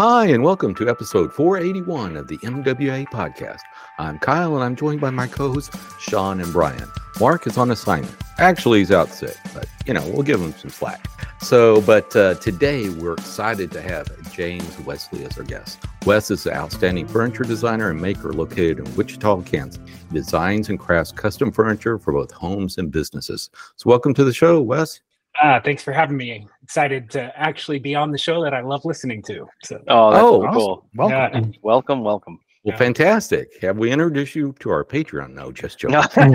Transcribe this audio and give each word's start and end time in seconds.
Hi, 0.00 0.26
and 0.26 0.44
welcome 0.44 0.76
to 0.76 0.88
episode 0.88 1.34
481 1.34 2.16
of 2.16 2.28
the 2.28 2.38
MWA 2.38 3.04
podcast. 3.06 3.58
I'm 3.98 4.20
Kyle, 4.20 4.54
and 4.54 4.62
I'm 4.62 4.76
joined 4.76 5.00
by 5.00 5.10
my 5.10 5.26
co 5.26 5.52
hosts, 5.52 5.76
Sean 5.98 6.38
and 6.40 6.52
Brian. 6.52 6.88
Mark 7.18 7.48
is 7.48 7.58
on 7.58 7.72
assignment. 7.72 8.14
Actually, 8.38 8.78
he's 8.78 8.92
out 8.92 9.08
sick, 9.08 9.36
but 9.52 9.66
you 9.86 9.92
know, 9.92 10.08
we'll 10.10 10.22
give 10.22 10.40
him 10.40 10.52
some 10.52 10.70
slack. 10.70 11.04
So, 11.40 11.80
but 11.80 12.14
uh, 12.14 12.34
today 12.34 12.90
we're 12.90 13.14
excited 13.14 13.72
to 13.72 13.82
have 13.82 14.06
James 14.30 14.78
Wesley 14.82 15.24
as 15.24 15.36
our 15.36 15.42
guest. 15.42 15.80
Wes 16.06 16.30
is 16.30 16.46
an 16.46 16.52
outstanding 16.52 17.08
furniture 17.08 17.42
designer 17.42 17.90
and 17.90 18.00
maker 18.00 18.32
located 18.32 18.78
in 18.78 18.94
Wichita, 18.94 19.42
Kansas. 19.42 19.80
He 19.84 20.14
designs 20.14 20.68
and 20.68 20.78
crafts 20.78 21.10
custom 21.10 21.50
furniture 21.50 21.98
for 21.98 22.12
both 22.12 22.30
homes 22.30 22.78
and 22.78 22.92
businesses. 22.92 23.50
So, 23.74 23.90
welcome 23.90 24.14
to 24.14 24.22
the 24.22 24.32
show, 24.32 24.62
Wes. 24.62 25.00
Uh, 25.42 25.60
thanks 25.60 25.82
for 25.82 25.92
having 25.92 26.16
me. 26.16 26.46
Excited 26.62 27.10
to 27.10 27.32
actually 27.38 27.78
be 27.78 27.94
on 27.94 28.10
the 28.10 28.18
show 28.18 28.42
that 28.42 28.52
I 28.54 28.60
love 28.60 28.84
listening 28.84 29.22
to. 29.24 29.46
So, 29.62 29.80
Oh, 29.88 30.10
that's 30.10 30.22
Oh, 30.24 30.42
so 30.42 30.52
cool. 30.52 31.08
yeah. 31.10 31.40
Welcome, 31.62 32.02
welcome. 32.02 32.40
Well, 32.64 32.72
Yeah. 32.72 32.76
fantastic. 32.78 33.48
Have 33.62 33.78
we 33.78 33.92
introduced 33.92 34.34
you 34.34 34.52
to 34.58 34.70
our 34.70 34.84
Patreon? 34.84 35.32
No, 35.34 35.52
just 35.52 35.78
joking. 35.80 36.34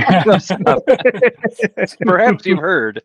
Perhaps 2.05 2.45
you've 2.45 2.59
heard. 2.59 3.01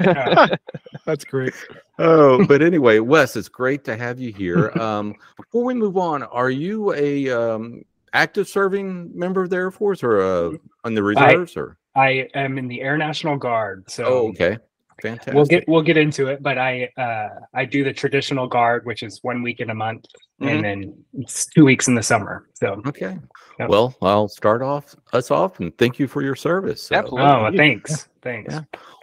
Yeah. 0.00 0.48
That's 1.06 1.24
great. 1.24 1.54
Oh, 1.98 2.44
but 2.46 2.62
anyway, 2.62 2.98
Wes, 2.98 3.36
it's 3.36 3.48
great 3.48 3.84
to 3.84 3.96
have 3.96 4.20
you 4.20 4.32
here. 4.32 4.70
Um, 4.78 5.14
before 5.36 5.64
we 5.64 5.74
move 5.74 5.96
on, 5.96 6.22
are 6.24 6.50
you 6.50 6.92
a 6.92 7.30
um, 7.30 7.84
active 8.12 8.48
serving 8.48 9.10
member 9.18 9.42
of 9.42 9.50
the 9.50 9.56
Air 9.56 9.70
Force 9.70 10.02
or 10.02 10.20
uh, 10.20 10.50
on 10.84 10.94
the 10.94 11.02
reserves? 11.02 11.56
Or 11.56 11.78
I 11.96 12.28
am 12.34 12.58
in 12.58 12.68
the 12.68 12.82
Air 12.82 12.96
National 12.98 13.36
Guard, 13.36 13.90
so 13.90 14.04
oh, 14.04 14.28
okay, 14.28 14.58
fantastic. 15.02 15.34
we'll 15.34 15.44
get 15.44 15.64
we'll 15.68 15.82
get 15.82 15.96
into 15.96 16.28
it. 16.28 16.42
But 16.42 16.56
I 16.58 16.88
uh, 16.96 17.28
I 17.54 17.64
do 17.64 17.84
the 17.84 17.92
traditional 17.92 18.46
guard, 18.46 18.86
which 18.86 19.02
is 19.02 19.18
one 19.22 19.42
week 19.42 19.60
in 19.60 19.70
a 19.70 19.74
month, 19.74 20.06
Mhm. 20.40 20.50
and 20.50 20.64
then 20.64 21.04
it's 21.18 21.46
two 21.46 21.64
weeks 21.64 21.88
in 21.88 21.94
the 21.94 22.02
summer. 22.02 22.48
So, 22.54 22.80
okay. 22.86 23.18
Yep. 23.58 23.68
Well, 23.68 23.94
I'll 24.00 24.28
start 24.28 24.62
off 24.62 24.94
us 25.12 25.30
off 25.30 25.60
and 25.60 25.76
thank 25.76 25.98
you 25.98 26.06
for 26.08 26.22
your 26.22 26.34
service. 26.36 26.82
So- 26.84 26.96
Absolutely. 26.96 27.28
oh, 27.28 27.42
well, 27.42 27.52
thanks, 27.54 28.08
thanks. 28.22 28.54
Yeah. 28.54 28.62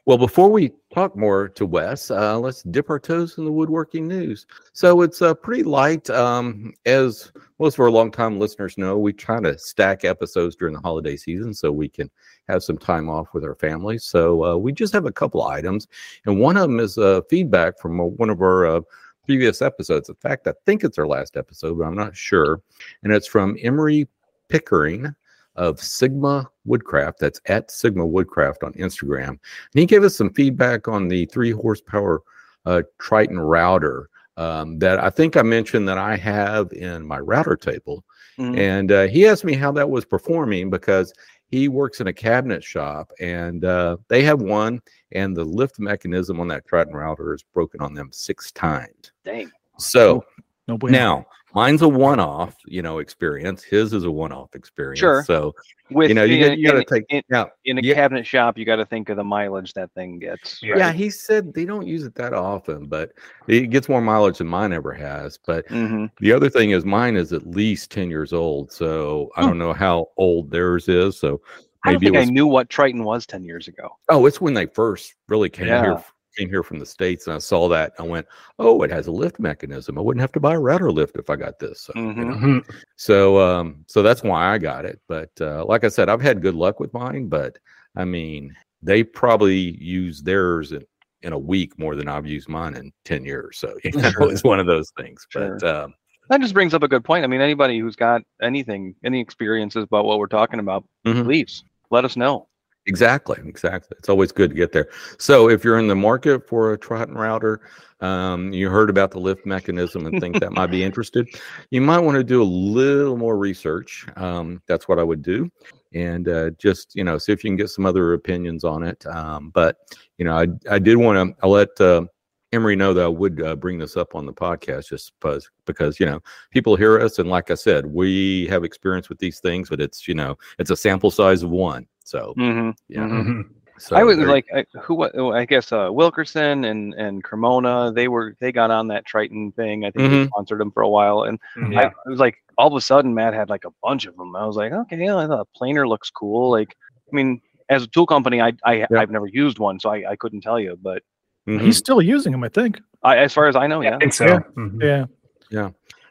Well, 0.09 0.17
before 0.17 0.49
we 0.49 0.71
talk 0.91 1.15
more 1.15 1.49
to 1.49 1.67
Wes, 1.67 2.09
uh, 2.09 2.39
let's 2.39 2.63
dip 2.63 2.89
our 2.89 2.97
toes 2.99 3.37
in 3.37 3.45
the 3.45 3.51
woodworking 3.51 4.07
news. 4.07 4.47
So 4.73 5.03
it's 5.03 5.21
uh, 5.21 5.35
pretty 5.35 5.61
light. 5.61 6.09
Um, 6.09 6.73
as 6.87 7.31
most 7.59 7.75
of 7.75 7.81
our 7.81 7.91
longtime 7.91 8.39
listeners 8.39 8.75
know, 8.75 8.97
we 8.97 9.13
try 9.13 9.39
to 9.39 9.55
stack 9.59 10.05
episodes 10.05 10.55
during 10.55 10.73
the 10.73 10.79
holiday 10.79 11.15
season 11.15 11.53
so 11.53 11.71
we 11.71 11.89
can 11.89 12.09
have 12.47 12.63
some 12.63 12.79
time 12.79 13.07
off 13.07 13.35
with 13.35 13.43
our 13.43 13.53
families. 13.53 14.03
So 14.03 14.43
uh, 14.43 14.57
we 14.57 14.71
just 14.71 14.93
have 14.93 15.05
a 15.05 15.11
couple 15.11 15.45
items, 15.45 15.87
and 16.25 16.39
one 16.39 16.57
of 16.57 16.63
them 16.63 16.79
is 16.79 16.97
uh, 16.97 17.21
feedback 17.29 17.77
from 17.77 18.01
uh, 18.01 18.05
one 18.05 18.31
of 18.31 18.41
our 18.41 18.65
uh, 18.65 18.81
previous 19.27 19.61
episodes. 19.61 20.09
In 20.09 20.15
fact, 20.15 20.47
I 20.47 20.53
think 20.65 20.83
it's 20.83 20.97
our 20.97 21.07
last 21.07 21.37
episode, 21.37 21.77
but 21.77 21.85
I'm 21.85 21.93
not 21.93 22.17
sure. 22.17 22.63
And 23.03 23.13
it's 23.13 23.27
from 23.27 23.57
Emery 23.61 24.07
Pickering 24.47 25.13
of 25.59 25.79
Sigma 25.81 26.49
Woodcraft. 26.65 27.19
That's 27.19 27.39
at 27.45 27.69
Sigma 27.69 28.05
Woodcraft 28.05 28.63
on 28.63 28.73
Instagram. 28.73 29.27
And 29.27 29.39
he 29.73 29.85
gave 29.85 30.03
us 30.03 30.15
some 30.15 30.33
feedback 30.33 30.87
on 30.87 31.07
the 31.09 31.25
three 31.25 31.51
horsepower 31.51 32.21
uh, 32.65 32.81
Triton 32.97 33.39
router 33.39 34.09
um, 34.37 34.79
that 34.79 35.03
I 35.03 35.09
think 35.09 35.35
I 35.35 35.41
mentioned 35.41 35.87
that 35.89 35.97
I 35.97 36.15
have 36.15 36.71
in 36.71 37.05
my 37.05 37.19
router 37.19 37.57
table. 37.57 38.03
Mhm. 38.39 38.57
And 38.57 38.91
uh, 38.91 39.07
he 39.07 39.27
asked 39.27 39.43
me 39.43 39.53
how 39.53 39.71
that 39.73 39.89
was 39.89 40.05
performing 40.05 40.69
because 40.69 41.11
he 41.51 41.67
works 41.67 41.99
in 41.99 42.07
a 42.07 42.13
cabinet 42.13 42.63
shop 42.63 43.11
and 43.19 43.65
uh, 43.65 43.97
they 44.07 44.23
have 44.23 44.41
one, 44.41 44.81
and 45.11 45.35
the 45.35 45.43
lift 45.43 45.77
mechanism 45.79 46.39
on 46.39 46.47
that 46.47 46.65
Triton 46.65 46.93
router 46.93 47.33
is 47.33 47.43
broken 47.53 47.81
on 47.81 47.93
them 47.93 48.09
six 48.13 48.51
times. 48.53 49.11
Dang. 49.25 49.51
So 49.77 50.23
No 50.69 50.75
way. 50.75 50.91
now 50.91 51.25
mine's 51.53 51.81
a 51.81 51.87
one 51.87 52.19
off, 52.19 52.55
you 52.65 52.81
know, 52.81 52.99
experience. 52.99 53.63
His 53.63 53.93
is 53.93 54.03
a 54.03 54.11
one 54.11 54.31
off 54.31 54.55
experience. 54.55 54.99
Sure. 54.99 55.23
So, 55.23 55.53
With 55.91 56.09
you 56.09 56.15
know, 56.15 56.23
you, 56.23 56.35
in, 56.37 56.47
got, 56.49 56.57
you 56.57 56.65
got 56.67 56.73
to 56.73 56.77
in- 56.79 56.85
take 56.85 57.03
in, 57.09 57.21
now. 57.29 57.49
in 57.65 57.77
a 57.77 57.81
Yeah. 57.81 57.93
cabinet 57.95 58.25
shop, 58.25 58.57
you 58.57 58.65
got 58.65 58.75
to 58.77 58.85
think 58.85 59.09
of 59.09 59.17
the 59.17 59.23
mileage 59.23 59.73
that 59.73 59.91
thing 59.93 60.19
gets. 60.19 60.61
Yeah. 60.61 60.71
right? 60.71 60.77
Yeah, 60.79 60.91
he 60.91 61.09
said 61.09 61.53
they 61.53 61.65
don't 61.65 61.87
use 61.87 62.03
it 62.03 62.15
that 62.15 62.33
often, 62.33 62.85
but 62.87 63.11
it 63.47 63.69
gets 63.71 63.89
more 63.89 64.01
mileage 64.01 64.37
than 64.37 64.47
mine 64.47 64.73
ever 64.73 64.93
has. 64.93 65.39
But 65.45 65.67
Mhm. 65.67 66.11
the 66.19 66.31
other 66.31 66.49
thing 66.49 66.71
is 66.71 66.85
mine 66.85 67.15
is 67.15 67.33
at 67.33 67.45
least 67.47 67.91
10 67.91 68.09
years 68.09 68.33
old. 68.33 68.71
So 68.71 69.29
I 69.35 69.41
Hmm. 69.41 69.47
don't 69.49 69.57
know 69.57 69.73
how 69.73 70.09
old 70.17 70.51
theirs 70.51 70.87
is. 70.87 71.17
So 71.19 71.41
I 71.85 71.91
maybe 71.93 72.07
it 72.07 72.09
think 72.09 72.19
was, 72.19 72.27
I 72.27 72.31
knew 72.31 72.45
what 72.47 72.69
Triton 72.69 73.03
was 73.05 73.25
ten 73.25 73.41
years 73.43 73.69
ago. 73.69 73.89
oh, 74.09 74.25
it's 74.25 74.41
when 74.41 74.53
they 74.53 74.65
first 74.65 75.15
really 75.29 75.49
came 75.49 75.67
Yeah. 75.67 75.81
here 75.81 76.03
came 76.39 76.49
here 76.49 76.63
from 76.63 76.79
the 76.79 76.85
States 76.85 77.27
and 77.27 77.35
I 77.35 77.39
saw 77.39 77.67
that. 77.69 77.93
I 77.99 78.03
went, 78.03 78.25
oh, 78.59 78.81
it 78.83 78.91
has 78.91 79.07
a 79.07 79.11
lift 79.11 79.39
mechanism. 79.39 79.97
I 79.97 80.01
wouldn't 80.01 80.21
have 80.21 80.31
to 80.33 80.39
buy 80.39 80.53
a 80.55 80.59
router 80.59 80.91
lift 80.91 81.17
if 81.17 81.29
I 81.29 81.35
got 81.35 81.59
this. 81.59 81.81
So, 81.81 81.93
you 81.95 82.01
Mhm. 82.13 82.41
know. 82.57 82.61
So 82.95 83.39
um 83.39 83.83
so 83.87 84.01
that's 84.01 84.23
why 84.23 84.53
I 84.53 84.57
got 84.57 84.85
it. 84.85 84.99
But 85.07 85.29
uh 85.41 85.65
like 85.65 85.83
I 85.83 85.89
said, 85.89 86.09
I've 86.09 86.21
had 86.21 86.41
good 86.41 86.55
luck 86.55 86.79
with 86.79 86.93
mine, 86.93 87.27
but 87.27 87.57
I 87.95 88.05
mean, 88.05 88.55
they 88.81 89.03
probably 89.03 89.77
use 89.83 90.21
theirs 90.21 90.71
in, 90.71 90.85
in 91.23 91.33
a 91.33 91.39
week 91.39 91.77
more 91.77 91.95
than 91.95 92.07
I've 92.07 92.25
used 92.27 92.47
mine 92.47 92.75
in 92.75 92.91
10 93.05 93.25
years. 93.25 93.57
So 93.57 93.75
you 93.83 93.91
know, 94.01 94.09
Sure. 94.11 94.31
it's 94.31 94.43
one 94.43 94.59
of 94.59 94.67
those 94.67 94.91
things. 94.97 95.27
But 95.33 95.61
um 95.63 95.93
That 96.29 96.41
just 96.41 96.53
brings 96.53 96.73
up 96.73 96.83
a 96.83 96.87
good 96.87 97.03
point. 97.03 97.23
I 97.25 97.27
mean, 97.27 97.41
anybody 97.41 97.79
who's 97.79 97.95
got 97.97 98.21
anything, 98.41 98.95
any 99.03 99.19
experiences 99.19 99.83
about 99.83 100.05
what 100.05 100.19
we're 100.19 100.27
talking 100.27 100.59
about, 100.59 100.85
Mhm. 101.05 101.25
please 101.25 101.63
let 101.91 102.05
us 102.05 102.15
know. 102.15 102.47
Exactly, 102.85 103.37
exactly. 103.45 103.95
It's 103.99 104.09
always 104.09 104.31
good 104.31 104.49
to 104.51 104.55
get 104.55 104.71
there. 104.71 104.89
So 105.17 105.49
if 105.49 105.63
you're 105.63 105.79
in 105.79 105.87
the 105.87 105.95
market 105.95 106.47
for 106.47 106.73
a 106.73 106.77
Triton 106.77 107.15
router, 107.15 107.61
um, 108.01 108.53
you 108.53 108.69
heard 108.69 108.89
about 108.89 109.11
the 109.11 109.19
lift 109.19 109.45
mechanism 109.45 110.05
and 110.05 110.21
think 110.21 110.39
that 110.39 110.53
might 110.53 110.71
be 110.71 110.83
interested, 110.89 111.27
you 111.69 111.81
might 111.81 111.99
want 111.99 112.15
to 112.15 112.23
do 112.23 112.41
a 112.41 112.43
little 112.43 113.17
more 113.17 113.37
research. 113.37 114.05
Um, 114.15 114.61
that's 114.67 114.87
what 114.87 114.99
I 114.99 115.03
would 115.03 115.21
do. 115.21 115.51
And 115.93 116.27
uh, 116.29 116.51
just, 116.51 116.95
you 116.95 117.03
know, 117.03 117.17
see 117.17 117.31
if 117.31 117.43
you 117.43 117.49
can 117.49 117.57
get 117.57 117.69
some 117.69 117.85
other 117.85 118.13
opinions 118.13 118.63
on 118.63 118.83
it. 118.83 119.05
Um, 119.07 119.49
but, 119.49 119.77
you 120.17 120.25
know, 120.25 120.37
I, 120.37 120.47
I 120.69 120.79
did 120.79 120.97
want 120.97 121.35
to, 121.39 121.47
let 121.47 121.81
uh, 121.81 122.05
Emery 122.51 122.75
know 122.75 122.93
that 122.93 123.03
I 123.03 123.07
would 123.07 123.41
uh, 123.41 123.55
bring 123.55 123.79
this 123.79 123.97
up 123.97 124.15
on 124.15 124.25
the 124.25 124.33
podcast 124.33 124.89
just 124.89 125.13
because, 125.19 125.49
because, 125.65 125.99
you 125.99 126.05
know, 126.05 126.19
people 126.51 126.75
hear 126.75 126.99
us. 126.99 127.19
And 127.19 127.29
like 127.29 127.51
I 127.51 127.55
said, 127.55 127.85
we 127.85 128.47
have 128.47 128.63
experience 128.63 129.09
with 129.09 129.19
these 129.19 129.39
things, 129.39 129.69
but 129.69 129.81
it's, 129.81 130.07
you 130.07 130.13
know, 130.13 130.37
it's 130.57 130.71
a 130.71 130.75
sample 130.75 131.11
size 131.11 131.43
of 131.43 131.49
one. 131.49 131.87
So, 132.09 132.33
hmm 132.35 132.71
yeah. 132.87 133.01
Mhm. 133.01 133.43
So 133.77 133.95
I 133.95 134.03
was 134.03 134.17
like, 134.17 134.45
I, 134.53 134.65
who? 134.81 134.95
wa- 134.95 135.31
I 135.31 135.45
guess 135.45 135.71
uh, 135.71 135.89
Wilkerson 135.91 136.65
and 136.65 136.93
and 136.95 137.23
Cremona. 137.23 137.93
They 137.93 138.07
were 138.07 138.35
they 138.41 138.51
got 138.51 138.71
on 138.71 138.87
that 138.87 139.05
Triton 139.05 139.51
thing. 139.53 139.85
I 139.85 139.91
think 139.91 140.09
they 140.09 140.17
Mhm. 140.17 140.27
sponsored 140.27 140.59
them 140.59 140.71
for 140.71 140.81
a 140.81 140.89
while, 140.89 141.23
and 141.23 141.39
Yeah. 141.71 141.79
I 141.81 141.85
it 141.85 142.09
was 142.09 142.19
like 142.19 142.37
all 142.57 142.67
of 142.67 142.73
a 142.73 142.81
sudden 142.81 143.13
Matt 143.13 143.33
had 143.35 143.47
like 143.49 143.63
a 143.63 143.71
bunch 143.83 144.05
of 144.07 144.17
them. 144.17 144.35
I 144.35 144.45
was 144.47 144.57
like, 144.57 144.71
okay, 144.73 144.97
yeah, 145.05 145.15
I 145.15 145.27
thought 145.27 145.47
planer 145.55 145.87
looks 145.87 146.09
cool. 146.09 146.49
Like, 146.49 146.75
I 147.11 147.15
mean, 147.15 147.41
as 147.69 147.83
a 147.83 147.87
tool 147.87 148.07
company, 148.07 148.41
I 148.41 148.51
I 148.65 148.73
Yeah. 148.73 148.87
I've 148.97 149.11
never 149.11 149.27
used 149.27 149.59
one, 149.59 149.79
so 149.79 149.91
I, 149.91 150.11
I 150.11 150.15
couldn't 150.15 150.41
tell 150.41 150.59
you. 150.59 150.75
But 150.81 151.03
Mhm. 151.47 151.61
He's 151.61 151.77
still 151.77 152.01
using 152.01 152.31
them, 152.33 152.43
I 152.43 152.49
think. 152.49 152.81
I, 153.03 153.17
as 153.17 153.33
far 153.33 153.47
as 153.47 153.55
I 153.55 153.65
know, 153.67 153.81
I 153.81 153.85
yeah. 153.85 153.97
think 153.99 154.13
so. 154.13 154.25
Yeah. 154.25 154.39
Mhm. 154.57 155.07
Yeah. 155.51 155.69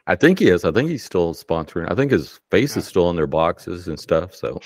I 0.09 0.15
think 0.15 0.39
he 0.39 0.47
is. 0.49 0.65
I 0.65 0.71
think 0.71 0.89
he's 0.89 1.03
still 1.03 1.35
sponsoring. 1.35 1.89
I 1.91 1.93
think 1.93 2.11
his 2.11 2.39
face 2.49 2.75
is 2.75 2.87
still 2.87 3.11
in 3.11 3.15
their 3.15 3.27
boxes 3.27 3.87
and 3.87 3.99
stuff. 3.99 4.33
So 4.33 4.59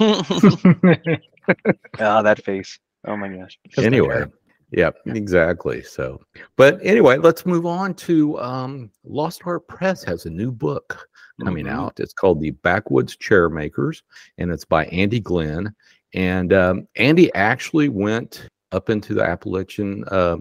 Ah, 1.99 2.21
that 2.21 2.41
face. 2.45 2.79
Oh 3.05 3.17
my 3.17 3.27
gosh. 3.27 3.59
Just 3.67 3.85
anyway, 3.85 4.21
like 4.21 4.31
yeah, 4.71 4.91
exactly. 5.07 5.83
So, 5.83 6.21
but 6.55 6.79
anyway, 6.81 7.17
let's 7.17 7.45
move 7.45 7.65
on 7.65 7.93
to 7.95 8.39
um, 8.39 8.89
Lost 9.03 9.41
Art 9.45 9.67
Press 9.67 10.01
has 10.05 10.25
a 10.25 10.29
new 10.29 10.49
book 10.51 11.07
coming 11.43 11.65
Mhm. 11.65 11.71
out. 11.71 11.99
It's 11.99 12.13
called 12.13 12.39
The 12.39 12.51
Backwoods 12.51 13.17
Chair 13.17 13.49
Makers, 13.49 14.01
and 14.37 14.49
it's 14.49 14.65
by 14.65 14.85
Andy 14.85 15.19
Glenn. 15.19 15.75
And 16.13 16.53
um, 16.53 16.87
Andy 16.95 17.33
actually 17.35 17.89
went 17.89 18.47
up 18.71 18.89
into 18.89 19.13
the 19.13 19.23
Appalachian 19.23 20.05
uh, 20.07 20.37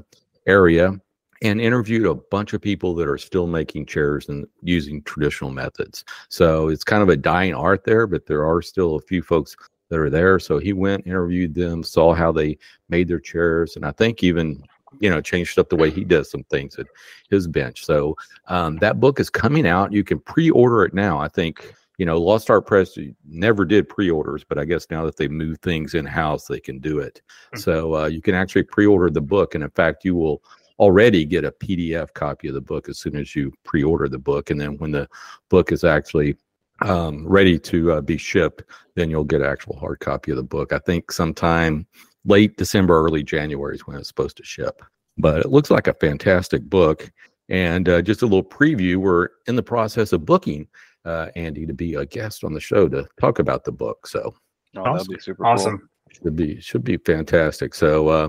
area 0.47 0.99
and 1.43 1.61
interviewed 1.61 2.07
a 2.07 2.15
bunch 2.15 2.53
of 2.53 2.63
people 2.63 2.95
that 2.95 3.09
are 3.09 3.19
still 3.19 3.49
making 3.49 3.85
chairs 3.85 4.29
and 4.29 4.47
using 4.63 5.03
traditional 5.03 5.51
methods. 5.51 6.05
So 6.29 6.69
it's 6.69 6.85
kind 6.85 7.03
of 7.03 7.09
a 7.09 7.17
dying 7.17 7.53
art 7.53 7.85
there, 7.85 8.07
but 8.07 8.27
there 8.27 8.47
are 8.47 8.63
still 8.63 8.95
a 8.95 9.01
few 9.01 9.23
folks 9.23 9.57
that 9.89 9.99
are 9.99 10.09
there. 10.09 10.39
So 10.39 10.59
he 10.59 10.73
went, 10.73 11.07
interviewed 11.07 11.55
them, 11.55 11.83
saw 11.83 12.15
how 12.15 12.33
they 12.33 12.57
made 12.89 13.09
their 13.09 13.21
chairs, 13.21 13.77
and 13.77 13.85
I 13.85 13.91
think 13.91 14.23
even 14.23 14.63
you 15.01 15.11
know 15.11 15.21
changed 15.21 15.59
up 15.59 15.69
the 15.69 15.77
way 15.77 15.91
he 15.91 16.05
does 16.05 16.31
some 16.31 16.45
things 16.45 16.79
at 16.79 16.87
his 17.29 17.49
bench. 17.49 17.85
So 17.85 18.17
um, 18.47 18.77
that 18.79 19.01
book 19.01 19.19
is 19.19 19.29
coming 19.29 19.67
out. 19.67 19.93
You 19.93 20.05
can 20.05 20.21
pre-order 20.21 20.85
it 20.85 20.95
now. 20.95 21.19
I 21.19 21.29
think 21.29 21.75
you 21.99 22.07
know 22.07 22.21
Lost 22.21 22.51
Art 22.51 22.67
Press 22.67 22.97
never 23.27 23.65
did 23.65 23.89
pre-orders, 23.89 24.45
but 24.45 24.59
I 24.59 24.65
guess 24.65 24.87
now 24.91 25.05
that 25.07 25.17
they 25.17 25.29
moved 25.29 25.63
things 25.63 25.95
in 25.95 26.07
house, 26.07 26.47
they 26.47 26.61
can 26.61 26.79
do 26.79 27.01
it. 27.01 27.21
Mhm. 27.53 27.59
So 27.59 27.97
uh, 27.97 28.07
you 28.07 28.23
can 28.23 28.35
actually 28.35 28.63
pre-order 28.63 29.11
the 29.11 29.21
book, 29.21 29.55
and 29.57 29.65
in 29.65 29.71
fact, 29.71 30.05
you 30.05 30.15
will 30.15 30.43
already 30.79 31.25
get 31.25 31.45
a 31.45 31.53
PDF 31.53 32.13
copy 32.15 32.49
of 32.49 32.55
the 32.55 32.61
book 32.61 32.89
as 32.89 32.99
soon 32.99 33.17
as 33.17 33.35
you 33.35 33.53
pre-order 33.65 34.09
the 34.09 34.19
book, 34.19 34.51
and 34.51 34.61
then 34.61 34.79
when 34.79 34.91
the 34.91 35.09
book 35.49 35.73
is 35.73 35.85
actually 35.85 36.37
um, 36.81 37.27
ready 37.27 37.59
to 37.59 37.93
uh, 37.93 38.01
be 38.01 38.17
shipped, 38.17 38.63
then 38.97 39.11
you'll 39.11 39.25
get 39.25 39.41
an 39.41 39.47
actual 39.47 39.77
hard 39.79 40.01
copy 40.01 40.31
of 40.31 40.37
the 40.37 40.43
book. 40.43 40.73
I 40.73 40.79
think 40.79 41.13
sometime 41.13 41.87
late 42.25 42.57
December, 42.57 43.01
early 43.05 43.23
January 43.23 43.75
is 43.75 43.87
when 43.87 43.97
it's 43.97 44.09
supposed 44.09 44.37
to 44.39 44.45
ship. 44.45 44.83
But 45.19 45.41
it 45.41 45.51
looks 45.51 45.71
like 45.71 45.87
a 45.87 45.95
fantastic 45.95 46.63
book. 46.63 47.11
And 47.49 47.89
uh, 47.89 48.03
just 48.03 48.23
a 48.23 48.27
little 48.27 48.45
preview: 48.45 48.97
we're 48.97 49.29
in 49.47 49.57
the 49.57 49.63
process 49.63 50.13
of 50.13 50.25
booking 50.25 50.67
uh, 51.05 51.29
Andy 51.37 51.67
to 51.67 51.75
be 51.75 51.95
a 51.95 52.07
guest 52.07 52.45
on 52.45 52.55
the 52.55 52.61
show 52.61 52.89
to 52.89 53.07
talk 53.21 53.39
about 53.39 53.65
the 53.65 53.73
book. 53.73 54.07
So 54.07 54.35
Oh, 54.77 54.81
Awesome. 54.81 54.95
that'd 54.95 55.09
be 55.09 55.21
super 55.21 55.47
Awesome. 55.47 55.89
Should 56.13 56.37
be 56.37 56.61
should 56.61 56.85
be 56.85 56.97
fantastic. 56.99 57.75
So 57.75 58.09
uh, 58.09 58.29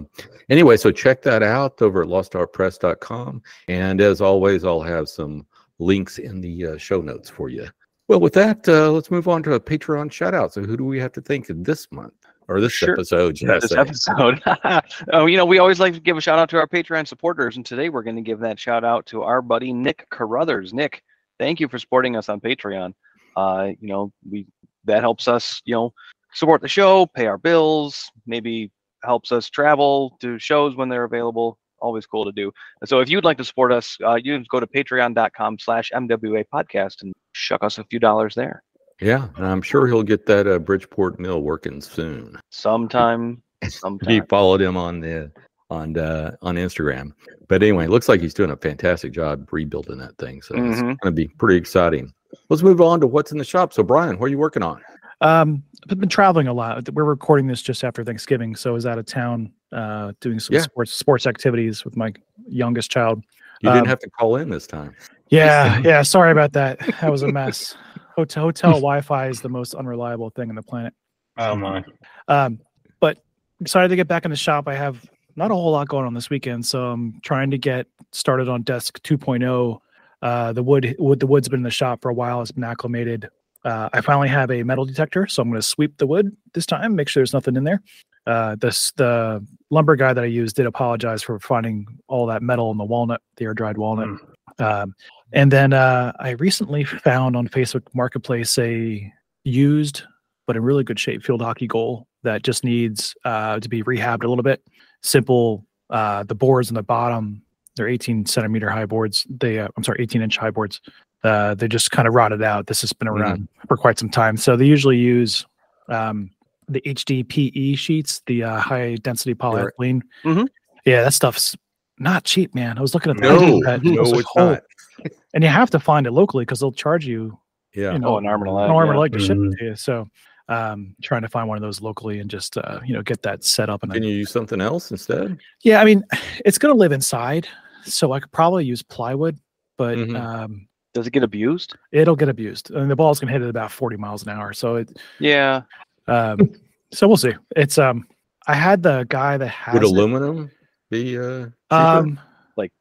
anyway, 0.49 0.77
so 0.77 0.91
check 0.91 1.21
that 1.23 1.43
out 1.43 1.81
over 1.81 2.01
at 2.01 2.07
lostartpress.com. 2.07 3.41
And 3.67 4.01
as 4.01 4.21
always, 4.21 4.63
I'll 4.63 4.81
have 4.81 5.09
some 5.09 5.45
links 5.79 6.19
in 6.19 6.41
the 6.41 6.67
uh, 6.67 6.77
show 6.77 7.01
notes 7.01 7.29
for 7.29 7.49
you. 7.49 7.67
Well, 8.07 8.19
with 8.19 8.33
that, 8.33 8.67
uh, 8.67 8.91
let's 8.91 9.11
move 9.11 9.27
on 9.27 9.43
to 9.43 9.53
a 9.53 9.59
Patreon 9.59 10.11
shout 10.11 10.33
out. 10.33 10.53
So 10.53 10.61
who 10.61 10.75
do 10.75 10.85
we 10.85 10.99
have 10.99 11.13
to 11.13 11.21
thank 11.21 11.47
this 11.47 11.91
month 11.91 12.13
or 12.47 12.59
this 12.59 12.73
Sure. 12.73 12.91
episode? 12.93 13.41
I 13.43 13.59
this 13.59 13.69
say? 13.69 13.77
episode. 13.77 14.41
oh, 15.13 15.25
you 15.25 15.37
know, 15.37 15.45
we 15.45 15.59
always 15.59 15.79
like 15.79 15.93
to 15.93 15.99
give 15.99 16.17
a 16.17 16.21
shout 16.21 16.37
out 16.37 16.49
to 16.49 16.57
our 16.57 16.67
Patreon 16.67 17.07
supporters, 17.07 17.55
and 17.55 17.65
today 17.65 17.89
we're 17.89 18.03
going 18.03 18.17
to 18.17 18.21
give 18.21 18.39
that 18.39 18.59
shout 18.59 18.83
out 18.83 19.05
to 19.07 19.23
our 19.23 19.41
buddy 19.41 19.71
Nick 19.71 20.07
Carruthers. 20.09 20.73
Nick, 20.73 21.01
thank 21.39 21.59
you 21.59 21.67
for 21.69 21.79
supporting 21.79 22.15
us 22.15 22.27
on 22.29 22.41
Patreon. 22.41 22.93
Uh, 23.37 23.69
you 23.79 23.87
know, 23.87 24.11
we 24.29 24.47
that 24.85 25.01
helps 25.01 25.29
us, 25.29 25.61
you 25.63 25.73
know, 25.73 25.93
support 26.33 26.61
the 26.61 26.67
show, 26.67 27.05
pay 27.05 27.25
our 27.27 27.37
bills, 27.37 28.09
maybe 28.25 28.71
helps 29.03 29.31
us 29.31 29.49
travel 29.49 30.17
to 30.21 30.39
shows 30.39 30.75
when 30.75 30.89
they're 30.89 31.03
available. 31.03 31.57
Always 31.79 32.05
cool 32.05 32.23
to 32.25 32.31
do. 32.31 32.51
So 32.85 32.99
if 33.01 33.09
you'd 33.09 33.25
like 33.25 33.37
to 33.37 33.43
support 33.43 33.73
us, 33.73 33.97
uh, 34.05 34.15
you 34.15 34.35
can 34.37 34.45
go 34.49 34.59
to 34.61 34.67
patreon.com 34.67 35.59
slash 35.59 35.91
MWA 35.93 36.45
podcast 36.53 37.01
and 37.01 37.13
shuck 37.33 37.61
us 37.63 37.77
a 37.77 37.83
few 37.85 37.99
dollars 37.99 38.33
there. 38.35 38.63
Yeah, 39.01 39.27
and 39.35 39.45
I'm 39.45 39.61
sure 39.61 39.85
he'll 39.87 40.03
get 40.03 40.25
that 40.27 40.47
uh, 40.47 40.59
Bridgeport 40.59 41.19
mill 41.19 41.41
working 41.41 41.81
soon. 41.81 42.39
Sometime, 42.51 43.41
sometime. 43.67 44.09
He 44.09 44.21
followed 44.29 44.61
him 44.61 44.77
on 44.77 45.01
the 45.01 45.31
on 45.69 45.97
uh, 45.97 46.35
on 46.41 46.55
Instagram. 46.55 47.11
But 47.49 47.63
anyway, 47.63 47.85
it 47.85 47.89
looks 47.89 48.07
like 48.07 48.21
he's 48.21 48.33
doing 48.33 48.51
a 48.51 48.57
fantastic 48.57 49.11
job 49.11 49.49
rebuilding 49.51 49.97
that 49.97 50.17
thing. 50.17 50.41
So 50.41 50.55
it's 50.55 50.79
Mhm. 50.79 50.81
going 50.81 50.97
to 51.05 51.11
be 51.11 51.27
pretty 51.27 51.57
exciting. 51.57 52.13
Let's 52.49 52.63
move 52.63 52.79
on 52.79 53.01
to 53.01 53.07
what's 53.07 53.31
in 53.33 53.37
the 53.37 53.43
shop. 53.43 53.73
So 53.73 53.83
Brian, 53.83 54.17
what 54.19 54.27
are 54.27 54.29
you 54.29 54.37
working 54.37 54.63
on? 54.63 54.81
Um, 55.23 55.63
I've 55.89 55.99
been 55.99 56.09
traveling 56.09 56.47
a 56.47 56.53
lot. 56.53 56.87
We're 56.93 57.03
recording 57.05 57.47
this 57.47 57.61
just 57.61 57.83
after 57.83 58.03
Thanksgiving, 58.03 58.55
so 58.55 58.69
I 58.71 58.73
was 58.73 58.85
out 58.85 58.97
of 58.99 59.05
town 59.05 59.51
uh, 59.71 60.11
doing 60.19 60.39
some 60.39 60.55
Yeah. 60.55 60.61
sports 60.61 60.93
sports 60.93 61.25
activities 61.25 61.83
with 61.85 61.95
my 61.97 62.13
youngest 62.47 62.91
child. 62.91 63.23
You 63.61 63.69
Um, 63.69 63.75
didn't 63.77 63.87
have 63.87 63.99
to 63.99 64.09
call 64.09 64.35
in 64.35 64.49
this 64.49 64.67
time. 64.67 64.93
Yeah, 65.29 65.79
yeah. 65.83 66.01
Sorry 66.01 66.31
about 66.31 66.53
that. 66.53 66.79
That 67.01 67.09
was 67.11 67.23
a 67.23 67.29
mess. 67.31 67.75
Hotel 68.15 68.43
hotel 68.43 68.71
Wi-Fi 68.73 69.27
is 69.29 69.41
the 69.41 69.49
most 69.49 69.73
unreliable 69.73 70.29
thing 70.29 70.49
on 70.49 70.55
the 70.55 70.61
planet. 70.61 70.93
Oh 71.37 71.55
my. 71.55 71.83
Um, 72.27 72.59
but 72.99 73.23
excited 73.59 73.87
to 73.87 73.95
get 73.95 74.07
back 74.07 74.25
in 74.25 74.31
the 74.31 74.37
shop. 74.37 74.67
I 74.67 74.75
have 74.75 75.03
not 75.35 75.49
a 75.49 75.55
whole 75.55 75.71
lot 75.71 75.87
going 75.87 76.05
on 76.05 76.13
this 76.13 76.29
weekend, 76.29 76.65
so 76.65 76.91
I'm 76.91 77.19
trying 77.23 77.49
to 77.51 77.57
get 77.57 77.87
started 78.11 78.49
on 78.49 78.61
desk 78.61 79.01
2.0. 79.01 79.79
Uh, 80.21 80.53
the 80.53 80.61
wood, 80.61 80.95
wood, 80.99 81.19
the 81.19 81.25
wood's 81.27 81.49
been 81.49 81.61
in 81.61 81.63
the 81.63 81.71
shop 81.71 82.01
for 82.01 82.09
a 82.09 82.13
while. 82.13 82.41
It's 82.41 82.51
been 82.51 82.63
acclimated. 82.63 83.29
Uh, 83.63 83.89
I 83.93 84.01
finally 84.01 84.27
have 84.27 84.51
a 84.51 84.63
metal 84.63 84.85
detector, 84.85 85.27
so 85.27 85.41
I'm 85.41 85.49
going 85.49 85.61
to 85.61 85.67
sweep 85.67 85.97
the 85.97 86.07
wood 86.07 86.35
this 86.53 86.65
time, 86.65 86.95
make 86.95 87.07
sure 87.07 87.21
there's 87.21 87.33
nothing 87.33 87.55
in 87.55 87.63
there. 87.63 87.81
Uh, 88.25 88.55
this 88.59 88.91
the 88.95 89.45
lumber 89.69 89.95
guy 89.95 90.13
that 90.13 90.23
I 90.23 90.27
used 90.27 90.55
did 90.55 90.65
apologize 90.65 91.23
for 91.23 91.39
finding 91.39 91.85
all 92.07 92.25
that 92.27 92.41
metal 92.41 92.71
in 92.71 92.77
the 92.77 92.83
walnut, 92.85 93.21
the 93.37 93.45
air 93.45 93.53
dried 93.53 93.77
walnut. 93.77 94.19
Um, 94.59 94.95
and 95.33 95.51
then 95.51 95.73
uh, 95.73 96.13
I 96.19 96.31
recently 96.31 96.83
found 96.83 97.35
on 97.35 97.47
Facebook 97.47 97.83
Marketplace 97.93 98.57
a 98.57 99.11
used 99.43 100.03
but 100.45 100.55
in 100.55 100.63
really 100.63 100.83
good 100.83 100.99
shape 100.99 101.23
field 101.23 101.41
hockey 101.41 101.67
goal 101.67 102.07
that 102.23 102.43
just 102.43 102.63
needs 102.63 103.15
uh, 103.25 103.59
to 103.59 103.69
be 103.69 103.83
rehabbed 103.83 104.23
a 104.23 104.27
little 104.27 104.43
bit. 104.43 104.63
Simple. 105.01 105.65
Uh, 105.89 106.23
the 106.23 106.35
boards 106.35 106.69
on 106.69 106.75
the 106.75 106.83
bottom, 106.83 107.41
they're 107.75 107.87
18 107.87 108.25
centimeter 108.25 108.69
high 108.69 108.85
boards. 108.85 109.27
They, 109.29 109.59
uh, 109.59 109.67
I'm 109.75 109.83
sorry, 109.83 110.01
18 110.01 110.21
inch 110.21 110.37
high 110.37 110.51
boards. 110.51 110.81
Uh, 111.23 111.55
they 111.55 111.67
just 111.67 111.91
kind 111.91 112.07
of 112.07 112.13
rotted 112.13 112.41
out. 112.43 112.67
This 112.67 112.81
has 112.81 112.91
been 112.93 113.07
Mhm. 113.07 113.19
around 113.21 113.47
for 113.67 113.77
quite 113.77 113.97
some 113.97 114.09
time. 114.09 114.35
So 114.37 114.55
they 114.57 114.65
usually 114.65 114.97
use 114.97 115.45
um, 115.89 116.29
the 116.69 116.81
HDPE 116.85 117.77
sheets, 117.77 118.21
the 118.25 118.43
uh, 118.43 118.57
high 118.59 118.95
density 118.95 119.33
polyethylene. 119.35 120.01
Mhm. 120.23 120.47
Yeah, 120.85 121.03
that 121.03 121.13
stuff's 121.13 121.55
not 121.99 122.23
cheap, 122.23 122.55
man. 122.55 122.77
I 122.77 122.81
was 122.81 122.93
looking 122.93 123.11
at 123.11 123.17
the 123.17 123.23
No, 123.23 123.61
that, 123.63 123.81
and 123.83 123.95
no, 123.95 124.01
was 124.01 124.11
like, 124.11 124.19
it's 124.21 124.29
"Holy-" 124.33 124.49
not. 124.53 124.63
And 125.33 125.43
you 125.43 125.49
have 125.49 125.69
to 125.71 125.79
find 125.79 126.05
it 126.07 126.11
locally 126.11 126.43
because 126.45 126.59
they'll 126.59 126.71
charge 126.71 127.05
you 127.05 127.37
Yeah. 127.73 127.93
you 127.93 127.99
know, 127.99 128.09
Oh, 128.15 128.17
an 128.17 128.25
arm 128.27 128.41
and 128.41 128.49
a 128.49 128.53
leg. 128.53 128.69
an 128.69 128.75
arm 128.75 128.89
and 128.89 128.97
a 128.97 129.01
leg 129.01 129.11
to 129.13 129.19
ship 129.19 129.37
it 129.37 129.57
to 129.57 129.65
you. 129.65 129.75
So, 129.75 130.07
um, 130.47 130.95
trying 131.01 131.23
to 131.23 131.27
find 131.27 131.47
one 131.49 131.57
of 131.57 131.61
those 131.63 131.81
locally 131.81 132.19
and 132.19 132.29
just 132.29 132.57
uh, 132.57 132.79
you 132.85 132.93
know 132.93 133.01
get 133.01 133.21
that 133.23 133.43
set 133.43 133.69
up. 133.69 133.81
And 133.83 133.91
Can 133.91 134.03
you 134.03 134.13
use 134.13 134.31
something 134.31 134.61
else 134.61 134.91
instead? 134.91 135.37
yeah, 135.63 135.81
I 135.81 135.85
mean, 135.85 136.03
it's 136.45 136.57
going 136.57 136.73
to 136.73 136.77
live 136.79 136.91
inside, 136.91 137.47
so 137.83 138.11
I 138.13 138.19
could 138.19 138.31
probably 138.31 138.63
use 138.65 138.81
plywood, 138.83 139.37
but 139.77 139.97
Mhm. 139.97 140.15
um, 140.15 140.67
Does 140.93 141.07
it 141.07 141.11
get 141.11 141.23
abused? 141.23 141.75
it'll 141.91 142.15
get 142.15 142.29
abused. 142.29 142.71
and 142.71 142.89
the 142.89 142.95
ball's 142.95 143.19
going 143.19 143.27
to 143.27 143.33
hit 143.33 143.41
at 143.41 143.49
about 143.49 143.71
forty 143.71 143.97
miles 143.97 144.23
an 144.23 144.29
hour. 144.29 144.53
So 144.53 144.75
it, 144.77 144.97
Yeah. 145.19 145.61
um, 146.07 146.51
so 146.91 147.07
we'll 147.07 147.17
see. 147.17 147.33
It's 147.55 147.77
um, 147.77 148.07
I 148.47 148.53
had 148.53 148.83
the 148.83 149.05
guy 149.09 149.37
that 149.37 149.47
has 149.47 149.73
Would 149.73 149.83
it, 149.83 149.89
aluminum 149.89 150.51
be 150.91 151.17
uh 151.17 151.45
cheaper? 151.45 151.51
um, 151.71 152.19
like 152.57 152.71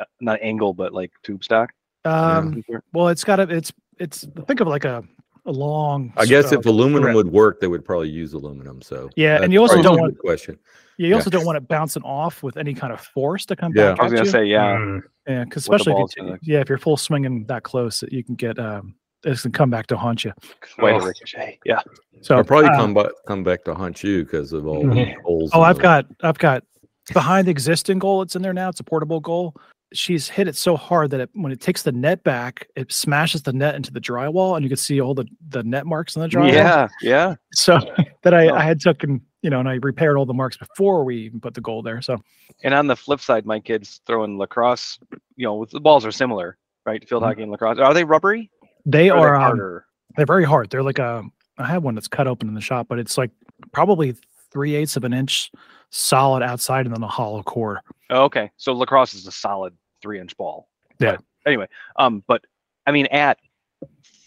uh, 0.00 0.04
not 0.20 0.38
angle, 0.42 0.74
but 0.74 0.92
like 0.92 1.10
tube 1.22 1.42
stock. 1.44 1.70
um, 2.04 2.62
well, 2.92 3.08
it's 3.08 3.24
got 3.24 3.40
a, 3.40 3.42
it's 3.44 3.72
it's 3.98 4.26
think 4.46 4.60
of 4.60 4.66
like 4.68 4.84
a 4.84 5.02
a 5.46 5.52
long. 5.52 6.12
I 6.18 6.26
guess 6.26 6.52
if 6.52 6.66
aluminum 6.66 7.02
thread. 7.04 7.14
would 7.16 7.32
work, 7.32 7.60
they 7.60 7.66
would 7.66 7.84
probably 7.84 8.10
use 8.10 8.34
aluminum. 8.34 8.82
So 8.82 9.08
Yeah, 9.16 9.42
and 9.42 9.52
you 9.52 9.60
also 9.62 9.80
don't 9.82 9.98
want- 9.98 10.14
good 10.14 10.20
question. 10.20 10.58
Yeah, 10.98 11.04
you 11.06 11.10
Yeah. 11.10 11.16
also 11.16 11.30
don't 11.30 11.46
want 11.46 11.56
it 11.56 11.66
bouncing 11.66 12.02
off 12.02 12.42
with 12.42 12.58
any 12.58 12.74
kind 12.74 12.92
of 12.92 13.00
force 13.00 13.46
to 13.46 13.56
come 13.56 13.72
Yeah. 13.74 13.92
back 13.92 14.00
I 14.00 14.04
was 14.04 14.12
at 14.12 14.16
gonna 14.16 14.26
you. 14.26 14.30
say 14.30 14.44
yeah. 14.44 14.76
Mm. 14.76 15.00
Yeah, 15.30 15.44
because 15.44 15.62
especially 15.62 15.94
if 16.02 16.16
you, 16.16 16.38
yeah, 16.42 16.60
if 16.60 16.68
you're 16.68 16.78
full 16.78 16.96
swinging 16.96 17.44
that 17.46 17.62
close, 17.62 18.00
that 18.00 18.12
you 18.12 18.24
can 18.24 18.34
get 18.34 18.58
um, 18.58 18.94
it's 19.24 19.42
gonna 19.42 19.52
come 19.52 19.70
back 19.70 19.86
to 19.88 19.96
haunt 19.96 20.24
you. 20.24 20.32
Way 20.78 20.92
Oh. 20.92 20.98
ricochet. 21.00 21.58
Yeah. 21.64 21.80
So 22.22 22.36
I'll 22.36 22.44
probably 22.44 22.68
uh, 22.70 22.76
come 22.76 22.94
back 22.94 23.06
come 23.26 23.44
back 23.44 23.64
to 23.64 23.74
haunt 23.74 24.02
you 24.02 24.24
because 24.24 24.52
of 24.52 24.66
all 24.66 24.86
the 24.86 24.94
Yeah. 24.94 25.14
holes. 25.24 25.50
Oh, 25.52 25.62
I've 25.62 25.76
the- 25.76 25.82
got 25.82 26.06
I've 26.22 26.38
got 26.38 26.64
behind 27.12 27.46
the 27.46 27.50
existing 27.50 27.98
goal. 27.98 28.22
It's 28.22 28.34
in 28.36 28.42
there 28.42 28.52
now. 28.52 28.68
It's 28.68 28.80
a 28.80 28.84
portable 28.84 29.20
goal. 29.20 29.54
She's 29.92 30.28
hit 30.28 30.46
it 30.46 30.54
so 30.54 30.76
hard 30.76 31.10
that 31.10 31.20
it, 31.20 31.30
when 31.32 31.50
it 31.50 31.60
takes 31.60 31.82
the 31.82 31.90
net 31.90 32.22
back, 32.22 32.68
it 32.76 32.92
smashes 32.92 33.42
the 33.42 33.52
net 33.52 33.74
into 33.74 33.90
the 33.92 34.00
drywall, 34.00 34.54
and 34.54 34.62
you 34.64 34.68
can 34.70 34.76
see 34.76 35.00
all 35.00 35.14
the 35.14 35.26
the 35.48 35.62
net 35.64 35.84
marks 35.86 36.16
on 36.16 36.22
the 36.22 36.28
drywall. 36.28 36.52
Yeah. 36.52 36.88
Yeah. 37.02 37.34
So 37.52 37.78
that 38.22 38.32
I, 38.34 38.48
Oh. 38.48 38.54
I 38.54 38.62
had 38.62 38.80
took 38.80 39.02
and 39.02 39.20
you 39.42 39.50
know, 39.50 39.60
and 39.60 39.68
I 39.68 39.74
repaired 39.82 40.16
all 40.16 40.26
the 40.26 40.34
marks 40.34 40.56
before 40.56 41.04
we 41.04 41.16
even 41.18 41.40
put 41.40 41.54
the 41.54 41.60
goal 41.60 41.82
there. 41.82 42.02
So 42.02 42.18
And 42.62 42.74
on 42.74 42.86
the 42.86 42.96
flip 42.96 43.20
side, 43.20 43.46
my 43.46 43.60
kids 43.60 44.00
throwing 44.06 44.38
lacrosse. 44.38 44.98
You 45.36 45.46
know, 45.46 45.54
with 45.56 45.70
the 45.70 45.80
balls 45.80 46.04
are 46.04 46.12
similar, 46.12 46.58
right? 46.84 47.06
Field 47.08 47.22
Mhm. 47.22 47.26
hockey 47.26 47.42
and 47.42 47.50
lacrosse. 47.50 47.78
Are 47.78 47.94
they 47.94 48.04
rubbery? 48.04 48.50
they 48.86 49.10
Or 49.10 49.16
are 49.18 49.30
they 49.30 49.36
um, 49.36 49.40
harder? 49.42 49.86
They're 50.16 50.26
very 50.26 50.44
hard. 50.44 50.70
They're 50.70 50.82
like 50.82 50.98
a. 50.98 51.22
I 51.58 51.66
have 51.66 51.82
one 51.82 51.94
that's 51.94 52.08
cut 52.08 52.26
open 52.26 52.48
in 52.48 52.54
the 52.54 52.60
shop, 52.60 52.86
but 52.88 52.98
it's 52.98 53.18
like 53.18 53.30
probably 53.72 54.14
three 54.50 54.74
eighths 54.74 54.96
of 54.96 55.04
an 55.04 55.12
inch 55.12 55.50
solid 55.90 56.42
outside 56.42 56.86
and 56.86 56.94
then 56.94 57.02
a 57.02 57.06
hollow 57.08 57.42
core. 57.42 57.82
Oh, 58.08 58.24
okay. 58.24 58.50
So 58.56 58.72
lacrosse 58.72 59.14
is 59.14 59.26
a 59.26 59.32
solid 59.32 59.74
three 60.02 60.18
inch 60.20 60.36
ball. 60.36 60.68
Yeah. 60.98 61.16
But 61.16 61.24
anyway, 61.46 61.68
um, 61.96 62.24
but 62.26 62.44
I 62.86 62.92
mean, 62.92 63.06
at 63.06 63.38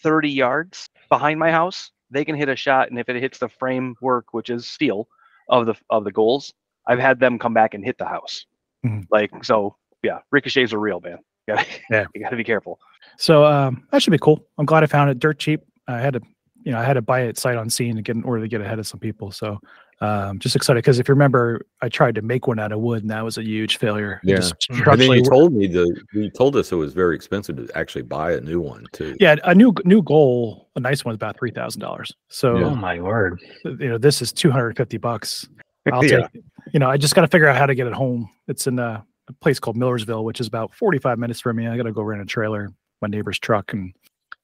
30 0.02 0.30
yards 0.30 0.88
behind 1.08 1.38
my 1.40 1.50
house, 1.50 1.90
they 2.14 2.24
can 2.24 2.34
hit 2.34 2.48
a 2.48 2.56
shot, 2.56 2.88
and 2.90 2.98
if 2.98 3.08
it 3.08 3.20
hits 3.20 3.38
the 3.38 3.48
framework, 3.48 4.32
which 4.32 4.48
is 4.50 4.66
steel, 4.66 5.08
of 5.48 5.66
the 5.66 5.74
of 5.90 6.04
the 6.04 6.12
goals, 6.12 6.52
I've 6.86 6.98
had 6.98 7.20
them 7.20 7.38
come 7.38 7.52
back 7.54 7.74
and 7.74 7.84
hit 7.84 7.98
the 7.98 8.06
house. 8.06 8.46
Mhm. 8.84 9.06
Like 9.10 9.30
so, 9.44 9.76
yeah. 10.02 10.20
Ricochets 10.30 10.72
are 10.72 10.78
real, 10.80 11.00
man. 11.00 11.18
You 11.46 11.54
gotta, 11.56 11.66
Yeah. 11.90 12.04
you 12.14 12.22
gotta 12.22 12.36
be 12.36 12.44
careful. 12.44 12.78
So 13.18 13.44
um, 13.44 13.86
that 13.90 14.02
should 14.02 14.10
be 14.12 14.18
cool. 14.18 14.44
I'm 14.58 14.66
glad 14.66 14.82
I 14.82 14.86
found 14.86 15.10
it 15.10 15.18
dirt 15.18 15.38
cheap. 15.38 15.60
I 15.88 15.98
had 16.00 16.14
to, 16.14 16.20
you 16.62 16.72
know, 16.72 16.78
I 16.78 16.84
had 16.84 16.94
to 16.94 17.02
buy 17.02 17.20
it 17.22 17.36
sight 17.38 17.56
unseen 17.56 17.96
to 17.96 18.02
get 18.02 18.16
in 18.16 18.24
order 18.24 18.40
to 18.42 18.48
get 18.48 18.60
ahead 18.62 18.78
of 18.78 18.86
some 18.86 19.00
people. 19.00 19.30
So 19.30 19.60
um, 20.04 20.38
just 20.38 20.54
excited 20.56 20.78
because 20.78 20.98
if 20.98 21.08
you 21.08 21.14
remember, 21.14 21.66
I 21.80 21.88
tried 21.88 22.14
to 22.16 22.22
make 22.22 22.46
one 22.46 22.58
out 22.58 22.72
of 22.72 22.80
wood 22.80 23.02
and 23.02 23.10
that 23.10 23.24
was 23.24 23.38
a 23.38 23.42
huge 23.44 23.78
failure. 23.78 24.20
It 24.24 24.28
Yeah. 24.30 24.36
just 24.36 24.54
Mhm. 24.70 24.92
And 24.92 25.00
then 25.00 25.10
you 25.12 25.22
wor- 25.22 25.30
told 25.30 25.52
me 25.54 25.66
the 25.66 25.86
you 26.12 26.30
told 26.30 26.56
us 26.56 26.72
it 26.72 26.76
was 26.76 26.92
very 26.92 27.14
expensive 27.16 27.56
to 27.56 27.68
actually 27.76 28.02
buy 28.02 28.32
a 28.32 28.40
new 28.40 28.60
one 28.60 28.84
too. 28.92 29.16
yeah, 29.20 29.36
a 29.44 29.54
new 29.54 29.72
new 29.84 30.02
goal, 30.02 30.68
a 30.76 30.80
nice 30.80 31.04
one 31.04 31.12
is 31.12 31.16
about 31.16 31.38
three 31.38 31.50
thousand 31.50 31.80
dollars. 31.80 32.12
So 32.28 32.58
Yeah. 32.58 32.64
Oh 32.66 32.74
my 32.74 33.00
word. 33.00 33.40
you 33.64 33.88
know, 33.88 33.98
this 33.98 34.20
is 34.22 34.32
two 34.32 34.50
hundred 34.50 34.68
and 34.68 34.76
fifty 34.76 34.96
bucks. 34.98 35.48
I'll 35.92 36.04
Yeah. 36.04 36.20
take 36.28 36.34
it. 36.36 36.44
You 36.72 36.80
know, 36.80 36.88
I 36.90 36.96
just 36.96 37.14
got 37.14 37.20
to 37.22 37.28
figure 37.28 37.46
out 37.46 37.56
how 37.56 37.66
to 37.66 37.74
get 37.74 37.86
it 37.86 37.92
home. 37.92 38.28
It's 38.48 38.66
in 38.66 38.78
a, 38.78 39.04
a 39.28 39.32
place 39.42 39.58
called 39.60 39.76
Millersville, 39.76 40.24
which 40.24 40.40
is 40.40 40.46
about 40.46 40.74
45 40.74 41.18
minutes 41.18 41.40
from 41.40 41.56
me. 41.56 41.66
I 41.68 41.76
got 41.76 41.82
to 41.84 41.92
go 41.92 42.02
rent 42.02 42.22
a 42.22 42.24
trailer, 42.24 42.70
my 43.02 43.08
neighbor's 43.08 43.38
truck, 43.38 43.72
and 43.74 43.92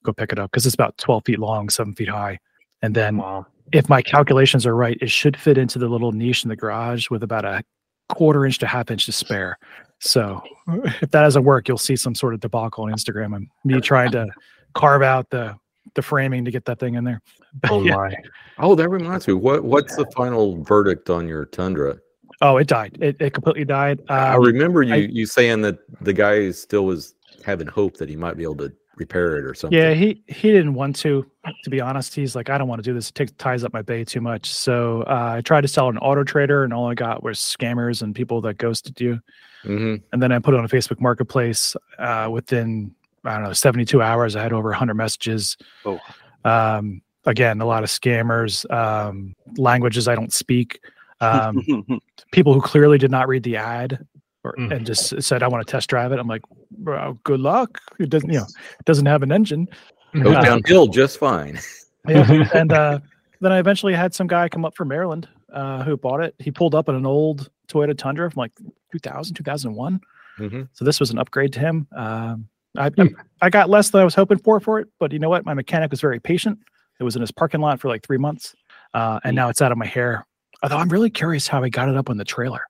go 0.04 0.12
pick 0.12 0.32
it 0.32 0.38
up 0.38 0.50
because 0.50 0.66
it's 0.66 0.74
about 0.74 0.96
12 0.98 1.24
feet 1.24 1.38
long, 1.38 1.70
seven 1.70 1.94
feet 1.94 2.08
high. 2.10 2.38
And 2.82 2.94
then, 2.94 3.16
Wow. 3.16 3.46
If 3.72 3.88
my 3.88 4.02
calculations 4.02 4.66
are 4.66 4.74
right, 4.76 4.98
it 5.00 5.10
should 5.10 5.36
fit 5.36 5.58
into 5.58 5.78
the 5.78 5.88
little 5.88 6.12
niche 6.12 6.44
in 6.44 6.48
the 6.48 6.56
garage 6.56 7.10
with 7.10 7.22
about 7.22 7.44
a 7.44 7.62
quarter 8.08 8.44
inch 8.44 8.58
to 8.58 8.66
half 8.66 8.90
inch 8.90 9.06
to 9.06 9.12
spare. 9.12 9.58
So, 10.00 10.42
if 10.68 11.10
that 11.10 11.22
doesn't 11.22 11.44
work, 11.44 11.68
you'll 11.68 11.76
see 11.78 11.96
some 11.96 12.14
sort 12.14 12.34
of 12.34 12.40
debacle 12.40 12.84
on 12.84 12.92
Instagram 12.92 13.36
and 13.36 13.48
me 13.64 13.80
trying 13.80 14.10
to 14.12 14.28
carve 14.74 15.02
out 15.02 15.28
the 15.30 15.54
the 15.94 16.02
framing 16.02 16.44
to 16.44 16.50
get 16.50 16.64
that 16.66 16.78
thing 16.78 16.94
in 16.94 17.04
there. 17.04 17.20
But 17.62 17.70
Oh 17.72 17.82
yeah. 17.82 17.96
my. 17.96 18.14
Oh, 18.58 18.74
that 18.76 18.88
reminds 18.88 19.26
me. 19.26 19.34
What 19.34 19.64
what's 19.64 19.96
the 19.96 20.06
final 20.16 20.62
verdict 20.62 21.10
on 21.10 21.26
your 21.26 21.46
Tundra? 21.46 21.98
Oh, 22.40 22.56
it 22.58 22.68
died. 22.68 22.96
It, 23.00 23.16
it 23.20 23.34
completely 23.34 23.64
died. 23.64 24.00
I 24.08 24.34
Um, 24.36 24.42
remember 24.42 24.82
you 24.84 24.94
I- 24.94 25.08
you 25.10 25.26
saying 25.26 25.62
that 25.62 25.78
the 26.00 26.12
guy 26.12 26.50
still 26.52 26.84
was 26.86 27.14
having 27.44 27.66
hope 27.66 27.96
that 27.96 28.08
he 28.08 28.14
might 28.16 28.36
be 28.36 28.44
able 28.44 28.56
to 28.58 28.72
repair 29.00 29.38
it 29.38 29.44
or 29.44 29.54
something. 29.54 29.76
Yeah, 29.76 29.94
he 29.94 30.22
he 30.28 30.52
didn't 30.52 30.74
want 30.74 30.94
to. 30.96 31.28
To 31.64 31.70
be 31.70 31.80
honest, 31.80 32.14
he's 32.14 32.36
like, 32.36 32.50
I 32.50 32.58
don't 32.58 32.68
want 32.68 32.84
to 32.84 32.88
do 32.88 32.94
this. 32.94 33.08
It 33.08 33.14
takes 33.14 33.32
ties 33.32 33.64
up 33.64 33.72
my 33.72 33.82
bay 33.82 34.04
too 34.04 34.20
much. 34.20 34.52
So 34.52 35.02
uh, 35.02 35.36
I 35.38 35.40
tried 35.40 35.62
to 35.62 35.68
sell 35.68 35.88
an 35.88 35.98
auto 35.98 36.22
trader, 36.22 36.62
and 36.62 36.72
all 36.72 36.88
I 36.88 36.94
got 36.94 37.22
was 37.22 37.38
scammers 37.38 38.02
and 38.02 38.14
people 38.14 38.40
that 38.42 38.58
ghosted 38.58 39.00
you. 39.00 39.20
hmm 39.62 39.96
And 40.12 40.22
then 40.22 40.30
I 40.30 40.38
put 40.38 40.54
it 40.54 40.58
on 40.58 40.64
a 40.64 40.68
Facebook 40.68 41.00
Marketplace. 41.00 41.74
Uh, 41.98 42.28
within 42.30 42.94
I 43.24 43.34
don't 43.34 43.44
know, 43.44 43.52
seventy 43.54 43.84
two 43.84 44.02
hours, 44.02 44.36
I 44.36 44.42
had 44.42 44.52
over 44.52 44.72
hundred 44.72 44.94
messages. 44.94 45.56
Oh. 45.84 45.98
Um, 46.44 47.02
again, 47.24 47.60
a 47.60 47.66
lot 47.66 47.82
of 47.82 47.90
scammers, 47.90 48.70
um, 48.70 49.34
languages 49.56 50.06
I 50.06 50.14
don't 50.14 50.32
speak. 50.32 50.80
Um, 51.20 52.00
people 52.32 52.54
who 52.54 52.60
clearly 52.60 52.98
did 52.98 53.10
not 53.10 53.28
read 53.28 53.42
the 53.42 53.56
ad 53.56 54.06
or, 54.44 54.54
Mm. 54.56 54.72
and 54.76 54.86
just 54.86 55.22
said, 55.22 55.42
"I 55.42 55.48
want 55.48 55.66
to 55.66 55.70
test 55.70 55.88
drive 55.90 56.12
it." 56.12 56.18
I'm 56.18 56.26
like, 56.28 56.42
"Bro, 56.70 57.18
good 57.24 57.40
luck. 57.40 57.80
It 57.98 58.10
doesn't, 58.10 58.30
you 58.30 58.38
know, 58.38 58.46
it 58.78 58.84
doesn't 58.84 59.06
have 59.06 59.22
an 59.22 59.32
engine." 59.32 59.68
Goes 60.14 60.36
Uh, 60.36 60.42
downhill 60.42 60.86
just 60.86 61.18
fine. 61.18 61.58
Yeah. 62.08 62.48
and 62.54 62.72
uh, 62.72 62.98
then 63.42 63.52
I 63.52 63.58
eventually 63.58 63.92
had 63.92 64.14
some 64.14 64.26
guy 64.26 64.48
come 64.48 64.64
up 64.64 64.74
from 64.74 64.88
Maryland 64.88 65.28
uh, 65.52 65.84
who 65.84 65.98
bought 65.98 66.22
it. 66.24 66.34
He 66.38 66.50
pulled 66.50 66.74
up 66.74 66.88
in 66.88 66.94
an 66.94 67.04
old 67.04 67.50
Toyota 67.68 67.94
Tundra 67.96 68.30
from 68.30 68.40
like 68.40 68.52
2000, 68.92 69.34
2001. 69.34 70.00
hmm 70.38 70.62
So 70.72 70.86
this 70.86 70.98
was 70.98 71.10
an 71.10 71.18
upgrade 71.18 71.52
to 71.52 71.60
him. 71.60 71.86
Um, 71.94 72.48
I, 72.78 72.88
Hmm. 72.88 73.08
I 73.42 73.50
got 73.50 73.68
less 73.68 73.90
than 73.90 74.00
I 74.00 74.04
was 74.04 74.14
hoping 74.14 74.38
for 74.38 74.60
for 74.60 74.80
it, 74.80 74.88
but 74.98 75.12
you 75.12 75.18
know 75.18 75.28
what? 75.28 75.44
My 75.44 75.52
mechanic 75.52 75.90
was 75.90 76.00
very 76.00 76.18
patient. 76.20 76.58
It 76.98 77.04
was 77.04 77.16
in 77.16 77.20
his 77.20 77.30
parking 77.32 77.60
lot 77.60 77.78
for 77.80 77.88
like 77.88 78.02
three 78.06 78.16
months, 78.18 78.54
uh, 78.94 79.20
and 79.22 79.36
now 79.36 79.50
it's 79.50 79.60
out 79.60 79.70
of 79.70 79.76
my 79.76 79.86
hair. 79.86 80.26
Although 80.62 80.78
I'm 80.78 80.88
really 80.88 81.10
curious 81.10 81.46
how 81.48 81.62
he 81.62 81.68
got 81.68 81.90
it 81.90 81.96
up 81.98 82.08
on 82.08 82.16
the 82.16 82.24
trailer. 82.24 82.62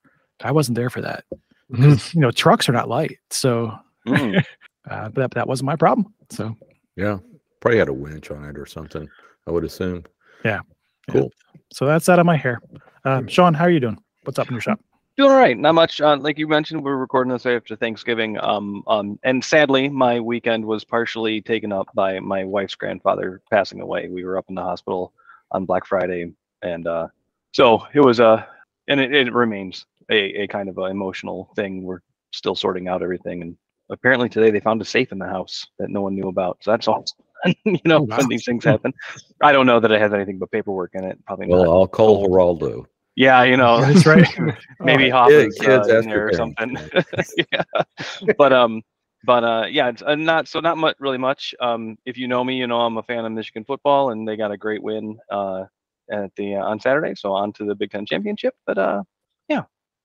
I 0.43 0.51
wasn't 0.51 0.75
there 0.75 0.89
for 0.89 0.99
that. 1.01 1.23
Mhm. 1.71 2.13
You 2.13 2.21
know, 2.21 2.31
trucks 2.31 2.67
are 2.69 2.73
not 2.73 2.89
light, 2.89 3.17
so 3.29 3.73
Mm. 4.07 4.43
uh, 4.89 5.09
but 5.09 5.15
that, 5.15 5.31
that 5.31 5.47
wasn't 5.47 5.67
my 5.67 5.75
problem. 5.75 6.13
So 6.29 6.55
Yeah, 6.95 7.19
probably 7.59 7.77
had 7.79 7.87
a 7.89 7.93
winch 7.93 8.31
on 8.31 8.45
it 8.45 8.57
or 8.57 8.65
something. 8.65 9.07
I 9.47 9.51
would 9.51 9.63
assume. 9.63 10.03
Yeah. 10.43 10.61
Cool. 11.09 11.31
so 11.73 11.85
that's 11.85 12.09
out 12.09 12.19
of 12.19 12.25
my 12.25 12.37
hair. 12.37 12.61
Um, 13.05 13.27
Sean, 13.27 13.53
how 13.53 13.65
are 13.65 13.69
you 13.69 13.79
doing? 13.79 13.97
What's 14.23 14.39
up 14.39 14.47
in 14.47 14.53
your 14.53 14.61
shop? 14.61 14.79
Doing 15.17 15.31
all 15.31 15.37
right. 15.37 15.57
Not 15.57 15.75
much. 15.75 15.99
Uh, 15.99 16.15
like 16.17 16.37
you 16.37 16.47
mentioned, 16.47 16.83
we're 16.83 16.95
recording 16.95 17.33
this 17.33 17.45
after 17.45 17.75
Thanksgiving. 17.75 18.39
Um, 18.39 18.83
um, 18.87 19.19
and 19.23 19.43
sadly, 19.43 19.89
my 19.89 20.19
weekend 20.19 20.63
was 20.65 20.83
partially 20.85 21.41
taken 21.41 21.71
up 21.71 21.87
by 21.93 22.19
my 22.19 22.43
wife's 22.45 22.75
grandfather 22.75 23.41
passing 23.51 23.81
away. 23.81 24.07
We 24.09 24.23
were 24.23 24.37
up 24.37 24.45
in 24.49 24.55
the 24.55 24.61
hospital 24.63 25.13
on 25.51 25.65
Black 25.65 25.85
Friday, 25.85 26.31
and 26.61 26.87
uh, 26.87 27.07
so 27.51 27.85
it 27.93 27.99
was 27.99 28.19
a, 28.19 28.47
and 28.87 28.99
it, 29.01 29.13
it 29.13 29.33
remains 29.33 29.85
a, 30.11 30.43
a 30.43 30.47
kind 30.47 30.69
of 30.69 30.77
an 30.77 30.91
emotional 30.91 31.49
thing. 31.55 31.83
We're 31.83 32.01
still 32.33 32.55
sorting 32.55 32.87
out 32.87 33.01
everything, 33.01 33.41
and 33.41 33.55
apparently 33.89 34.29
today 34.29 34.51
they 34.51 34.59
found 34.59 34.81
a 34.81 34.85
safe 34.85 35.11
in 35.11 35.19
the 35.19 35.27
house 35.27 35.65
that 35.79 35.89
no 35.89 36.01
one 36.01 36.15
knew 36.15 36.27
about. 36.29 36.57
So 36.61 36.71
that's 36.71 36.87
all. 36.89 37.05
you 37.65 37.79
know, 37.85 37.97
Oh, 37.97 38.01
wow. 38.03 38.17
when 38.17 38.27
these 38.29 38.45
things 38.45 38.63
happen, 38.63 38.93
I 39.41 39.51
don't 39.51 39.65
know 39.65 39.79
that 39.79 39.91
it 39.91 39.99
has 39.99 40.13
anything 40.13 40.37
but 40.37 40.51
paperwork 40.51 40.91
in 40.93 41.03
it. 41.03 41.17
Probably 41.25 41.47
Well, 41.47 41.63
not. 41.65 41.71
I'll 41.71 41.87
call 41.87 42.27
Geraldo. 42.27 42.85
Yeah, 43.15 43.43
you 43.43 43.57
know, 43.57 43.81
That's 43.81 44.05
right. 44.05 44.27
maybe 44.79 45.05
Yeah, 45.07 45.27
kids, 45.27 45.59
uh, 45.61 45.99
in 45.99 46.05
there 46.07 46.27
or 46.27 46.31
parents. 46.31 46.37
something. 46.37 46.77
yeah, 47.51 47.63
but 48.37 48.53
um, 48.53 48.81
but 49.25 49.43
uh, 49.43 49.65
yeah, 49.69 49.89
it's 49.89 50.01
uh, 50.01 50.15
not 50.15 50.47
so 50.47 50.59
not 50.59 50.77
much 50.77 50.95
really 50.99 51.17
much. 51.17 51.53
Um, 51.59 51.97
if 52.05 52.17
you 52.17 52.27
know 52.27 52.43
me, 52.43 52.55
you 52.55 52.67
know 52.67 52.81
I'm 52.81 52.97
a 52.97 53.03
fan 53.03 53.25
of 53.25 53.31
Michigan 53.31 53.63
football, 53.65 54.11
and 54.11 54.27
they 54.27 54.37
got 54.37 54.51
a 54.51 54.57
great 54.57 54.81
win 54.83 55.17
uh 55.31 55.65
at 56.11 56.31
the 56.35 56.55
uh, 56.55 56.63
on 56.63 56.79
Saturday, 56.79 57.13
so 57.15 57.31
on 57.33 57.53
to 57.53 57.65
the 57.65 57.75
Big 57.75 57.91
Ten 57.91 58.05
championship. 58.05 58.53
But 58.65 58.77
uh, 58.77 59.03
yeah, 59.03 59.10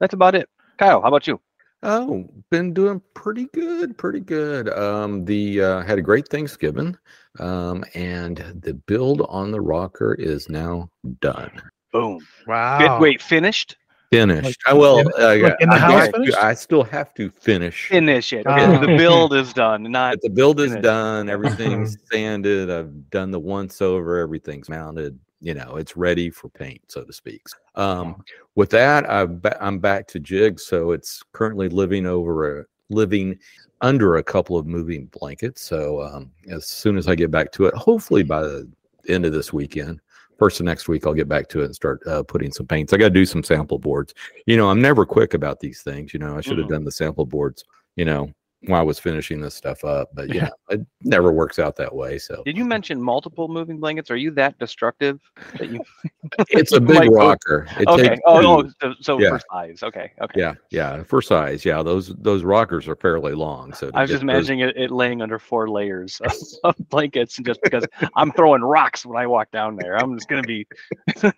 that's 0.00 0.14
about 0.14 0.34
it. 0.34 0.48
Kyle, 0.78 1.00
how 1.00 1.08
about 1.08 1.26
you? 1.26 1.40
Oh, 1.82 2.26
been 2.50 2.72
doing 2.72 3.00
pretty 3.14 3.46
good, 3.52 3.96
pretty 3.98 4.20
good. 4.20 4.68
Um, 4.70 5.24
the 5.24 5.62
uh, 5.62 5.80
had 5.82 5.98
a 5.98 6.02
great 6.02 6.26
Thanksgiving, 6.28 6.96
um, 7.38 7.84
and 7.94 8.38
the 8.62 8.74
build 8.74 9.22
on 9.28 9.50
the 9.52 9.60
rocker 9.60 10.14
is 10.14 10.48
now 10.48 10.88
done, 11.20 11.50
Boom. 11.92 12.18
Wow. 12.46 12.78
Good. 12.78 13.00
Wait, 13.00 13.22
finished? 13.22 13.76
finished. 14.12 14.58
I 14.66 14.72
will. 14.72 15.00
in- 15.00 15.06
uh, 15.18 15.36
like 15.42 15.56
in 15.60 15.68
the 15.68 15.74
I 15.74 15.78
house 15.78 16.02
have 16.06 16.12
to- 16.24 16.44
I 16.44 16.54
still 16.54 16.82
have 16.84 17.12
to 17.14 17.28
finish. 17.30 17.88
Finish 17.88 18.32
it. 18.32 18.46
Okay, 18.46 18.64
Ah. 18.64 18.78
the 18.78 18.86
build 18.96 19.34
is 19.34 19.52
done. 19.52 19.82
Not 19.84 20.12
But 20.14 20.22
the 20.22 20.30
build 20.30 20.60
is 20.60 20.68
finished. 20.70 20.82
done. 20.84 21.28
Everything's 21.28 21.96
sanded. 22.12 22.70
I've 22.70 23.10
done 23.10 23.30
the 23.32 23.40
once 23.40 23.82
over. 23.82 24.18
Everything's 24.18 24.68
mounted. 24.68 25.18
You 25.40 25.54
know, 25.54 25.76
it's 25.76 25.96
ready 25.96 26.30
for 26.30 26.48
paint, 26.48 26.80
so 26.88 27.04
to 27.04 27.12
speak. 27.12 27.42
Um, 27.74 28.22
with 28.54 28.70
that, 28.70 29.08
I've 29.08 29.42
ba- 29.42 29.62
I'm 29.62 29.78
back 29.78 30.06
to 30.08 30.18
jigs. 30.18 30.64
So 30.66 30.92
it's 30.92 31.22
currently 31.32 31.68
living 31.68 32.06
over 32.06 32.60
a 32.60 32.64
living 32.88 33.38
under 33.82 34.16
a 34.16 34.22
couple 34.22 34.56
of 34.56 34.66
moving 34.66 35.06
blankets. 35.06 35.60
So 35.60 36.02
um, 36.02 36.30
as 36.48 36.66
soon 36.66 36.96
as 36.96 37.08
I 37.08 37.14
get 37.14 37.30
back 37.30 37.52
to 37.52 37.66
it, 37.66 37.74
hopefully 37.74 38.22
by 38.22 38.42
the 38.42 38.70
end 39.08 39.26
of 39.26 39.32
this 39.32 39.52
weekend, 39.52 40.00
first 40.38 40.60
of 40.60 40.66
next 40.66 40.88
week, 40.88 41.06
I'll 41.06 41.12
get 41.12 41.28
back 41.28 41.48
to 41.48 41.60
it 41.60 41.66
and 41.66 41.74
start 41.74 42.00
uh, 42.06 42.22
putting 42.22 42.52
some 42.52 42.66
paints. 42.66 42.92
I 42.92 42.96
got 42.96 43.08
to 43.08 43.10
do 43.10 43.26
some 43.26 43.42
sample 43.42 43.78
boards. 43.78 44.14
You 44.46 44.56
know, 44.56 44.70
I'm 44.70 44.80
never 44.80 45.04
quick 45.04 45.34
about 45.34 45.60
these 45.60 45.82
things. 45.82 46.14
You 46.14 46.20
know, 46.20 46.36
I 46.36 46.40
should 46.40 46.58
have 46.58 46.66
Mhm. 46.68 46.70
done 46.70 46.84
the 46.84 46.92
sample 46.92 47.26
boards. 47.26 47.64
You 47.96 48.06
know, 48.06 48.30
while 48.66 48.80
I 48.80 48.84
was 48.84 48.98
finishing 48.98 49.40
this 49.40 49.54
stuff 49.54 49.84
up, 49.84 50.10
but 50.14 50.32
Yeah. 50.32 50.48
it 50.70 50.80
never 51.02 51.32
works 51.32 51.58
out 51.58 51.76
that 51.76 51.94
way. 51.94 52.18
So 52.18 52.42
Did 52.44 52.56
you 52.56 52.64
mention 52.64 53.00
multiple 53.00 53.48
moving 53.48 53.78
blankets? 53.78 54.10
Are 54.10 54.16
you 54.16 54.30
that 54.32 54.58
destructive 54.58 55.20
that 55.58 55.70
you? 55.70 55.80
it's 56.50 56.72
a 56.72 56.80
big 56.80 56.96
might 56.96 57.08
go- 57.10 57.16
rocker. 57.16 57.66
It 57.78 57.86
okay. 57.88 58.08
takes 58.08 58.20
Oh, 58.26 58.40
two. 58.62 58.68
oh, 58.68 58.70
so, 58.82 58.94
so 59.00 59.20
Yeah. 59.20 59.30
for 59.30 59.40
size. 59.52 59.82
Okay. 59.82 60.12
Okay. 60.20 60.40
yeah, 60.40 60.54
yeah, 60.70 61.02
for 61.04 61.22
size. 61.22 61.64
Yeah, 61.64 61.82
those 61.82 62.08
those 62.18 62.42
rockers 62.42 62.88
are 62.88 62.96
fairly 62.96 63.32
long. 63.34 63.72
So 63.72 63.90
I 63.94 64.02
was 64.02 64.10
get 64.10 64.14
just 64.14 64.26
those- 64.26 64.34
imagining 64.48 64.60
it, 64.60 64.76
it 64.76 64.90
laying 64.90 65.22
under 65.22 65.38
four 65.38 65.68
layers 65.68 66.20
of, 66.20 66.32
of 66.64 66.88
blankets, 66.88 67.36
just 67.38 67.60
because 67.62 67.84
I'm 68.16 68.32
throwing 68.32 68.62
rocks 68.62 69.06
when 69.06 69.16
I 69.16 69.26
walk 69.26 69.50
down 69.50 69.76
there. 69.76 69.96
I'm 69.96 70.16
just 70.16 70.28
gonna 70.28 70.42
be. 70.42 70.66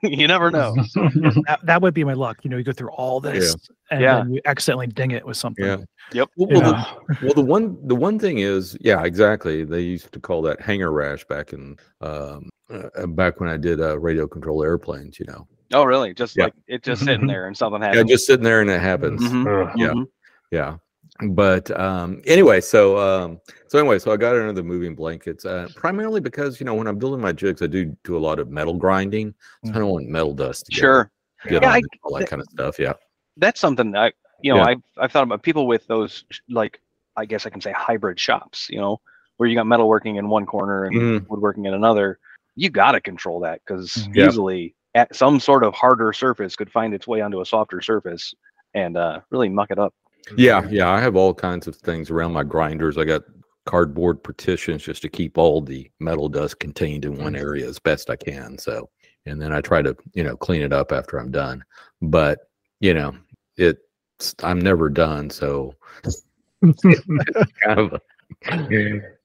you 0.03 0.27
never 0.27 0.51
know. 0.51 0.75
that, 0.95 1.59
that 1.65 1.83
would 1.83 1.95
be 1.95 2.05
my 2.05 2.15
luck. 2.15 2.39
You 2.43 2.51
know, 2.51 2.57
you 2.57 2.65
go 2.65 2.73
through 2.73 2.91
all 2.91 3.21
this 3.21 3.55
and 3.91 4.01
Yeah. 4.01 4.17
then 4.19 4.35
you 4.35 4.41
accidentally 4.45 4.87
ding 4.87 5.11
it 5.13 5.25
with 5.27 5.37
something. 5.37 5.65
Yeah. 5.65 5.79
Yep. 6.13 6.29
Well, 6.37 6.49
well, 6.51 6.61
the, 6.73 7.17
well, 7.23 7.35
the 7.35 7.43
one 7.43 7.79
the 7.87 7.95
one 7.95 8.19
thing 8.19 8.39
is, 8.39 8.77
yeah, 8.81 9.05
exactly. 9.05 9.65
They 9.65 9.81
used 9.83 10.11
to 10.13 10.21
call 10.21 10.41
that 10.43 10.61
hanger 10.61 10.91
rash 10.93 11.25
back 11.27 11.53
in 11.53 11.77
um, 12.01 12.49
uh, 12.71 13.07
back 13.09 13.41
when 13.41 13.49
I 13.51 13.57
did 13.59 13.81
uh, 13.81 13.99
radio 13.99 14.27
control 14.27 14.63
airplanes. 14.63 15.19
You 15.19 15.27
know, 15.27 15.47
Oh, 15.75 15.85
really? 15.85 16.15
Just 16.15 16.37
Yeah. 16.37 16.45
like 16.45 16.55
it 16.67 16.83
just 16.83 17.05
sitting 17.05 17.27
there 17.27 17.47
and 17.47 17.57
something 17.57 17.83
happens. 17.83 17.97
yeah, 17.97 18.01
happens. 18.01 18.11
just 18.11 18.27
sitting 18.27 18.45
there 18.45 18.63
and 18.63 18.71
it 18.71 18.81
happens. 18.81 19.21
Mhm, 19.23 19.47
Uh, 19.47 19.73
Yeah. 19.77 19.89
mhm. 19.93 20.07
yeah 20.51 20.77
but 21.31 21.69
um 21.81 22.23
anyway 22.27 22.61
so 22.61 22.97
um 22.97 23.41
so 23.67 23.77
anyway 23.79 23.99
so 23.99 24.13
i 24.13 24.17
got 24.17 24.37
under 24.37 24.53
the 24.53 24.63
moving 24.63 24.95
blankets 24.95 25.45
uh 25.45 25.67
primarily 25.75 26.21
because 26.21 26.61
you 26.61 26.65
know 26.67 26.75
when 26.75 26.87
i'm 26.87 26.97
building 26.97 27.21
my 27.21 27.33
jigs 27.33 27.61
i 27.61 27.67
do 27.67 27.87
do 28.05 28.17
a 28.17 28.19
lot 28.29 28.39
of 28.39 28.51
metal 28.51 28.75
grinding 28.75 29.35
so 29.65 29.71
i 29.73 29.79
don't 29.79 29.89
want 29.91 30.07
metal 30.07 30.33
dust 30.33 30.67
to 30.67 30.73
Sure. 30.73 31.11
get 31.49 31.63
Yeah, 31.63 31.71
on 31.71 31.75
I- 31.77 31.83
all 32.05 32.17
that 32.17 32.29
kind 32.29 32.41
of 32.41 32.47
stuff 32.49 32.79
yeah 32.79 32.93
That's 33.39 33.61
something 33.61 33.97
I, 33.97 34.13
you 34.43 34.53
know, 34.53 34.59
Yeah. 34.59 34.65
I've 34.67 34.83
I've 34.99 35.13
thought 35.13 35.23
about 35.23 35.43
people 35.43 35.67
with 35.67 35.87
those 35.87 36.25
like 36.49 36.81
I 37.17 37.25
guess 37.25 37.47
I 37.47 37.51
can 37.51 37.61
say 37.61 37.73
hybrid 37.73 38.21
shops. 38.21 38.69
You 38.71 38.79
know, 38.79 39.01
where 39.39 39.49
you 39.49 39.55
got 39.57 39.67
metalworking 39.67 40.19
in 40.19 40.29
one 40.29 40.47
corner 40.47 40.85
and 40.85 40.97
Mhm. 40.97 41.29
woodworking 41.29 41.65
in 41.67 41.75
another. 41.75 42.19
You 42.57 42.71
got 42.71 42.93
to 42.93 43.01
control 43.01 43.41
that 43.41 43.61
because 43.65 43.93
Mhm. 43.95 44.17
Yeah. 44.17 44.27
easily 44.27 44.75
at 44.95 45.15
some 45.15 45.39
sort 45.41 45.63
of 45.65 45.75
harder 45.75 46.13
surface 46.13 46.57
could 46.57 46.71
find 46.71 46.93
its 46.95 47.07
way 47.07 47.21
onto 47.21 47.41
a 47.41 47.47
softer 47.47 47.81
surface 47.81 48.35
and 48.75 48.97
uh, 48.97 49.21
really 49.31 49.49
muck 49.49 49.71
it 49.71 49.79
up. 49.79 49.95
yeah 50.37 50.67
yeah 50.69 50.91
i 50.91 51.01
have 51.01 51.17
all 51.17 51.33
kinds 51.33 51.67
of 51.67 51.77
things 51.77 52.11
around 52.11 52.33
my 52.35 52.43
grinders 52.43 52.99
i 52.99 53.05
got 53.05 53.23
cardboard 53.65 54.23
partitions 54.23 54.83
just 54.83 55.01
to 55.01 55.09
keep 55.09 55.39
all 55.39 55.63
the 55.63 55.91
metal 56.01 56.29
dust 56.29 56.59
contained 56.61 57.05
in 57.07 57.17
one 57.17 57.35
area 57.37 57.67
as 57.67 57.79
best 57.79 58.11
i 58.11 58.17
can 58.17 58.59
so 58.59 58.91
and 59.25 59.41
then 59.41 59.53
i 59.55 59.61
try 59.61 59.81
to 59.81 59.97
you 60.13 60.23
know 60.23 60.37
clean 60.37 60.61
it 60.61 60.73
up 60.73 60.93
after 60.93 61.17
i'm 61.19 61.31
done 61.31 61.65
but 62.03 62.41
you 62.81 62.93
know 62.93 63.15
it's 63.59 64.35
i'm 64.43 64.61
never 64.61 64.89
done 64.89 65.29
so 65.31 65.75
kind 66.63 67.79
of 67.79 67.93
a, 67.93 68.01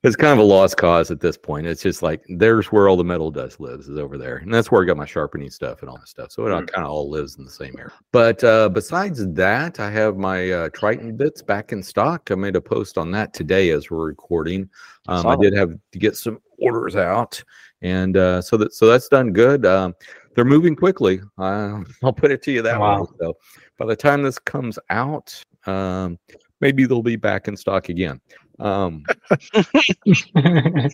it's 0.03 0.15
kind 0.15 0.33
of 0.33 0.39
a 0.39 0.43
lost 0.43 0.77
cause 0.77 1.11
at 1.11 1.19
this 1.19 1.37
point. 1.37 1.67
It's 1.67 1.81
just 1.81 2.01
like 2.01 2.23
there's 2.27 2.67
where 2.67 2.87
all 2.87 2.95
the 2.95 3.03
metal 3.03 3.31
dust 3.31 3.59
lives 3.59 3.87
is 3.87 3.97
over 3.97 4.17
there, 4.17 4.37
and 4.37 4.53
that's 4.53 4.71
where 4.71 4.81
I 4.81 4.85
got 4.85 4.97
my 4.97 5.05
sharpening 5.05 5.49
stuff 5.49 5.81
and 5.81 5.89
all 5.89 5.97
that 5.97 6.07
stuff. 6.07 6.31
So 6.31 6.45
it 6.45 6.49
Mm. 6.49 6.71
kind 6.71 6.85
of 6.85 6.91
all 6.91 7.09
lives 7.09 7.37
in 7.37 7.45
the 7.45 7.51
same 7.51 7.75
area. 7.77 7.91
But 8.11 8.43
uh, 8.43 8.69
besides 8.69 9.25
that, 9.33 9.79
I 9.79 9.89
have 9.91 10.17
my 10.17 10.51
uh, 10.51 10.69
Triton 10.69 11.15
bits 11.15 11.41
back 11.41 11.71
in 11.71 11.83
stock. 11.83 12.31
I 12.31 12.35
made 12.35 12.55
a 12.55 12.61
post 12.61 12.97
on 12.97 13.11
that 13.11 13.33
today 13.33 13.69
as 13.71 13.91
we're 13.91 14.05
recording. 14.05 14.69
Um, 15.07 15.27
I 15.27 15.35
did 15.35 15.53
have 15.53 15.71
to 15.91 15.99
get 15.99 16.15
some 16.15 16.39
orders 16.59 16.95
out, 16.95 17.43
and 17.81 18.17
uh, 18.17 18.41
so 18.41 18.57
that 18.57 18.73
so 18.73 18.87
that's 18.87 19.09
done 19.09 19.31
good. 19.31 19.65
Um, 19.65 19.93
they're 20.35 20.45
moving 20.45 20.75
quickly. 20.75 21.21
Uh, 21.37 21.81
I'll 22.03 22.13
put 22.13 22.31
it 22.31 22.41
to 22.43 22.51
you 22.51 22.61
that 22.61 22.79
way. 22.79 23.05
So 23.19 23.37
by 23.77 23.85
the 23.85 23.95
time 23.95 24.23
this 24.23 24.39
comes 24.39 24.79
out, 24.89 25.41
um, 25.65 26.17
maybe 26.61 26.85
they'll 26.85 27.01
be 27.01 27.15
back 27.15 27.47
in 27.47 27.57
stock 27.57 27.89
again. 27.89 28.19
Um, 28.59 29.03
that 29.29 30.93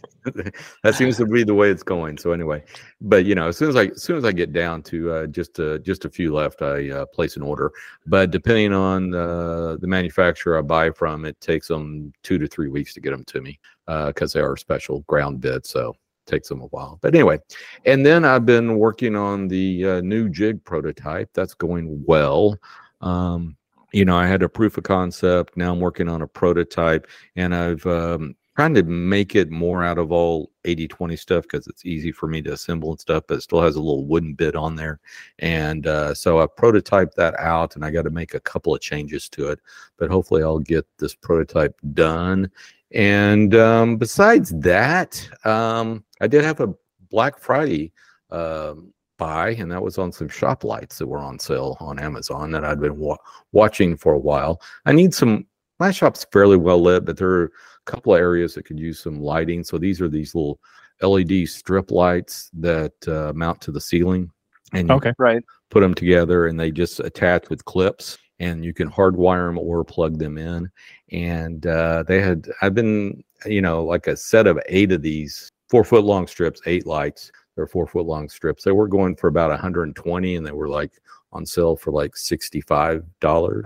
seems 0.93 1.17
to 1.17 1.25
be 1.25 1.43
the 1.43 1.53
way 1.53 1.69
it's 1.69 1.83
going. 1.83 2.17
So 2.17 2.31
anyway, 2.31 2.63
but 3.01 3.25
you 3.25 3.35
know, 3.35 3.49
as 3.49 3.57
soon 3.57 3.69
as 3.69 3.75
I 3.75 3.85
as 3.87 4.01
soon 4.01 4.17
as 4.17 4.25
I 4.25 4.31
get 4.31 4.53
down 4.53 4.81
to 4.83 5.11
uh, 5.11 5.27
just 5.27 5.59
uh, 5.59 5.79
just 5.79 6.05
a 6.05 6.09
few 6.09 6.33
left, 6.33 6.61
I 6.61 6.89
uh, 6.89 7.05
place 7.07 7.35
an 7.35 7.41
order. 7.41 7.71
But 8.05 8.31
depending 8.31 8.73
on 8.73 9.13
uh, 9.13 9.77
the 9.79 9.87
manufacturer 9.87 10.57
I 10.57 10.61
buy 10.61 10.91
from, 10.91 11.25
it 11.25 11.39
takes 11.41 11.67
them 11.67 12.13
two 12.23 12.37
to 12.37 12.47
three 12.47 12.69
weeks 12.69 12.93
to 12.93 13.01
get 13.01 13.11
them 13.11 13.25
to 13.25 13.41
me 13.41 13.59
because 13.87 14.33
they 14.33 14.39
are 14.39 14.55
special 14.55 15.01
ground 15.01 15.41
bits. 15.41 15.69
So 15.69 15.95
takes 16.29 16.47
them 16.47 16.61
a 16.61 16.67
while. 16.67 16.99
But 17.01 17.15
anyway, 17.15 17.39
and 17.85 18.05
then 18.05 18.23
I've 18.23 18.45
been 18.45 18.77
working 18.77 19.15
on 19.15 19.47
the 19.47 19.85
uh, 19.85 20.01
new 20.01 20.29
jig 20.29 20.63
prototype. 20.63 21.29
That's 21.33 21.53
going 21.53 22.03
well. 22.05 22.57
Um, 23.01 23.55
you 23.91 24.05
know, 24.05 24.17
I 24.17 24.27
had 24.27 24.43
a 24.43 24.49
proof 24.49 24.77
of 24.77 24.83
concept. 24.83 25.57
Now 25.57 25.71
I'm 25.71 25.79
working 25.79 26.07
on 26.07 26.21
a 26.21 26.27
prototype, 26.27 27.07
and 27.35 27.55
I've 27.55 27.85
um, 27.85 28.35
trying 28.59 28.73
to 28.75 28.83
make 28.83 29.35
it 29.35 29.49
more 29.49 29.85
out 29.85 29.97
of 29.97 30.11
all 30.11 30.51
80 30.65 30.89
20 30.89 31.15
stuff 31.15 31.43
because 31.43 31.65
it's 31.67 31.85
easy 31.85 32.11
for 32.11 32.27
me 32.27 32.41
to 32.41 32.51
assemble 32.51 32.91
and 32.91 32.99
stuff, 32.99 33.23
but 33.25 33.37
it 33.37 33.41
still 33.41 33.61
has 33.61 33.77
a 33.77 33.81
little 33.81 34.05
wooden 34.05 34.33
bit 34.33 34.53
on 34.53 34.75
there. 34.75 34.99
And 35.39 35.87
uh, 35.87 36.13
so 36.13 36.41
I 36.41 36.45
prototyped 36.45 37.13
that 37.15 37.39
out, 37.39 37.75
and 37.75 37.85
I 37.85 37.89
got 37.89 38.01
to 38.01 38.09
make 38.09 38.33
a 38.33 38.39
couple 38.41 38.75
of 38.75 38.81
changes 38.81 39.29
to 39.29 39.47
it. 39.47 39.59
But 39.97 40.11
hopefully, 40.11 40.43
I'll 40.43 40.59
get 40.59 40.85
this 40.97 41.15
prototype 41.15 41.79
done. 41.93 42.51
And 42.91 43.55
um, 43.55 43.95
besides 43.95 44.49
that, 44.59 45.25
um, 45.45 46.03
I 46.21 46.27
did 46.27 46.43
have 46.43 46.59
a 46.59 46.73
Black 47.09 47.39
Friday 47.39 47.91
um, 48.31 48.93
buy, 49.17 49.51
and 49.51 49.71
that 49.71 49.81
was 49.81 49.97
on 49.97 50.11
some 50.11 50.29
shop 50.29 50.63
lights 50.63 50.97
that 50.97 51.07
were 51.07 51.19
on 51.19 51.39
sale 51.39 51.77
on 51.79 51.99
Amazon 51.99 52.51
that 52.51 52.63
I'd 52.63 52.79
been 52.79 52.97
wa- 52.97 53.17
watching 53.51 53.95
for 53.97 54.13
a 54.13 54.19
while. 54.19 54.61
I 54.85 54.91
need 54.91 55.13
some. 55.13 55.45
My 55.79 55.91
shop's 55.91 56.25
fairly 56.31 56.57
well 56.57 56.81
lit, 56.81 57.05
but 57.05 57.17
there 57.17 57.29
are 57.29 57.45
a 57.45 57.49
couple 57.91 58.13
of 58.13 58.19
areas 58.19 58.53
that 58.55 58.65
could 58.65 58.79
use 58.79 58.99
some 58.99 59.21
lighting. 59.21 59.63
So 59.63 59.77
these 59.77 60.01
are 60.01 60.09
these 60.09 60.35
little 60.35 60.59
LED 61.01 61.47
strip 61.47 61.89
lights 61.91 62.49
that 62.59 62.93
uh, 63.07 63.31
mount 63.33 63.61
to 63.61 63.71
the 63.71 63.79
ceiling, 63.81 64.29
and 64.73 64.89
you 64.89 64.95
Okay. 64.95 65.13
Right. 65.17 65.41
put 65.69 65.79
them 65.79 65.93
together, 65.93 66.47
and 66.47 66.59
they 66.59 66.71
just 66.71 66.99
attach 66.99 67.49
with 67.49 67.63
clips, 67.63 68.17
and 68.39 68.63
you 68.65 68.73
can 68.73 68.89
hardwire 68.91 69.47
them 69.47 69.57
or 69.57 69.83
plug 69.85 70.19
them 70.19 70.37
in. 70.37 70.69
And 71.11 71.65
uh, 71.65 72.03
they 72.03 72.19
had, 72.21 72.49
I've 72.61 72.75
been, 72.75 73.23
you 73.45 73.61
know, 73.61 73.83
like 73.85 74.07
a 74.07 74.17
set 74.17 74.47
of 74.47 74.59
eight 74.67 74.91
of 74.91 75.01
these 75.01 75.49
four 75.69 75.83
foot 75.83 76.03
long 76.03 76.27
strips, 76.27 76.61
eight 76.65 76.85
lights. 76.85 77.31
They're 77.55 77.67
four 77.67 77.87
foot 77.87 78.05
long 78.05 78.29
strips. 78.29 78.63
They 78.63 78.71
were 78.71 78.87
going 78.87 79.15
for 79.15 79.27
about 79.27 79.51
120, 79.51 80.35
and 80.35 80.45
they 80.45 80.51
were 80.51 80.69
like 80.69 80.91
on 81.31 81.45
sale 81.45 81.75
for 81.75 81.91
like 81.91 82.13
$65. 82.13 83.03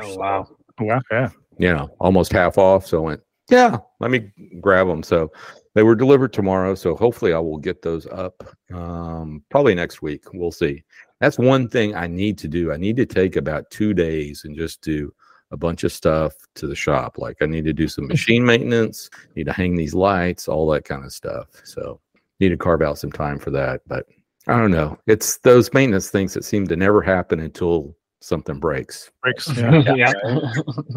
oh 0.02 0.16
wow. 0.16 0.48
Yeah, 0.82 1.00
yeah. 1.12 1.30
You 1.58 1.74
know, 1.74 1.96
almost 2.00 2.32
half 2.32 2.58
off. 2.58 2.86
So 2.88 2.98
I 2.98 3.02
went, 3.02 3.22
yeah, 3.50 3.78
let 4.00 4.10
me 4.10 4.32
grab 4.60 4.88
them. 4.88 5.04
So 5.04 5.32
they 5.76 5.84
were 5.84 5.96
delivered 5.96 6.34
tomorrow. 6.34 6.76
So 6.76 6.96
hopefully 6.96 7.34
I 7.34 7.40
will 7.40 7.58
get 7.58 7.82
those 7.82 8.08
up 8.08 8.44
um, 8.74 9.44
probably 9.50 9.76
next 9.76 10.02
week. 10.02 10.24
We'll 10.34 10.52
see. 10.52 10.84
That's 11.20 11.38
one 11.38 11.70
thing 11.70 11.96
I 11.96 12.08
need 12.08 12.38
to 12.40 12.48
do. 12.48 12.72
I 12.72 12.78
need 12.78 12.98
to 12.98 13.06
take 13.06 13.36
about 13.36 13.70
two 13.70 13.94
days 13.94 14.46
and 14.46 14.58
just 14.58 14.82
do 14.82 15.14
a 15.54 15.58
bunch 15.58 15.84
of 15.84 15.92
stuff 15.94 16.34
to 16.56 16.68
the 16.68 16.76
shop. 16.76 17.18
Like 17.18 17.38
I 17.42 17.46
need 17.46 17.64
to 17.66 17.74
do 17.74 17.88
some 17.88 18.08
machine 18.08 18.44
maintenance, 18.44 19.10
need 19.36 19.46
to 19.46 19.54
hang 19.54 19.76
these 19.76 19.94
lights, 19.94 20.48
all 20.48 20.68
that 20.72 20.84
kind 20.84 21.06
of 21.06 21.14
stuff. 21.14 21.48
So 21.64 22.02
need 22.40 22.50
to 22.50 22.58
carve 22.58 22.82
out 22.82 22.98
some 22.98 23.12
time 23.12 23.40
for 23.40 23.52
that. 23.52 23.82
But 23.88 24.06
I 24.48 24.58
don't 24.58 24.72
know. 24.72 24.98
It's 25.08 25.38
those 25.38 25.72
maintenance 25.74 26.10
things 26.10 26.34
that 26.34 26.44
seem 26.44 26.68
to 26.68 26.76
never 26.76 27.02
happen 27.02 27.40
until 27.40 27.96
something 28.20 28.60
breaks. 28.60 29.12
Breaks. 29.22 29.48
Yeah. 29.56 29.94
yeah. 29.96 30.14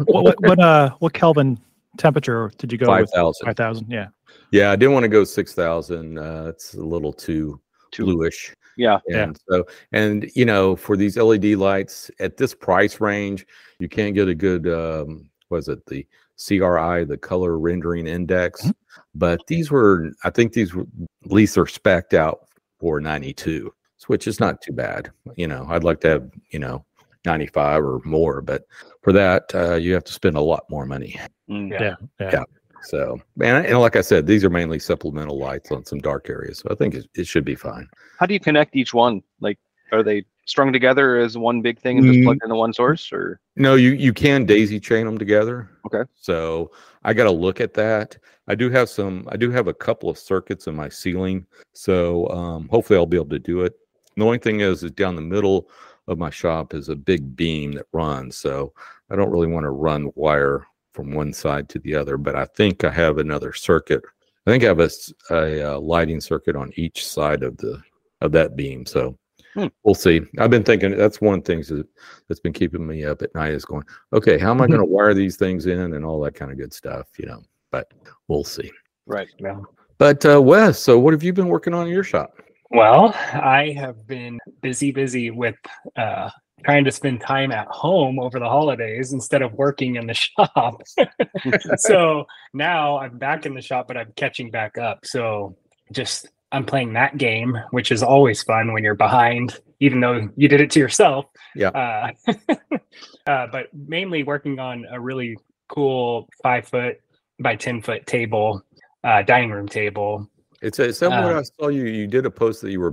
what, 0.05 0.23
what 0.23 0.35
what 0.41 0.59
uh 0.59 0.89
what 0.99 1.13
Kelvin 1.13 1.59
temperature 1.97 2.51
did 2.57 2.71
you 2.71 2.77
go 2.79 2.87
Five 2.87 3.01
with? 3.03 3.11
thousand. 3.13 3.45
Five 3.45 3.57
thousand. 3.57 3.91
Yeah. 3.91 4.07
Yeah, 4.51 4.71
I 4.71 4.75
didn't 4.75 4.93
want 4.93 5.03
to 5.03 5.09
go 5.09 5.23
six 5.23 5.53
thousand. 5.53 6.17
Uh, 6.17 6.45
it's 6.49 6.73
a 6.73 6.81
little 6.83 7.13
too 7.13 7.61
Too- 7.91 8.05
bluish. 8.05 8.53
Yeah. 8.77 8.99
Yeah. 9.07 9.23
And 9.23 9.39
so, 9.49 9.65
and 9.91 10.29
you 10.35 10.45
know, 10.45 10.75
for 10.75 10.95
these 10.95 11.17
LED 11.17 11.55
lights 11.55 12.09
at 12.19 12.37
this 12.37 12.53
price 12.53 13.01
range, 13.01 13.45
you 13.79 13.89
can't 13.89 14.15
get 14.15 14.27
a 14.27 14.35
good, 14.35 14.67
um, 14.67 15.29
was 15.49 15.67
it 15.67 15.85
the 15.87 16.05
CRI, 16.37 17.03
the 17.05 17.17
color 17.19 17.57
rendering 17.57 18.07
index? 18.07 18.63
Mhm. 18.65 18.73
But 19.15 19.45
these 19.47 19.71
were, 19.71 20.11
I 20.23 20.29
think 20.29 20.53
these 20.53 20.73
were, 20.73 20.83
at 21.25 21.31
least 21.31 21.57
are 21.57 21.67
specked 21.67 22.13
out 22.13 22.47
for 22.79 23.01
92, 23.01 23.73
which 24.07 24.27
is 24.27 24.39
not 24.39 24.61
too 24.61 24.73
bad. 24.73 25.11
You 25.35 25.47
know, 25.47 25.65
I'd 25.69 25.83
like 25.83 25.99
to 26.01 26.09
have, 26.09 26.29
you 26.51 26.59
know, 26.59 26.85
95 27.25 27.83
or 27.83 27.99
more, 28.05 28.41
but 28.41 28.63
for 29.01 29.11
that, 29.13 29.53
uh, 29.55 29.75
you 29.75 29.93
have 29.93 30.03
to 30.05 30.13
spend 30.13 30.37
a 30.37 30.41
lot 30.41 30.63
more 30.69 30.85
money. 30.85 31.19
Mm. 31.49 31.71
Yeah. 31.71 31.95
Yeah. 32.19 32.29
Yeah. 32.31 32.43
Yeah. 32.87 32.99
So, 32.99 33.21
and, 33.41 33.65
and 33.65 33.79
like 33.79 33.95
I 33.95 34.01
said, 34.01 34.25
these 34.27 34.43
are 34.43 34.49
mainly 34.49 34.79
supplemental 34.79 35.37
lights 35.37 35.71
on 35.71 35.85
some 35.85 35.99
dark 35.99 36.29
areas. 36.29 36.59
So 36.59 36.69
I 36.71 36.75
think 36.75 36.95
it, 36.95 37.07
it 37.15 37.27
should 37.27 37.45
be 37.45 37.55
fine. 37.55 37.87
How 38.19 38.25
do 38.25 38.33
you 38.33 38.39
connect 38.39 38.75
each 38.75 38.93
one? 38.93 39.21
Like, 39.39 39.59
are 39.91 40.03
they 40.03 40.25
strung 40.45 40.71
together 40.71 41.17
as 41.17 41.37
one 41.37 41.61
big 41.61 41.79
thing 41.79 41.97
and 41.97 42.07
just 42.07 42.19
Mm. 42.19 42.23
plugged 42.23 42.43
into 42.43 42.55
one 42.55 42.73
source, 42.73 43.11
or 43.11 43.39
No, 43.55 43.75
you 43.75 43.91
you 43.91 44.13
can 44.13 44.45
daisy 44.45 44.79
chain 44.79 45.05
them 45.05 45.17
together. 45.17 45.69
Okay. 45.85 46.03
So 46.15 46.71
I 47.03 47.13
got 47.13 47.25
to 47.25 47.31
look 47.31 47.59
at 47.59 47.73
that. 47.73 48.17
I 48.47 48.55
do 48.55 48.69
have 48.69 48.89
some. 48.89 49.27
I 49.29 49.35
do 49.37 49.51
have 49.51 49.67
a 49.67 49.73
couple 49.73 50.09
of 50.09 50.17
circuits 50.17 50.67
in 50.67 50.75
my 50.75 50.87
ceiling, 50.87 51.45
so 51.73 52.27
um, 52.29 52.69
hopefully 52.69 52.97
I'll 52.97 53.05
be 53.05 53.17
able 53.17 53.29
to 53.29 53.39
do 53.39 53.61
it. 53.61 53.73
The 54.15 54.23
only 54.23 54.37
thing 54.39 54.61
is, 54.61 54.83
is 54.83 54.91
down 54.91 55.15
the 55.15 55.21
middle 55.21 55.69
of 56.07 56.17
my 56.17 56.29
shop 56.29 56.73
is 56.73 56.87
a 56.87 56.95
big 56.95 57.35
beam 57.35 57.73
that 57.73 57.85
runs, 57.91 58.37
so 58.37 58.73
I 59.09 59.15
don't 59.17 59.29
really 59.29 59.47
want 59.47 59.65
to 59.65 59.71
run 59.71 60.11
wire 60.15 60.65
from 60.97 61.11
one 61.13 61.31
side 61.31 61.69
to 61.69 61.79
the 61.79 61.95
other. 61.95 62.17
But 62.17 62.35
I 62.35 62.45
think 62.45 62.83
I 62.83 62.89
have 62.89 63.19
another 63.19 63.53
circuit. 63.53 64.01
I 64.47 64.51
think 64.51 64.63
I 64.63 64.67
have 64.67 64.79
a 64.79 65.75
uh, 65.75 65.79
lighting 65.79 66.19
circuit 66.19 66.55
on 66.55 66.71
each 66.75 67.05
side 67.07 67.43
of 67.43 67.55
the 67.57 67.79
of 68.21 68.31
that 68.33 68.55
beam. 68.55 68.85
So 68.85 69.15
Hmm. 69.53 69.67
we'll 69.83 69.95
see. 69.95 70.21
I've 70.37 70.51
been 70.51 70.63
thinking 70.63 70.95
that's 70.95 71.19
one 71.19 71.39
of 71.39 71.43
the 71.43 71.51
things 71.51 71.67
that, 71.69 71.87
that's 72.27 72.39
been 72.39 72.53
keeping 72.53 72.85
me 72.85 73.05
up 73.05 73.23
at 73.23 73.33
night 73.33 73.53
is 73.53 73.65
going, 73.65 73.83
okay, 74.13 74.37
how 74.37 74.51
am 74.51 74.61
I 74.61 74.67
going 74.67 74.79
to 74.85 74.85
wire 74.85 75.15
these 75.15 75.35
things 75.35 75.65
in 75.65 75.93
and 75.95 76.05
all 76.05 76.19
that 76.21 76.35
kind 76.35 76.51
of 76.51 76.59
good 76.59 76.71
stuff, 76.73 77.07
you 77.17 77.25
know? 77.25 77.41
But 77.71 77.91
we'll 78.27 78.43
see. 78.43 78.71
right? 79.07 79.27
Yeah. 79.39 79.59
But 79.97 80.23
uh, 80.27 80.39
Wes, 80.41 80.79
so 80.79 80.99
what 80.99 81.13
have 81.13 81.23
you 81.23 81.33
been 81.33 81.47
working 81.47 81.73
on 81.73 81.87
in 81.87 81.93
your 81.93 82.03
shop? 82.03 82.33
Well, 82.69 83.15
I 83.33 83.73
have 83.77 84.05
been 84.05 84.37
busy, 84.61 84.91
busy 84.91 85.31
with 85.31 85.55
uh, 85.95 86.29
trying 86.63 86.83
to 86.83 86.91
spend 86.91 87.21
time 87.21 87.51
at 87.51 87.67
home 87.67 88.19
over 88.19 88.39
the 88.39 88.49
holidays 88.49 89.13
instead 89.13 89.41
of 89.41 89.53
working 89.53 89.95
in 89.95 90.07
the 90.07 90.13
shop. 90.13 90.81
so 91.77 92.25
now 92.53 92.97
I'm 92.97 93.17
back 93.17 93.45
in 93.45 93.53
the 93.53 93.61
shop, 93.61 93.87
but 93.87 93.97
I'm 93.97 94.11
catching 94.15 94.51
back 94.51 94.77
up. 94.77 95.05
So 95.05 95.55
just 95.91 96.27
I'm 96.51 96.65
playing 96.65 96.93
that 96.93 97.17
game, 97.17 97.57
which 97.71 97.91
is 97.91 98.01
always 98.01 98.41
fun 98.43 98.73
when 98.73 98.83
you're 98.83 98.95
behind, 98.95 99.59
even 99.79 99.99
though 99.99 100.29
you 100.35 100.47
did 100.47 100.61
it 100.61 100.71
to 100.71 100.79
yourself. 100.79 101.25
Yeah. 101.55 101.69
Uh, 101.69 102.11
uh, 103.27 103.47
but 103.51 103.67
mainly 103.73 104.23
working 104.23 104.59
on 104.59 104.85
a 104.89 104.99
really 104.99 105.37
cool 105.67 106.29
five 106.41 106.67
foot 106.67 106.97
by 107.39 107.55
10 107.55 107.81
foot 107.81 108.07
table, 108.07 108.63
uh, 109.03 109.21
dining 109.23 109.51
room 109.51 109.67
table. 109.67 110.29
It's 110.61 110.79
a, 110.79 110.91
somewhat 110.91 111.35
Uh, 111.35 111.39
I 111.39 111.43
saw 111.43 111.67
you, 111.67 111.85
you 111.85 112.07
did 112.07 112.25
a 112.25 112.31
post 112.31 112.61
that 112.61 112.71
you 112.71 112.79
were 112.79 112.91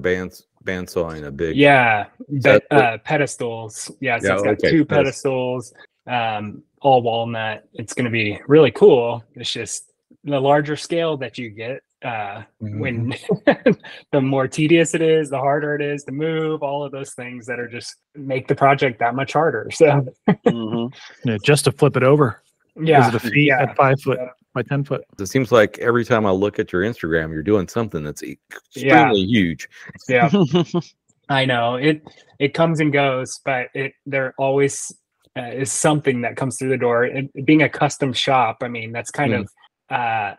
band, 0.65 0.89
bandsawing 0.89 1.25
a 1.27 1.31
big, 1.31 1.57
Yeah, 1.57 2.07
but 2.43 2.65
uh, 2.71 2.99
pedestals. 3.05 3.91
Yeah, 4.01 4.19
so 4.19 4.27
Yeah, 4.27 4.33
it's 4.35 4.43
got 4.43 4.53
okay, 4.55 4.71
two 4.71 4.85
pedestals. 4.85 5.73
pedestals, 6.07 6.43
um, 6.43 6.63
all 6.81 7.03
walnut. 7.03 7.65
It's 7.75 7.95
going 7.95 8.05
to 8.07 8.11
be 8.11 8.41
really 8.47 8.71
cool. 8.71 9.25
It's 9.35 9.53
just 9.53 9.93
the 10.25 10.41
larger 10.41 10.77
scale 10.77 11.17
that 11.19 11.39
you 11.39 11.51
get, 11.51 11.81
uh, 12.05 12.43
Mm-hmm. 12.63 12.79
when 12.81 13.15
the 14.13 14.21
more 14.21 14.49
tedious 14.49 14.95
it 14.95 15.03
is, 15.03 15.31
the 15.31 15.39
harder 15.39 15.75
it 15.75 15.83
is 15.83 16.05
to 16.05 16.13
move. 16.13 16.63
All 16.63 16.83
of 16.85 16.93
those 16.93 17.13
things 17.15 17.47
that 17.47 17.59
are 17.59 17.69
just 17.69 17.97
make 18.15 18.49
the 18.49 18.55
project 18.55 18.99
that 19.01 19.15
much 19.15 19.33
harder. 19.33 19.71
So 19.73 20.07
hmm 20.47 20.87
Yeah. 21.25 21.39
Just 21.43 21.65
to 21.65 21.73
flip 21.73 21.97
it 21.97 22.03
over. 22.03 22.43
Yeah, 22.81 23.09
Is 23.09 23.15
it 23.15 23.25
a 23.25 23.31
feet 23.31 23.47
yeah. 23.49 23.63
at 23.63 23.77
five 23.77 24.01
foot 24.01 24.19
by 24.55 24.63
ten 24.63 24.85
foot? 24.85 25.03
it 25.19 25.27
seems 25.27 25.51
like 25.53 25.79
every 25.79 26.05
time 26.05 26.27
I 26.27 26.31
look 26.31 26.59
at 26.59 26.73
your 26.73 26.83
Instagram, 26.83 27.31
you're 27.33 27.43
doing 27.43 27.69
something 27.69 28.03
that's 28.05 28.23
extremely 28.23 29.25
huge. 29.25 29.69
yeah. 30.09 30.31
I 31.29 31.45
know 31.47 31.77
it. 31.77 32.03
It 32.39 32.53
comes 32.53 32.81
and 32.81 32.93
goes, 32.93 33.41
but 33.45 33.69
it 33.75 33.95
there 34.05 34.35
always 34.39 34.93
uh, 35.39 35.43
is 35.47 35.73
something 35.73 36.21
that 36.21 36.37
comes 36.37 36.59
through 36.59 36.69
the 36.69 36.77
door. 36.77 37.05
And 37.05 37.31
being 37.45 37.63
a 37.63 37.69
custom 37.69 38.13
shop, 38.13 38.59
I 38.63 38.69
mean, 38.69 38.93
that's 38.93 39.11
kind 39.11 39.33
Mm. 39.33 39.41
of 39.41 39.49
uh, 39.91 40.35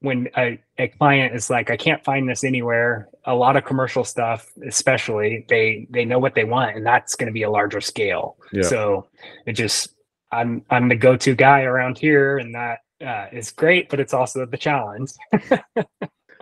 when 0.00 0.28
a, 0.36 0.58
a 0.78 0.88
client 0.88 1.34
is 1.34 1.48
like, 1.50 1.70
I 1.70 1.76
can't 1.76 2.02
find 2.04 2.28
this 2.28 2.44
anywhere. 2.44 3.08
A 3.24 3.34
lot 3.34 3.56
of 3.56 3.64
commercial 3.64 4.04
stuff, 4.04 4.50
especially, 4.66 5.44
they 5.48 5.86
they 5.90 6.04
know 6.04 6.18
what 6.18 6.34
they 6.34 6.44
want, 6.44 6.76
and 6.76 6.86
that's 6.86 7.14
going 7.14 7.26
to 7.26 7.32
be 7.32 7.42
a 7.42 7.50
larger 7.50 7.80
scale. 7.80 8.36
Yeah. 8.52 8.62
So 8.62 9.08
it 9.46 9.52
just 9.52 9.95
I'm 10.32 10.64
I'm 10.70 10.88
the 10.88 10.96
go 10.96 11.16
to 11.16 11.34
guy 11.34 11.62
around 11.62 11.98
here, 11.98 12.38
and 12.38 12.54
that 12.54 12.78
uh, 13.04 13.26
is 13.32 13.50
great, 13.50 13.88
but 13.88 14.00
it's 14.00 14.14
also 14.14 14.46
the 14.46 14.56
challenge. 14.56 15.10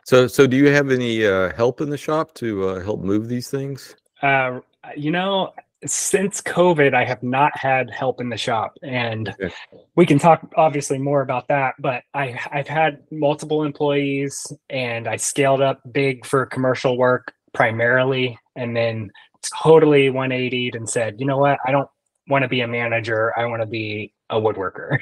So, 0.04 0.26
so 0.26 0.46
do 0.46 0.56
you 0.56 0.68
have 0.68 0.90
any 0.90 1.26
uh, 1.26 1.54
help 1.54 1.80
in 1.80 1.88
the 1.88 1.96
shop 1.96 2.34
to 2.34 2.68
uh, 2.68 2.80
help 2.80 3.00
move 3.00 3.28
these 3.28 3.48
things? 3.48 3.96
Uh, 4.20 4.60
you 4.96 5.10
know, 5.10 5.54
since 5.86 6.42
COVID, 6.42 6.94
I 6.94 7.04
have 7.04 7.22
not 7.22 7.56
had 7.56 7.90
help 7.90 8.20
in 8.20 8.28
the 8.28 8.36
shop, 8.36 8.74
and 8.82 9.30
Okay. 9.30 9.52
we 9.96 10.04
can 10.04 10.18
talk 10.18 10.46
obviously 10.56 10.98
more 10.98 11.22
about 11.22 11.48
that. 11.48 11.74
But 11.78 12.02
I, 12.12 12.38
I've 12.52 12.68
had 12.68 12.98
multiple 13.10 13.64
employees, 13.64 14.46
and 14.68 15.08
I 15.08 15.16
scaled 15.16 15.62
up 15.62 15.80
big 15.90 16.26
for 16.26 16.44
commercial 16.44 16.98
work 16.98 17.32
primarily, 17.54 18.38
and 18.56 18.76
then 18.76 19.10
totally 19.62 20.10
180'd 20.10 20.74
and 20.74 20.88
said, 20.88 21.18
you 21.18 21.26
know 21.26 21.38
what, 21.38 21.58
I 21.66 21.70
don't 21.70 21.88
want 22.28 22.42
to 22.42 22.48
be 22.48 22.60
a 22.62 22.68
manager. 22.68 23.32
I 23.38 23.46
want 23.46 23.62
to 23.62 23.66
be 23.66 24.12
a 24.30 24.40
woodworker. 24.40 24.98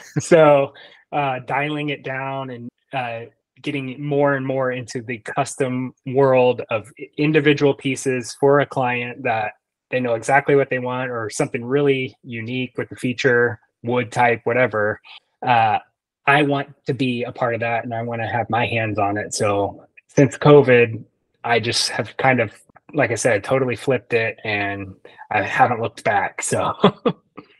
so 0.20 0.72
uh, 1.12 1.40
dialing 1.40 1.90
it 1.90 2.02
down 2.02 2.50
and 2.50 2.68
uh, 2.92 3.26
getting 3.62 4.02
more 4.02 4.34
and 4.34 4.46
more 4.46 4.72
into 4.72 5.02
the 5.02 5.18
custom 5.18 5.92
world 6.06 6.62
of 6.70 6.90
individual 7.16 7.74
pieces 7.74 8.34
for 8.38 8.60
a 8.60 8.66
client 8.66 9.22
that 9.22 9.52
they 9.90 10.00
know 10.00 10.14
exactly 10.14 10.54
what 10.54 10.70
they 10.70 10.78
want 10.78 11.10
or 11.10 11.30
something 11.30 11.64
really 11.64 12.14
unique 12.22 12.76
with 12.76 12.88
the 12.88 12.96
feature 12.96 13.58
wood 13.82 14.12
type 14.12 14.40
whatever 14.44 15.00
uh, 15.46 15.78
i 16.26 16.42
want 16.42 16.68
to 16.86 16.94
be 16.94 17.24
a 17.24 17.32
part 17.32 17.54
of 17.54 17.60
that 17.60 17.84
and 17.84 17.94
i 17.94 18.02
want 18.02 18.20
to 18.20 18.26
have 18.26 18.48
my 18.50 18.66
hands 18.66 18.98
on 18.98 19.16
it 19.16 19.34
so 19.34 19.86
since 20.08 20.36
covid 20.36 21.02
i 21.44 21.58
just 21.58 21.88
have 21.88 22.16
kind 22.16 22.40
of 22.40 22.52
like 22.94 23.10
i 23.10 23.14
said 23.14 23.44
totally 23.44 23.76
flipped 23.76 24.14
it 24.14 24.38
and 24.44 24.94
i 25.30 25.42
haven't 25.42 25.80
looked 25.80 26.04
back 26.04 26.40
so 26.42 26.72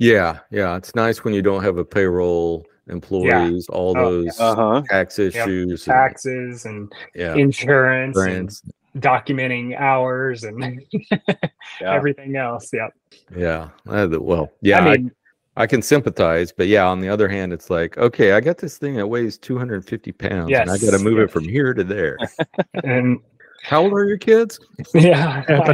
yeah, 0.00 0.38
yeah. 0.52 0.76
It's 0.76 0.94
nice 0.94 1.24
when 1.24 1.34
you 1.34 1.42
don't 1.42 1.62
have 1.64 1.76
a 1.78 1.84
payroll, 1.84 2.64
employees, 2.88 3.68
all 3.68 3.96
Oh, 3.98 4.22
those 4.22 4.38
Uh 4.38 4.54
huh. 4.54 4.82
tax 4.88 5.18
issues. 5.18 5.86
and- 5.88 5.94
taxes 5.94 6.64
and 6.66 6.92
yeah, 7.16 7.34
insurance 7.34 8.16
and 8.16 8.48
documenting 9.02 9.76
hours 9.78 10.44
and 10.44 10.82
Yeah. 10.92 11.92
everything 11.94 12.36
else. 12.36 12.70
Yep. 12.72 12.92
Yeah. 13.36 13.70
uh, 13.88 14.08
well, 14.20 14.52
yeah. 14.62 14.78
I 14.84 14.88
I, 14.88 14.96
mean, 14.96 15.12
I 15.56 15.66
can 15.66 15.82
sympathize, 15.82 16.52
but 16.52 16.68
yeah, 16.68 16.86
on 16.86 17.00
the 17.00 17.08
other 17.08 17.28
hand, 17.28 17.52
it's 17.52 17.68
like, 17.68 17.98
okay, 17.98 18.32
I 18.32 18.40
got 18.40 18.58
this 18.58 18.78
thing 18.78 18.94
that 18.96 19.06
weighs 19.08 19.36
250 19.38 20.12
pounds, 20.12 20.52
and 20.52 20.70
I 20.70 20.74
got 20.78 20.86
to 20.86 20.92
Yes, 20.92 21.00
move 21.02 21.18
it 21.18 21.30
from 21.32 21.42
here 21.44 21.74
to 21.74 21.82
there. 21.82 22.16
and 22.84 23.18
How 23.62 23.82
old 23.82 23.92
are 23.92 24.04
your 24.04 24.18
kids? 24.18 24.60
yeah, 24.94 25.42
I 25.48 25.72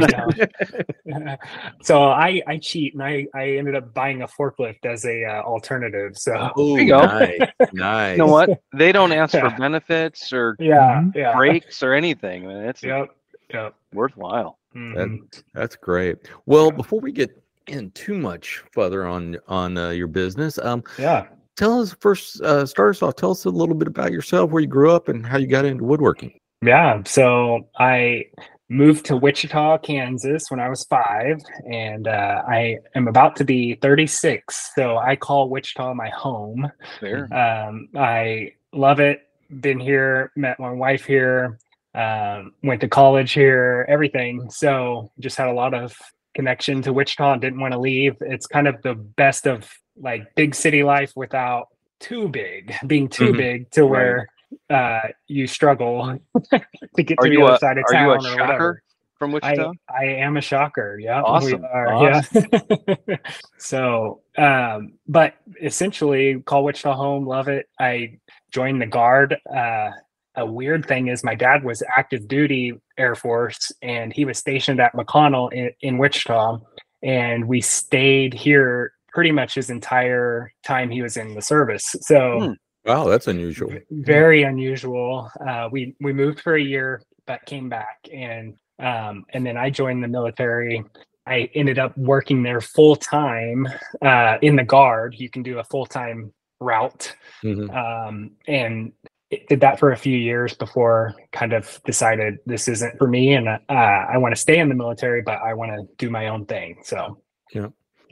know. 1.05 1.35
so 1.83 2.03
I 2.03 2.41
I 2.47 2.57
cheat 2.57 2.93
and 2.93 3.03
I 3.03 3.27
I 3.35 3.51
ended 3.57 3.75
up 3.75 3.93
buying 3.93 4.23
a 4.23 4.27
forklift 4.27 4.85
as 4.85 5.05
a 5.05 5.23
uh, 5.23 5.41
alternative. 5.43 6.17
So 6.17 6.51
Oh, 6.55 6.77
you 6.77 6.87
go. 6.87 7.05
nice, 7.05 7.39
nice. 7.73 8.17
You 8.17 8.25
know 8.25 8.31
what? 8.31 8.49
They 8.73 8.91
don't 8.91 9.11
ask 9.11 9.37
for 9.37 9.49
benefits 9.57 10.33
or 10.33 10.55
yeah, 10.59 11.03
yeah. 11.13 11.35
breaks 11.35 11.83
or 11.83 11.93
anything. 11.93 12.45
I 12.45 12.53
mean, 12.53 12.63
it's 12.65 12.83
Yep. 12.83 13.09
Yep. 13.53 13.75
worthwhile. 13.93 14.57
Mhm. 14.75 15.19
That's 15.53 15.75
great. 15.75 16.17
Well, 16.45 16.65
Yeah. 16.71 16.77
before 16.77 16.99
we 16.99 17.11
get 17.11 17.29
in 17.67 17.91
too 17.91 18.17
much 18.17 18.63
further 18.71 19.05
on 19.05 19.37
on 19.47 19.77
uh, 19.77 19.89
your 19.91 20.07
business, 20.07 20.57
um, 20.59 20.83
Yeah. 20.97 21.27
tell 21.55 21.81
us 21.81 21.95
first. 21.99 22.41
Uh, 22.41 22.65
start 22.65 22.89
us 22.95 23.01
off. 23.01 23.15
Tell 23.15 23.31
us 23.31 23.45
a 23.45 23.49
little 23.49 23.75
bit 23.75 23.87
about 23.87 24.11
yourself, 24.11 24.51
where 24.51 24.61
you 24.61 24.67
grew 24.67 24.91
up, 24.91 25.07
and 25.07 25.25
how 25.25 25.37
you 25.37 25.47
got 25.47 25.65
into 25.65 25.83
woodworking. 25.83 26.39
Yeah. 26.65 27.01
So 27.05 27.67
I 27.77 28.25
moved 28.69 29.05
to 29.05 29.17
Wichita, 29.17 29.77
Kansas 29.79 30.49
when 30.49 30.59
I 30.59 30.69
was 30.69 30.83
five, 30.85 31.37
and 31.71 32.07
uh, 32.07 32.41
I 32.47 32.77
am 32.95 33.07
about 33.07 33.35
to 33.37 33.43
be 33.43 33.75
36. 33.75 34.71
So 34.75 34.97
I 34.97 35.15
call 35.15 35.49
Wichita 35.49 35.93
my 35.93 36.09
home. 36.09 36.71
There. 37.01 37.31
Um, 37.33 37.89
I 37.95 38.53
love 38.73 38.99
it. 38.99 39.21
Been 39.59 39.79
here, 39.79 40.31
met 40.35 40.59
my 40.59 40.71
wife 40.71 41.05
here, 41.05 41.59
um, 41.93 42.53
went 42.63 42.81
to 42.81 42.87
college 42.87 43.33
here, 43.33 43.85
everything. 43.87 44.49
So 44.49 45.11
just 45.19 45.37
had 45.37 45.47
a 45.47 45.53
lot 45.53 45.75
of 45.75 45.95
connection 46.33 46.81
to 46.81 46.91
Wichita 46.91 47.33
and 47.33 47.41
didn't 47.41 47.59
want 47.59 47.73
to 47.73 47.79
leave. 47.79 48.15
It's 48.21 48.47
kind 48.47 48.67
of 48.67 48.81
the 48.81 48.95
best 48.95 49.45
of 49.45 49.69
like 49.97 50.33
big 50.35 50.55
city 50.55 50.83
life 50.83 51.13
without 51.15 51.67
too 51.99 52.27
big, 52.27 52.73
being 52.87 53.07
too 53.07 53.31
Mhm. 53.33 53.37
big 53.37 53.71
to 53.71 53.85
where 53.85 54.27
uh, 54.69 54.99
you 55.27 55.47
struggle 55.47 56.17
to 56.95 57.03
get 57.03 57.17
Are 57.19 57.25
to 57.25 57.29
the 57.29 57.41
other 57.43 57.53
a 57.53 57.59
side 57.59 57.77
of 57.77 57.85
are 57.89 57.93
town 57.93 58.05
you 58.05 58.11
a 58.29 58.33
or 58.33 58.39
whatever. 58.41 58.83
from 59.17 59.31
Wichita? 59.31 59.71
I, 59.89 59.93
I 59.93 60.03
am 60.05 60.37
a 60.37 60.41
shocker. 60.41 60.97
Yeah. 60.99 61.21
Awesome, 61.21 61.61
We 61.61 61.67
are. 61.67 62.03
Yeah. 62.03 63.15
so, 63.57 64.21
um, 64.37 64.93
but 65.07 65.35
essentially, 65.61 66.41
call 66.45 66.63
Wichita 66.63 66.93
home. 66.95 67.25
Love 67.25 67.47
it. 67.47 67.67
I 67.79 68.19
joined 68.51 68.81
the 68.81 68.85
guard. 68.87 69.35
Uh, 69.53 69.91
a 70.35 70.45
weird 70.45 70.85
thing 70.85 71.07
is 71.07 71.23
my 71.23 71.35
dad 71.35 71.63
was 71.63 71.81
active 71.95 72.27
duty 72.27 72.73
Air 72.97 73.15
Force 73.15 73.71
and 73.81 74.11
he 74.11 74.25
was 74.25 74.37
stationed 74.37 74.81
at 74.81 74.93
McConnell 74.93 75.51
in, 75.53 75.71
in 75.81 75.97
Wichita. 75.97 76.59
And 77.03 77.47
we 77.47 77.61
stayed 77.61 78.33
here 78.33 78.91
pretty 79.13 79.31
much 79.31 79.55
his 79.55 79.69
entire 79.69 80.51
time 80.65 80.89
he 80.89 81.01
was 81.01 81.15
in 81.15 81.35
the 81.35 81.41
service. 81.41 81.95
So, 82.01 82.39
Hmm. 82.41 82.51
Wow, 82.85 83.05
that's 83.05 83.27
unusual. 83.27 83.73
very 83.89 84.43
unusual. 84.43 85.29
Uh, 85.47 85.69
we 85.71 85.95
we 86.01 86.13
moved 86.13 86.39
for 86.41 86.55
a 86.55 86.61
year, 86.61 87.01
but 87.25 87.45
came 87.45 87.67
back, 87.69 87.97
and 88.13 88.55
um, 88.79 89.25
and 89.33 89.45
then 89.45 89.57
I 89.57 89.69
joined 89.69 90.03
the 90.03 90.07
military. 90.07 90.83
I 91.27 91.49
ended 91.55 91.79
up 91.79 91.97
working 91.97 92.43
there 92.43 92.61
full 92.61 92.95
time 92.95 93.67
uh, 94.03 94.37
in 94.43 94.55
the 94.55 94.63
guard. 94.63 95.15
You 95.17 95.29
can 95.29 95.41
do 95.41 95.57
a 95.59 95.63
full 95.63 95.85
time 95.87 96.31
route, 96.59 97.11
Mhm. 97.43 97.73
um, 97.75 98.31
and 98.47 98.91
it- 99.31 99.47
did 99.49 99.59
that 99.61 99.79
for 99.79 99.91
a 99.91 99.97
few 99.97 100.15
years 100.15 100.53
before 100.53 101.13
kind 101.31 101.51
of 101.53 101.81
decided 101.85 102.37
this 102.45 102.67
isn't 102.67 102.97
for 102.99 103.07
me, 103.07 103.33
and 103.33 103.47
uh, 103.49 103.59
I 103.69 104.17
want 104.19 104.35
to 104.35 104.39
stay 104.39 104.59
in 104.59 104.69
the 104.69 104.75
military, 104.75 105.23
but 105.23 105.39
I 105.41 105.55
want 105.55 105.71
to 105.71 105.87
do 105.97 106.11
my 106.11 106.27
own 106.27 106.45
thing. 106.45 106.77
So 106.83 107.17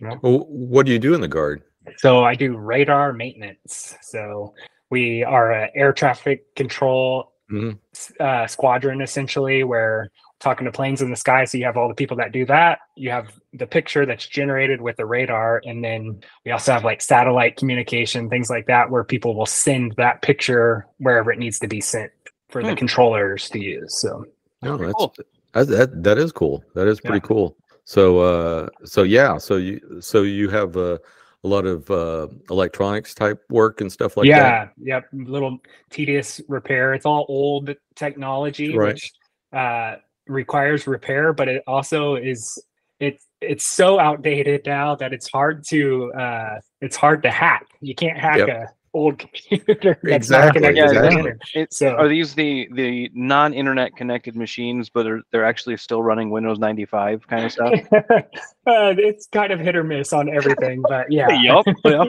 Well, 0.02 0.46
what 0.50 0.86
do 0.88 0.92
you 0.92 0.98
do 1.00 1.14
in 1.14 1.22
the 1.22 1.28
guard? 1.28 1.62
So 1.98 2.24
I 2.24 2.36
do 2.36 2.58
radar 2.58 3.14
maintenance. 3.14 3.96
So 4.02 4.54
we 4.90 5.24
are 5.24 5.52
an 5.52 5.70
air 5.76 5.94
traffic 5.94 6.56
control 6.56 7.34
Mhm. 7.52 7.78
uh, 8.20 8.48
squadron, 8.48 9.02
essentially, 9.02 9.64
where 9.64 10.10
talking 10.40 10.66
to 10.66 10.72
planes 10.72 11.02
in 11.02 11.10
the 11.10 11.16
sky. 11.16 11.46
So 11.46 11.58
you 11.58 11.66
have 11.66 11.78
all 11.78 11.88
the 11.88 11.94
people 11.94 12.18
that 12.18 12.32
do 12.32 12.46
that. 12.48 12.80
You 12.96 13.12
have 13.12 13.32
the 13.54 13.68
picture 13.68 14.06
that's 14.06 14.28
generated 14.28 14.82
with 14.82 14.98
the 14.98 15.06
radar, 15.06 15.62
and 15.66 15.84
then 15.84 16.22
we 16.46 16.52
also 16.52 16.74
have 16.74 16.84
like 16.84 17.02
satellite 17.02 17.56
communication, 17.56 18.30
things 18.30 18.50
like 18.50 18.66
that, 18.68 18.90
where 18.90 19.04
people 19.04 19.36
will 19.36 19.46
send 19.46 19.94
that 19.98 20.22
picture 20.22 20.86
wherever 20.98 21.32
it 21.32 21.40
needs 21.40 21.60
to 21.60 21.68
be 21.68 21.82
sent 21.82 22.12
for 22.50 22.62
the 22.62 22.72
Hmm. 22.72 22.76
controllers 22.76 23.50
to 23.50 23.60
use. 23.60 23.96
So 24.00 24.26
No, 24.62 24.78
that's 24.78 24.94
cool. 24.94 25.16
that, 25.54 25.68
that 25.68 26.04
that 26.04 26.18
is 26.18 26.32
cool. 26.32 26.64
That 26.76 26.88
is 26.88 27.00
pretty 27.00 27.20
Yeah. 27.20 27.28
cool. 27.28 27.58
So 27.86 28.20
uh 28.20 28.70
so 28.86 29.04
yeah, 29.04 29.38
so 29.38 29.58
you 29.58 30.02
so 30.02 30.24
you 30.24 30.50
have 30.50 30.78
uh, 30.78 30.98
a 31.44 31.48
lot 31.48 31.66
of 31.66 31.90
uh 31.92 32.28
electronics 32.50 33.14
type 33.14 33.42
work 33.50 33.82
and 33.82 33.92
stuff 33.92 34.16
like 34.18 34.30
that. 34.30 34.74
yeah, 34.78 34.96
yep. 34.96 35.06
Little 35.12 35.60
tedious 35.90 36.40
repair. 36.48 36.94
It's 36.94 37.06
all 37.06 37.26
old 37.28 37.76
technology, 37.96 38.76
Right. 38.78 38.94
which 38.94 39.12
uh, 39.52 39.96
requires 40.28 40.88
repair, 40.88 41.34
but 41.34 41.48
it 41.48 41.64
also 41.68 42.16
is 42.16 42.58
it's 43.00 43.28
it's 43.42 43.66
so 43.66 44.00
outdated 44.00 44.62
now 44.66 44.96
that 44.96 45.12
it's 45.14 45.30
hard 45.30 45.66
to 45.68 46.14
uh, 46.14 46.60
it's 46.82 46.96
hard 46.96 47.22
to 47.24 47.32
hack. 47.32 47.66
You 47.82 47.94
can't 47.94 48.18
hack 48.18 48.38
Yep. 48.38 48.48
A 48.94 48.98
old 48.98 49.20
computer 49.50 49.98
that's 50.04 50.16
Exactly, 50.28 50.62
not 50.62 50.74
connected 50.74 50.82
to 50.82 50.94
the 50.94 51.06
exactly. 51.06 51.18
internet. 51.20 51.42
It- 51.56 51.74
So 51.74 51.90
Are 51.96 52.08
these 52.08 52.34
the 52.36 52.68
the 52.74 53.10
non-internet 53.14 53.96
connected 53.96 54.36
machines, 54.36 54.90
but 54.90 55.08
are, 55.08 55.22
they're 55.32 55.46
actually 55.46 55.78
still 55.78 56.04
running 56.04 56.30
Windows 56.30 56.60
95 56.60 57.28
kind 57.28 57.46
of 57.46 57.52
stuff? 57.52 57.74
uh, 57.92 58.94
it's 58.98 59.28
kind 59.28 59.52
of 59.52 59.60
hit 59.60 59.76
or 59.76 59.84
miss 59.84 60.14
on 60.14 60.30
everything, 60.30 60.82
but 60.88 61.12
yeah. 61.12 61.28
Yup, 61.42 61.66
yup. 61.86 62.08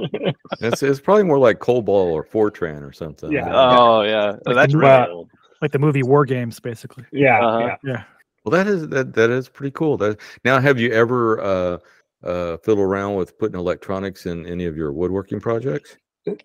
It's 0.61 0.83
it's 0.83 1.01
probably 1.01 1.25
more 1.25 1.39
like 1.39 1.59
COBOL 1.59 1.89
or 1.89 2.25
Fortran 2.25 2.83
or 2.89 2.93
something. 2.93 3.33
Yeah. 3.33 3.51
Oh 3.53 4.03
yeah, 4.03 4.37
Like 4.47 4.55
that's 4.57 4.73
the 4.73 4.79
really 4.79 4.99
movie- 5.01 5.11
old. 5.13 5.31
like 5.63 5.73
the 5.73 5.79
movie 5.79 6.03
War 6.03 6.25
Games, 6.25 6.61
basically. 6.61 7.05
yeah, 7.13 7.41
Uh-huh. 7.45 7.59
yeah. 7.67 7.77
Yeah. 7.93 8.03
Well, 8.45 8.51
that 8.53 8.67
is 8.67 8.89
that 8.89 9.15
that 9.15 9.31
is 9.31 9.49
pretty 9.49 9.71
cool. 9.71 9.97
That 9.97 10.21
now, 10.45 10.61
have 10.61 10.79
you 10.79 10.93
ever 10.93 11.41
uh, 11.41 11.79
uh, 12.23 12.57
fiddled 12.59 12.81
around 12.81 13.15
with 13.15 13.39
putting 13.39 13.59
electronics 13.59 14.27
in 14.27 14.45
any 14.47 14.67
of 14.67 14.77
your 14.77 14.93
woodworking 14.93 15.41
projects? 15.41 15.97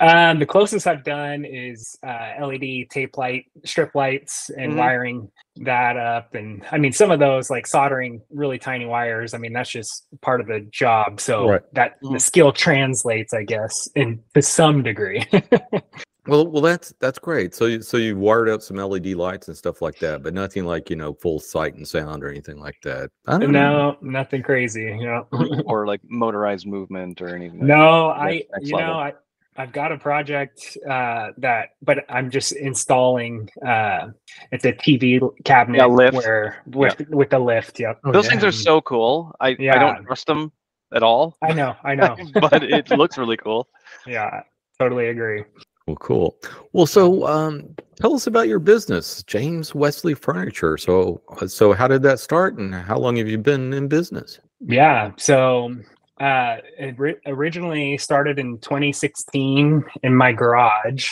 Um, 0.02 0.40
the 0.40 0.46
closest 0.46 0.88
I've 0.88 1.04
done 1.06 1.46
is 1.46 1.98
uh, 2.06 2.32
LED 2.46 2.90
tape 2.90 3.18
light, 3.18 3.46
strip 3.64 3.96
lights, 3.96 4.50
and 4.50 4.74
Mhm. 4.74 4.78
wiring 4.78 5.32
that 5.58 5.96
up. 5.96 6.36
And 6.36 6.66
I 6.72 6.78
mean, 6.78 6.92
some 6.92 7.12
of 7.12 7.20
those, 7.20 7.50
like 7.50 7.66
soldering 7.66 8.22
really 8.30 8.58
tiny 8.60 8.86
wires, 8.86 9.34
I 9.34 9.38
mean, 9.38 9.54
that's 9.54 9.70
just 9.70 10.06
part 10.22 10.42
of 10.42 10.48
the 10.48 10.62
job. 10.72 11.22
So 11.22 11.48
Right. 11.50 11.62
that 11.74 11.96
the 12.02 12.10
Mhm. 12.10 12.22
skill 12.22 12.52
translates, 12.52 13.34
I 13.34 13.44
guess, 13.44 13.88
in 13.96 14.22
to 14.34 14.42
some 14.42 14.84
degree. 14.84 15.26
Well, 16.28 16.46
well, 16.46 16.62
that's 16.62 16.94
that's 17.00 17.18
great. 17.18 17.56
So, 17.56 17.66
you, 17.66 17.82
so 17.82 17.98
you 17.98 18.16
wired 18.16 18.50
up 18.50 18.62
some 18.62 18.78
LED 18.78 19.16
lights 19.16 19.48
and 19.48 19.58
stuff 19.58 19.82
like 19.82 19.98
that, 20.00 20.22
but 20.22 20.32
nothing 20.36 20.64
like 20.64 20.92
you 20.92 20.96
know 20.96 21.14
full 21.14 21.40
sight 21.40 21.74
and 21.74 21.88
sound 21.88 22.24
or 22.24 22.30
anything 22.30 22.60
like 22.60 22.76
that. 22.84 23.10
I 23.26 23.40
don't 23.40 23.52
know. 23.52 23.96
no, 23.96 23.98
nothing 24.02 24.44
crazy. 24.44 24.84
You 24.84 25.06
know. 25.06 25.28
or 25.66 25.88
like 25.88 26.02
motorized 26.04 26.68
movement 26.68 27.20
or 27.22 27.30
anything. 27.30 27.60
like 27.62 27.68
no, 27.70 28.10
I 28.10 28.44
you 28.62 28.74
know. 28.78 29.00
I 29.00 29.14
I've 29.60 29.74
got 29.74 29.92
a 29.92 29.98
project 29.98 30.78
uh, 30.90 31.32
that, 31.38 31.72
but 31.82 32.06
I'm 32.08 32.32
just 32.32 32.54
installing. 32.54 33.50
Uh, 33.66 34.08
it's 34.54 34.64
a 34.64 34.72
TV 34.72 35.20
cabinet 35.44 35.80
Yeah, 35.80 35.86
lift. 35.86 36.16
where 36.16 36.64
with 36.66 36.98
with 37.10 37.30
the 37.30 37.40
lift. 37.40 37.78
Yep. 37.78 38.00
Oh, 38.06 38.14
Those 38.14 38.24
yeah. 38.24 38.30
things 38.32 38.44
are 38.46 38.54
so 38.54 38.80
cool. 38.80 39.36
I, 39.42 39.50
I 39.50 39.78
don't 39.78 40.06
trust 40.06 40.28
them 40.28 40.54
at 40.96 41.04
all, 41.04 41.38
I 41.42 41.52
know. 41.52 41.76
I 41.84 41.94
know. 41.94 42.16
but 42.34 42.64
it 42.64 42.90
looks 42.92 43.18
really 43.18 43.36
cool. 43.36 43.68
yeah. 44.08 44.44
Totally 44.80 45.10
agree. 45.10 45.44
Well, 45.88 45.98
cool. 45.98 46.38
Well, 46.72 46.86
so 46.86 47.28
um, 47.28 47.76
tell 48.00 48.14
us 48.16 48.28
about 48.28 48.48
your 48.48 48.60
business, 48.60 49.24
James 49.24 49.76
Wesley 49.76 50.14
Furniture. 50.14 50.78
So, 50.78 51.22
so 51.48 51.74
how 51.74 51.90
did 51.90 52.02
that 52.04 52.22
start, 52.22 52.58
and 52.58 52.74
how 52.74 52.98
long 52.98 53.18
have 53.18 53.28
you 53.28 53.38
been 53.38 53.74
in 53.74 53.90
business? 53.90 54.40
Yeah. 54.62 55.12
So 55.18 55.76
uh, 56.20 56.58
it 56.78 57.20
originally 57.26 57.98
started 57.98 58.40
in 58.40 58.58
2016 58.60 59.84
in 60.04 60.16
my 60.16 60.34
garage. 60.34 61.10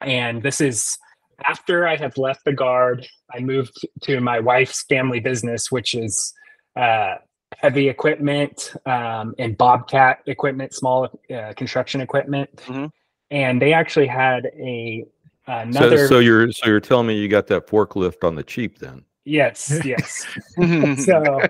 And 0.00 0.42
this 0.42 0.60
is 0.60 0.98
after 1.44 1.86
I 1.86 1.96
have 1.96 2.16
left 2.18 2.44
the 2.44 2.52
guard, 2.52 3.06
I 3.34 3.40
moved 3.40 3.72
to 4.02 4.20
my 4.20 4.40
wife's 4.40 4.84
family 4.84 5.20
business, 5.20 5.70
which 5.70 5.94
is 5.94 6.32
uh, 6.76 7.16
heavy 7.58 7.88
equipment 7.88 8.74
um, 8.86 9.34
and 9.38 9.56
Bobcat 9.56 10.18
equipment, 10.26 10.74
small 10.74 11.08
uh, 11.34 11.52
construction 11.56 12.00
equipment. 12.00 12.54
Mhm. 12.66 12.90
And 13.30 13.62
they 13.62 13.72
actually 13.72 14.08
had 14.08 14.46
a 14.58 15.04
So, 15.46 15.52
another. 15.52 16.06
so 16.08 16.18
you're 16.18 16.52
so 16.52 16.66
you're 16.66 16.80
telling 16.80 17.06
me 17.06 17.16
you 17.16 17.28
got 17.28 17.46
that 17.48 17.66
forklift 17.66 18.24
on 18.24 18.34
the 18.34 18.42
cheap 18.42 18.78
then? 18.78 19.04
Yes, 19.24 19.80
yes. 19.84 20.26
so 21.04 21.40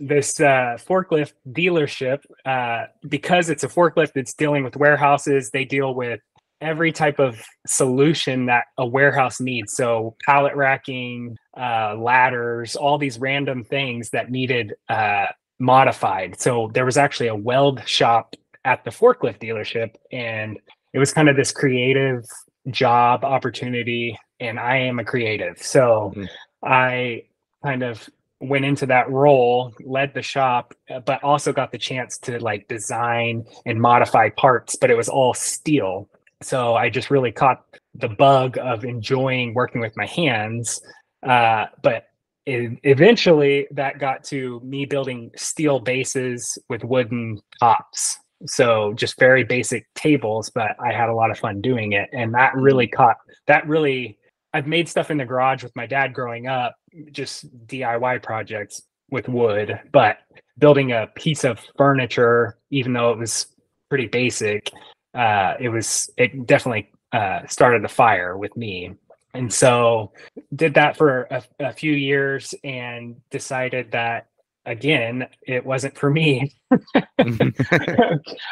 this 0.00 0.40
uh, 0.40 0.76
forklift 0.78 1.32
dealership 1.50 2.20
uh, 2.44 2.86
because 3.08 3.50
it's 3.50 3.64
a 3.64 3.68
forklift 3.68 4.12
it's 4.14 4.34
dealing 4.34 4.64
with 4.64 4.76
warehouses 4.76 5.50
they 5.50 5.64
deal 5.64 5.94
with 5.94 6.20
every 6.60 6.92
type 6.92 7.18
of 7.18 7.42
solution 7.66 8.46
that 8.46 8.64
a 8.78 8.86
warehouse 8.86 9.40
needs 9.40 9.74
so 9.74 10.16
pallet 10.24 10.54
racking 10.54 11.36
uh, 11.56 11.94
ladders 11.96 12.76
all 12.76 12.98
these 12.98 13.18
random 13.18 13.64
things 13.64 14.10
that 14.10 14.30
needed 14.30 14.74
uh, 14.88 15.26
modified 15.58 16.38
so 16.40 16.70
there 16.74 16.84
was 16.84 16.96
actually 16.96 17.28
a 17.28 17.34
weld 17.34 17.86
shop 17.86 18.34
at 18.64 18.82
the 18.84 18.90
forklift 18.90 19.38
dealership 19.38 19.94
and 20.10 20.58
it 20.92 20.98
was 20.98 21.12
kind 21.12 21.28
of 21.28 21.36
this 21.36 21.52
creative 21.52 22.24
job 22.70 23.24
opportunity 23.24 24.18
and 24.40 24.58
i 24.58 24.76
am 24.76 24.98
a 24.98 25.04
creative 25.04 25.60
so 25.60 26.12
Mm. 26.16 26.28
I 26.64 27.22
kind 27.62 27.82
of 27.82 28.08
went 28.40 28.64
into 28.64 28.86
that 28.86 29.10
role, 29.10 29.72
led 29.84 30.12
the 30.14 30.22
shop, 30.22 30.74
uh, 30.90 31.00
but 31.00 31.22
also 31.24 31.52
got 31.52 31.72
the 31.72 31.78
chance 31.78 32.18
to 32.18 32.38
like 32.40 32.68
design 32.68 33.44
and 33.66 33.80
modify 33.80 34.28
parts, 34.30 34.76
but 34.76 34.90
it 34.90 34.96
was 34.96 35.08
all 35.08 35.34
steel. 35.34 36.08
So 36.42 36.74
I 36.74 36.90
just 36.90 37.10
really 37.10 37.32
caught 37.32 37.64
the 37.94 38.08
bug 38.08 38.58
of 38.58 38.84
enjoying 38.84 39.54
working 39.54 39.80
with 39.80 39.96
my 39.96 40.06
hands. 40.06 40.80
Uh, 41.22 41.66
but 41.82 42.08
e- 42.46 42.78
eventually 42.82 43.66
that 43.70 43.98
got 43.98 44.24
to 44.24 44.60
me 44.60 44.84
building 44.84 45.30
steel 45.36 45.80
bases 45.80 46.58
with 46.68 46.84
wooden 46.84 47.40
tops. 47.60 48.18
So 48.46 48.92
just 48.94 49.18
very 49.18 49.44
basic 49.44 49.86
tables, 49.94 50.50
but 50.54 50.76
I 50.84 50.92
had 50.92 51.08
a 51.08 51.14
lot 51.14 51.30
of 51.30 51.38
fun 51.38 51.62
doing 51.62 51.92
it. 51.92 52.10
And 52.12 52.34
that 52.34 52.54
really 52.54 52.88
caught, 52.88 53.16
that 53.46 53.66
really, 53.66 54.18
I've 54.54 54.68
made 54.68 54.88
stuff 54.88 55.10
in 55.10 55.18
the 55.18 55.24
garage 55.24 55.64
with 55.64 55.74
my 55.74 55.84
dad 55.84 56.14
growing 56.14 56.46
up, 56.46 56.76
just 57.10 57.66
DIY 57.66 58.22
projects 58.22 58.82
with 59.10 59.28
wood, 59.28 59.80
but 59.90 60.18
building 60.58 60.92
a 60.92 61.08
piece 61.08 61.42
of 61.42 61.58
furniture, 61.76 62.56
even 62.70 62.92
though 62.92 63.10
it 63.10 63.18
was 63.18 63.48
pretty 63.88 64.06
basic, 64.06 64.70
uh, 65.12 65.54
it 65.58 65.70
was 65.70 66.08
it 66.16 66.46
definitely 66.46 66.92
uh, 67.12 67.40
started 67.48 67.82
the 67.82 67.88
fire 67.88 68.38
with 68.38 68.56
me. 68.56 68.94
And 69.34 69.52
so 69.52 70.12
did 70.54 70.74
that 70.74 70.96
for 70.96 71.22
a, 71.32 71.42
a 71.58 71.72
few 71.72 71.92
years 71.92 72.54
and 72.62 73.16
decided 73.30 73.90
that 73.90 74.28
again 74.64 75.26
it 75.42 75.66
wasn't 75.66 75.98
for 75.98 76.08
me. 76.10 76.54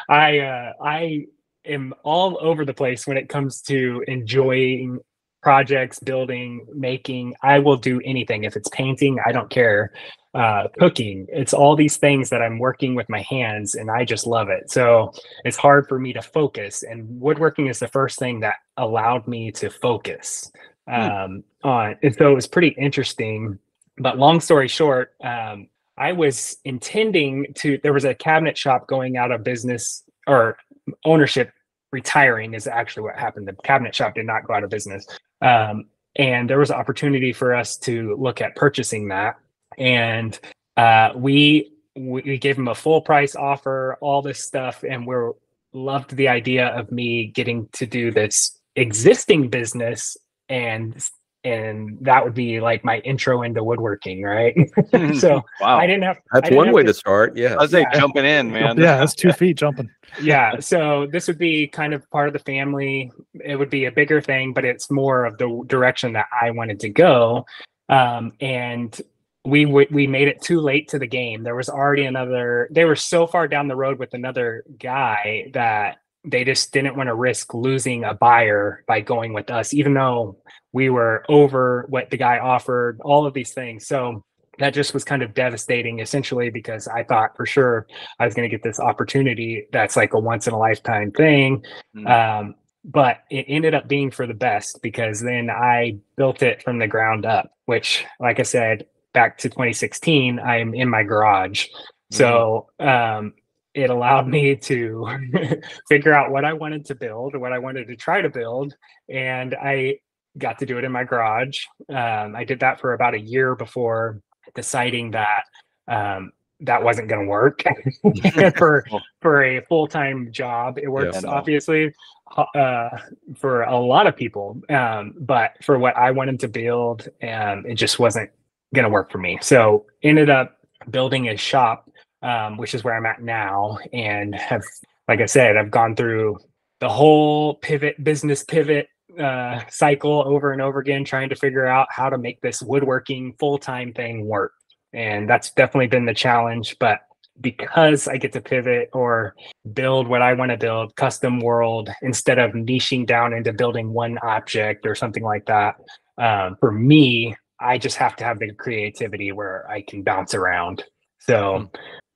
I 0.08 0.38
uh, 0.40 0.72
I 0.82 1.26
am 1.64 1.94
all 2.02 2.38
over 2.40 2.64
the 2.64 2.74
place 2.74 3.06
when 3.06 3.16
it 3.16 3.28
comes 3.28 3.62
to 3.62 4.02
enjoying 4.08 4.98
projects, 5.42 5.98
building, 5.98 6.66
making. 6.72 7.34
I 7.42 7.58
will 7.58 7.76
do 7.76 8.00
anything. 8.04 8.44
If 8.44 8.56
it's 8.56 8.68
painting, 8.70 9.18
I 9.24 9.32
don't 9.32 9.50
care. 9.50 9.92
Uh, 10.34 10.66
cooking, 10.78 11.26
it's 11.28 11.52
all 11.52 11.76
these 11.76 11.98
things 11.98 12.30
that 12.30 12.40
I'm 12.40 12.58
working 12.58 12.94
with 12.94 13.06
my 13.10 13.20
hands, 13.20 13.74
and 13.74 13.90
I 13.90 14.06
just 14.06 14.26
love 14.26 14.48
it. 14.48 14.70
So 14.70 15.12
it's 15.44 15.58
hard 15.58 15.86
for 15.88 15.98
me 15.98 16.14
to 16.14 16.22
focus. 16.22 16.84
And 16.84 17.20
woodworking 17.20 17.66
is 17.66 17.78
the 17.78 17.88
first 17.88 18.18
thing 18.18 18.40
that 18.40 18.54
allowed 18.78 19.28
me 19.28 19.52
to 19.52 19.68
focus 19.68 20.50
um, 20.90 21.44
on. 21.62 21.96
And 22.02 22.14
so 22.14 22.30
it 22.30 22.34
was 22.34 22.46
pretty 22.46 22.68
interesting. 22.68 23.58
But 23.98 24.18
long 24.18 24.40
story 24.40 24.68
short, 24.68 25.12
um, 25.22 25.68
I 25.98 26.12
was 26.12 26.56
intending 26.64 27.52
to. 27.56 27.78
There 27.82 27.92
was 27.92 28.06
a 28.06 28.14
cabinet 28.14 28.56
shop 28.56 28.86
going 28.86 29.18
out 29.18 29.32
of 29.32 29.44
business 29.44 30.02
or 30.26 30.56
ownership 31.04 31.52
retiring 31.92 32.54
is 32.54 32.66
actually 32.66 33.02
what 33.04 33.16
happened. 33.16 33.46
The 33.46 33.54
cabinet 33.64 33.94
shop 33.94 34.14
did 34.14 34.26
not 34.26 34.46
go 34.46 34.54
out 34.54 34.64
of 34.64 34.70
business. 34.70 35.06
Um, 35.42 35.86
and 36.16 36.48
there 36.48 36.58
was 36.58 36.70
an 36.70 36.76
opportunity 36.76 37.32
for 37.32 37.54
us 37.54 37.76
to 37.78 38.16
look 38.18 38.40
at 38.40 38.56
purchasing 38.56 39.08
that. 39.08 39.36
And 39.78 40.38
uh, 40.76 41.10
we 41.14 41.72
we 41.94 42.38
gave 42.38 42.56
them 42.56 42.68
a 42.68 42.74
full 42.74 43.02
price 43.02 43.36
offer, 43.36 43.98
all 44.00 44.22
this 44.22 44.42
stuff, 44.42 44.82
and 44.82 45.06
we're 45.06 45.32
loved 45.74 46.16
the 46.16 46.28
idea 46.28 46.68
of 46.68 46.90
me 46.92 47.26
getting 47.26 47.68
to 47.72 47.86
do 47.86 48.10
this 48.10 48.58
existing 48.76 49.48
business 49.48 50.16
and 50.48 50.96
and 51.44 51.98
that 52.00 52.24
would 52.24 52.34
be 52.34 52.60
like 52.60 52.84
my 52.84 52.98
intro 53.00 53.42
into 53.42 53.64
woodworking, 53.64 54.22
right? 54.22 54.54
so 55.18 55.44
wow, 55.60 55.78
I 55.78 55.86
didn't 55.86 56.04
have 56.04 56.18
That's 56.32 56.44
didn't 56.44 56.56
one 56.56 56.66
have 56.66 56.74
way 56.74 56.82
to- 56.82 56.88
to 56.88 56.94
start. 56.94 57.36
Yeah. 57.36 57.54
I 57.54 57.62
was 57.62 57.72
like 57.72 57.88
yeah. 57.92 57.98
jumping 58.00 58.24
in, 58.24 58.50
man. 58.52 58.78
yeah, 58.78 58.98
that's 58.98 59.14
two 59.14 59.32
feet 59.32 59.56
jumping. 59.56 59.90
yeah 60.22 60.60
so 60.60 61.06
this 61.10 61.26
would 61.26 61.38
be 61.38 61.66
kind 61.66 61.94
of 61.94 62.08
part 62.10 62.28
of 62.28 62.34
the 62.34 62.38
family 62.38 63.10
it 63.42 63.56
would 63.56 63.70
be 63.70 63.86
a 63.86 63.90
bigger 63.90 64.20
thing 64.20 64.52
but 64.52 64.62
it's 64.62 64.90
more 64.90 65.24
of 65.24 65.38
the 65.38 65.62
direction 65.68 66.12
that 66.12 66.26
i 66.42 66.50
wanted 66.50 66.78
to 66.78 66.90
go 66.90 67.46
um, 67.88 68.30
and 68.42 69.00
we 69.46 69.64
w- 69.64 69.88
we 69.90 70.06
made 70.06 70.28
it 70.28 70.42
too 70.42 70.60
late 70.60 70.86
to 70.88 70.98
the 70.98 71.06
game 71.06 71.42
there 71.42 71.54
was 71.56 71.70
already 71.70 72.04
another 72.04 72.68
they 72.70 72.84
were 72.84 72.94
so 72.94 73.26
far 73.26 73.48
down 73.48 73.68
the 73.68 73.74
road 73.74 73.98
with 73.98 74.12
another 74.12 74.64
guy 74.78 75.50
that 75.54 75.96
they 76.24 76.44
just 76.44 76.72
didn't 76.72 76.96
want 76.96 77.08
to 77.08 77.14
risk 77.14 77.52
losing 77.52 78.04
a 78.04 78.14
buyer 78.14 78.84
by 78.86 79.00
going 79.00 79.32
with 79.32 79.50
us 79.50 79.74
even 79.74 79.94
though 79.94 80.38
we 80.72 80.88
were 80.88 81.24
over 81.28 81.86
what 81.88 82.10
the 82.10 82.16
guy 82.16 82.38
offered 82.38 83.00
all 83.04 83.26
of 83.26 83.34
these 83.34 83.52
things 83.52 83.86
so 83.86 84.24
that 84.58 84.74
just 84.74 84.92
was 84.92 85.02
kind 85.02 85.22
of 85.22 85.34
devastating 85.34 86.00
essentially 86.00 86.50
because 86.50 86.86
i 86.88 87.02
thought 87.02 87.36
for 87.36 87.46
sure 87.46 87.86
I 88.18 88.24
was 88.24 88.34
going 88.34 88.48
to 88.48 88.54
get 88.54 88.62
this 88.62 88.80
opportunity 88.80 89.66
that's 89.72 89.96
like 89.96 90.14
a 90.14 90.18
once 90.18 90.46
in 90.46 90.54
a 90.54 90.58
lifetime 90.58 91.10
thing. 91.10 91.64
Mm. 91.96 92.08
Um, 92.08 92.54
but 92.84 93.18
it 93.30 93.46
ended 93.48 93.74
up 93.74 93.88
being 93.88 94.10
for 94.10 94.26
the 94.26 94.34
best 94.34 94.82
because 94.82 95.20
then 95.20 95.50
I 95.50 95.98
built 96.16 96.42
it 96.42 96.62
from 96.62 96.78
the 96.78 96.88
ground 96.88 97.24
up, 97.24 97.52
which, 97.66 98.04
like 98.18 98.40
I 98.40 98.44
said, 98.44 98.86
back 99.12 99.38
to 99.38 99.48
2016, 99.48 100.40
I'm 100.40 100.74
in 100.74 100.88
my 100.88 101.02
garage. 101.02 101.66
So 102.10 102.70
um, 102.80 103.34
it 103.74 103.90
allowed 103.90 104.28
me 104.28 104.56
to 104.56 105.06
figure 105.88 106.12
out 106.12 106.30
what 106.30 106.44
I 106.44 106.52
wanted 106.52 106.84
to 106.86 106.94
build, 106.94 107.36
what 107.36 107.52
I 107.52 107.58
wanted 107.58 107.88
to 107.88 107.96
try 107.96 108.20
to 108.20 108.28
build. 108.28 108.74
And 109.08 109.54
I 109.54 109.98
got 110.38 110.58
to 110.58 110.66
do 110.66 110.78
it 110.78 110.84
in 110.84 110.92
my 110.92 111.04
garage. 111.04 111.64
Um, 111.88 112.34
I 112.36 112.44
did 112.44 112.60
that 112.60 112.80
for 112.80 112.92
about 112.92 113.14
a 113.14 113.20
year 113.20 113.54
before 113.54 114.20
deciding 114.54 115.12
that 115.12 115.44
um, 115.88 116.32
that 116.60 116.82
wasn't 116.82 117.08
going 117.08 117.22
to 117.22 117.28
work 117.28 117.62
for 118.56 118.84
for 119.20 119.44
a 119.44 119.60
full 119.62 119.86
time 119.86 120.30
job. 120.32 120.78
It 120.78 120.88
works 120.88 121.22
no. 121.22 121.30
obviously 121.30 121.92
uh, 122.36 122.90
for 123.36 123.62
a 123.62 123.76
lot 123.76 124.06
of 124.06 124.16
people, 124.16 124.60
um, 124.70 125.14
but 125.18 125.52
for 125.62 125.78
what 125.78 125.96
I 125.96 126.10
wanted 126.10 126.40
to 126.40 126.48
build, 126.48 127.08
um, 127.22 127.64
it 127.66 127.74
just 127.74 127.98
wasn't 127.98 128.30
going 128.74 128.84
to 128.84 128.90
work 128.90 129.10
for 129.10 129.18
me. 129.18 129.38
So 129.42 129.86
ended 130.02 130.30
up 130.30 130.56
building 130.90 131.28
a 131.28 131.36
shop, 131.36 131.90
um, 132.22 132.56
which 132.56 132.74
is 132.74 132.84
where 132.84 132.94
I'm 132.94 133.06
at 133.06 133.22
now, 133.22 133.78
and 133.92 134.34
have, 134.34 134.62
like 135.08 135.20
I 135.20 135.26
said, 135.26 135.56
I've 135.56 135.70
gone 135.70 135.96
through 135.96 136.38
the 136.80 136.88
whole 136.88 137.54
pivot 137.54 138.02
business 138.02 138.42
pivot 138.42 138.88
uh, 139.18 139.60
cycle 139.68 140.22
over 140.26 140.52
and 140.52 140.62
over 140.62 140.80
again, 140.80 141.04
trying 141.04 141.28
to 141.28 141.36
figure 141.36 141.66
out 141.66 141.86
how 141.90 142.08
to 142.08 142.18
make 142.18 142.40
this 142.40 142.62
woodworking 142.62 143.34
full 143.38 143.58
time 143.58 143.92
thing 143.92 144.26
work. 144.26 144.52
And 144.92 145.28
that's 145.28 145.50
definitely 145.52 145.88
been 145.88 146.06
the 146.06 146.14
challenge. 146.14 146.76
But 146.78 147.00
because 147.40 148.08
I 148.08 148.16
get 148.16 148.32
to 148.32 148.40
pivot 148.40 148.90
or 148.92 149.34
build 149.72 150.06
what 150.06 150.22
I 150.22 150.34
want 150.34 150.50
to 150.50 150.56
build, 150.56 150.96
custom 150.96 151.40
world, 151.40 151.90
instead 152.02 152.38
of 152.38 152.52
niching 152.52 153.06
down 153.06 153.32
into 153.32 153.52
building 153.52 153.92
one 153.92 154.18
object 154.18 154.86
or 154.86 154.94
something 154.94 155.22
like 155.22 155.46
that, 155.46 155.76
um, 156.18 156.56
for 156.60 156.72
me, 156.72 157.36
I 157.60 157.78
just 157.78 157.96
have 157.96 158.16
to 158.16 158.24
have 158.24 158.38
the 158.38 158.52
creativity 158.52 159.32
where 159.32 159.68
I 159.70 159.82
can 159.82 160.02
bounce 160.02 160.34
around. 160.34 160.84
So, 161.20 161.70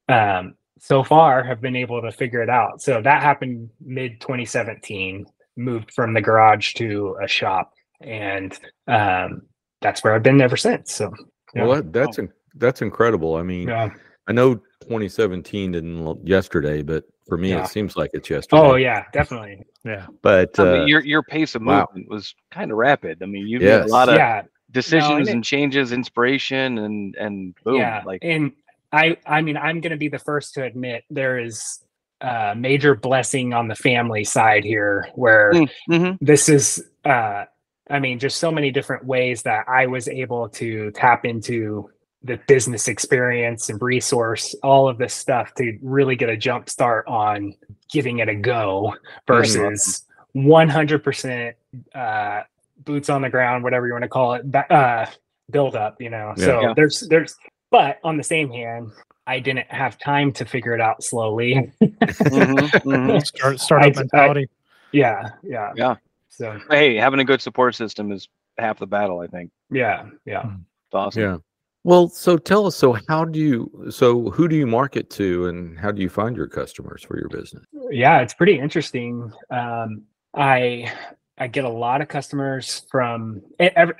um, 0.08 0.54
so 0.78 1.02
far 1.02 1.42
have 1.42 1.60
been 1.60 1.76
able 1.76 2.02
to 2.02 2.12
figure 2.12 2.42
it 2.42 2.50
out. 2.50 2.82
So 2.82 3.00
that 3.02 3.22
happened 3.22 3.70
mid 3.80 4.20
2017. 4.20 5.26
Moved 5.58 5.90
from 5.92 6.12
the 6.12 6.20
garage 6.20 6.74
to 6.74 7.16
a 7.22 7.26
shop, 7.26 7.72
and 8.02 8.58
um, 8.88 9.42
that's 9.80 10.04
where 10.04 10.14
I've 10.14 10.22
been 10.22 10.42
ever 10.42 10.56
since. 10.56 10.92
So 10.92 11.10
yeah. 11.54 11.64
Well, 11.64 11.76
that, 11.76 11.92
that's 11.94 12.18
in, 12.18 12.28
that's 12.56 12.82
incredible. 12.82 13.36
I 13.36 13.42
mean, 13.42 13.68
yeah. 13.68 13.88
I 14.28 14.32
know 14.32 14.56
2017 14.82 15.72
didn't 15.72 16.04
look 16.04 16.20
yesterday, 16.24 16.82
but 16.82 17.04
for 17.26 17.38
me, 17.38 17.50
Yeah. 17.50 17.64
it 17.64 17.68
seems 17.68 17.96
like 17.96 18.10
it's 18.12 18.28
yesterday. 18.28 18.60
Oh 18.60 18.74
yeah, 18.74 19.04
definitely. 19.12 19.62
Yeah. 19.84 20.06
But 20.22 20.58
I 20.60 20.64
mean, 20.64 20.82
uh, 20.82 20.84
your 20.86 21.00
your 21.04 21.22
pace 21.22 21.54
of 21.54 21.62
wow. 21.62 21.86
movement 21.88 22.10
was 22.10 22.34
kind 22.50 22.70
of 22.70 22.76
rapid. 22.76 23.22
I 23.22 23.26
mean, 23.26 23.46
you 23.46 23.58
made 23.58 23.66
Yes. 23.66 23.88
a 23.88 23.92
lot 23.92 24.08
of 24.08 24.16
yeah, 24.16 24.42
decisions 24.72 25.28
it- 25.28 25.32
and 25.32 25.42
changes, 25.42 25.92
inspiration, 25.92 26.78
and 26.78 27.16
and 27.16 27.54
boom, 27.64 27.76
yeah. 27.76 28.02
like 28.04 28.20
and 28.22 28.52
I 28.92 29.16
I 29.26 29.42
mean 29.42 29.56
I'm 29.56 29.80
going 29.80 29.90
to 29.92 29.96
be 29.96 30.08
the 30.08 30.18
first 30.18 30.54
to 30.54 30.64
admit 30.64 31.04
there 31.10 31.38
is 31.38 31.80
a 32.20 32.54
major 32.56 32.94
blessing 32.94 33.52
on 33.52 33.68
the 33.68 33.74
family 33.74 34.24
side 34.24 34.64
here 34.64 35.08
where 35.14 35.52
Mm. 35.52 35.70
mhm. 35.90 36.18
this 36.20 36.48
is 36.48 36.82
uh 37.04 37.44
i 37.90 37.98
mean 38.00 38.18
just 38.18 38.38
so 38.38 38.50
many 38.50 38.70
different 38.70 39.04
ways 39.04 39.42
that 39.42 39.68
i 39.68 39.84
was 39.86 40.08
able 40.08 40.48
to 40.48 40.90
tap 40.92 41.26
into 41.26 41.90
the 42.22 42.38
business 42.48 42.88
experience 42.88 43.68
and 43.68 43.80
resource 43.82 44.54
all 44.62 44.88
of 44.88 44.96
this 44.96 45.12
stuff 45.12 45.52
to 45.56 45.78
really 45.82 46.16
get 46.16 46.30
a 46.30 46.36
jump 46.38 46.70
start 46.70 47.06
on 47.06 47.52
giving 47.92 48.18
it 48.20 48.30
a 48.30 48.34
go 48.34 48.94
versus 49.26 50.04
100% 50.34 51.52
uh 51.94 52.40
boots 52.84 53.10
on 53.10 53.20
the 53.22 53.28
ground 53.30 53.62
whatever 53.62 53.86
you 53.86 53.92
want 53.92 54.02
to 54.04 54.08
call 54.08 54.34
it 54.34 54.42
uh 54.70 55.04
build 55.50 55.76
up 55.76 56.00
you 56.00 56.08
know 56.10 56.32
so 56.36 56.60
Yeah. 56.62 56.72
there's 56.74 57.00
there's 57.10 57.36
but 57.70 57.98
on 58.04 58.16
the 58.16 58.22
same 58.22 58.50
hand 58.50 58.90
i 59.26 59.38
didn't 59.38 59.66
have 59.68 59.98
time 59.98 60.32
to 60.32 60.44
figure 60.44 60.74
it 60.74 60.80
out 60.80 61.02
slowly 61.02 61.72
Mhm, 61.82 62.70
mhm. 62.84 63.26
Start 63.26 63.60
startup 63.60 63.86
I- 63.96 64.00
I- 64.00 64.02
mentality. 64.02 64.48
yeah 64.92 65.30
yeah 65.42 65.72
Yeah. 65.76 65.96
so 66.28 66.58
Hey, 66.70 66.96
having 66.96 67.20
a 67.20 67.24
good 67.24 67.40
support 67.42 67.74
system 67.74 68.12
is 68.12 68.28
half 68.58 68.78
the 68.78 68.86
battle. 68.86 69.20
I 69.20 69.26
think. 69.26 69.50
yeah 69.70 70.06
yeah 70.24 70.44
It's 70.46 70.94
awesome. 70.94 71.22
yeah. 71.22 71.36
Well, 71.84 72.08
so 72.08 72.36
tell 72.36 72.66
us. 72.66 72.74
So 72.74 72.98
how 73.08 73.24
do 73.24 73.38
you? 73.38 73.86
So 73.90 74.30
who 74.30 74.48
do 74.48 74.56
you 74.56 74.66
market 74.66 75.08
to, 75.10 75.46
and 75.46 75.78
how 75.78 75.92
do 75.92 76.02
you 76.02 76.08
find 76.08 76.36
your 76.36 76.48
customers 76.48 77.04
for 77.04 77.16
your 77.18 77.28
business? 77.28 77.64
yeah 77.90 78.18
it's 78.20 78.34
pretty 78.34 78.58
interesting 78.58 79.30
um 79.50 80.02
i 80.34 80.90
i 81.38 81.46
get 81.46 81.64
a 81.64 81.68
lot 81.68 82.00
of 82.00 82.08
customers 82.08 82.84
from 82.90 83.40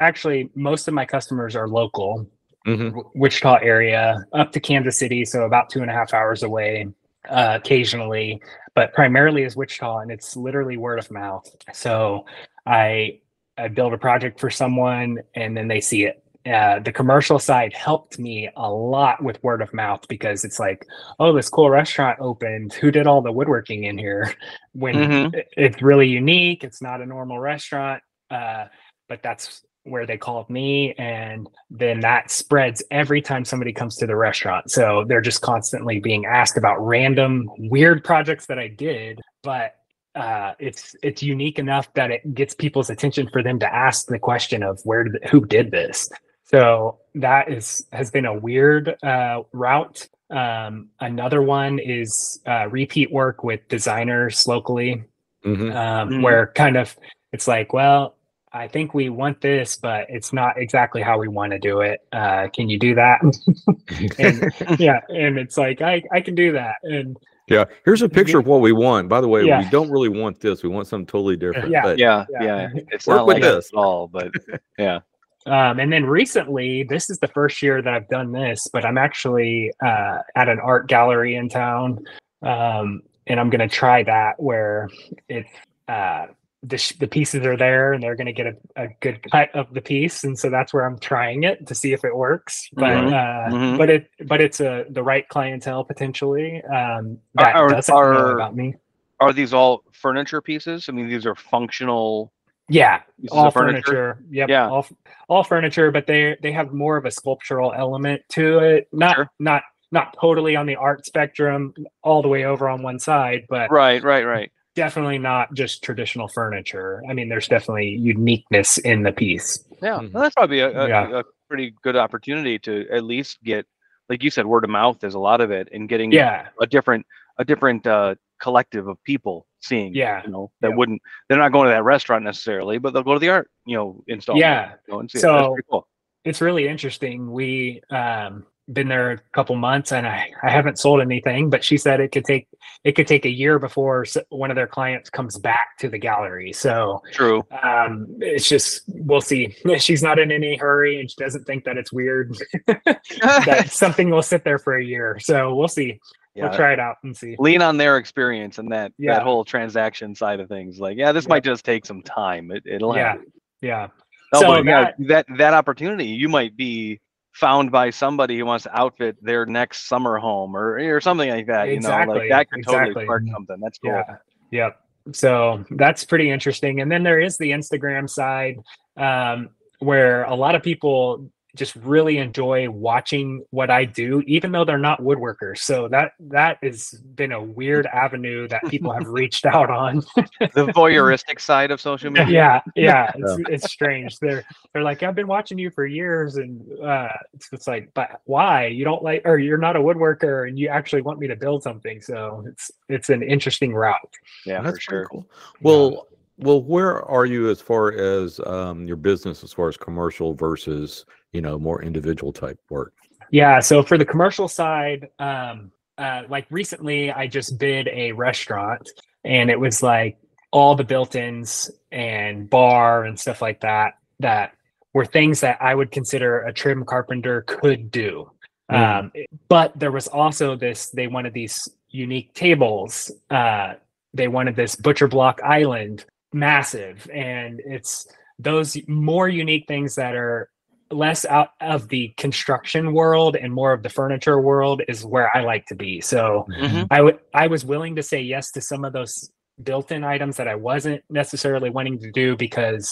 actually 0.01 0.51
most 0.57 0.89
of 0.89 0.95
my 0.95 1.05
customers 1.07 1.55
are 1.55 1.69
local 1.69 2.27
hmm 2.67 2.99
wichita 3.15 3.55
area 3.63 4.25
up 4.33 4.51
to 4.53 4.59
kansas 4.61 4.99
city 4.99 5.25
so 5.25 5.45
about 5.45 5.71
two 5.71 5.81
and 5.83 5.91
a 5.91 5.95
half 5.95 6.13
hours 6.13 6.43
away 6.43 6.87
uh, 7.31 7.53
occasionally 7.61 8.41
but 8.75 8.93
primarily 8.93 9.43
is 9.45 9.57
wichita 9.57 9.99
and 10.01 10.11
it's 10.11 10.37
literally 10.37 10.77
word 10.77 10.99
of 10.99 11.11
mouth. 11.11 11.49
So 11.73 12.27
i 12.67 13.21
i 13.57 13.69
build 13.69 13.95
a 13.95 13.99
project 13.99 14.39
for 14.39 14.51
someone 14.51 15.19
and 15.35 15.57
then 15.57 15.67
they 15.69 15.81
see 15.81 16.05
it. 16.05 16.23
Uh, 16.45 16.79
the 16.79 16.93
commercial 16.93 17.39
side 17.41 17.73
helped 17.73 18.19
me 18.21 18.49
a 18.57 18.71
lot 18.71 19.21
with 19.23 19.43
word 19.43 19.61
of 19.63 19.73
mouth 19.75 20.03
because 20.09 20.45
it's 20.45 20.61
like 20.61 20.87
oh 21.19 21.33
this 21.33 21.49
cool 21.49 21.71
restaurant 21.71 22.19
opened. 22.21 22.75
Who 22.75 22.91
did 22.93 23.07
all 23.07 23.23
the 23.23 23.33
woodworking 23.33 23.85
in 23.85 23.97
here? 23.99 24.33
When 24.73 24.95
Mhm. 24.95 25.35
it- 25.35 25.49
it's 25.57 25.81
really 25.83 26.07
unique. 26.09 26.63
It's 26.63 26.83
not 26.83 27.01
a 27.01 27.07
normal 27.07 27.39
restaurant. 27.39 28.03
Uh, 28.31 28.67
but 29.09 29.23
that's 29.23 29.65
where 29.87 30.07
they 30.07 30.19
called 30.19 30.49
me 30.51 30.93
and 30.95 31.49
then 31.71 32.01
that 32.01 32.31
spreads 32.31 32.83
every 32.91 33.23
time 33.23 33.45
somebody 33.45 33.73
comes 33.73 33.97
to 33.97 34.07
the 34.07 34.17
restaurant. 34.17 34.71
So 34.71 35.05
they're 35.07 35.21
just 35.21 35.41
constantly 35.43 36.01
being 36.01 36.27
asked 36.27 36.57
about 36.57 36.79
random 36.85 37.49
weird 37.59 38.03
projects 38.05 38.47
that 38.47 38.59
i 38.59 38.69
did 38.69 39.21
but 39.43 39.75
uh, 40.15 40.55
it's 40.59 40.97
it's 41.03 41.23
unique 41.23 41.59
enough 41.59 41.93
that 41.93 42.11
it 42.11 42.35
gets 42.35 42.55
people's 42.55 42.89
attention 42.89 43.29
for 43.31 43.43
them 43.43 43.59
to 43.59 43.75
ask 43.75 44.07
the 44.07 44.19
question 44.19 44.63
of 44.63 44.81
where 44.85 45.05
did 45.05 45.23
who 45.31 45.45
did 45.45 45.71
this? 45.71 46.09
So 46.45 47.01
that 47.17 47.51
is 47.51 47.87
has 47.93 48.11
been 48.11 48.25
a 48.25 48.33
weird 48.33 48.97
uh, 49.05 49.43
route. 49.53 50.09
Um, 50.31 50.89
another 51.01 51.43
one 51.43 51.79
is 51.79 52.41
uh, 52.47 52.67
repeat 52.71 53.13
work 53.13 53.45
with 53.45 53.69
designers 53.69 54.47
locally. 54.49 55.05
Hmm 55.45 55.71
um, 55.71 56.09
Mhm. 56.09 56.23
where 56.23 56.47
kind 56.55 56.77
of 56.79 56.97
it's 57.33 57.47
like, 57.47 57.75
well, 57.75 58.16
I 58.57 58.69
think 58.69 58.95
we 58.95 59.09
want 59.11 59.41
this, 59.41 59.77
but 59.77 60.07
it's 60.09 60.33
not 60.33 60.59
exactly 60.59 61.03
how 61.03 61.19
we 61.19 61.29
want 61.29 61.53
to 61.53 61.59
do 61.59 61.81
it. 61.81 62.01
Uh, 62.13 62.49
can 62.53 62.69
you 62.69 62.79
do 62.79 62.95
that? 62.95 63.21
and 64.19 64.81
yeah, 64.81 65.01
and 65.09 65.39
it's 65.39 65.57
like 65.59 65.83
I 65.83 66.03
I 66.13 66.21
can 66.21 66.35
do 66.35 66.53
that, 66.53 66.77
and 66.83 67.17
yeah. 67.49 67.65
Here's 67.85 68.03
a 68.03 68.09
picture 68.09 68.39
of 68.39 68.47
what 68.47 68.61
we 68.61 68.73
want. 68.73 69.09
By 69.09 69.21
the 69.21 69.29
way, 69.29 69.45
we 69.45 69.69
don't 69.71 69.91
really 69.91 70.09
want 70.09 70.41
this. 70.41 70.63
We 70.63 70.69
want 70.69 70.89
something 70.89 71.07
totally 71.07 71.37
different. 71.37 71.71
Yeah. 71.71 71.83
But 71.83 71.99
Yeah, 71.99 72.25
Yeah. 72.31 72.43
yeah. 72.43 72.69
It's 72.91 73.07
Work 73.07 73.19
not 73.19 73.27
with 73.27 73.35
like 73.37 73.43
this. 73.43 73.71
at 73.73 73.77
all, 73.77 74.09
but 74.09 74.33
yeah. 74.79 74.99
um, 75.47 75.79
and 75.79 75.93
then 75.93 76.05
recently, 76.05 76.83
this 76.83 77.09
is 77.09 77.19
the 77.19 77.29
first 77.29 77.63
year 77.63 77.83
that 77.83 77.95
I've 77.95 78.09
done 78.09 78.33
this, 78.33 78.67
but 78.73 78.85
I'm 78.85 78.99
actually 78.99 79.73
uh, 79.85 80.19
at 80.35 80.49
an 80.49 80.59
art 80.59 80.89
gallery 80.89 81.37
in 81.37 81.49
town, 81.49 82.05
um, 82.43 83.03
and 83.29 83.39
I'm 83.39 83.49
going 83.51 83.67
to 83.69 83.73
try 83.73 84.03
that 84.03 84.41
where 84.43 84.89
it's 85.29 85.51
uh, 85.87 86.27
the 86.67 86.79
sh- 86.79 86.93
the 86.99 87.07
pieces 87.07 87.47
are 87.47 87.57
there, 87.57 87.93
and 87.93 88.03
they're 88.03 88.17
going 88.17 88.27
to 88.27 88.33
get 88.33 88.47
a, 88.47 88.57
a 88.77 88.89
good 89.01 89.21
cut 89.31 89.55
of 89.55 89.73
the 89.73 89.81
piece, 89.81 90.25
and 90.25 90.39
so 90.39 90.51
that's 90.51 90.73
where 90.75 90.85
I'm 90.85 90.99
trying 90.99 91.45
it 91.45 91.67
to 91.69 91.75
see 91.75 91.93
if 91.93 92.05
it 92.05 92.15
works. 92.17 92.69
But 92.73 92.91
Mhm. 92.97 93.13
uh, 93.13 93.55
Mhm. 93.55 93.79
but 93.79 93.91
it 93.91 94.11
but 94.27 94.41
it's 94.41 94.61
a 94.61 94.85
the 94.91 95.03
right 95.03 95.29
clientele 95.29 95.85
potentially 95.85 96.63
um, 96.65 97.19
that 97.35 97.55
Are- 97.55 97.69
doesn't 97.69 97.95
know 97.95 98.31
about 98.31 98.57
me. 98.57 98.75
Are 99.21 99.33
these 99.33 99.55
all 99.55 99.83
furniture 99.93 100.43
pieces? 100.43 100.89
I 100.89 100.93
mean, 100.93 101.09
these 101.09 101.25
are 101.25 101.35
functional 101.35 102.33
Yeah, 102.69 103.01
all 103.31 103.51
furniture. 103.51 103.83
furniture. 103.85 104.19
Yep, 104.31 104.49
Yeah. 104.49 104.69
all 104.69 104.87
all 105.29 105.45
furniture, 105.45 105.91
but 105.91 106.07
they 106.07 106.37
they 106.43 106.53
have 106.53 106.73
more 106.73 106.97
of 106.97 107.05
a 107.05 107.11
sculptural 107.11 107.73
element 107.75 108.23
to 108.31 108.59
it. 108.59 108.89
Not 108.93 109.15
Sure. 109.17 109.31
not 109.39 109.63
not 109.93 110.17
totally 110.21 110.57
on 110.57 110.67
the 110.67 110.75
art 110.77 111.07
spectrum, 111.07 111.73
all 112.03 112.21
the 112.21 112.29
way 112.29 112.45
over 112.45 112.69
on 112.69 112.83
one 112.83 112.99
side, 112.99 113.47
but 113.49 113.71
Right, 113.71 114.03
right, 114.03 114.27
right. 114.27 114.51
Definitely 114.77 115.19
not 115.19 115.53
just 115.55 115.83
traditional 115.83 116.29
furniture. 116.29 117.03
I 117.11 117.13
mean, 117.15 117.29
there's 117.29 117.49
definitely 117.49 117.89
uniqueness 117.89 118.79
in 118.79 119.03
the 119.03 119.11
piece. 119.13 119.65
Yeah, 119.83 119.97
well, 120.13 120.23
that's 120.23 120.35
probably 120.35 120.61
a, 120.61 120.71
a, 120.71 120.89
Yeah. 120.89 121.19
a 121.21 121.23
pretty 121.49 121.75
good 121.83 121.97
opportunity 121.97 122.59
to 122.61 122.87
at 122.93 123.03
least 123.03 123.39
get, 123.43 123.67
like 124.09 124.23
you 124.23 124.31
said, 124.31 124.47
word 124.47 124.63
of 124.65 124.71
mouth. 124.71 124.99
There's 125.01 125.15
a 125.15 125.19
lot 125.19 125.41
of 125.41 125.51
it, 125.51 125.69
and 125.73 125.89
getting 125.89 126.13
Yeah, 126.13 126.49
a 126.61 126.67
different 126.67 127.05
a 127.39 127.45
different 127.45 127.87
uh, 127.87 128.15
collective 128.41 128.87
of 128.89 129.03
people 129.05 129.47
seeing. 129.61 129.95
Yeah. 129.95 130.23
you 130.25 130.31
know 130.31 130.51
that 130.61 130.71
Yeah. 130.71 130.77
wouldn't. 130.77 131.03
They're 131.29 131.39
not 131.39 131.53
going 131.53 131.67
to 131.67 131.71
that 131.75 131.83
restaurant 131.85 132.23
necessarily, 132.25 132.79
but 132.79 132.93
they'll 132.95 133.03
go 133.03 133.15
to 133.15 133.19
the 133.19 133.29
art, 133.31 133.51
you 133.67 133.77
know, 133.77 134.03
install. 134.07 134.37
Yeah. 134.39 134.73
you 134.87 134.95
know, 134.95 135.01
and 135.01 135.11
see 135.11 135.19
it. 135.19 135.23
That's 135.23 135.43
So- 135.45 135.53
pretty 135.55 135.67
cool. 135.71 135.89
it's 136.25 136.41
really 136.41 136.67
interesting. 136.69 137.31
We 137.33 137.83
um 137.91 138.47
been 138.73 138.89
there 138.89 139.13
a 139.13 139.19
couple 139.33 139.55
months 139.57 139.93
and 139.93 140.07
I, 140.07 140.31
I 140.43 140.51
haven't 140.51 140.79
sold 140.79 141.01
anything, 141.01 141.51
but 141.51 141.63
she 141.63 141.77
said 141.77 142.01
it 142.01 142.11
could 142.13 142.25
take 142.25 142.49
it 142.83 142.93
could 142.93 143.07
take 143.07 143.25
a 143.25 143.31
year 143.31 143.59
before 143.59 144.05
one 144.31 144.51
of 144.51 144.57
their 144.57 144.67
clients 144.67 145.09
comes 145.09 145.39
back 145.39 145.79
to 145.79 145.89
the 145.89 145.99
gallery. 145.99 146.53
So 146.53 147.01
True. 147.13 147.45
um 147.63 148.07
it's 148.21 148.49
just 148.49 148.83
we'll 148.89 149.21
see. 149.21 149.55
She's 149.79 150.03
not 150.03 150.19
in 150.19 150.33
any 150.33 150.57
hurry 150.57 150.99
and 151.01 151.09
she 151.11 151.17
doesn't 151.17 151.45
think 151.45 151.65
that 151.65 151.77
it's 151.77 151.93
weird 151.93 152.37
that 152.67 153.69
something 153.71 154.11
will 154.11 154.23
sit 154.23 154.43
there 154.45 154.59
for 154.59 154.77
a 154.77 154.85
year. 154.85 155.19
So 155.21 155.55
we'll 155.55 155.69
see. 155.69 156.01
yeah. 156.35 156.49
We'll 156.49 156.57
try 156.57 156.73
it 156.73 156.81
out 156.81 156.97
and 157.05 157.17
see. 157.17 157.37
Lean 157.39 157.63
on 157.63 157.77
their 157.77 157.99
experience 157.99 158.59
and 158.59 158.73
that 158.73 158.93
Yeah. 158.99 159.15
that 159.15 159.23
whole 159.23 159.45
transaction 159.45 160.15
side 160.17 160.41
of 160.41 160.49
things. 160.49 160.81
Like, 160.81 160.97
yeah, 160.99 161.13
this 161.13 161.25
Yeah. 161.25 161.29
might 161.31 161.45
just 161.45 161.65
take 161.65 161.87
some 161.87 162.03
time. 162.03 162.51
It, 162.51 162.65
it'll 162.67 162.97
Yeah. 162.97 163.09
happen. 163.13 163.33
Yeah. 163.61 163.89
No, 164.35 164.41
So 164.41 164.63
that- 164.65 164.95
that 165.07 165.27
that 165.39 165.55
opportunity, 165.55 166.07
you 166.07 166.29
might 166.29 166.57
be 166.57 167.01
found 167.37 167.71
by 167.71 167.91
somebody 167.91 168.39
who 168.39 168.47
wants 168.47 168.65
to 168.65 168.75
outfit 168.79 169.17
their 169.23 169.45
next 169.45 169.89
summer 169.89 170.17
home 170.17 170.57
or 170.57 170.79
or 170.79 171.01
something 171.03 171.29
like 171.29 171.47
that. 171.47 171.69
You 171.69 171.75
know, 171.75 171.89
Exactly, 171.89 172.19
like 172.19 172.31
that 172.31 172.51
could 172.51 172.65
totally 172.65 172.83
exactly. 172.85 173.05
spark 173.05 173.23
something. 173.31 173.57
That's 173.61 173.79
cool. 173.79 173.91
Yeah. 173.91 174.17
Yep. 174.51 174.81
So 175.13 175.65
that's 175.71 176.05
pretty 176.05 176.31
interesting. 176.31 176.81
And 176.81 176.91
then 176.91 177.03
there 177.03 177.21
is 177.21 177.37
the 177.37 177.51
Instagram 177.51 178.09
side 178.09 178.57
um, 178.97 179.51
where 179.79 180.25
a 180.25 180.35
lot 180.35 180.55
of 180.55 180.63
people 180.63 181.31
just 181.57 181.75
really 181.77 182.19
enjoy 182.19 182.71
watching 182.71 183.45
what 183.51 183.71
I 183.71 183.85
do, 183.85 184.23
even 184.27 184.53
though 184.53 184.65
they're 184.65 184.79
not 184.79 185.01
woodworkers. 185.01 185.59
So 185.59 185.89
that 185.89 186.13
that 186.21 186.59
has 186.63 186.91
been 187.15 187.33
a 187.33 187.43
weird 187.43 187.87
avenue 187.93 188.47
that 188.49 188.63
people 188.69 188.93
have 188.93 189.09
reached 189.09 189.47
out 189.47 189.71
on. 189.71 190.03
The 190.55 190.67
voyeuristic 190.67 191.41
side 191.41 191.71
of 191.71 191.81
social 191.81 192.11
media. 192.11 192.29
yeah, 192.29 192.61
yeah, 192.77 193.13
it's, 193.15 193.49
it's 193.49 193.73
strange. 193.73 194.19
They're 194.19 194.45
they're 194.73 194.83
like, 194.83 195.03
I've 195.03 195.15
been 195.15 195.27
watching 195.27 195.59
you 195.59 195.71
for 195.71 195.87
years, 195.87 196.37
and 196.37 196.63
uh, 196.83 197.09
it's, 197.35 197.49
it's 197.53 197.67
like, 197.67 197.91
but 197.95 198.21
why? 198.25 198.67
You 198.67 198.85
don't 198.85 199.03
like, 199.03 199.23
or 199.25 199.39
you're 199.39 199.59
not 199.59 199.77
a 199.77 199.81
woodworker, 199.81 200.49
and 200.49 200.59
you 200.59 200.69
actually 200.69 201.03
want 201.03 201.19
me 201.19 201.27
to 201.29 201.37
build 201.37 201.63
something. 201.63 202.01
So 202.01 202.45
it's 202.47 202.71
it's 202.89 203.09
an 203.11 203.23
interesting 203.23 203.75
route. 203.75 204.15
Yeah, 204.45 204.63
That's 204.63 204.77
for 204.77 204.81
sure. 204.81 205.07
cool. 205.07 205.27
Well, 205.63 206.07
well, 206.39 206.63
where 206.63 207.03
are 207.03 207.25
you 207.25 207.49
as 207.49 207.61
far 207.61 207.93
as 207.93 208.41
um, 208.47 208.87
your 208.87 208.97
business, 208.97 209.43
as 209.43 209.53
far 209.53 209.69
as 209.69 209.77
commercial 209.77 210.35
versus 210.35 211.07
you 211.37 211.43
know 211.43 211.59
more 211.59 211.83
individual 211.83 212.33
type 212.33 212.59
work? 212.71 212.93
Yeah. 213.31 213.61
So 213.61 213.83
for 213.83 213.99
the 213.99 214.05
commercial 214.05 214.49
side, 214.49 215.09
um, 215.19 215.71
uh, 215.99 216.23
like 216.29 216.47
recently 216.51 217.13
I 217.13 217.27
just 217.27 217.59
bid 217.59 217.89
a 217.89 218.13
restaurant 218.13 218.89
and 219.25 219.51
it 219.51 219.59
was 219.59 219.83
like 219.83 220.19
all 220.51 220.75
the 220.75 220.85
built-ins 220.85 221.71
and 221.93 222.49
bar 222.49 223.05
and 223.05 223.19
stuff 223.19 223.43
like 223.43 223.61
that 223.61 223.95
that 224.21 224.53
were 224.95 225.05
things 225.05 225.41
that 225.41 225.59
I 225.61 225.75
would 225.75 225.91
consider 225.91 226.41
a 226.41 226.53
trim 226.53 226.85
carpenter 226.85 227.43
could 227.43 227.91
do. 227.91 228.31
Mm. 228.71 228.99
Um, 228.99 229.13
but 229.49 229.79
there 229.79 229.93
was 229.93 230.09
also 230.09 230.57
this, 230.57 230.91
they 230.91 231.07
wanted 231.07 231.35
these 231.35 231.69
unique 231.91 232.33
tables. 232.35 233.11
Uh, 233.31 233.75
they 234.15 234.29
wanted 234.29 234.57
this 234.57 234.77
butcher 234.77 235.09
block 235.09 235.41
island 235.43 236.05
massive. 236.33 237.09
And 237.13 237.61
it's 237.65 238.07
those 238.39 238.77
more 238.89 239.29
unique 239.29 239.67
things 239.67 239.95
that 239.97 240.15
are 240.15 240.49
less 240.91 241.25
out 241.25 241.51
of 241.61 241.89
the 241.89 242.09
construction 242.17 242.93
world 242.93 243.37
and 243.37 243.53
more 243.53 243.73
of 243.73 243.83
the 243.83 243.89
furniture 243.89 244.41
world 244.41 244.83
is 244.89 245.05
where 245.05 245.35
I 245.37 245.43
like 245.43 245.67
to 245.67 245.75
be. 245.75 246.01
So 246.01 246.47
Mhm. 246.61 246.87
I 246.91 247.01
would 247.03 247.19
I 247.35 247.47
was 247.49 247.65
willing 247.65 247.97
to 247.97 248.03
say 248.03 248.21
yes 248.21 248.51
to 248.53 248.61
some 248.61 248.85
of 248.85 248.93
those 248.93 249.31
built-in 249.63 250.05
items 250.05 250.37
that 250.37 250.49
I 250.49 250.55
wasn't 250.55 251.03
necessarily 251.11 251.71
wanting 251.71 251.99
to 252.01 252.11
do 252.13 252.37
because 252.37 252.89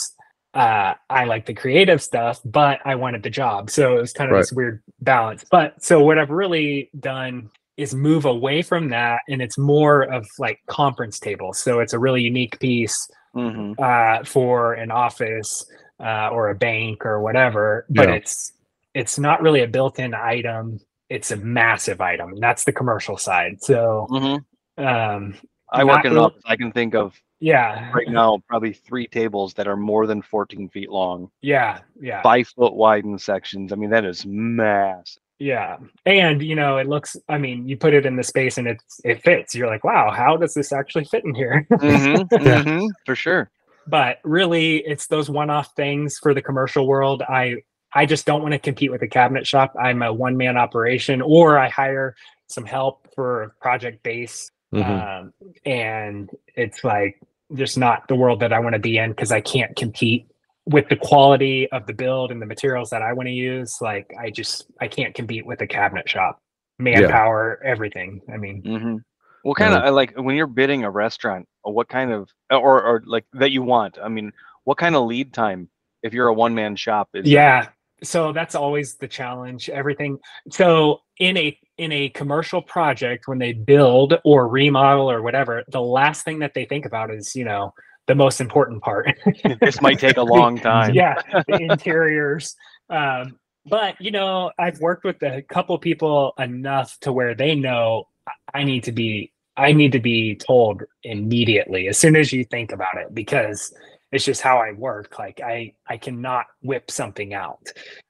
uh, 0.54 0.94
I 1.10 1.24
like 1.24 1.46
the 1.46 1.54
creative 1.54 2.00
stuff, 2.00 2.40
but 2.44 2.78
I 2.84 2.94
wanted 2.94 3.24
the 3.24 3.30
job. 3.30 3.70
So 3.70 3.96
it 3.96 4.00
was 4.00 4.12
kind 4.12 4.30
of 4.30 4.34
Right. 4.36 4.40
this 4.42 4.52
weird 4.52 4.82
balance. 5.00 5.44
But 5.50 5.82
so 5.82 6.00
what 6.02 6.16
I've 6.16 6.30
really 6.30 6.90
done 7.00 7.50
is 7.76 7.92
move 7.92 8.24
away 8.24 8.62
from 8.62 8.90
that, 8.90 9.22
and 9.28 9.42
it's 9.42 9.58
more 9.58 10.02
of 10.02 10.24
like 10.38 10.60
conference 10.68 11.18
tables. 11.18 11.58
So 11.58 11.80
it's 11.80 11.92
a 11.92 11.98
really 11.98 12.22
unique 12.22 12.60
piece 12.60 12.96
Mhm. 13.34 13.74
uh, 13.80 14.22
for 14.24 14.74
an 14.74 14.92
office 14.92 15.66
uh, 16.00 16.28
or 16.30 16.50
a 16.50 16.54
bank 16.54 17.04
or 17.06 17.20
whatever, 17.20 17.86
but 17.90 18.08
Yeah. 18.08 18.14
it's 18.16 18.52
it's 18.94 19.18
not 19.18 19.42
really 19.42 19.62
a 19.62 19.66
built-in 19.66 20.14
item. 20.14 20.78
It's 21.08 21.32
a 21.32 21.36
massive 21.36 22.00
item, 22.00 22.34
and 22.34 22.42
that's 22.42 22.64
the 22.64 22.72
commercial 22.72 23.16
side. 23.16 23.60
So 23.62 24.06
Mhm. 24.10 24.44
um, 24.78 25.34
I 25.70 25.82
work 25.84 25.96
Not 25.96 26.06
in 26.06 26.12
an 26.12 26.18
office. 26.18 26.42
I 26.46 26.56
can 26.56 26.70
think 26.72 26.94
of 26.94 27.20
yeah, 27.40 27.90
right 27.92 28.08
now 28.08 28.38
probably 28.48 28.72
three 28.72 29.06
tables 29.08 29.52
that 29.54 29.66
are 29.66 29.76
more 29.76 30.06
than 30.06 30.22
14 30.22 30.68
feet 30.68 30.90
long, 30.90 31.30
yeah, 31.42 31.80
yeah, 32.00 32.22
five 32.22 32.46
foot 32.48 32.74
wide 32.74 33.04
in 33.04 33.18
sections. 33.18 33.72
I 33.72 33.76
mean, 33.76 33.90
that 33.90 34.04
is 34.04 34.24
massive. 34.24 35.20
yeah. 35.40 35.76
And 36.06 36.40
you 36.42 36.54
know, 36.54 36.76
it 36.78 36.86
looks. 36.88 37.16
I 37.28 37.38
mean, 37.38 37.66
you 37.68 37.76
put 37.76 37.92
it 37.94 38.06
in 38.06 38.14
the 38.16 38.22
space, 38.22 38.56
and 38.58 38.68
it's 38.68 39.00
it 39.04 39.22
fits. 39.22 39.54
You're 39.54 39.66
like, 39.66 39.82
wow, 39.84 40.10
how 40.12 40.36
does 40.36 40.54
this 40.54 40.72
actually 40.72 41.04
fit 41.06 41.24
in 41.24 41.34
here? 41.34 41.66
Mhm, 41.72 42.28
mhm, 42.30 42.88
for 43.04 43.16
sure. 43.16 43.50
But 43.86 44.18
really 44.24 44.76
it's 44.78 45.06
those 45.08 45.28
one-off 45.30 45.74
things 45.76 46.18
for 46.18 46.34
the 46.34 46.42
commercial 46.42 46.86
world. 46.86 47.22
I 47.22 47.56
i 47.94 48.06
just 48.06 48.26
don't 48.26 48.42
want 48.42 48.52
to 48.52 48.58
compete 48.58 48.90
with 48.90 49.02
a 49.02 49.08
cabinet 49.08 49.46
shop. 49.46 49.74
I'm 49.80 50.02
a 50.02 50.12
one-man 50.12 50.56
operation 50.56 51.22
or 51.22 51.58
i 51.58 51.68
hire 51.68 52.14
some 52.48 52.64
help 52.64 53.08
for 53.14 53.54
project 53.60 54.02
base. 54.02 54.50
Mhm. 54.74 55.20
um, 55.20 55.32
and 55.64 56.30
it's 56.56 56.82
like 56.84 57.20
just 57.54 57.78
not 57.78 58.08
the 58.08 58.16
world 58.16 58.40
that 58.40 58.52
i 58.52 58.58
want 58.58 58.72
to 58.74 58.80
be 58.80 58.96
in 58.98 59.10
because 59.10 59.30
i 59.30 59.40
can't 59.40 59.76
compete 59.76 60.26
with 60.66 60.88
the 60.88 60.96
quality 60.96 61.70
of 61.72 61.86
the 61.86 61.92
build 61.92 62.32
and 62.32 62.40
the 62.42 62.46
materials 62.46 62.90
that 62.90 63.02
i 63.02 63.12
want 63.12 63.26
to 63.28 63.32
use. 63.32 63.76
Like 63.80 64.10
i 64.18 64.30
just 64.30 64.66
i 64.80 64.88
can't 64.88 65.14
compete 65.14 65.46
with 65.46 65.60
a 65.60 65.66
cabinet 65.66 66.08
shop. 66.08 66.40
Manpower 66.78 67.60
everything. 67.64 68.20
I 68.32 68.36
mean 68.38 68.62
hmm 68.62 68.96
What 69.44 69.56
kind 69.58 69.74
of 69.74 69.94
like 69.94 70.14
when 70.16 70.36
you're 70.36 70.46
bidding 70.46 70.84
a 70.84 70.90
restaurant? 70.90 71.46
uh, 71.66 71.70
What 71.70 71.88
kind 71.88 72.12
of 72.12 72.30
or 72.50 72.82
or 72.82 73.02
like 73.06 73.26
that 73.34 73.50
you 73.52 73.62
want? 73.62 73.98
I 74.02 74.08
mean, 74.08 74.32
what 74.64 74.78
kind 74.78 74.96
of 74.96 75.04
lead 75.06 75.32
time 75.32 75.68
if 76.02 76.12
you're 76.12 76.28
a 76.28 76.34
one 76.34 76.54
man 76.54 76.76
shop? 76.76 77.10
Is 77.14 77.28
yeah 77.28 77.68
so 78.02 78.32
that's 78.32 78.54
always 78.54 78.96
the 78.96 79.08
challenge 79.08 79.68
everything 79.70 80.18
so 80.50 81.00
in 81.18 81.36
a 81.36 81.58
in 81.78 81.92
a 81.92 82.08
commercial 82.10 82.60
project 82.60 83.26
when 83.28 83.38
they 83.38 83.52
build 83.52 84.14
or 84.24 84.48
remodel 84.48 85.10
or 85.10 85.22
whatever 85.22 85.62
the 85.68 85.80
last 85.80 86.24
thing 86.24 86.38
that 86.40 86.52
they 86.54 86.64
think 86.64 86.84
about 86.84 87.10
is 87.12 87.34
you 87.34 87.44
know 87.44 87.72
the 88.06 88.14
most 88.14 88.40
important 88.40 88.82
part 88.82 89.08
this 89.60 89.80
might 89.80 89.98
take 89.98 90.16
a 90.16 90.22
long 90.36 90.58
time. 90.58 90.92
yeah 90.94 91.14
the 91.48 91.56
interiors 91.62 92.54
um 92.90 93.38
but 93.66 93.94
you 94.00 94.10
know 94.10 94.50
i've 94.58 94.78
worked 94.80 95.04
with 95.04 95.22
a 95.22 95.42
couple 95.42 95.78
people 95.78 96.34
enough 96.38 96.98
to 97.00 97.12
where 97.12 97.34
they 97.34 97.54
know 97.54 98.04
i 98.52 98.64
need 98.64 98.84
to 98.84 98.92
be 98.92 99.32
i 99.56 99.72
need 99.72 99.92
to 99.92 100.00
be 100.00 100.34
told 100.36 100.82
immediately 101.04 101.88
as 101.88 101.98
soon 101.98 102.16
as 102.16 102.32
you 102.32 102.44
think 102.44 102.72
about 102.72 102.96
it 102.96 103.14
because 103.14 103.72
it's 104.12 104.24
just 104.24 104.40
how 104.40 104.58
i 104.58 104.72
work 104.72 105.18
like 105.18 105.40
i 105.40 105.72
i 105.88 105.96
cannot 105.96 106.46
whip 106.62 106.90
something 106.90 107.34
out 107.34 107.60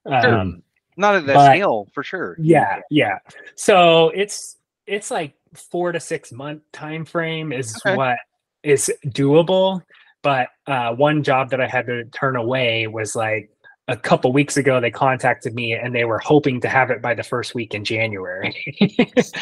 Sure. 0.07 0.34
um 0.38 0.62
Not 0.97 1.16
at 1.16 1.26
that 1.26 1.34
But- 1.34 1.53
scale 1.53 1.88
for 1.95 2.03
sure. 2.03 2.36
yeah 2.38 2.80
yeah 2.90 3.18
so 3.57 4.11
it's 4.11 4.57
it's 4.86 5.11
like 5.11 5.34
four 5.55 5.92
to 5.92 6.01
six 6.01 6.32
month 6.32 6.62
time 6.72 7.05
frame 7.05 7.53
is 7.53 7.76
Okay. 7.86 7.97
what 7.97 8.18
is 8.62 8.90
doable 9.09 9.82
but 10.22 10.49
uh 10.66 10.92
one 10.95 11.22
job 11.22 11.51
that 11.51 11.61
i 11.61 11.66
had 11.66 11.86
to 11.86 12.05
turn 12.07 12.36
away 12.36 12.86
was 12.86 13.14
like 13.14 13.51
a 13.88 13.97
couple 13.97 14.32
weeks 14.32 14.57
ago 14.57 14.80
they 14.80 14.90
contacted 14.90 15.55
me 15.55 15.74
and 15.74 15.95
they 15.95 16.05
were 16.05 16.18
hoping 16.18 16.59
to 16.61 16.68
have 16.68 16.90
it 16.90 17.03
by 17.03 17.12
the 17.14 17.22
first 17.22 17.55
week 17.55 17.74
in 17.74 17.84
january 17.84 18.55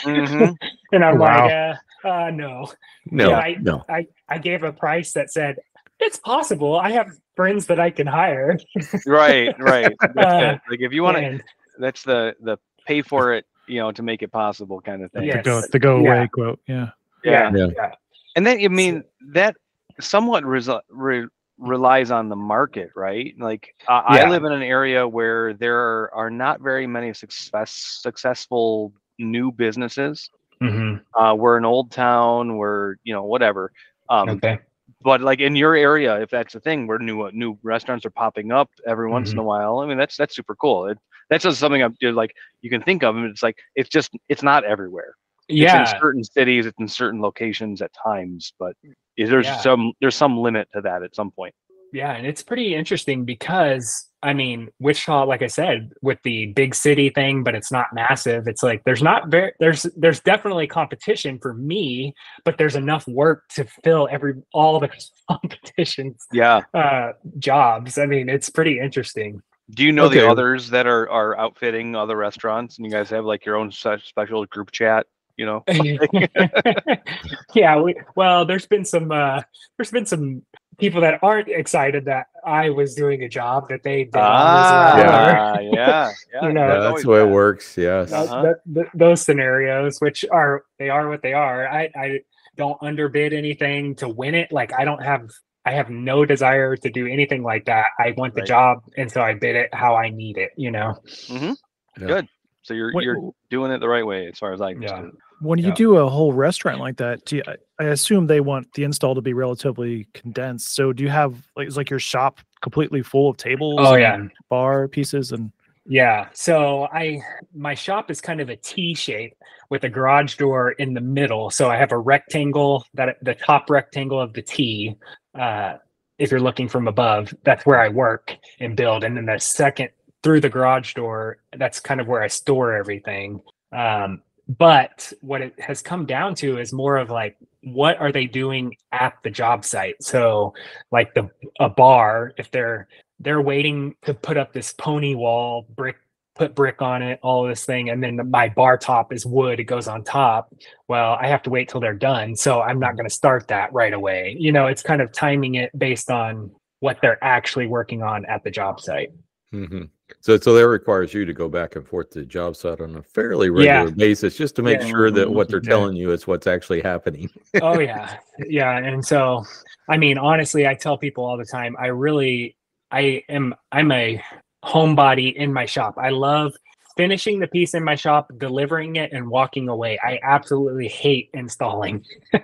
Mhm. 0.04 0.56
and 0.92 1.04
i'm 1.04 1.18
Wow. 1.18 1.44
like 1.44 1.52
uh, 1.52 1.74
uh 2.04 2.30
no 2.30 2.66
No, 3.10 3.30
Yeah, 3.30 3.38
I- 3.38 3.56
no. 3.60 3.84
i 3.88 4.06
i 4.28 4.38
gave 4.38 4.62
a 4.62 4.72
price 4.72 5.12
that 5.12 5.30
said 5.30 5.56
it's 6.00 6.18
possible 6.18 6.78
i 6.78 6.90
have 6.90 7.10
friends 7.36 7.66
that 7.66 7.78
i 7.80 7.90
can 7.90 8.06
hire 8.06 8.58
Right, 9.06 9.54
right. 9.72 9.94
Uh. 10.16 10.56
Like 10.68 10.80
if 10.80 10.92
you 10.92 11.02
want 11.02 11.16
to, 11.18 11.40
that's 11.78 12.02
the 12.02 12.34
the 12.40 12.58
pay 12.86 13.00
for 13.02 13.32
it, 13.34 13.44
you 13.68 13.78
know, 13.80 13.92
to 13.92 14.02
make 14.02 14.22
it 14.22 14.32
possible 14.32 14.80
kind 14.80 15.02
of 15.04 15.10
thing. 15.12 15.24
Yeah. 15.24 15.36
The 15.38 15.42
go 15.42 15.56
Yes. 15.60 15.68
the 15.70 15.78
go 15.78 16.02
Yeah. 16.02 16.14
away 16.16 16.28
quote. 16.32 16.60
Yeah. 16.66 16.88
yeah 17.24 17.50
Yeah. 17.54 17.68
yeah 17.76 17.90
And 18.36 18.44
then, 18.46 18.58
I 18.64 18.68
mean, 18.68 19.04
that 19.32 19.56
somewhat 20.00 20.42
resu- 20.44 20.80
re- 20.90 21.28
relies 21.58 22.10
on 22.10 22.28
the 22.28 22.36
market, 22.36 22.90
right? 22.96 23.34
Like, 23.38 23.74
uh, 23.88 24.02
I 24.04 24.28
live 24.28 24.42
in 24.44 24.52
an 24.52 24.62
area 24.62 25.06
where 25.06 25.54
there 25.54 25.78
are, 25.78 26.10
are 26.14 26.30
not 26.30 26.60
very 26.60 26.86
many 26.86 27.14
success 27.14 27.70
successful 28.02 28.92
new 29.18 29.52
businesses. 29.52 30.28
Hmm 30.70 30.94
Uh, 31.18 31.34
we're 31.34 31.56
an 31.58 31.64
old 31.64 31.90
town. 31.90 32.56
We're, 32.56 32.96
you 33.04 33.12
know, 33.14 33.24
whatever. 33.24 33.72
Um, 34.08 34.28
okay 34.30 34.58
But 35.02 35.20
like 35.20 35.40
in 35.40 35.56
your 35.56 35.74
area, 35.74 36.20
if 36.20 36.30
that's 36.30 36.52
the 36.54 36.60
thing, 36.60 36.86
where 36.86 36.98
new 36.98 37.22
uh, 37.22 37.30
new 37.32 37.58
restaurants 37.62 38.04
are 38.06 38.10
popping 38.10 38.52
up 38.52 38.68
every 38.86 39.08
once 39.08 39.30
Mm-hmm. 39.30 39.38
in 39.38 39.44
a 39.44 39.46
while, 39.46 39.78
I 39.80 39.86
mean, 39.86 39.98
that's 39.98 40.16
that's 40.16 40.34
super 40.36 40.54
cool. 40.56 40.86
It, 40.90 40.98
that's 41.30 41.44
just 41.44 41.58
something 41.58 41.82
I'm 41.82 41.96
like 42.14 42.32
you 42.62 42.70
can 42.70 42.82
think 42.82 43.02
of, 43.02 43.16
and 43.16 43.26
it's 43.26 43.42
like 43.42 43.56
it's 43.74 43.88
just 43.88 44.10
it's 44.28 44.42
not 44.42 44.64
everywhere. 44.64 45.14
yeah 45.48 45.82
It's 45.82 45.92
in 45.94 46.00
certain 46.00 46.24
cities, 46.24 46.66
it's 46.66 46.78
in 46.78 46.88
certain 46.88 47.20
locations 47.20 47.82
at 47.82 47.90
times, 48.06 48.52
but 48.58 48.74
there's 49.16 49.46
Yeah. 49.46 49.56
some 49.56 49.92
there's 50.00 50.14
some 50.16 50.36
limit 50.38 50.68
to 50.74 50.80
that 50.82 51.02
at 51.02 51.14
some 51.14 51.30
point. 51.30 51.54
Yeah, 51.92 52.12
and 52.12 52.26
it's 52.26 52.42
pretty 52.42 52.74
interesting 52.74 53.24
because 53.24 54.08
I 54.22 54.34
mean, 54.34 54.68
Wichita, 54.78 55.24
like 55.24 55.42
I 55.42 55.48
said, 55.48 55.92
with 56.00 56.18
the 56.22 56.46
big 56.46 56.74
city 56.74 57.10
thing, 57.10 57.42
but 57.42 57.54
it's 57.54 57.72
not 57.72 57.86
massive. 57.92 58.46
It's 58.46 58.62
like 58.62 58.84
there's 58.84 59.02
not 59.02 59.28
very 59.28 59.52
there's 59.58 59.82
there's 59.96 60.20
definitely 60.20 60.66
competition 60.66 61.38
for 61.40 61.54
me, 61.54 62.14
but 62.44 62.56
there's 62.56 62.76
enough 62.76 63.06
work 63.08 63.44
to 63.54 63.64
fill 63.82 64.08
every 64.10 64.34
all 64.52 64.78
the 64.78 64.88
competitions 65.30 66.24
Yeah. 66.32 66.62
uh 66.74 67.12
jobs. 67.38 67.98
I 67.98 68.06
mean, 68.06 68.28
it's 68.28 68.48
pretty 68.48 68.78
interesting. 68.78 69.42
Do 69.70 69.84
you 69.84 69.92
know 69.92 70.08
the 70.08 70.28
others 70.28 70.70
that 70.70 70.86
are 70.86 71.08
are 71.08 71.36
outfitting 71.38 71.96
other 71.96 72.16
restaurants, 72.16 72.76
and 72.76 72.86
you 72.86 72.92
guys 72.92 73.08
have 73.10 73.24
like 73.24 73.46
your 73.46 73.56
own 73.56 73.72
special 73.72 74.44
group 74.46 74.70
chat? 74.70 75.06
You 75.36 75.46
know. 75.46 75.64
yeah, 77.54 77.80
we, 77.80 77.94
well, 78.14 78.44
there's 78.44 78.66
been 78.66 78.84
some 78.84 79.10
uh 79.10 79.40
there's 79.78 79.90
been 79.90 80.06
some 80.06 80.42
people 80.82 81.00
that 81.00 81.20
aren't 81.22 81.46
excited 81.48 82.06
that 82.06 82.26
I 82.44 82.70
was 82.70 82.96
doing 82.96 83.22
a 83.22 83.28
job 83.28 83.68
that 83.68 83.84
they 83.84 84.02
did 84.02 84.16
Ah, 84.16 84.96
yeah, 84.98 85.60
yeah, 85.60 86.10
yeah. 86.34 86.42
You 86.48 86.52
know, 86.52 86.66
Yeah, 86.66 86.74
that's 86.74 86.86
always 86.86 87.02
the 87.04 87.08
way 87.10 87.20
it 87.20 87.28
works. 87.30 87.78
Yes. 87.78 88.12
Uh-huh. 88.12 88.42
that- 88.42 88.74
th- 88.74 88.88
those 88.92 89.22
scenarios, 89.22 90.00
which 90.00 90.24
are 90.30 90.64
they 90.80 90.88
are 90.90 91.08
what 91.08 91.22
they 91.22 91.34
are. 91.34 91.68
I 91.68 91.88
I 91.94 92.20
don't 92.56 92.76
underbid 92.82 93.32
anything 93.32 93.94
to 93.96 94.08
win 94.08 94.34
it. 94.34 94.50
Like 94.50 94.72
I 94.76 94.84
don't 94.84 95.02
have 95.04 95.30
I 95.64 95.70
have 95.74 95.88
no 95.88 96.24
desire 96.24 96.74
to 96.76 96.90
do 96.90 97.06
anything 97.06 97.44
like 97.44 97.66
that. 97.66 97.86
I 98.00 98.12
want 98.16 98.34
the 98.34 98.42
job, 98.42 98.78
and 98.96 99.08
so 99.08 99.20
I 99.22 99.34
bid 99.34 99.54
it 99.54 99.70
how 99.72 99.94
I 99.94 100.10
need 100.10 100.36
it. 100.36 100.50
You 100.56 100.72
know. 100.72 100.96
hmm 101.28 101.52
Yeah. 102.00 102.06
Good. 102.08 102.28
So 102.62 102.74
you're 102.74 102.92
What- 102.92 103.04
you're 103.04 103.30
doing 103.50 103.70
it 103.70 103.78
the 103.78 103.88
right 103.88 104.04
way, 104.04 104.26
as 104.26 104.36
far 104.40 104.52
as 104.52 104.60
I 104.60 104.70
Yeah. 104.70 104.74
understand. 104.74 105.12
When 105.42 105.58
you 105.58 105.68
Yeah. 105.68 105.74
do 105.74 105.96
a 105.96 106.08
whole 106.08 106.32
restaurant 106.32 106.80
like 106.80 106.96
that, 106.98 107.24
do 107.24 107.36
you, 107.36 107.42
I- 107.46 107.56
assume 107.84 108.28
they 108.28 108.40
want 108.40 108.72
the 108.74 108.84
install 108.84 109.14
to 109.16 109.20
be 109.20 109.32
relatively 109.34 110.06
condensed. 110.14 110.74
So 110.76 110.92
do 110.92 111.02
you 111.02 111.10
have 111.10 111.34
like 111.56 111.66
is 111.66 111.76
like 111.76 111.90
your 111.90 111.98
shop 111.98 112.38
completely 112.60 113.02
full 113.02 113.28
of 113.30 113.36
tables? 113.36 113.80
Oh 113.80 113.94
and 113.94 114.00
yeah. 114.00 114.28
bar 114.48 114.86
pieces 114.86 115.32
and 115.32 115.50
Yeah. 115.84 116.28
So 116.32 116.84
I 116.92 117.20
my 117.54 117.74
shop 117.74 118.08
is 118.08 118.20
kind 118.20 118.40
of 118.40 118.48
a 118.50 118.56
T 118.56 118.94
shape 118.94 119.34
with 119.68 119.82
a 119.82 119.88
garage 119.88 120.36
door 120.36 120.72
in 120.72 120.94
the 120.94 121.00
middle. 121.00 121.50
So 121.50 121.68
I 121.70 121.76
have 121.76 121.90
a 121.90 121.98
rectangle 121.98 122.86
that 122.94 123.16
the 123.22 123.34
top 123.34 123.68
rectangle 123.68 124.20
of 124.20 124.32
the 124.32 124.42
T. 124.42 124.94
Uh, 125.34 125.78
if 126.18 126.30
you're 126.30 126.40
looking 126.40 126.68
from 126.68 126.86
above, 126.86 127.34
that's 127.42 127.66
where 127.66 127.80
I 127.80 127.88
work 127.88 128.36
and 128.60 128.76
build. 128.76 129.02
And 129.02 129.16
then 129.16 129.26
the 129.26 129.40
second 129.40 129.88
through 130.22 130.40
the 130.40 130.48
garage 130.50 130.94
door, 130.94 131.38
that's 131.56 131.80
kind 131.80 132.00
of 132.00 132.06
where 132.06 132.22
I 132.22 132.28
store 132.28 132.74
everything. 132.76 133.40
Um, 133.72 134.22
but 134.58 135.12
what 135.20 135.40
it 135.40 135.58
has 135.60 135.80
come 135.82 136.04
down 136.04 136.34
to 136.34 136.58
is 136.58 136.72
more 136.72 136.96
of 136.96 137.10
like 137.10 137.36
what 137.62 137.98
are 137.98 138.12
they 138.12 138.26
doing 138.26 138.76
at 138.90 139.14
the 139.22 139.30
job 139.30 139.64
site? 139.64 140.02
So 140.02 140.54
like 140.90 141.14
the 141.14 141.30
a 141.60 141.68
bar 141.68 142.32
if 142.36 142.50
they're 142.50 142.88
they're 143.20 143.40
waiting 143.40 143.94
to 144.02 144.14
put 144.14 144.36
up 144.36 144.52
this 144.52 144.72
pony 144.72 145.14
wall 145.14 145.66
brick 145.76 145.96
put 146.34 146.54
brick 146.54 146.80
on 146.82 147.02
it 147.02 147.20
all 147.22 147.46
this 147.46 147.64
thing 147.64 147.90
and 147.90 148.02
then 148.02 148.18
my 148.30 148.48
bar 148.48 148.78
top 148.78 149.12
is 149.12 149.24
wood 149.24 149.60
it 149.60 149.64
goes 149.64 149.86
on 149.88 150.02
top. 150.02 150.52
Well 150.88 151.16
i 151.20 151.28
have 151.28 151.42
to 151.44 151.50
wait 151.50 151.68
till 151.68 151.80
they're 151.80 151.94
done 151.94 152.36
so 152.36 152.60
i'm 152.60 152.80
not 152.80 152.96
going 152.96 153.08
to 153.08 153.14
start 153.14 153.48
that 153.48 153.72
right 153.72 153.92
away. 153.92 154.36
You 154.38 154.52
know 154.52 154.66
it's 154.66 154.82
kind 154.82 155.00
of 155.00 155.12
timing 155.12 155.54
it 155.54 155.70
based 155.78 156.10
on 156.10 156.50
what 156.80 156.98
they're 157.00 157.22
actually 157.22 157.68
working 157.68 158.02
on 158.02 158.24
at 158.26 158.42
the 158.42 158.50
job 158.50 158.80
site 158.80 159.12
hmm 159.52 159.82
So, 160.20 160.38
so 160.38 160.54
that 160.54 160.66
requires 160.66 161.12
you 161.14 161.24
to 161.24 161.32
go 161.32 161.48
back 161.48 161.76
and 161.76 161.86
forth 161.86 162.10
to 162.10 162.20
the 162.20 162.24
job 162.24 162.56
site 162.56 162.80
on 162.80 162.96
a 162.96 163.02
fairly 163.02 163.50
regular 163.50 163.88
Yeah. 163.88 163.94
basis, 163.94 164.36
just 164.36 164.56
to 164.56 164.62
make 164.62 164.80
Yeah. 164.80 164.88
sure 164.88 165.10
that 165.10 165.30
what 165.30 165.48
they're 165.48 165.60
telling 165.60 165.94
you 165.94 166.10
is 166.12 166.26
what's 166.26 166.46
actually 166.46 166.80
happening. 166.80 167.30
oh 167.60 167.78
yeah 167.90 168.16
yeah 168.48 168.78
and 168.78 169.04
so 169.04 169.44
i 169.88 169.96
mean 169.96 170.16
honestly 170.16 170.66
i 170.66 170.74
tell 170.74 170.96
people 170.96 171.24
all 171.24 171.36
the 171.36 171.44
time 171.44 171.76
i 171.78 171.86
really 171.88 172.56
i 172.90 173.22
am 173.28 173.54
i'm 173.72 173.92
a 173.92 174.22
homebody 174.64 175.34
in 175.34 175.52
my 175.52 175.66
shop 175.66 175.94
i 175.98 176.08
love 176.08 176.52
finishing 176.96 177.38
the 177.38 177.46
piece 177.46 177.74
in 177.74 177.82
my 177.84 177.94
shop 177.94 178.30
delivering 178.38 178.96
it 178.96 179.12
and 179.12 179.28
walking 179.28 179.68
away 179.68 179.98
i 180.02 180.18
absolutely 180.22 180.88
hate 180.88 181.30
installing 181.34 182.04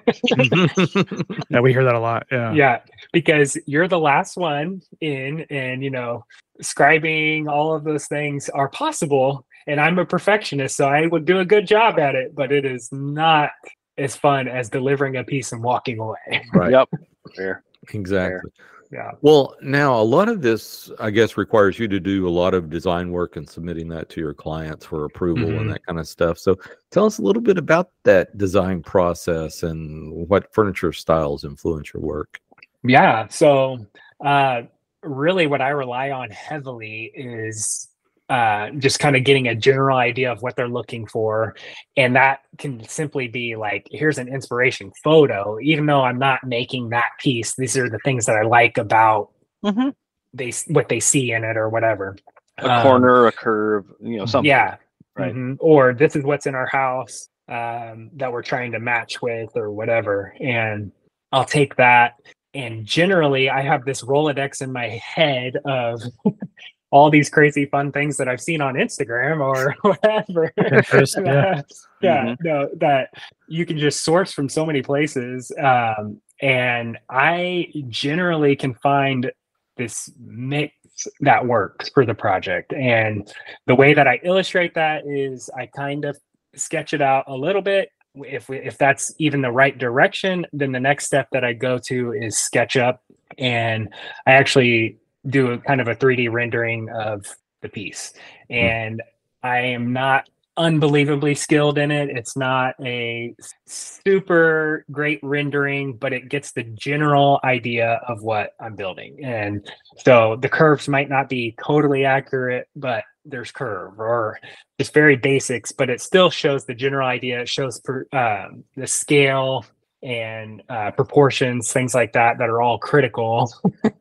Yeah, 1.50 1.60
we 1.60 1.72
hear 1.72 1.84
that 1.84 1.94
a 1.94 2.00
lot. 2.00 2.26
Yeah. 2.30 2.52
yeah 2.52 2.80
because 3.12 3.56
you're 3.66 3.88
the 3.88 3.98
last 3.98 4.36
one 4.36 4.82
in 5.00 5.46
and 5.50 5.82
you 5.82 5.90
know 5.90 6.24
scribing 6.62 7.48
all 7.48 7.74
of 7.74 7.84
those 7.84 8.06
things 8.06 8.48
are 8.48 8.68
possible 8.68 9.46
and 9.66 9.80
i'm 9.80 9.98
a 9.98 10.04
perfectionist 10.04 10.76
so 10.76 10.88
i 10.88 11.06
would 11.06 11.24
do 11.24 11.38
a 11.40 11.44
good 11.44 11.66
job 11.66 11.98
at 11.98 12.14
it 12.14 12.34
but 12.34 12.52
it 12.52 12.64
is 12.64 12.90
not 12.92 13.50
as 13.96 14.16
fun 14.16 14.48
as 14.48 14.68
delivering 14.68 15.16
a 15.16 15.24
piece 15.24 15.52
and 15.52 15.62
walking 15.62 15.98
away 15.98 16.44
right. 16.54 16.72
Yep. 16.72 16.88
Fair. 17.36 17.62
Exactly. 17.92 18.50
Yeah 18.90 19.10
Well, 19.20 19.54
now 19.62 20.00
a 20.00 20.02
lot 20.02 20.28
of 20.28 20.40
this, 20.42 20.90
I 20.98 21.10
guess, 21.10 21.36
requires 21.36 21.78
you 21.78 21.88
to 21.88 22.00
do 22.00 22.26
a 22.28 22.30
lot 22.30 22.54
of 22.54 22.70
design 22.70 23.10
work 23.10 23.36
and 23.36 23.48
submitting 23.48 23.88
that 23.88 24.08
to 24.10 24.20
your 24.20 24.34
clients 24.34 24.86
for 24.86 25.04
approval 25.04 25.50
Mhm. 25.50 25.60
and 25.60 25.70
that 25.70 25.84
kind 25.86 25.98
of 25.98 26.08
stuff. 26.08 26.38
So, 26.38 26.56
tell 26.90 27.04
us 27.06 27.18
a 27.18 27.22
little 27.22 27.42
bit 27.42 27.58
about 27.58 27.90
that 28.04 28.36
design 28.38 28.82
process 28.82 29.62
and 29.62 30.12
what 30.28 30.52
furniture 30.54 30.92
styles 30.92 31.44
influence 31.44 31.92
your 31.92 32.02
work. 32.02 32.40
Yeah. 32.82 33.28
So, 33.28 33.86
uh, 34.24 34.62
really, 35.02 35.46
what 35.46 35.60
I 35.60 35.70
rely 35.70 36.10
on 36.10 36.30
heavily 36.30 37.12
is 37.14 37.87
uh, 38.28 38.70
just 38.78 38.98
kind 38.98 39.16
of 39.16 39.24
getting 39.24 39.48
a 39.48 39.54
general 39.54 39.96
idea 39.96 40.30
of 40.30 40.42
what 40.42 40.54
they're 40.56 40.68
looking 40.68 41.06
for. 41.06 41.56
And 41.96 42.14
that 42.16 42.40
can 42.58 42.86
simply 42.86 43.28
be 43.28 43.56
like, 43.56 43.86
here's 43.90 44.18
an 44.18 44.28
inspiration 44.28 44.92
photo. 45.02 45.58
Even 45.60 45.86
though 45.86 46.02
I'm 46.02 46.18
not 46.18 46.44
making 46.44 46.90
that 46.90 47.10
piece, 47.18 47.54
these 47.56 47.76
are 47.76 47.88
the 47.88 47.98
things 48.04 48.26
that 48.26 48.36
I 48.36 48.42
like 48.42 48.76
about 48.78 49.30
Mhm. 49.64 49.94
they 50.34 50.52
what 50.68 50.88
they 50.88 51.00
see 51.00 51.32
in 51.32 51.42
it 51.42 51.56
or 51.56 51.68
whatever. 51.68 52.16
A 52.58 52.68
Um, 52.68 52.82
corner, 52.82 53.26
a 53.26 53.32
curve, 53.32 53.86
you 54.00 54.18
know, 54.18 54.26
something. 54.26 54.48
Yeah. 54.48 54.76
Right. 55.16 55.34
Mhm. 55.34 55.56
Or 55.58 55.94
this 55.94 56.14
is 56.14 56.22
what's 56.24 56.46
in 56.46 56.54
our 56.54 56.66
house 56.66 57.28
um, 57.48 58.10
that 58.16 58.30
we're 58.30 58.42
trying 58.42 58.72
to 58.72 58.78
match 58.78 59.22
with 59.22 59.56
or 59.56 59.70
whatever. 59.70 60.34
And 60.38 60.92
I'll 61.32 61.46
take 61.46 61.76
that. 61.76 62.14
And 62.52 62.84
generally, 62.84 63.48
I 63.48 63.62
have 63.62 63.84
this 63.86 64.02
Rolodex 64.02 64.60
in 64.60 64.70
my 64.70 64.88
head 64.88 65.56
of 65.64 66.02
all 66.90 67.10
these 67.10 67.28
crazy 67.28 67.66
fun 67.66 67.92
things 67.92 68.16
that 68.16 68.28
I've 68.28 68.40
seen 68.40 68.60
on 68.60 68.74
Instagram 68.74 69.40
or 69.40 69.74
whatever. 69.82 70.52
Pinterest, 70.58 71.24
yeah. 71.24 71.62
yeah, 72.00 72.34
no, 72.42 72.70
that 72.76 73.10
you 73.46 73.66
can 73.66 73.78
just 73.78 74.04
source 74.04 74.32
from 74.32 74.48
so 74.48 74.64
many 74.64 74.82
places. 74.82 75.52
Um, 75.62 76.20
and 76.40 76.98
I 77.10 77.72
generally 77.88 78.56
can 78.56 78.74
find 78.74 79.30
this 79.76 80.10
mix 80.18 80.74
that 81.20 81.46
works 81.46 81.90
for 81.90 82.04
the 82.04 82.14
project. 82.14 82.72
And 82.72 83.32
the 83.66 83.74
way 83.74 83.94
that 83.94 84.08
I 84.08 84.20
illustrate 84.22 84.74
that 84.74 85.06
is 85.06 85.50
I 85.56 85.66
kind 85.66 86.04
of 86.04 86.18
sketch 86.54 86.92
it 86.92 87.02
out 87.02 87.24
a 87.28 87.34
little 87.34 87.62
bit. 87.62 87.90
If 88.14 88.48
we, 88.48 88.58
if 88.58 88.78
that's 88.78 89.14
even 89.18 89.42
the 89.42 89.52
right 89.52 89.76
direction, 89.76 90.46
then 90.52 90.72
the 90.72 90.80
next 90.80 91.06
step 91.06 91.28
that 91.32 91.44
I 91.44 91.52
go 91.52 91.78
to 91.86 92.12
is 92.12 92.34
SketchUp, 92.36 92.98
and 93.36 93.90
I 94.26 94.32
actually 94.32 94.98
do 95.26 95.52
a 95.52 95.58
kind 95.58 95.80
of 95.80 95.88
a 95.88 95.94
3D 95.94 96.30
rendering 96.30 96.88
of 96.90 97.26
the 97.60 97.68
piece. 97.68 98.12
And 98.48 99.02
I 99.42 99.58
am 99.58 99.92
not 99.92 100.28
unbelievably 100.58 101.36
skilled 101.36 101.78
in 101.78 101.90
it. 101.90 102.10
It's 102.10 102.36
not 102.36 102.74
a 102.84 103.34
super 103.66 104.84
great 104.90 105.20
rendering, 105.22 105.94
but 105.94 106.12
it 106.12 106.28
gets 106.28 106.52
the 106.52 106.64
general 106.64 107.40
idea 107.44 108.00
of 108.08 108.22
what 108.22 108.50
I'm 108.60 108.74
building. 108.74 109.24
And 109.24 109.66
so 109.98 110.36
the 110.36 110.48
curves 110.48 110.88
might 110.88 111.08
not 111.08 111.28
be 111.28 111.54
totally 111.64 112.04
accurate, 112.04 112.68
but 112.74 113.04
there's 113.24 113.52
curve 113.52 114.00
or 114.00 114.40
just 114.78 114.92
very 114.92 115.16
basics, 115.16 115.70
but 115.70 115.90
it 115.90 116.00
still 116.00 116.28
shows 116.28 116.64
the 116.64 116.74
general 116.74 117.06
idea. 117.06 117.40
It 117.42 117.48
shows 117.48 117.80
per, 117.80 118.06
um, 118.12 118.64
the 118.76 118.86
scale 118.86 119.64
and 120.02 120.62
uh, 120.68 120.90
proportions, 120.90 121.72
things 121.72 121.94
like 121.94 122.14
that, 122.14 122.38
that 122.38 122.48
are 122.48 122.60
all 122.60 122.78
critical 122.78 123.52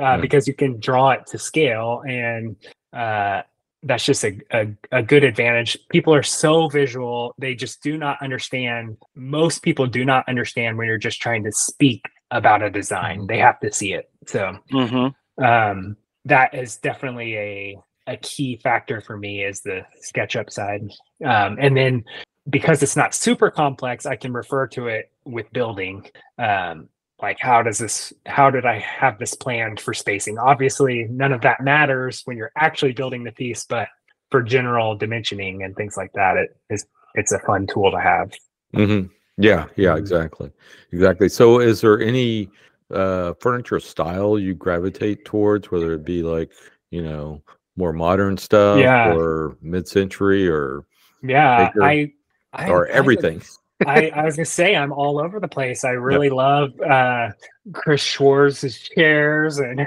uh, 0.00 0.18
because 0.18 0.46
you 0.46 0.54
can 0.54 0.78
draw 0.80 1.10
it 1.10 1.26
to 1.28 1.38
scale. 1.38 2.02
And 2.06 2.56
uh, 2.92 3.42
that's 3.82 4.04
just 4.04 4.24
a, 4.24 4.38
a, 4.52 4.68
a 4.92 5.02
good 5.02 5.24
advantage. 5.24 5.76
People 5.90 6.14
are 6.14 6.22
so 6.22 6.68
visual, 6.68 7.34
they 7.38 7.54
just 7.54 7.82
do 7.82 7.98
not 7.98 8.22
understand. 8.22 8.96
Most 9.14 9.62
people 9.62 9.86
do 9.86 10.04
not 10.04 10.28
understand 10.28 10.78
when 10.78 10.86
you're 10.86 10.98
just 10.98 11.20
trying 11.20 11.44
to 11.44 11.52
speak 11.52 12.04
about 12.30 12.62
a 12.62 12.70
design, 12.70 13.26
they 13.26 13.38
have 13.38 13.60
to 13.60 13.72
see 13.72 13.92
it. 13.92 14.10
So, 14.26 14.58
Mm-hmm. 14.72 15.44
um, 15.44 15.96
that 16.24 16.54
is 16.54 16.76
definitely 16.76 17.36
a 17.36 17.78
a 18.06 18.16
key 18.16 18.58
factor 18.62 19.00
for 19.00 19.16
me 19.16 19.44
is 19.44 19.60
the 19.60 19.82
SketchUp 20.12 20.50
side. 20.50 20.82
Um, 21.24 21.56
and 21.60 21.76
then 21.76 22.04
because 22.50 22.82
it's 22.82 22.96
not 22.96 23.14
super 23.14 23.50
complex, 23.50 24.06
I 24.06 24.16
can 24.16 24.32
refer 24.32 24.66
to 24.68 24.88
it 24.88 25.10
with 25.24 25.52
building. 25.52 26.06
Um, 26.38 26.88
like 27.22 27.38
how 27.38 27.62
does 27.62 27.78
this 27.78 28.12
how 28.26 28.50
did 28.50 28.66
I 28.66 28.80
have 28.80 29.18
this 29.18 29.34
planned 29.34 29.80
for 29.80 29.94
spacing? 29.94 30.38
Obviously, 30.38 31.06
none 31.08 31.32
of 31.32 31.40
that 31.42 31.62
matters 31.62 32.22
when 32.24 32.36
you're 32.36 32.52
actually 32.56 32.92
building 32.92 33.22
the 33.22 33.32
piece, 33.32 33.64
but 33.64 33.88
for 34.30 34.42
general 34.42 34.98
dimensioning 34.98 35.64
and 35.64 35.76
things 35.76 35.96
like 35.96 36.12
that, 36.14 36.36
it 36.36 36.50
is 36.68 36.84
it's 37.14 37.32
a 37.32 37.38
fun 37.40 37.66
tool 37.66 37.90
to 37.92 38.00
have. 38.00 38.32
hmm 38.74 39.02
Yeah, 39.38 39.66
yeah, 39.76 39.94
Mhm. 39.94 39.98
exactly, 39.98 40.50
exactly. 40.92 41.28
So, 41.28 41.60
is 41.60 41.80
there 41.80 42.00
any 42.00 42.50
uh, 42.90 43.34
furniture 43.40 43.80
style 43.80 44.38
you 44.38 44.54
gravitate 44.54 45.24
towards, 45.24 45.70
whether 45.70 45.94
it 45.94 46.04
be 46.04 46.22
like 46.22 46.50
you 46.90 47.02
know 47.02 47.42
more 47.76 47.92
modern 47.92 48.36
stuff 48.36 48.80
Yeah. 48.80 49.14
or 49.14 49.56
mid-century 49.62 50.48
or 50.48 50.84
Yeah, 51.22 51.68
Bigger 51.68 51.84
I, 51.84 52.12
I 52.52 52.68
or 52.68 52.86
I 52.88 52.90
everything? 52.90 53.40
I, 53.86 54.10
I 54.14 54.24
was 54.24 54.36
gonna 54.36 54.44
say 54.46 54.74
I'm 54.76 54.92
all 54.92 55.18
over 55.20 55.40
the 55.40 55.48
place. 55.48 55.84
I 55.84 55.90
really 55.90 56.30
love 56.30 56.78
uh 56.80 57.30
Chris 57.72 58.02
Schwarz's 58.02 58.78
chairs 58.78 59.58
and 59.58 59.86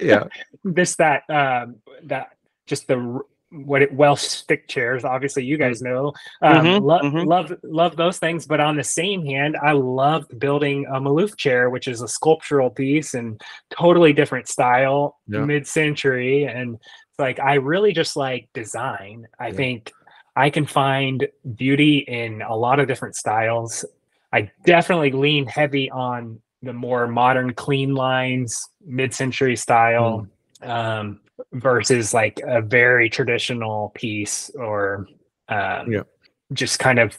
yeah, 0.00 0.24
this 0.64 0.96
that 0.96 1.22
um 1.30 1.76
that 2.04 2.30
just 2.66 2.88
the 2.88 3.20
what 3.54 3.82
it 3.82 3.92
Welsh 3.92 4.22
stick 4.22 4.66
chairs. 4.66 5.04
Obviously, 5.04 5.44
you 5.44 5.58
guys 5.58 5.82
know. 5.82 6.14
Um, 6.40 6.64
Mhm, 6.64 6.80
lo- 6.82 7.00
mhm. 7.00 7.26
Love 7.26 7.52
love 7.62 7.96
those 7.96 8.18
things. 8.18 8.46
But 8.46 8.60
on 8.60 8.76
the 8.76 8.84
same 8.84 9.26
hand, 9.26 9.58
I 9.62 9.72
loved 9.72 10.38
building 10.38 10.86
a 10.86 10.98
Maloof 10.98 11.36
chair, 11.36 11.68
which 11.68 11.86
is 11.86 12.00
a 12.00 12.08
sculptural 12.08 12.70
piece 12.70 13.12
and 13.12 13.38
totally 13.70 14.14
different 14.14 14.48
style, 14.48 15.18
Yeah. 15.26 15.44
mid 15.44 15.66
century, 15.66 16.44
and 16.44 16.78
like 17.18 17.40
I 17.40 17.54
really 17.56 17.92
just 17.92 18.16
like 18.16 18.48
design. 18.54 19.26
I 19.38 19.48
Yeah. 19.48 19.52
think 19.54 19.92
I 20.36 20.50
can 20.50 20.66
find 20.66 21.28
beauty 21.56 21.98
in 21.98 22.42
a 22.42 22.56
lot 22.56 22.80
of 22.80 22.88
different 22.88 23.16
styles. 23.16 23.84
I 24.32 24.50
definitely 24.64 25.12
lean 25.12 25.46
heavy 25.46 25.90
on 25.90 26.40
the 26.62 26.72
more 26.72 27.06
modern, 27.06 27.52
clean 27.54 27.94
lines, 27.94 28.58
mid-century 28.86 29.56
style, 29.56 30.26
um, 30.62 31.20
versus 31.52 32.14
like 32.14 32.40
a 32.46 32.62
very 32.62 33.10
traditional 33.10 33.90
piece 33.94 34.48
or 34.54 35.06
um, 35.48 35.90
Yeah. 35.92 36.02
just 36.52 36.78
kind 36.78 36.98
of 36.98 37.18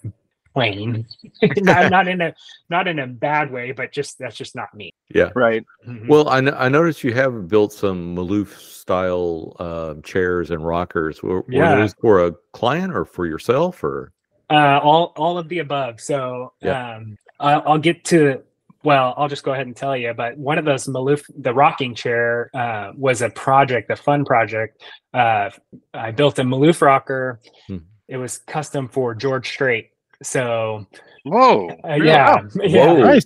plain. 0.54 1.06
not, 1.58 1.92
not 1.92 2.08
in 2.08 2.22
a 2.22 2.34
not 2.70 2.88
in 2.88 3.00
a 3.00 3.08
bad 3.08 3.52
way, 3.52 3.72
but 3.72 3.92
just 3.92 4.20
that's 4.20 4.36
just 4.36 4.56
not 4.56 4.74
me. 4.74 4.92
yeah. 5.14 5.30
Right. 5.36 5.66
Mhm. 5.88 6.08
Well, 6.08 6.30
I, 6.30 6.38
I 6.38 6.70
noticed 6.70 7.04
you 7.04 7.14
have 7.14 7.48
built 7.48 7.74
some 7.74 8.16
Maloof 8.16 8.58
style 8.60 9.56
uh, 9.60 9.96
chairs 10.04 10.52
and 10.52 10.66
rockers. 10.66 11.22
Were, 11.24 11.42
were 11.42 11.46
Yeah. 11.50 11.76
those 11.76 11.94
for 12.02 12.26
a 12.26 12.34
client 12.54 12.94
or 12.96 13.06
for 13.06 13.26
yourself 13.26 13.84
or? 13.84 14.12
Uh, 14.50 14.80
all 14.84 15.14
all 15.16 15.38
of 15.38 15.50
the 15.50 15.60
above. 15.60 16.00
So 16.00 16.54
Yeah. 16.62 16.98
um, 16.98 17.18
I'll, 17.40 17.64
I'll 17.66 17.78
get 17.80 18.04
to. 18.06 18.44
Well, 18.84 19.14
I'll 19.16 19.30
just 19.30 19.44
go 19.44 19.54
ahead 19.54 19.66
and 19.66 19.76
tell 19.76 19.96
you. 19.96 20.14
But 20.14 20.38
one 20.38 20.58
of 20.58 20.66
those 20.66 20.86
Maloof, 20.88 21.24
the 21.38 21.54
rocking 21.54 21.96
chair, 21.96 22.50
uh, 22.54 22.92
was 22.98 23.22
a 23.22 23.30
project, 23.30 23.90
a 23.90 23.96
fun 23.96 24.26
project. 24.26 24.84
Uh, 25.14 25.52
I 25.94 26.12
built 26.12 26.38
a 26.40 26.44
Maloof 26.44 26.82
rocker. 26.82 27.40
Hmm. 27.68 27.78
it 28.10 28.18
was 28.18 28.40
custom 28.40 28.90
for 28.90 29.16
George 29.16 29.48
Strait. 29.50 29.92
So 30.24 30.88
Whoa. 31.24 31.70
uh, 31.84 31.96
yeah, 31.96 32.42
yeah, 32.56 32.94
Whoa. 32.94 33.20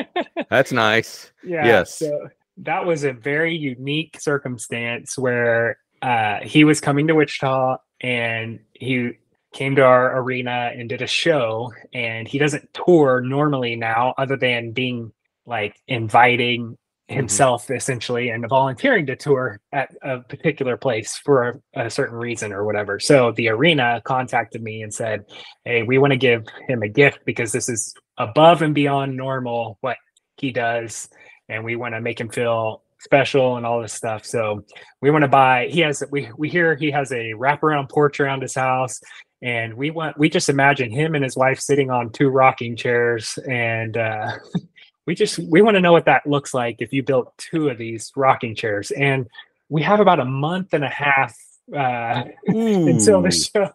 That's 0.50 0.72
nice. 0.72 1.32
yeah. 1.42 1.66
Yes. 1.66 1.98
So 1.98 2.28
that 2.58 2.86
was 2.86 3.04
a 3.04 3.12
very 3.12 3.54
unique 3.54 4.20
circumstance 4.20 5.18
where 5.18 5.78
uh, 6.02 6.40
he 6.40 6.64
was 6.64 6.80
coming 6.80 7.06
to 7.08 7.14
Wichita 7.14 7.78
and 8.00 8.60
he 8.72 9.12
came 9.52 9.76
to 9.76 9.82
our 9.82 10.20
arena 10.20 10.72
and 10.76 10.88
did 10.88 11.00
a 11.00 11.06
show. 11.06 11.72
And 11.92 12.28
he 12.28 12.38
doesn't 12.38 12.74
tour 12.74 13.20
normally 13.20 13.76
now, 13.76 14.14
other 14.18 14.36
than 14.36 14.72
being 14.72 15.12
like 15.46 15.80
inviting 15.86 16.76
himself 17.08 17.70
essentially 17.70 18.30
and 18.30 18.48
volunteering 18.48 19.04
to 19.06 19.14
tour 19.14 19.60
at 19.72 19.94
a 20.02 20.20
particular 20.20 20.76
place 20.76 21.16
for 21.16 21.60
a, 21.74 21.86
a 21.86 21.90
certain 21.90 22.16
reason 22.16 22.52
or 22.52 22.64
whatever. 22.64 22.98
So 22.98 23.32
the 23.32 23.48
arena 23.48 24.00
contacted 24.04 24.62
me 24.62 24.82
and 24.82 24.92
said, 24.92 25.24
Hey, 25.64 25.82
we 25.82 25.98
want 25.98 26.12
to 26.12 26.16
give 26.16 26.46
him 26.66 26.82
a 26.82 26.88
gift 26.88 27.18
because 27.26 27.52
this 27.52 27.68
is 27.68 27.94
above 28.16 28.62
and 28.62 28.74
beyond 28.74 29.16
normal 29.16 29.76
what 29.82 29.98
he 30.38 30.50
does. 30.50 31.08
And 31.48 31.62
we 31.62 31.76
want 31.76 31.94
to 31.94 32.00
make 32.00 32.18
him 32.18 32.30
feel 32.30 32.82
special 33.00 33.56
and 33.56 33.66
all 33.66 33.82
this 33.82 33.92
stuff. 33.92 34.24
So 34.24 34.64
we 35.02 35.10
want 35.10 35.22
to 35.22 35.28
buy, 35.28 35.68
he 35.68 35.80
has, 35.80 36.02
we, 36.10 36.30
we 36.38 36.48
hear 36.48 36.74
he 36.74 36.90
has 36.90 37.12
a 37.12 37.34
wraparound 37.34 37.90
porch 37.90 38.18
around 38.18 38.40
his 38.40 38.54
house. 38.54 38.98
And 39.42 39.74
we 39.74 39.90
want, 39.90 40.16
we 40.18 40.30
just 40.30 40.48
imagine 40.48 40.90
him 40.90 41.14
and 41.14 41.22
his 41.22 41.36
wife 41.36 41.60
sitting 41.60 41.90
on 41.90 42.10
two 42.12 42.30
rocking 42.30 42.76
chairs 42.76 43.38
and, 43.46 43.94
uh, 43.94 44.38
we 45.06 45.14
just 45.14 45.38
we 45.38 45.62
want 45.62 45.74
to 45.76 45.80
know 45.80 45.92
what 45.92 46.06
that 46.06 46.26
looks 46.26 46.54
like 46.54 46.76
if 46.80 46.92
you 46.92 47.02
built 47.02 47.32
two 47.38 47.68
of 47.68 47.78
these 47.78 48.12
rocking 48.16 48.54
chairs 48.54 48.90
and 48.90 49.26
we 49.68 49.82
have 49.82 50.00
about 50.00 50.20
a 50.20 50.24
month 50.24 50.72
and 50.74 50.84
a 50.84 50.88
half 50.88 51.36
uh 51.74 52.24
until 52.46 53.22
the 53.22 53.30
show 53.30 53.70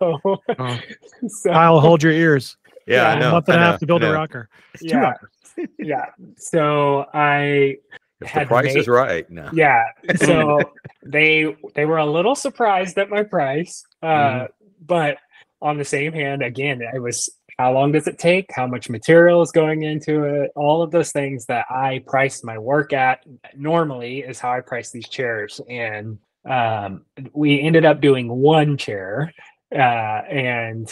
Oh. 0.59 0.79
so, 1.27 1.51
Kyle, 1.51 1.79
hold 1.79 2.03
your 2.03 2.13
ears. 2.13 2.55
Yeah, 2.87 3.07
I 3.09 3.13
Yeah, 3.13 3.19
know. 3.19 3.27
a 3.29 3.31
month 3.33 3.49
and 3.49 3.57
I 3.57 3.57
a 3.57 3.59
know, 3.65 3.71
half 3.71 3.79
to 3.79 3.85
build 3.87 4.03
I 4.03 4.07
a 4.07 4.09
know. 4.09 4.15
rocker. 4.15 4.49
It's 4.73 4.83
two 4.83 4.89
yeah 4.89 4.99
rockers. 4.99 5.29
yeah 5.77 6.05
so 6.37 7.05
i 7.13 7.77
If 8.21 8.33
the 8.33 8.45
price 8.45 8.65
made- 8.65 8.77
is 8.77 8.87
right. 8.87 9.29
No. 9.29 9.49
yeah 9.53 9.83
so 10.15 10.59
they 11.05 11.55
they 11.75 11.85
were 11.85 11.97
a 11.97 12.05
little 12.05 12.35
surprised 12.35 12.97
at 12.97 13.09
my 13.09 13.23
price 13.23 13.83
uh 14.03 14.07
Mhm. 14.07 14.47
but 14.85 15.17
on 15.61 15.77
the 15.77 15.85
same 15.85 16.13
hand 16.13 16.41
again 16.41 16.81
I 16.93 16.99
was 16.99 17.29
how 17.59 17.73
long 17.73 17.91
does 17.91 18.07
it 18.07 18.17
take 18.17 18.45
how 18.59 18.65
much 18.65 18.89
material 18.89 19.41
is 19.41 19.51
going 19.51 19.83
into 19.83 20.23
it 20.23 20.49
all 20.55 20.81
of 20.81 20.89
those 20.91 21.11
things 21.11 21.45
that 21.45 21.65
i 21.69 22.01
price 22.07 22.43
my 22.43 22.57
work 22.57 22.93
at 22.93 23.17
normally 23.55 24.19
is 24.19 24.39
how 24.39 24.51
i 24.51 24.61
price 24.61 24.89
these 24.91 25.07
chairs 25.09 25.59
and 25.69 26.17
um 26.49 27.05
we 27.33 27.59
ended 27.61 27.83
up 27.85 27.99
doing 28.01 28.27
one 28.29 28.77
chair 28.77 29.31
uh 29.75 30.21
and 30.29 30.85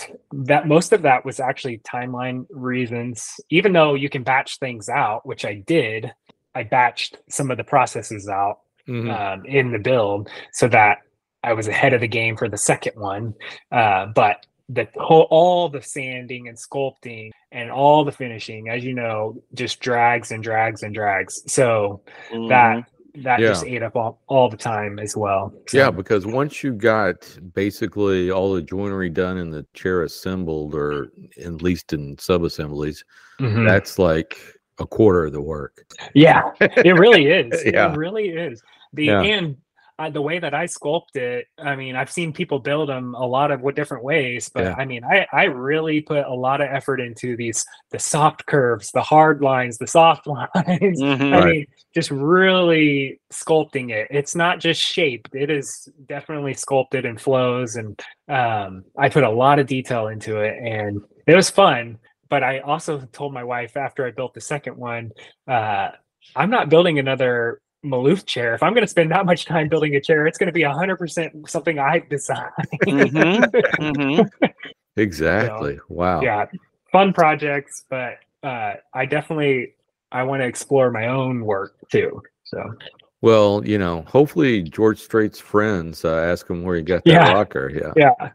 that 0.52 0.68
most 0.68 0.94
of 0.94 1.02
that 1.02 1.24
was 1.26 1.40
actually 1.40 1.78
timeline 1.80 2.46
reasons 2.52 3.40
even 3.50 3.72
though 3.74 3.94
you 3.96 4.10
can 4.10 4.24
batch 4.24 4.60
things 4.60 4.90
out 4.90 5.26
which 5.26 5.46
i 5.46 5.54
did 5.66 6.12
i 6.54 6.64
batched 6.64 7.16
some 7.30 7.50
of 7.50 7.58
the 7.58 7.64
processes 7.64 8.28
out 8.30 8.60
Mhm. 8.88 9.12
um, 9.14 9.46
in 9.46 9.74
the 9.74 9.80
build 9.80 10.30
so 10.54 10.70
that 10.70 11.00
I 11.44 11.52
was 11.52 11.68
ahead 11.68 11.92
of 11.94 12.00
the 12.00 12.08
game 12.08 12.38
for 12.38 12.48
the 12.48 12.58
second 12.58 12.94
one. 12.96 13.34
Uh, 13.70 14.06
but 14.16 14.46
the 14.70 14.88
whole, 14.98 15.28
all 15.30 15.70
the 15.70 15.82
sanding 15.82 16.48
and 16.48 16.58
sculpting 16.58 17.32
and 17.52 17.72
all 17.72 18.04
the 18.04 18.12
finishing, 18.12 18.70
as 18.70 18.84
you 18.84 18.94
know, 18.94 19.42
just 19.54 19.80
drags 19.80 20.32
and 20.32 20.44
drags 20.44 20.84
and 20.84 20.94
drags. 20.94 21.42
So 21.52 22.02
Mhm. 22.32 22.50
that 22.50 22.84
that 23.24 23.40
just 23.40 23.66
ate 23.66 23.82
up 23.82 23.96
all, 23.96 24.22
all 24.28 24.48
the 24.48 24.56
time 24.58 25.00
as 25.00 25.18
well. 25.18 25.52
So, 25.70 25.78
Yeah, 25.78 25.90
because 25.90 26.28
once 26.28 26.64
you 26.64 26.72
got 26.74 27.16
basically 27.56 28.30
all 28.30 28.54
the 28.54 28.62
joinery 28.62 29.10
done 29.10 29.38
and 29.38 29.52
the 29.52 29.66
chair 29.74 30.04
assembled, 30.04 30.76
or 30.76 31.12
at 31.44 31.64
least 31.64 31.94
in 31.94 32.16
sub 32.20 32.44
assemblies, 32.44 33.04
mhm. 33.40 33.68
that's 33.68 33.98
like 33.98 34.38
a 34.80 34.86
quarter 34.86 35.26
of 35.26 35.32
the 35.34 35.42
work. 35.42 35.84
Yeah, 36.14 36.52
it 36.62 36.94
really 37.00 37.26
is. 37.32 37.64
Yeah. 37.66 37.92
It 37.92 37.98
really 37.98 38.30
is. 38.30 38.62
The 38.94 39.06
Yeah. 39.06 39.22
and 39.24 39.58
uh, 40.00 40.10
the 40.12 40.22
way 40.22 40.38
that 40.40 40.54
I 40.54 40.66
sculpt 40.66 41.16
it, 41.16 41.48
I 41.58 41.76
mean, 41.76 41.96
I've 41.96 42.12
seen 42.12 42.32
people 42.32 42.60
build 42.60 42.90
them 42.90 43.16
a 43.16 43.26
lot 43.26 43.50
of 43.52 43.62
what 43.62 43.76
different 43.76 44.04
ways, 44.04 44.48
but 44.54 44.64
Yeah. 44.64 44.76
I 44.78 44.86
mean, 44.86 45.04
I 45.04 45.26
I 45.34 45.46
really 45.46 46.02
put 46.02 46.26
a 46.26 46.34
lot 46.34 46.62
of 46.62 46.68
effort 46.72 47.00
into 47.02 47.36
these 47.36 47.66
the 47.92 48.00
soft 48.00 48.46
curves, 48.46 48.92
the 48.92 49.02
hard 49.02 49.42
lines, 49.42 49.78
the 49.78 49.88
soft 49.88 50.28
lines. 50.36 51.02
Mhm. 51.02 51.34
I 51.34 51.38
Right. 51.40 51.46
mean, 51.46 51.66
just 51.96 52.12
really 52.12 53.20
sculpting 53.34 53.90
it. 53.92 54.08
It's 54.12 54.36
not 54.36 54.60
just 54.60 54.82
shape; 54.82 55.28
it 55.34 55.50
is 55.50 55.90
definitely 56.08 56.54
sculpted 56.54 57.06
and 57.06 57.20
flows. 57.20 57.76
And 57.76 58.00
um, 58.30 58.84
I 58.98 59.10
put 59.10 59.24
a 59.24 59.30
lot 59.32 59.58
of 59.60 59.66
detail 59.68 60.08
into 60.10 60.38
it, 60.42 60.58
and 60.64 61.02
it 61.26 61.36
was 61.36 61.50
fun. 61.50 61.98
But 62.30 62.44
I 62.44 62.60
also 62.60 63.00
told 63.14 63.34
my 63.34 63.44
wife 63.44 63.78
after 63.78 64.06
I 64.06 64.12
built 64.12 64.34
the 64.34 64.42
second 64.42 64.76
one, 64.78 65.12
uh, 65.48 65.90
I'm 66.36 66.50
not 66.50 66.70
building 66.70 67.00
another 67.00 67.62
Maloof 67.86 68.26
chair. 68.26 68.54
If 68.54 68.64
I'm 68.64 68.74
going 68.74 68.84
to 68.84 68.88
spend 68.88 69.12
that 69.12 69.26
much 69.26 69.46
time 69.46 69.70
building 69.70 69.96
a 69.96 70.02
chair, 70.02 70.26
it's 70.28 70.38
going 70.38 70.48
to 70.48 70.54
be 70.54 70.64
100% 70.64 71.50
something 71.50 71.80
I 71.80 72.00
design. 72.10 72.50
Mhm. 72.86 73.52
Mhm. 73.80 74.30
Exactly. 74.98 75.80
Wow. 75.90 76.22
yeah, 76.22 76.48
fun 76.92 77.14
projects, 77.14 77.86
but 77.88 78.18
uh, 78.42 78.74
I 78.96 79.06
definitely 79.06 79.76
I 80.12 80.24
want 80.24 80.42
to 80.42 80.48
explore 80.48 80.90
my 80.90 81.06
own 81.08 81.46
work 81.46 81.76
too. 81.92 82.20
So 82.46 82.74
Well, 83.22 83.62
you 83.64 83.78
know, 83.78 84.02
hopefully 84.08 84.64
George 84.64 85.00
Strait's 85.00 85.40
friends 85.40 86.04
uh, 86.04 86.16
ask 86.18 86.50
him 86.50 86.64
where 86.64 86.78
he 86.78 86.82
got 86.82 87.04
that 87.06 87.12
Yeah. 87.12 87.32
rocker. 87.32 87.70
Yeah. 87.72 87.94
yeah, 87.96 88.30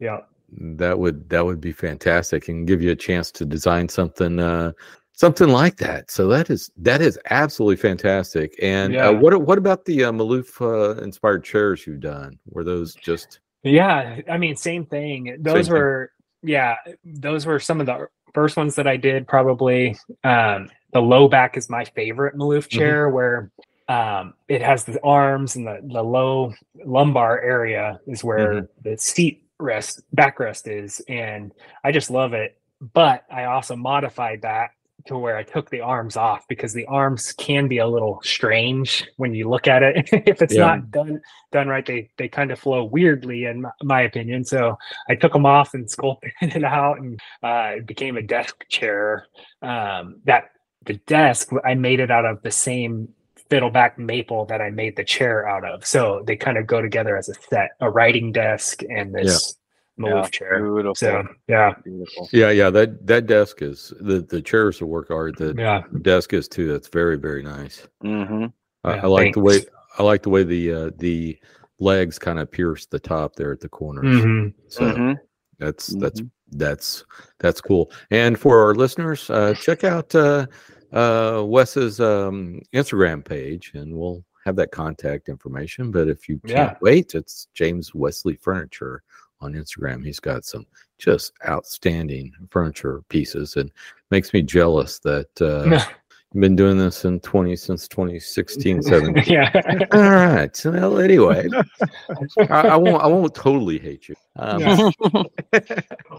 yeah, 0.00 0.18
That 0.58 0.98
would 0.98 1.28
that 1.30 1.44
would 1.44 1.60
be 1.60 1.70
fantastic 1.70 2.48
and 2.48 2.66
give 2.66 2.82
you 2.82 2.90
a 2.90 2.96
chance 2.96 3.30
to 3.30 3.44
design 3.44 3.88
something 3.88 4.40
uh 4.40 4.72
something 5.14 5.48
like 5.48 5.76
that. 5.78 6.10
So 6.10 6.28
that 6.28 6.50
is 6.50 6.70
that 6.76 7.00
is 7.00 7.18
absolutely 7.30 7.76
fantastic. 7.76 8.54
And 8.60 8.92
Yeah. 8.92 9.08
uh, 9.08 9.12
what 9.12 9.40
what 9.42 9.58
about 9.58 9.84
the 9.86 10.04
uh, 10.04 10.12
Maloof 10.12 10.60
uh, 10.60 11.00
inspired 11.02 11.44
chairs 11.44 11.86
you've 11.86 12.00
done? 12.00 12.38
Were 12.50 12.64
those 12.64 12.94
just 12.94 13.40
yeah. 13.62 14.20
I 14.30 14.36
mean, 14.36 14.56
same 14.56 14.84
thing. 14.84 15.36
Those 15.40 15.66
thing. 15.68 15.74
were 15.74 16.10
yeah, 16.42 16.76
those 17.04 17.46
were 17.46 17.58
some 17.58 17.80
of 17.80 17.86
the 17.86 18.08
first 18.34 18.56
ones 18.56 18.74
that 18.74 18.86
I 18.86 18.96
did. 18.98 19.26
Probably 19.26 19.96
um, 20.24 20.68
the 20.92 21.00
low 21.00 21.28
back 21.28 21.56
is 21.56 21.70
my 21.70 21.84
favorite 21.84 22.34
Maloof 22.36 22.64
Mm-hmm. 22.68 22.78
chair, 22.78 23.08
where 23.08 23.50
um, 23.88 24.34
it 24.48 24.60
has 24.62 24.84
the 24.84 25.00
arms 25.02 25.56
and 25.56 25.66
the 25.66 25.80
the 25.82 26.02
low 26.02 26.52
lumbar 26.84 27.40
area 27.40 28.00
is 28.06 28.22
where 28.24 28.54
Mm-hmm. 28.54 28.90
the 28.90 28.98
seat 28.98 29.42
rest 29.60 30.02
backrest 30.14 30.66
is, 30.66 31.00
and 31.08 31.52
I 31.84 31.92
just 31.92 32.10
love 32.10 32.34
it. 32.34 32.58
But 32.92 33.24
I 33.30 33.44
also 33.44 33.76
modified 33.76 34.42
that 34.42 34.70
to 35.06 35.18
where 35.18 35.36
I 35.36 35.42
took 35.42 35.70
the 35.70 35.80
arms 35.80 36.16
off 36.16 36.46
because 36.48 36.72
the 36.72 36.86
arms 36.86 37.32
can 37.32 37.68
be 37.68 37.78
a 37.78 37.86
little 37.86 38.20
strange 38.22 39.06
when 39.16 39.34
you 39.34 39.48
look 39.48 39.68
at 39.68 39.82
it. 39.82 40.08
if 40.26 40.40
it's 40.40 40.54
Yeah. 40.54 40.66
not 40.66 40.90
done 40.90 41.20
done 41.52 41.68
right, 41.68 41.84
they 41.84 42.10
they 42.16 42.28
kind 42.28 42.50
of 42.50 42.58
flow 42.58 42.84
weirdly, 42.84 43.44
in 43.44 43.62
my, 43.62 43.70
my 43.82 44.00
opinion. 44.02 44.44
So 44.44 44.78
I 45.08 45.14
took 45.14 45.32
them 45.32 45.46
off 45.46 45.74
and 45.74 45.90
sculpted 45.90 46.32
it 46.40 46.64
out, 46.64 46.98
and 46.98 47.20
uh, 47.42 47.72
it 47.76 47.86
became 47.86 48.16
a 48.16 48.22
desk 48.22 48.64
chair. 48.68 49.26
Um, 49.62 50.20
that 50.24 50.50
the 50.84 50.94
desk 51.06 51.50
I 51.64 51.74
made 51.74 52.00
it 52.00 52.10
out 52.10 52.24
of 52.24 52.42
the 52.42 52.50
same 52.50 53.08
fiddleback 53.50 53.98
maple 53.98 54.46
that 54.46 54.60
I 54.60 54.70
made 54.70 54.96
the 54.96 55.04
chair 55.04 55.46
out 55.46 55.64
of. 55.64 55.86
So 55.86 56.22
they 56.26 56.36
kind 56.36 56.56
of 56.58 56.66
go 56.66 56.80
together 56.80 57.16
as 57.16 57.28
a 57.28 57.34
set, 57.34 57.70
a 57.80 57.90
writing 57.90 58.32
desk 58.32 58.82
and 58.88 59.14
this 59.14 59.54
Maloof 59.98 60.24
Yeah, 60.24 60.28
chair. 60.28 60.62
Beautiful. 60.64 60.94
So 60.94 61.24
yeah, 61.48 61.74
Beautiful. 61.84 62.28
Yeah, 62.32 62.50
yeah, 62.50 62.70
that 62.70 63.06
that 63.06 63.26
desk 63.26 63.62
is 63.62 63.92
the 64.00 64.20
the 64.22 64.42
chairs 64.42 64.80
will 64.80 64.88
work 64.88 65.08
hard. 65.08 65.36
The 65.36 65.54
yeah, 65.56 65.82
desk 66.02 66.32
is 66.32 66.48
too. 66.48 66.70
That's 66.70 66.88
very 66.88 67.16
very 67.16 67.42
nice. 67.42 67.86
hmm 68.02 68.46
I, 68.84 68.94
Yeah, 68.96 69.02
I 69.04 69.06
like 69.06 69.32
the 69.34 69.40
way. 69.40 69.60
I 69.98 70.02
like 70.02 70.22
the 70.22 70.30
way 70.30 70.42
the 70.42 70.72
uh, 70.72 70.90
the 70.98 71.38
legs 71.78 72.18
kind 72.18 72.38
of 72.38 72.50
pierce 72.50 72.86
the 72.86 72.98
top 72.98 73.36
there 73.36 73.52
at 73.52 73.60
the 73.60 73.68
corners. 73.68 74.24
Mhm. 74.24 74.54
So 74.68 74.92
hmm 74.92 75.12
that's 75.58 75.86
that's 75.96 76.20
Mm-hmm. 76.20 76.58
that's 76.58 77.04
that's 77.38 77.60
cool. 77.60 77.90
And 78.10 78.38
for 78.38 78.62
our 78.64 78.74
listeners, 78.74 79.30
uh, 79.30 79.54
check 79.54 79.84
out 79.84 80.14
uh, 80.14 80.46
uh, 80.92 81.42
Wes's 81.46 82.00
um, 82.00 82.60
Instagram 82.74 83.24
page, 83.24 83.72
and 83.74 83.94
we'll 83.96 84.24
have 84.44 84.56
that 84.56 84.72
contact 84.72 85.28
information. 85.28 85.90
But 85.90 86.08
if 86.08 86.28
you 86.28 86.38
can't 86.40 86.52
Yeah. 86.72 86.74
wait, 86.80 87.14
it's 87.14 87.48
James 87.54 87.94
Wesley 87.94 88.36
Furniture 88.36 89.02
on 89.44 89.54
Instagram. 89.54 90.04
He's 90.04 90.20
got 90.20 90.44
some 90.44 90.66
just 90.98 91.32
outstanding 91.48 92.32
furniture 92.50 93.02
pieces, 93.08 93.56
and 93.56 93.70
makes 94.10 94.32
me 94.32 94.42
jealous 94.42 94.98
that 95.00 95.28
uh, 95.40 95.64
you've 95.70 95.88
been 96.40 96.56
doing 96.56 96.78
this 96.78 97.04
in 97.04 97.20
twenty 97.20 97.54
since 97.56 97.86
2016, 97.88 98.82
17. 98.82 99.24
yeah. 99.32 99.50
All 99.92 100.00
right. 100.00 100.54
So, 100.56 100.72
Well, 100.72 100.98
anyway, 100.98 101.48
I, 102.50 102.68
I 102.68 102.76
won't. 102.76 103.02
I 103.02 103.06
won't 103.06 103.34
totally 103.34 103.78
hate 103.78 104.08
you. 104.08 104.14
Um, 104.36 104.60
Yeah. 104.60 104.90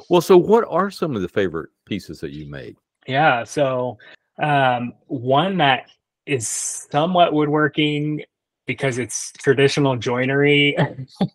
well, 0.09 0.21
so 0.21 0.37
what 0.37 0.65
are 0.69 0.89
some 0.91 1.15
of 1.15 1.21
the 1.21 1.29
favorite 1.29 1.69
pieces 1.85 2.19
that 2.21 2.31
you 2.31 2.45
made? 2.49 2.77
Yeah. 3.07 3.43
So 3.43 3.97
um, 4.41 4.93
one 5.07 5.57
that 5.57 5.89
is 6.25 6.47
somewhat 6.47 7.33
woodworking 7.33 8.23
because 8.65 8.97
it's 8.97 9.31
traditional 9.33 9.95
joinery 9.95 10.75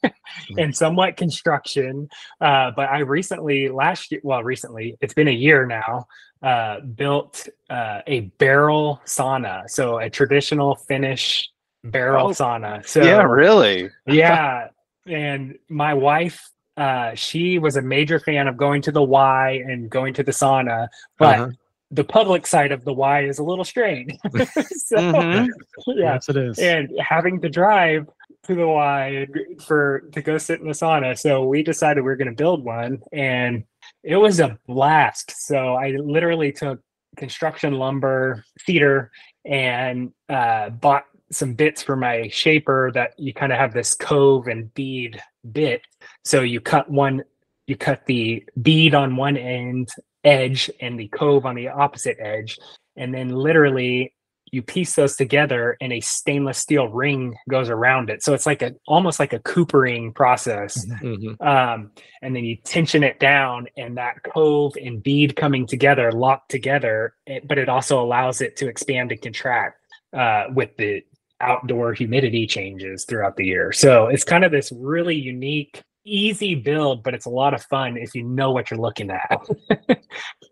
and 0.59 0.77
somewhat 0.77 1.17
construction. 1.17 2.09
Uh, 2.41 2.71
but 2.75 2.89
I 2.89 3.01
recently, 3.01 3.69
last 3.69 4.11
year, 4.13 4.21
well, 4.25 4.43
recently, 4.43 4.97
it's 5.01 5.15
been 5.15 5.29
a 5.29 5.33
year 5.33 5.67
now, 5.67 6.07
uh, 6.43 6.81
built 6.81 7.49
uh, 7.69 8.01
a 8.07 8.21
barrel 8.39 9.01
sauna. 9.07 9.69
So 9.69 9.99
a 9.99 10.11
traditional 10.11 10.75
Finnish 10.75 11.51
barrel 11.85 12.29
Oh, 12.29 12.31
sauna. 12.31 12.87
So 12.87 13.03
yeah, 13.03 13.23
really. 13.23 13.91
yeah. 14.07 14.69
And 15.07 15.59
my 15.69 15.95
wife, 15.95 16.51
uh, 16.77 17.15
she 17.15 17.59
was 17.59 17.77
a 17.77 17.83
major 17.83 18.21
fan 18.21 18.47
of 18.47 18.57
going 18.57 18.83
to 18.83 18.93
the 18.93 19.03
Y 19.03 19.63
and 19.67 19.91
going 19.91 20.13
to 20.15 20.23
the 20.23 20.31
sauna, 20.31 20.89
but 21.19 21.39
Uh-huh. 21.41 21.51
The 21.91 22.05
public 22.05 22.47
side 22.47 22.73
of 22.73 22.85
the 22.85 22.93
Y 22.93 23.25
is 23.25 23.39
a 23.39 23.43
little 23.43 23.65
strange. 23.65 24.13
so, 24.35 24.97
Mhm. 24.97 25.49
yeah. 25.89 26.15
Yes, 26.15 26.29
it 26.29 26.37
is. 26.37 26.59
And 26.59 26.91
having 27.01 27.41
to 27.41 27.49
drive 27.49 28.09
to 28.45 28.55
the 28.55 28.67
Y 28.67 29.27
for 29.67 30.05
to 30.13 30.23
go 30.23 30.39
sit 30.39 30.61
in 30.61 30.67
the 30.67 30.73
sauna. 30.73 31.19
So 31.19 31.45
we 31.45 31.63
decided 31.63 32.03
we 32.05 32.11
are 32.13 32.17
going 32.17 32.29
to 32.29 32.35
build 32.35 32.65
one 32.65 33.03
and 33.13 33.65
it 34.03 34.17
was 34.17 34.41
a 34.41 34.59
blast. 34.67 35.33
So 35.47 35.75
I 35.75 35.91
literally 35.91 36.53
took 36.53 36.81
construction 37.17 37.75
lumber, 37.75 38.45
cedar, 38.61 39.11
and 39.45 40.13
uh, 40.29 40.71
bought 40.71 41.05
some 41.33 41.55
bits 41.55 41.83
for 41.83 41.97
my 41.97 42.29
shaper 42.29 42.91
that 42.93 43.19
you 43.19 43.35
kind 43.35 43.53
of 43.53 43.59
have 43.59 43.73
this 43.73 43.95
cove 43.95 44.47
and 44.49 44.73
bead 44.75 45.21
bit. 45.53 45.83
So 46.25 46.43
you 46.43 46.61
cut 46.61 46.91
one, 46.91 47.25
you 47.67 47.77
cut 47.77 48.07
the 48.07 48.45
bead 48.63 48.95
on 48.95 49.17
one 49.17 49.37
end 49.37 49.89
edge 50.25 50.71
and 50.81 50.99
the 50.99 51.09
cove 51.09 51.47
on 51.47 51.55
the 51.55 51.69
opposite 51.69 52.17
edge. 52.21 52.59
And 52.97 53.15
then 53.15 53.29
literally 53.31 54.15
you 54.53 54.63
piece 54.63 54.97
those 54.97 55.15
together 55.15 55.77
and 55.81 55.93
a 55.93 56.01
stainless 56.01 56.59
steel 56.59 56.89
ring 56.89 57.37
goes 57.49 57.71
around 57.71 58.11
it. 58.11 58.21
So 58.21 58.35
it's 58.35 58.47
like 58.47 58.63
a 58.63 58.75
almost 58.89 59.21
like 59.21 59.33
a 59.33 59.39
coopering 59.39 60.13
process 60.13 60.85
Mhm. 61.03 61.41
um, 61.41 61.93
and 62.21 62.35
then 62.35 62.45
you 62.45 62.57
tension 62.57 63.05
it 63.05 63.21
down 63.21 63.69
and 63.77 63.97
that 63.97 64.25
cove 64.25 64.75
and 64.83 65.01
bead 65.03 65.37
coming 65.37 65.67
together 65.67 66.11
lock 66.11 66.49
together 66.49 67.15
it- 67.27 67.47
but 67.47 67.59
it 67.59 67.69
also 67.69 68.03
allows 68.03 68.41
it 68.41 68.57
to 68.57 68.67
expand 68.67 69.13
and 69.13 69.23
contract 69.23 69.79
uh, 70.19 70.47
with 70.53 70.77
the 70.79 71.01
outdoor 71.41 71.93
humidity 71.95 72.45
changes 72.47 73.05
throughout 73.05 73.37
the 73.37 73.47
year 73.47 73.71
so 73.73 74.09
it's 74.09 74.25
kind 74.25 74.45
of 74.45 74.51
this 74.51 74.73
really 74.73 75.15
unique 75.15 75.81
easy 76.11 76.55
build 76.55 77.03
but 77.03 77.15
it's 77.15 77.27
a 77.27 77.31
lot 77.31 77.55
of 77.55 77.63
fun 77.65 77.97
if 77.97 78.15
you 78.15 78.23
know 78.23 78.51
what 78.51 78.71
you're 78.71 78.81
looking 78.81 79.11
at 79.11 79.41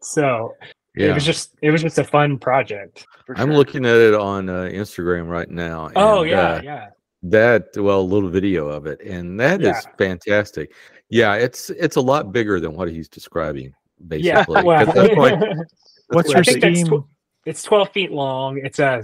so 0.01 0.55
it 0.95 1.13
was 1.15 1.25
just 1.25 1.55
it 1.63 1.71
was 1.71 1.83
just 1.83 1.99
a 1.99 2.05
fun 2.05 2.39
project 2.39 3.07
For 3.27 3.37
I'm 3.39 3.53
looking 3.53 3.85
at 3.87 3.97
it 3.97 4.15
on 4.15 4.49
uh, 4.49 4.69
Instagram 4.73 5.29
right 5.29 5.49
now. 5.51 5.91
oh 5.97 6.23
yeah 6.23 6.41
uh, 6.55 6.61
yeah 6.63 6.87
that 7.25 7.65
well, 7.77 8.01
a 8.01 8.09
little 8.15 8.29
video 8.29 8.69
of 8.69 8.87
it, 8.87 9.01
and 9.01 9.41
that 9.41 9.61
is 9.61 9.67
Yeah. 9.67 9.81
fantastic. 9.99 10.73
Yeah, 11.11 11.35
it's 11.35 11.69
it's 11.71 11.97
a 11.97 12.01
lot 12.01 12.31
bigger 12.33 12.61
than 12.61 12.75
what 12.75 12.89
he's 12.89 13.09
describing. 13.09 13.75
yeah 14.09 14.45
Basically, 14.45 14.63
well, 14.63 14.87
'Cause 14.87 14.95
that's 14.95 15.17
what- 15.17 15.41
that's 15.41 15.73
What's 16.11 16.29
your 16.31 16.39
I 16.39 16.43
steam? 16.73 16.87
tw- 16.87 17.09
it's 17.45 17.65
12 17.65 17.91
feet 17.91 18.13
long. 18.13 18.59
It's 18.63 18.79
a 18.79 19.03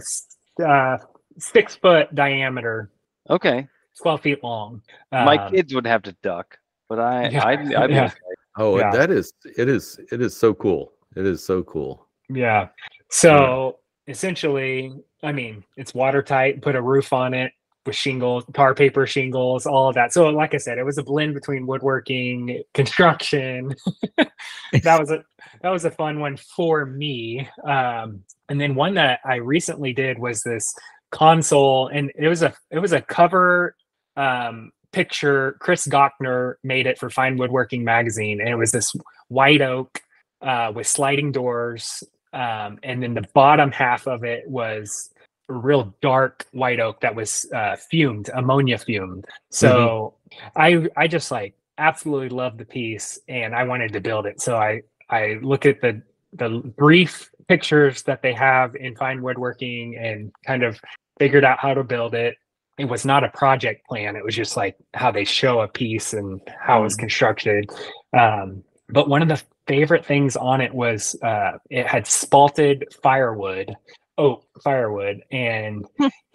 uh, 0.65 0.99
six 1.39 1.75
foot 1.75 2.15
diameter, 2.15 2.89
Okay. 3.29 3.67
12 4.03 4.21
feet 4.21 4.45
long. 4.45 4.83
My 5.13 5.37
Um, 5.37 5.53
kids 5.53 5.75
would 5.75 5.87
have 5.87 6.03
to 6.03 6.13
duck, 6.23 6.59
but 6.89 6.99
I, 6.99 7.29
Yeah, 7.31 7.47
I'd, 7.47 7.75
I'd 7.75 7.91
yeah. 7.91 8.05
okay. 8.07 8.15
Oh, 8.57 8.79
Yeah. 8.79 8.91
that 8.93 9.11
is 9.11 9.33
it 9.57 9.69
is 9.69 9.99
it 10.13 10.21
is 10.21 10.37
so 10.37 10.55
cool. 10.55 10.93
It 11.17 11.27
is 11.27 11.45
so 11.45 11.63
cool. 11.65 12.07
Yeah. 12.29 12.69
So 13.11 13.79
essentially, 14.09 14.93
I 15.23 15.33
mean, 15.33 15.65
it's 15.77 15.95
watertight, 15.95 16.63
put 16.63 16.77
a 16.77 16.83
roof 16.83 17.13
on 17.13 17.35
it 17.35 17.53
with 17.87 17.95
shingles, 17.95 18.45
tar 18.55 18.75
paper 18.75 19.07
shingles, 19.07 19.67
all 19.67 19.89
of 19.89 19.95
that. 19.95 20.13
So 20.13 20.29
like 20.31 20.55
I 20.55 20.57
said, 20.59 20.79
it 20.79 20.85
was 20.85 20.99
a 20.99 21.03
blend 21.03 21.35
between 21.35 21.67
woodworking, 21.67 22.63
construction. 22.73 23.75
that 24.17 24.99
was 25.01 25.11
a 25.11 25.23
that 25.63 25.71
was 25.71 25.85
a 25.85 25.91
fun 25.91 26.19
one 26.21 26.37
for 26.37 26.87
me. 26.87 27.49
Um 27.65 28.23
and 28.49 28.61
then 28.61 28.75
one 28.75 28.95
that 28.95 29.21
I 29.25 29.37
recently 29.37 29.93
did 29.93 30.19
was 30.19 30.43
this 30.43 30.75
console 31.11 31.89
and 31.89 32.11
it 32.17 32.29
was 32.29 32.43
a 32.43 32.55
it 32.71 32.79
was 32.79 32.93
a 32.93 33.01
cover 33.03 33.77
um 34.17 34.73
picture 34.93 35.57
Chris 35.61 35.87
Gochnour 35.87 36.55
made 36.63 36.87
it 36.87 36.99
for 36.99 37.11
Fine 37.11 37.37
Woodworking 37.37 37.83
magazine 37.85 38.41
and 38.41 38.49
it 38.49 38.57
was 38.57 38.73
this 38.73 38.95
white 39.29 39.61
oak 39.61 40.01
uh 40.41 40.73
with 40.75 40.87
sliding 40.87 41.33
doors 41.33 42.05
um, 42.35 42.81
and 42.83 43.01
then 43.03 43.15
the 43.15 43.25
bottom 43.33 43.71
half 43.71 44.09
of 44.09 44.25
it 44.25 44.47
was 44.49 45.11
a 45.49 45.53
real 45.55 45.95
dark 46.03 46.47
white 46.51 46.81
oak 46.81 47.01
that 47.01 47.15
was 47.15 47.47
uh, 47.55 47.77
fumed, 47.77 48.29
ammonia 48.35 48.77
fumed. 48.77 49.25
So 49.51 50.15
I 50.57 50.89
I 50.97 51.07
just 51.07 51.31
like 51.31 51.55
absolutely 51.79 52.31
loved 52.31 52.59
the 52.59 52.65
piece, 52.65 53.21
and 53.29 53.55
I 53.55 53.63
wanted 53.63 53.93
to 53.93 54.01
build 54.01 54.27
it. 54.27 54.41
So 54.41 54.57
I 54.57 54.83
I 55.09 55.39
look 55.43 55.65
at 55.65 55.81
the 55.81 56.03
the 56.33 56.61
brief 56.77 57.31
pictures 57.47 58.03
that 58.03 58.21
they 58.21 58.33
have 58.33 58.75
in 58.75 58.97
fine 58.97 59.23
woodworking 59.23 59.97
and 59.97 60.33
kind 60.45 60.65
of 60.65 60.81
figured 61.21 61.45
out 61.45 61.61
how 61.61 61.73
to 61.73 61.85
build 61.85 62.15
it. 62.15 62.37
It 62.77 62.87
was 62.87 63.05
not 63.05 63.25
a 63.25 63.29
project 63.29 63.87
plan. 63.87 64.17
It 64.17 64.25
was 64.25 64.35
just 64.35 64.57
like 64.57 64.77
how 64.95 65.11
they 65.11 65.25
show 65.25 65.61
a 65.61 65.69
piece 65.69 66.13
and 66.13 66.41
how 66.59 66.81
it 66.81 66.85
was 66.85 66.97
constructed. 66.97 67.71
Um, 68.13 68.65
but 68.89 69.09
one 69.09 69.23
of 69.23 69.29
the 69.29 69.43
favorite 69.67 70.05
things 70.05 70.37
on 70.37 70.61
it 70.61 70.75
was 70.75 71.17
uh, 71.23 71.59
it 71.71 71.87
had 71.87 72.05
spalted 72.05 72.93
firewood, 73.03 73.75
oak 74.19 74.45
firewood, 74.63 75.23
and 75.31 75.87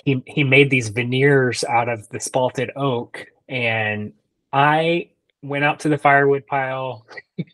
he 0.06 0.24
he 0.26 0.44
made 0.44 0.70
these 0.70 0.90
veneers 0.90 1.64
out 1.66 1.90
of 1.90 2.08
the 2.10 2.20
spalted 2.20 2.70
oak. 2.76 3.26
And 3.48 4.14
I 4.54 5.10
went 5.42 5.64
out 5.64 5.80
to 5.82 5.90
the 5.90 5.98
firewood 5.98 6.46
pile, 6.48 7.06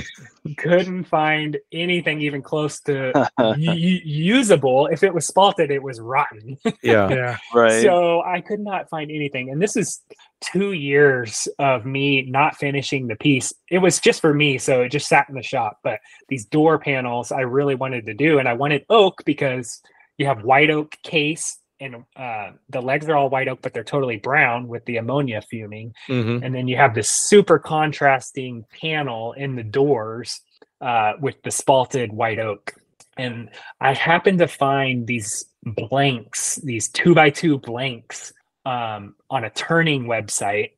couldn't 0.56 1.04
find 1.04 1.58
anything 1.72 2.20
even 2.20 2.42
close 2.42 2.80
to 2.80 3.28
u- 3.56 3.72
u- 3.72 4.00
usable. 4.04 4.86
If 4.86 5.02
it 5.02 5.12
was 5.12 5.28
spalted, 5.28 5.70
it 5.70 5.82
was 5.82 6.00
rotten. 6.00 6.56
Yeah. 6.82 7.08
Yeah. 7.08 7.36
right. 7.54 7.82
So 7.82 8.22
I 8.22 8.40
could 8.40 8.60
not 8.60 8.88
find 8.88 9.10
anything. 9.10 9.50
And 9.50 9.60
this 9.60 9.76
is 9.76 10.00
two 10.40 10.72
years 10.72 11.48
of 11.58 11.84
me 11.84 12.22
not 12.22 12.56
finishing 12.56 13.06
the 13.06 13.16
piece. 13.16 13.52
It 13.70 13.78
was 13.78 14.00
just 14.00 14.20
for 14.20 14.32
me. 14.32 14.58
So 14.58 14.82
it 14.82 14.90
just 14.90 15.08
sat 15.08 15.28
in 15.28 15.34
the 15.34 15.42
shop. 15.42 15.78
But 15.82 16.00
these 16.28 16.46
door 16.46 16.78
panels 16.78 17.32
I 17.32 17.40
really 17.40 17.74
wanted 17.74 18.06
to 18.06 18.14
do. 18.14 18.38
And 18.38 18.48
I 18.48 18.54
wanted 18.54 18.84
oak 18.88 19.22
because 19.24 19.82
you 20.18 20.26
have 20.26 20.44
white 20.44 20.70
oak 20.70 20.96
case 21.02 21.58
and 21.80 22.04
uh, 22.16 22.52
the 22.70 22.80
legs 22.80 23.08
are 23.08 23.16
all 23.16 23.28
white 23.28 23.48
oak, 23.48 23.60
but 23.62 23.72
they're 23.72 23.84
totally 23.84 24.16
brown 24.16 24.68
with 24.68 24.84
the 24.86 24.96
ammonia 24.96 25.42
fuming. 25.42 25.94
hmm 26.06 26.38
And 26.42 26.54
then 26.54 26.68
you 26.68 26.76
have 26.76 26.94
this 26.94 27.10
super 27.10 27.58
contrasting 27.58 28.64
panel 28.80 29.32
in 29.32 29.56
the 29.56 29.62
doors 29.62 30.40
uh, 30.80 31.14
with 31.20 31.42
the 31.42 31.50
spalted 31.50 32.10
white 32.12 32.38
oak. 32.38 32.74
And 33.16 33.50
I 33.80 33.94
happened 33.94 34.38
to 34.40 34.48
find 34.48 35.06
these 35.06 35.46
blanks, 35.62 36.56
these 36.56 36.88
two 36.88 37.14
by 37.14 37.30
two 37.30 37.58
blanks 37.58 38.32
um, 38.64 39.14
on 39.30 39.44
a 39.44 39.50
turning 39.50 40.04
website 40.04 40.72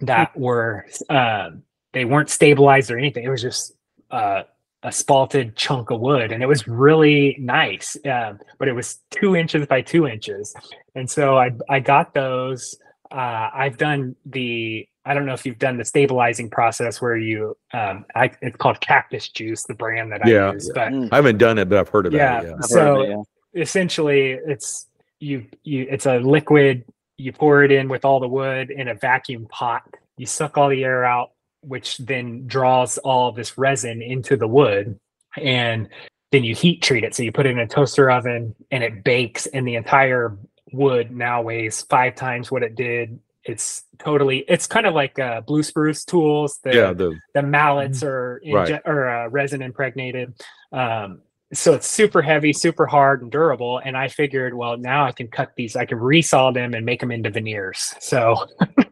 that 0.00 0.36
were, 0.38 0.86
um 1.08 1.62
they 1.92 2.04
weren't 2.04 2.30
stabilized 2.30 2.90
or 2.90 2.98
anything. 2.98 3.24
It 3.24 3.30
was 3.30 3.42
just 3.42 3.72
uh, 4.10 4.42
a 4.84 4.88
spalted 4.88 5.56
chunk 5.56 5.90
of 5.90 6.00
wood 6.00 6.30
and 6.30 6.42
it 6.42 6.46
was 6.46 6.68
really 6.68 7.36
nice. 7.40 7.96
Um, 8.06 8.38
but 8.58 8.68
it 8.68 8.72
was 8.72 9.00
two 9.10 9.34
inches 9.34 9.66
by 9.66 9.80
two 9.82 10.06
inches. 10.06 10.54
And 10.94 11.10
so 11.10 11.36
I, 11.36 11.50
I 11.68 11.80
got 11.80 12.14
those 12.14 12.76
uh, 13.10 13.50
I've 13.54 13.76
done 13.78 14.16
the 14.26 14.86
I 15.04 15.14
don't 15.14 15.24
know 15.24 15.32
if 15.32 15.46
you've 15.46 15.58
done 15.58 15.78
the 15.78 15.84
stabilizing 15.84 16.50
process 16.50 17.00
where 17.00 17.16
you 17.16 17.56
um, 17.72 18.04
I, 18.14 18.30
it's 18.42 18.56
called 18.56 18.80
Cactus 18.80 19.30
Juice, 19.30 19.64
the 19.64 19.74
brand 19.74 20.12
that 20.12 20.24
I 20.24 20.28
Yeah, 20.28 20.52
use. 20.52 20.66
yeah. 20.68 20.72
But 20.74 20.92
Mm, 20.92 21.08
I 21.12 21.16
haven't 21.16 21.38
done 21.38 21.58
it, 21.58 21.68
but 21.68 21.78
I've 21.78 21.88
heard 21.88 22.06
about 22.06 22.16
yeah, 22.16 22.40
it. 22.40 22.44
Yeah. 22.44 22.50
I've 22.50 22.56
heard 22.56 22.62
of 22.62 22.68
so 22.68 23.00
it, 23.00 23.08
yeah. 23.08 23.62
essentially 23.62 24.32
it's 24.46 24.86
you 25.20 25.46
you 25.64 25.86
it's 25.90 26.06
a 26.06 26.18
liquid. 26.18 26.84
You 27.16 27.32
pour 27.32 27.64
it 27.64 27.72
in 27.72 27.88
with 27.88 28.04
all 28.04 28.20
the 28.20 28.28
wood 28.28 28.70
in 28.70 28.88
a 28.88 28.94
vacuum 28.94 29.46
pot. 29.50 29.82
You 30.18 30.26
suck 30.26 30.56
all 30.58 30.68
the 30.68 30.84
air 30.84 31.04
out, 31.04 31.30
which 31.68 31.98
then 31.98 32.46
draws 32.46 32.98
all 32.98 33.32
this 33.32 33.58
resin 33.58 34.02
into 34.02 34.36
the 34.36 34.48
wood, 34.48 34.98
and 35.36 35.88
then 36.32 36.44
you 36.44 36.54
heat 36.54 36.82
treat 36.82 37.04
it. 37.04 37.14
So 37.14 37.22
you 37.22 37.32
put 37.32 37.46
it 37.46 37.50
in 37.50 37.58
a 37.58 37.66
toaster 37.66 38.10
oven 38.10 38.54
and 38.70 38.82
it 38.82 39.04
bakes, 39.04 39.46
and 39.46 39.66
the 39.66 39.76
entire 39.76 40.36
wood 40.72 41.10
now 41.10 41.42
weighs 41.42 41.82
five 41.82 42.14
times 42.14 42.50
what 42.50 42.62
it 42.62 42.74
did. 42.74 43.18
It's 43.44 43.84
totally. 43.98 44.38
It's 44.48 44.66
kind 44.66 44.84
of 44.86 44.92
like 44.94 45.18
uh, 45.18 45.40
blue 45.40 45.62
spruce 45.62 46.04
tools. 46.04 46.58
The, 46.62 46.74
Yeah. 46.74 46.92
The 46.92 47.18
the 47.34 47.42
mallets 47.42 48.02
are 48.02 48.40
Right. 48.52 48.68
inje- 48.68 48.82
or 48.84 49.08
uh, 49.08 49.28
resin 49.28 49.62
impregnated. 49.62 50.34
Um, 50.72 51.22
so 51.52 51.72
it's 51.72 51.86
super 51.86 52.20
heavy, 52.20 52.52
super 52.52 52.86
hard 52.86 53.22
and 53.22 53.30
durable. 53.30 53.80
And 53.82 53.96
I 53.96 54.08
figured, 54.08 54.54
well, 54.54 54.76
now 54.76 55.06
I 55.06 55.12
can 55.12 55.28
cut 55.28 55.52
these. 55.56 55.76
I 55.76 55.86
can 55.86 55.98
resaw 55.98 56.52
them 56.52 56.74
and 56.74 56.84
make 56.84 57.00
them 57.00 57.10
into 57.10 57.30
veneers. 57.30 57.94
So 58.00 58.46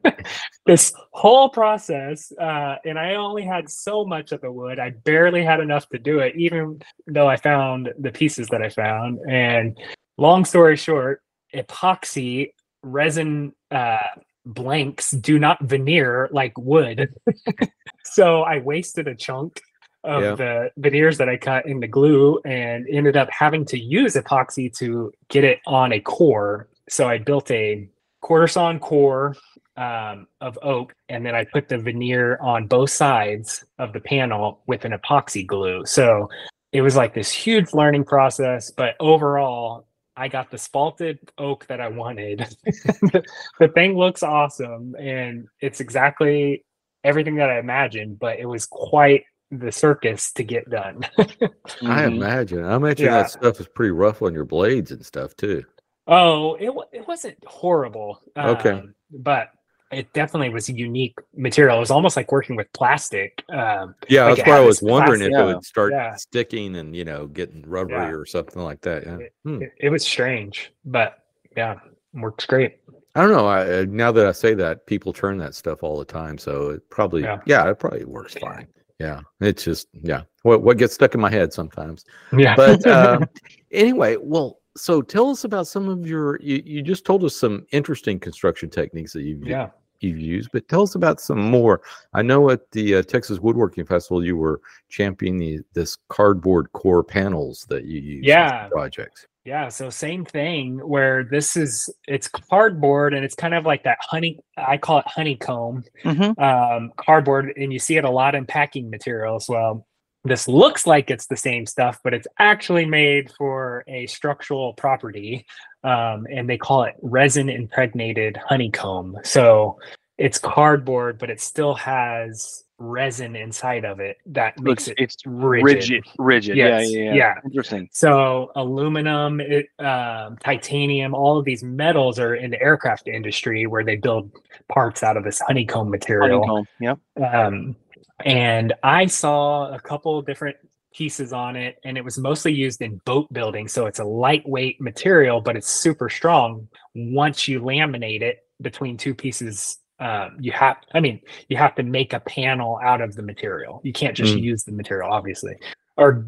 this 0.66 0.94
whole 1.12 1.50
process, 1.50 2.32
uh, 2.40 2.76
and 2.84 2.98
I 2.98 3.16
only 3.16 3.44
had 3.44 3.68
so 3.68 4.06
much 4.06 4.32
of 4.32 4.40
the 4.40 4.50
wood. 4.50 4.78
I 4.78 4.90
barely 4.90 5.44
had 5.44 5.60
enough 5.60 5.88
to 5.90 5.98
do 5.98 6.20
it, 6.20 6.34
even 6.36 6.80
though 7.06 7.28
I 7.28 7.36
found 7.36 7.92
the 7.98 8.10
pieces 8.10 8.48
that 8.48 8.62
I 8.62 8.70
found. 8.70 9.18
And 9.28 9.78
long 10.16 10.46
story 10.46 10.76
short, 10.76 11.22
epoxy 11.54 12.52
resin 12.82 13.52
uh, 13.70 13.98
blanks 14.46 15.10
do 15.10 15.38
not 15.38 15.62
veneer 15.62 16.30
like 16.32 16.56
wood. 16.56 17.12
so 18.04 18.42
I 18.42 18.60
wasted 18.60 19.08
a 19.08 19.14
chunk 19.14 19.60
of 20.04 20.22
Yeah. 20.22 20.34
the 20.34 20.70
veneers 20.76 21.18
that 21.18 21.28
I 21.28 21.36
cut 21.36 21.66
into 21.66 21.88
glue 21.88 22.40
and 22.44 22.86
ended 22.88 23.16
up 23.16 23.28
having 23.30 23.64
to 23.66 23.78
use 23.78 24.14
epoxy 24.14 24.72
to 24.78 25.12
get 25.28 25.44
it 25.44 25.60
on 25.66 25.92
a 25.92 26.00
core. 26.00 26.68
So 26.88 27.08
I 27.08 27.18
built 27.18 27.50
a 27.50 27.88
quarter 28.20 28.46
sawn 28.46 28.78
core 28.78 29.36
um, 29.76 30.26
of 30.40 30.58
oak, 30.62 30.94
and 31.08 31.24
then 31.24 31.34
I 31.34 31.44
put 31.44 31.68
the 31.68 31.78
veneer 31.78 32.38
on 32.40 32.66
both 32.66 32.90
sides 32.90 33.64
of 33.78 33.92
the 33.92 34.00
panel 34.00 34.62
with 34.66 34.84
an 34.84 34.92
epoxy 34.92 35.46
glue. 35.46 35.84
So 35.84 36.28
it 36.72 36.80
was 36.82 36.96
like 36.96 37.14
this 37.14 37.30
huge 37.30 37.72
learning 37.74 38.04
process, 38.04 38.70
but 38.70 38.96
overall, 39.00 39.86
I 40.16 40.28
got 40.28 40.50
the 40.50 40.56
spalted 40.56 41.18
oak 41.36 41.66
that 41.66 41.80
I 41.80 41.88
wanted. 41.88 42.46
the, 42.64 43.22
the 43.60 43.68
thing 43.68 43.96
looks 43.96 44.22
awesome, 44.22 44.94
and 44.98 45.46
it's 45.60 45.80
exactly 45.80 46.64
everything 47.04 47.36
that 47.36 47.50
I 47.50 47.58
imagined, 47.58 48.18
but 48.18 48.38
it 48.38 48.46
was 48.46 48.66
quite 48.66 49.24
the 49.50 49.70
circus 49.70 50.32
to 50.32 50.42
get 50.42 50.68
done. 50.70 51.00
I 51.18 52.04
Mhm. 52.04 52.16
imagine. 52.16 52.64
I 52.64 52.76
imagine 52.76 53.06
Yeah. 53.06 53.22
that 53.22 53.30
stuff 53.30 53.60
is 53.60 53.68
pretty 53.68 53.92
rough 53.92 54.22
on 54.22 54.34
your 54.34 54.44
blades 54.44 54.90
and 54.90 55.04
stuff 55.04 55.36
too. 55.36 55.64
Oh, 56.08 56.54
it 56.54 56.70
it 56.92 57.06
wasn't 57.06 57.36
horrible. 57.46 58.20
Okay. 58.36 58.70
um, 58.70 58.94
but 59.10 59.50
it 59.92 60.12
definitely 60.12 60.48
was 60.48 60.68
a 60.68 60.72
unique 60.72 61.14
material. 61.36 61.76
It 61.76 61.80
was 61.80 61.92
almost 61.92 62.16
like 62.16 62.32
working 62.32 62.56
with 62.56 62.72
plastic. 62.72 63.42
Um, 63.50 63.94
Yeah, 64.08 64.26
Like 64.26 64.38
that's 64.38 64.48
why 64.48 64.56
I 64.56 64.60
was 64.60 64.80
this 64.80 64.88
wondering 64.90 65.22
if 65.22 65.28
plastic- 65.30 65.48
it 65.50 65.54
would 65.54 65.64
start 65.64 65.92
Yeah. 65.92 66.14
sticking 66.16 66.76
and 66.76 66.94
you 66.96 67.04
know 67.04 67.26
getting 67.28 67.62
rubbery 67.62 67.96
Yeah. 68.08 68.10
or 68.12 68.26
something 68.26 68.62
like 68.62 68.80
that. 68.82 69.04
Yeah. 69.06 69.18
Hmm. 69.44 69.62
it, 69.62 69.72
it 69.80 69.88
was 69.90 70.04
strange, 70.04 70.72
but 70.84 71.18
yeah, 71.56 71.76
works 72.14 72.46
great. 72.46 72.78
I 73.14 73.22
don't 73.22 73.30
know. 73.30 73.46
I, 73.46 73.78
uh, 73.80 73.86
now 73.88 74.12
that 74.12 74.26
I 74.26 74.32
say 74.32 74.52
that, 74.54 74.86
people 74.86 75.12
turn 75.12 75.38
that 75.38 75.54
stuff 75.54 75.82
all 75.82 75.98
the 75.98 76.04
time, 76.04 76.36
so 76.36 76.70
it 76.70 76.90
probably 76.90 77.22
yeah, 77.22 77.40
Yeah. 77.46 77.70
it 77.70 77.78
probably 77.78 78.04
works 78.04 78.34
fine. 78.34 78.66
Yeah, 78.98 79.20
it's 79.40 79.64
just 79.64 79.88
yeah, 79.92 80.22
what 80.42 80.62
what 80.62 80.78
gets 80.78 80.94
stuck 80.94 81.14
in 81.14 81.20
my 81.20 81.30
head 81.30 81.52
sometimes. 81.52 82.04
Yeah, 82.36 82.56
But 82.56 82.86
um, 82.86 83.26
anyway, 83.70 84.16
well, 84.18 84.60
so 84.76 85.02
tell 85.02 85.30
us 85.30 85.44
about 85.44 85.66
some 85.66 85.88
of 85.88 86.06
your. 86.06 86.40
You, 86.40 86.62
you 86.64 86.82
just 86.82 87.04
told 87.04 87.22
us 87.24 87.36
some 87.36 87.66
interesting 87.72 88.18
construction 88.18 88.70
techniques 88.70 89.12
that 89.12 89.22
you've 89.22 89.46
yeah. 89.46 89.68
you've 90.00 90.18
used, 90.18 90.50
but 90.52 90.66
tell 90.68 90.82
us 90.82 90.94
about 90.94 91.20
some 91.20 91.40
more. 91.40 91.82
I 92.14 92.22
know 92.22 92.48
at 92.50 92.70
the 92.70 92.96
uh, 92.96 93.02
Texas 93.02 93.38
Woodworking 93.38 93.84
Festival, 93.84 94.24
you 94.24 94.36
were 94.36 94.62
championing 94.88 95.38
the, 95.38 95.60
this 95.74 95.98
cardboard 96.08 96.72
core 96.72 97.04
panels 97.04 97.66
that 97.68 97.84
you 97.84 98.00
use. 98.00 98.24
Yeah. 98.24 98.68
projects. 98.68 99.26
Yeah, 99.46 99.68
so 99.68 99.90
same 99.90 100.24
thing 100.24 100.78
where 100.78 101.22
this 101.22 101.56
is 101.56 101.88
it's 102.08 102.26
cardboard 102.26 103.14
and 103.14 103.24
it's 103.24 103.36
kind 103.36 103.54
of 103.54 103.64
like 103.64 103.84
that 103.84 103.98
honey 104.00 104.40
I 104.56 104.76
call 104.76 104.98
it 104.98 105.06
honeycomb 105.06 105.84
Mhm. 106.04 106.36
um 106.42 106.92
cardboard 106.96 107.52
and 107.56 107.72
you 107.72 107.78
see 107.78 107.96
it 107.96 108.04
a 108.04 108.10
lot 108.10 108.34
in 108.34 108.44
packing 108.44 108.90
material 108.90 109.36
as 109.36 109.46
well. 109.48 109.86
This 110.24 110.48
looks 110.48 110.84
like 110.84 111.10
it's 111.12 111.28
the 111.28 111.36
same 111.36 111.64
stuff, 111.66 112.00
but 112.02 112.12
it's 112.12 112.26
actually 112.40 112.86
made 112.86 113.30
for 113.38 113.84
a 113.86 114.06
structural 114.08 114.74
property. 114.74 115.46
Um, 115.84 116.26
and 116.28 116.50
they 116.50 116.58
call 116.58 116.82
it 116.82 116.96
resin 117.00 117.48
impregnated 117.48 118.36
honeycomb. 118.36 119.16
So 119.22 119.78
it's 120.18 120.38
cardboard, 120.38 121.18
but 121.20 121.30
it 121.30 121.40
still 121.40 121.74
has 121.74 122.64
resin 122.78 123.36
inside 123.36 123.84
of 123.84 124.00
it 124.00 124.18
that 124.26 124.58
makes 124.60 124.88
It's, 124.88 124.98
it 124.98 125.02
it's 125.02 125.16
rigid. 125.26 125.64
rigid. 125.64 126.04
Rigid. 126.18 126.56
Yeah, 126.56 126.66
Yes, 126.78 126.90
yeah, 126.90 127.00
yeah. 127.04 127.14
yeah. 127.14 127.34
Interesting. 127.44 127.88
So 127.92 128.52
aluminum, 128.54 129.40
it, 129.40 129.68
um, 129.78 130.36
titanium, 130.38 131.14
all 131.14 131.38
of 131.38 131.44
these 131.44 131.62
metals 131.62 132.18
are 132.18 132.34
in 132.34 132.50
the 132.50 132.60
aircraft 132.60 133.08
industry 133.08 133.66
where 133.66 133.84
they 133.84 133.96
build 133.96 134.30
parts 134.68 135.02
out 135.02 135.16
of 135.16 135.24
this 135.24 135.40
honeycomb 135.40 135.90
material. 135.90 136.46
Honeycomb. 136.46 136.66
Yep. 136.80 136.98
Um, 137.34 137.76
and 138.24 138.74
I 138.82 139.06
saw 139.06 139.72
a 139.72 139.80
couple 139.80 140.20
different 140.22 140.56
pieces 140.94 141.32
on 141.32 141.56
it, 141.56 141.78
and 141.84 141.98
it 141.98 142.04
was 142.04 142.16
mostly 142.16 142.52
used 142.52 142.80
in 142.80 143.00
boat 143.04 143.30
building. 143.32 143.68
So 143.68 143.86
it's 143.86 143.98
a 143.98 144.04
lightweight 144.04 144.80
material, 144.80 145.40
but 145.40 145.56
it's 145.56 145.68
super 145.68 146.08
strong. 146.08 146.68
Once 146.94 147.46
you 147.46 147.60
laminate 147.60 148.22
it 148.22 148.38
between 148.62 148.96
two 148.96 149.14
pieces, 149.14 149.76
um, 149.98 150.36
you 150.40 150.52
have, 150.52 150.76
I 150.94 151.00
mean, 151.00 151.20
you 151.48 151.56
have 151.56 151.74
to 151.76 151.82
make 151.82 152.12
a 152.12 152.20
panel 152.20 152.78
out 152.82 153.00
of 153.00 153.14
the 153.16 153.22
material. 153.22 153.80
You 153.84 153.92
can't 153.92 154.16
just 154.16 154.34
Mm. 154.34 154.42
use 154.42 154.64
the 154.64 154.72
material, 154.72 155.10
obviously, 155.10 155.54
or 155.96 156.26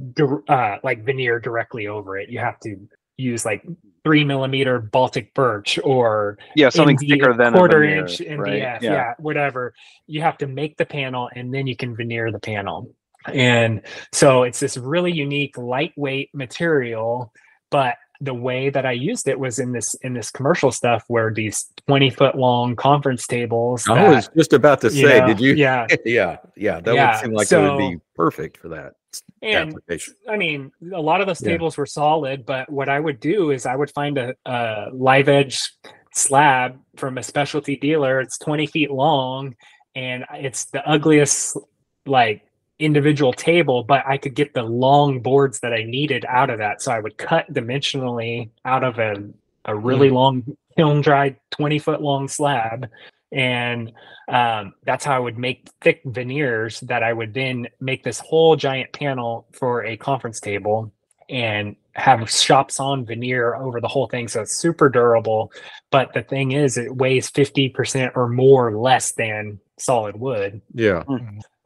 uh, 0.48 0.76
like 0.82 1.04
veneer 1.04 1.38
directly 1.40 1.86
over 1.86 2.16
it. 2.16 2.30
You 2.30 2.38
have 2.38 2.58
to 2.60 2.76
use 3.18 3.44
like 3.44 3.62
three 4.04 4.24
millimeter 4.24 4.78
Baltic 4.80 5.34
birch 5.34 5.78
or 5.84 6.38
Yeah, 6.54 6.68
something 6.70 6.96
MD 6.96 7.08
thicker 7.08 7.34
than 7.36 7.54
a 7.54 7.58
quarter 7.58 7.80
veneer, 7.80 7.98
inch 8.00 8.20
MDF, 8.20 8.38
right? 8.38 8.82
yeah. 8.82 9.14
whatever. 9.18 9.74
You 10.06 10.22
have 10.22 10.38
to 10.38 10.46
make 10.46 10.76
the 10.78 10.86
panel 10.86 11.28
and 11.34 11.52
then 11.52 11.66
you 11.66 11.76
can 11.76 11.94
veneer 11.96 12.32
the 12.32 12.38
panel. 12.38 12.90
And 13.26 13.82
so 14.14 14.44
it's 14.44 14.60
this 14.60 14.76
really 14.78 15.12
unique 15.12 15.58
lightweight 15.58 16.30
material, 16.32 17.32
but 17.70 17.96
the 18.20 18.34
way 18.34 18.68
that 18.70 18.84
I 18.84 18.92
used 18.92 19.28
it 19.28 19.38
was 19.38 19.58
in 19.58 19.72
this 19.72 19.94
in 20.02 20.12
this 20.14 20.30
commercial 20.30 20.72
stuff 20.72 21.04
where 21.08 21.32
these 21.32 21.66
20 21.86 22.10
foot 22.10 22.36
long 22.36 22.74
conference 22.74 23.26
tables. 23.26 23.86
I 23.88 23.94
that, 23.94 24.10
was 24.10 24.30
just 24.36 24.52
about 24.52 24.80
to 24.82 24.88
you 24.88 25.06
say, 25.06 25.20
know, 25.20 25.26
did 25.26 25.40
you? 25.40 25.54
Yeah. 25.54 25.86
yeah, 26.04 26.38
yeah. 26.56 26.80
That 26.80 26.94
Yeah, 26.94 27.10
would 27.12 27.20
seem 27.20 27.32
like 27.32 27.52
it 27.52 27.58
would 27.58 27.78
be 27.78 27.98
perfect 28.16 28.56
for 28.56 28.68
that 28.70 28.94
And 29.40 29.70
application. 29.70 30.14
I 30.28 30.36
mean, 30.36 30.72
a 30.92 31.00
lot 31.00 31.20
of 31.20 31.26
those 31.28 31.40
Yeah. 31.40 31.52
tables 31.52 31.76
were 31.76 31.86
solid, 31.86 32.44
but 32.44 32.70
what 32.70 32.88
I 32.88 32.98
would 32.98 33.20
do 33.20 33.50
is 33.50 33.66
I 33.66 33.76
would 33.76 33.90
find 33.92 34.18
a, 34.18 34.34
a 34.44 34.86
live 34.92 35.28
edge 35.28 35.70
slab 36.12 36.80
from 36.96 37.18
a 37.18 37.22
specialty 37.22 37.76
dealer. 37.76 38.20
It's 38.20 38.38
20 38.38 38.66
feet 38.66 38.90
long 38.90 39.54
and 39.94 40.24
it's 40.34 40.66
the 40.66 40.86
ugliest, 40.88 41.56
like, 42.04 42.42
individual 42.78 43.32
table, 43.32 43.82
but 43.82 44.04
I 44.06 44.18
could 44.18 44.34
get 44.34 44.54
the 44.54 44.62
long 44.62 45.20
boards 45.20 45.60
that 45.60 45.72
I 45.72 45.82
needed 45.82 46.24
out 46.28 46.50
of 46.50 46.58
that. 46.58 46.80
So 46.80 46.92
I 46.92 47.00
would 47.00 47.16
cut 47.16 47.52
dimensionally 47.52 48.50
out 48.64 48.84
of 48.84 48.98
a, 48.98 49.24
a 49.64 49.74
really 49.74 50.10
long 50.10 50.56
kiln 50.76 51.00
dried 51.00 51.36
20 51.50 51.78
foot 51.80 52.00
long 52.00 52.28
slab. 52.28 52.88
And 53.32 53.92
um, 54.28 54.74
that's 54.84 55.04
how 55.04 55.16
I 55.16 55.18
would 55.18 55.38
make 55.38 55.68
thick 55.80 56.00
veneers 56.04 56.80
that 56.80 57.02
I 57.02 57.12
would 57.12 57.34
then 57.34 57.68
make 57.80 58.04
this 58.04 58.20
whole 58.20 58.56
giant 58.56 58.92
panel 58.92 59.46
for 59.52 59.84
a 59.84 59.96
conference 59.96 60.40
table 60.40 60.92
and 61.28 61.76
have 61.98 62.30
shops 62.30 62.80
on 62.80 63.04
veneer 63.04 63.54
over 63.56 63.80
the 63.80 63.88
whole 63.88 64.06
thing. 64.06 64.28
So 64.28 64.42
it's 64.42 64.56
super 64.56 64.88
durable. 64.88 65.52
But 65.90 66.12
the 66.14 66.22
thing 66.22 66.52
is, 66.52 66.78
it 66.78 66.96
weighs 66.96 67.30
50% 67.30 68.12
or 68.14 68.28
more 68.28 68.76
less 68.76 69.12
than 69.12 69.58
solid 69.78 70.16
wood. 70.16 70.60
Yeah, 70.74 71.04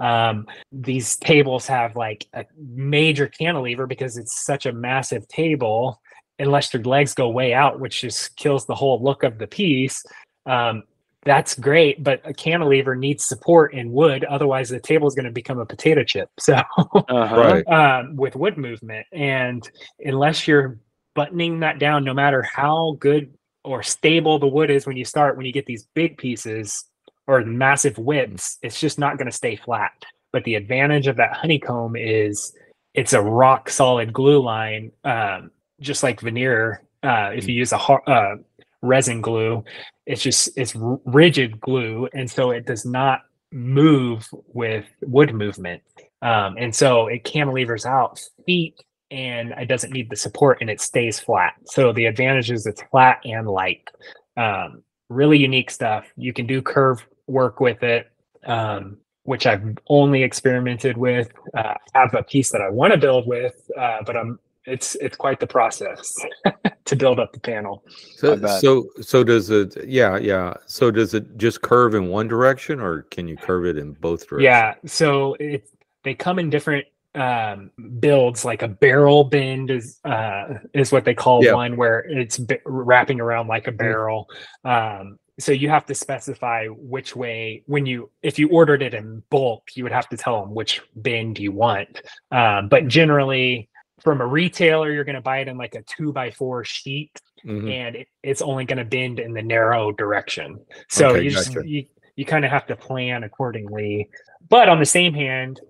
Um, 0.00 0.46
these 0.72 1.16
tables 1.16 1.66
have 1.66 1.94
like 1.94 2.26
a 2.32 2.44
major 2.58 3.28
cantilever 3.28 3.86
because 3.86 4.16
it's 4.16 4.44
such 4.44 4.66
a 4.66 4.72
massive 4.72 5.28
table, 5.28 6.00
unless 6.38 6.72
your 6.72 6.82
legs 6.82 7.14
go 7.14 7.28
way 7.28 7.54
out, 7.54 7.78
which 7.78 8.00
just 8.00 8.36
kills 8.36 8.66
the 8.66 8.74
whole 8.74 9.02
look 9.02 9.22
of 9.22 9.38
the 9.38 9.46
piece. 9.46 10.04
Um, 10.46 10.82
that's 11.24 11.54
great, 11.54 12.02
but 12.02 12.20
a 12.24 12.34
cantilever 12.34 12.96
needs 12.96 13.24
support 13.26 13.74
in 13.74 13.92
wood. 13.92 14.24
Otherwise, 14.24 14.68
the 14.68 14.80
table 14.80 15.06
is 15.06 15.14
going 15.14 15.24
to 15.26 15.30
become 15.30 15.58
a 15.58 15.66
potato 15.66 16.02
chip. 16.04 16.28
So, 16.40 16.54
Uh-huh. 16.54 17.36
right. 17.36 17.66
um, 17.68 18.16
with 18.16 18.34
wood 18.36 18.56
movement, 18.58 19.06
and 19.12 19.68
unless 20.04 20.48
you're 20.48 20.78
buttoning 21.14 21.60
that 21.60 21.78
down, 21.78 22.04
no 22.04 22.14
matter 22.14 22.42
how 22.42 22.96
good 22.98 23.32
or 23.64 23.82
stable 23.82 24.38
the 24.40 24.46
wood 24.46 24.70
is 24.70 24.86
when 24.86 24.96
you 24.96 25.04
start, 25.04 25.36
when 25.36 25.46
you 25.46 25.52
get 25.52 25.66
these 25.66 25.86
big 25.94 26.18
pieces 26.18 26.84
or 27.28 27.44
massive 27.44 27.96
widths, 27.98 28.58
it's 28.62 28.80
just 28.80 28.98
not 28.98 29.16
going 29.18 29.30
to 29.30 29.36
stay 29.36 29.54
flat. 29.54 29.92
But 30.32 30.42
the 30.44 30.56
advantage 30.56 31.06
of 31.06 31.16
that 31.16 31.36
honeycomb 31.36 31.94
is 31.94 32.52
it's 32.94 33.12
a 33.12 33.22
rock 33.22 33.70
solid 33.70 34.12
glue 34.12 34.42
line, 34.42 34.90
um, 35.04 35.50
just 35.80 36.02
like 36.02 36.20
veneer. 36.20 36.82
Uh, 37.04 37.30
if 37.34 37.46
you 37.48 37.54
use 37.54 37.72
a 37.72 37.78
har- 37.78 38.02
uh, 38.08 38.36
resin 38.82 39.20
glue, 39.20 39.64
it's 40.06 40.22
just 40.22 40.50
it's 40.56 40.74
rigid 40.76 41.60
glue, 41.60 42.08
and 42.12 42.30
so 42.30 42.50
it 42.50 42.66
does 42.66 42.84
not 42.84 43.22
move 43.52 44.28
with 44.48 44.86
wood 45.02 45.34
movement. 45.34 45.82
Um, 46.22 46.56
and 46.58 46.74
so 46.74 47.08
it 47.08 47.24
cantilevers 47.24 47.84
out 47.84 48.20
feet 48.46 48.82
and 49.10 49.52
it 49.58 49.66
doesn't 49.66 49.92
need 49.92 50.08
the 50.08 50.16
support 50.16 50.58
and 50.60 50.70
it 50.70 50.80
stays 50.80 51.20
flat. 51.20 51.54
So 51.66 51.92
the 51.92 52.06
advantage 52.06 52.50
is 52.50 52.66
it's 52.66 52.82
flat 52.90 53.20
and 53.24 53.46
light. 53.46 53.88
Um, 54.36 54.82
really 55.10 55.36
unique 55.38 55.70
stuff. 55.70 56.06
You 56.16 56.32
can 56.32 56.46
do 56.46 56.62
curve 56.62 57.06
work 57.26 57.60
with 57.60 57.82
it, 57.82 58.10
um, 58.46 58.96
which 59.24 59.46
I've 59.46 59.76
only 59.88 60.22
experimented 60.22 60.96
with. 60.96 61.30
Uh, 61.54 61.74
I 61.94 61.98
have 62.00 62.14
a 62.14 62.22
piece 62.22 62.50
that 62.52 62.62
I 62.62 62.70
want 62.70 62.92
to 62.92 62.98
build 62.98 63.26
with, 63.26 63.70
uh, 63.78 63.98
but 64.06 64.16
I'm 64.16 64.38
it's 64.66 64.94
it's 64.96 65.16
quite 65.16 65.40
the 65.40 65.46
process 65.46 66.14
to 66.84 66.96
build 66.96 67.18
up 67.18 67.32
the 67.32 67.40
panel. 67.40 67.84
So, 68.16 68.36
so, 68.60 68.88
so 69.00 69.24
does 69.24 69.50
it? 69.50 69.84
Yeah, 69.86 70.18
yeah. 70.18 70.54
So 70.66 70.90
does 70.90 71.14
it 71.14 71.36
just 71.36 71.62
curve 71.62 71.94
in 71.94 72.08
one 72.08 72.28
direction, 72.28 72.80
or 72.80 73.02
can 73.02 73.26
you 73.28 73.36
curve 73.36 73.66
it 73.66 73.76
in 73.76 73.92
both 73.92 74.26
directions? 74.26 74.44
Yeah, 74.44 74.74
so 74.86 75.34
it 75.40 75.68
they 76.04 76.14
come 76.14 76.38
in 76.38 76.50
different 76.50 76.86
um, 77.14 77.70
builds 78.00 78.44
like 78.44 78.62
a 78.62 78.68
barrel 78.68 79.24
bend 79.24 79.70
is 79.70 80.00
uh, 80.04 80.54
is 80.72 80.92
what 80.92 81.04
they 81.04 81.14
call 81.14 81.44
Yeah. 81.44 81.54
one 81.54 81.76
where 81.76 82.00
it's 82.00 82.38
b- 82.38 82.58
wrapping 82.64 83.20
around 83.20 83.48
like 83.48 83.66
a 83.66 83.72
barrel. 83.72 84.28
Um, 84.64 85.18
so 85.38 85.50
you 85.52 85.68
have 85.70 85.86
to 85.86 85.94
specify 85.94 86.66
which 86.66 87.16
way 87.16 87.62
when 87.66 87.86
you 87.86 88.10
if 88.22 88.38
you 88.38 88.48
ordered 88.48 88.82
it 88.82 88.94
in 88.94 89.22
bulk, 89.30 89.70
you 89.74 89.82
would 89.82 89.92
have 89.92 90.08
to 90.10 90.16
tell 90.16 90.40
them 90.40 90.54
which 90.54 90.80
bend 90.94 91.38
you 91.38 91.52
want. 91.52 92.02
Um, 92.30 92.68
but 92.68 92.86
generally, 92.88 93.68
from 94.02 94.20
a 94.20 94.26
retailer, 94.26 94.90
you're 94.92 95.04
going 95.04 95.14
to 95.16 95.20
buy 95.22 95.38
it 95.38 95.48
in 95.48 95.56
like 95.56 95.74
a 95.74 95.82
two 95.82 96.12
by 96.12 96.30
four 96.30 96.64
sheet, 96.64 97.12
Mhm. 97.46 97.70
and 97.72 97.96
it, 97.96 98.08
it's 98.22 98.42
only 98.42 98.64
going 98.64 98.78
to 98.78 98.84
bend 98.84 99.18
in 99.18 99.32
the 99.32 99.42
narrow 99.42 99.92
direction. 99.92 100.60
So 100.88 101.10
Okay, 101.10 101.22
you 101.22 101.30
just 101.30 101.54
gotcha. 101.54 101.68
you, 101.68 101.86
you 102.16 102.24
kind 102.24 102.44
of 102.44 102.50
have 102.50 102.66
to 102.66 102.76
plan 102.76 103.24
accordingly. 103.24 104.08
But 104.48 104.68
on 104.68 104.78
the 104.78 104.86
same 104.86 105.14
hand, 105.14 105.60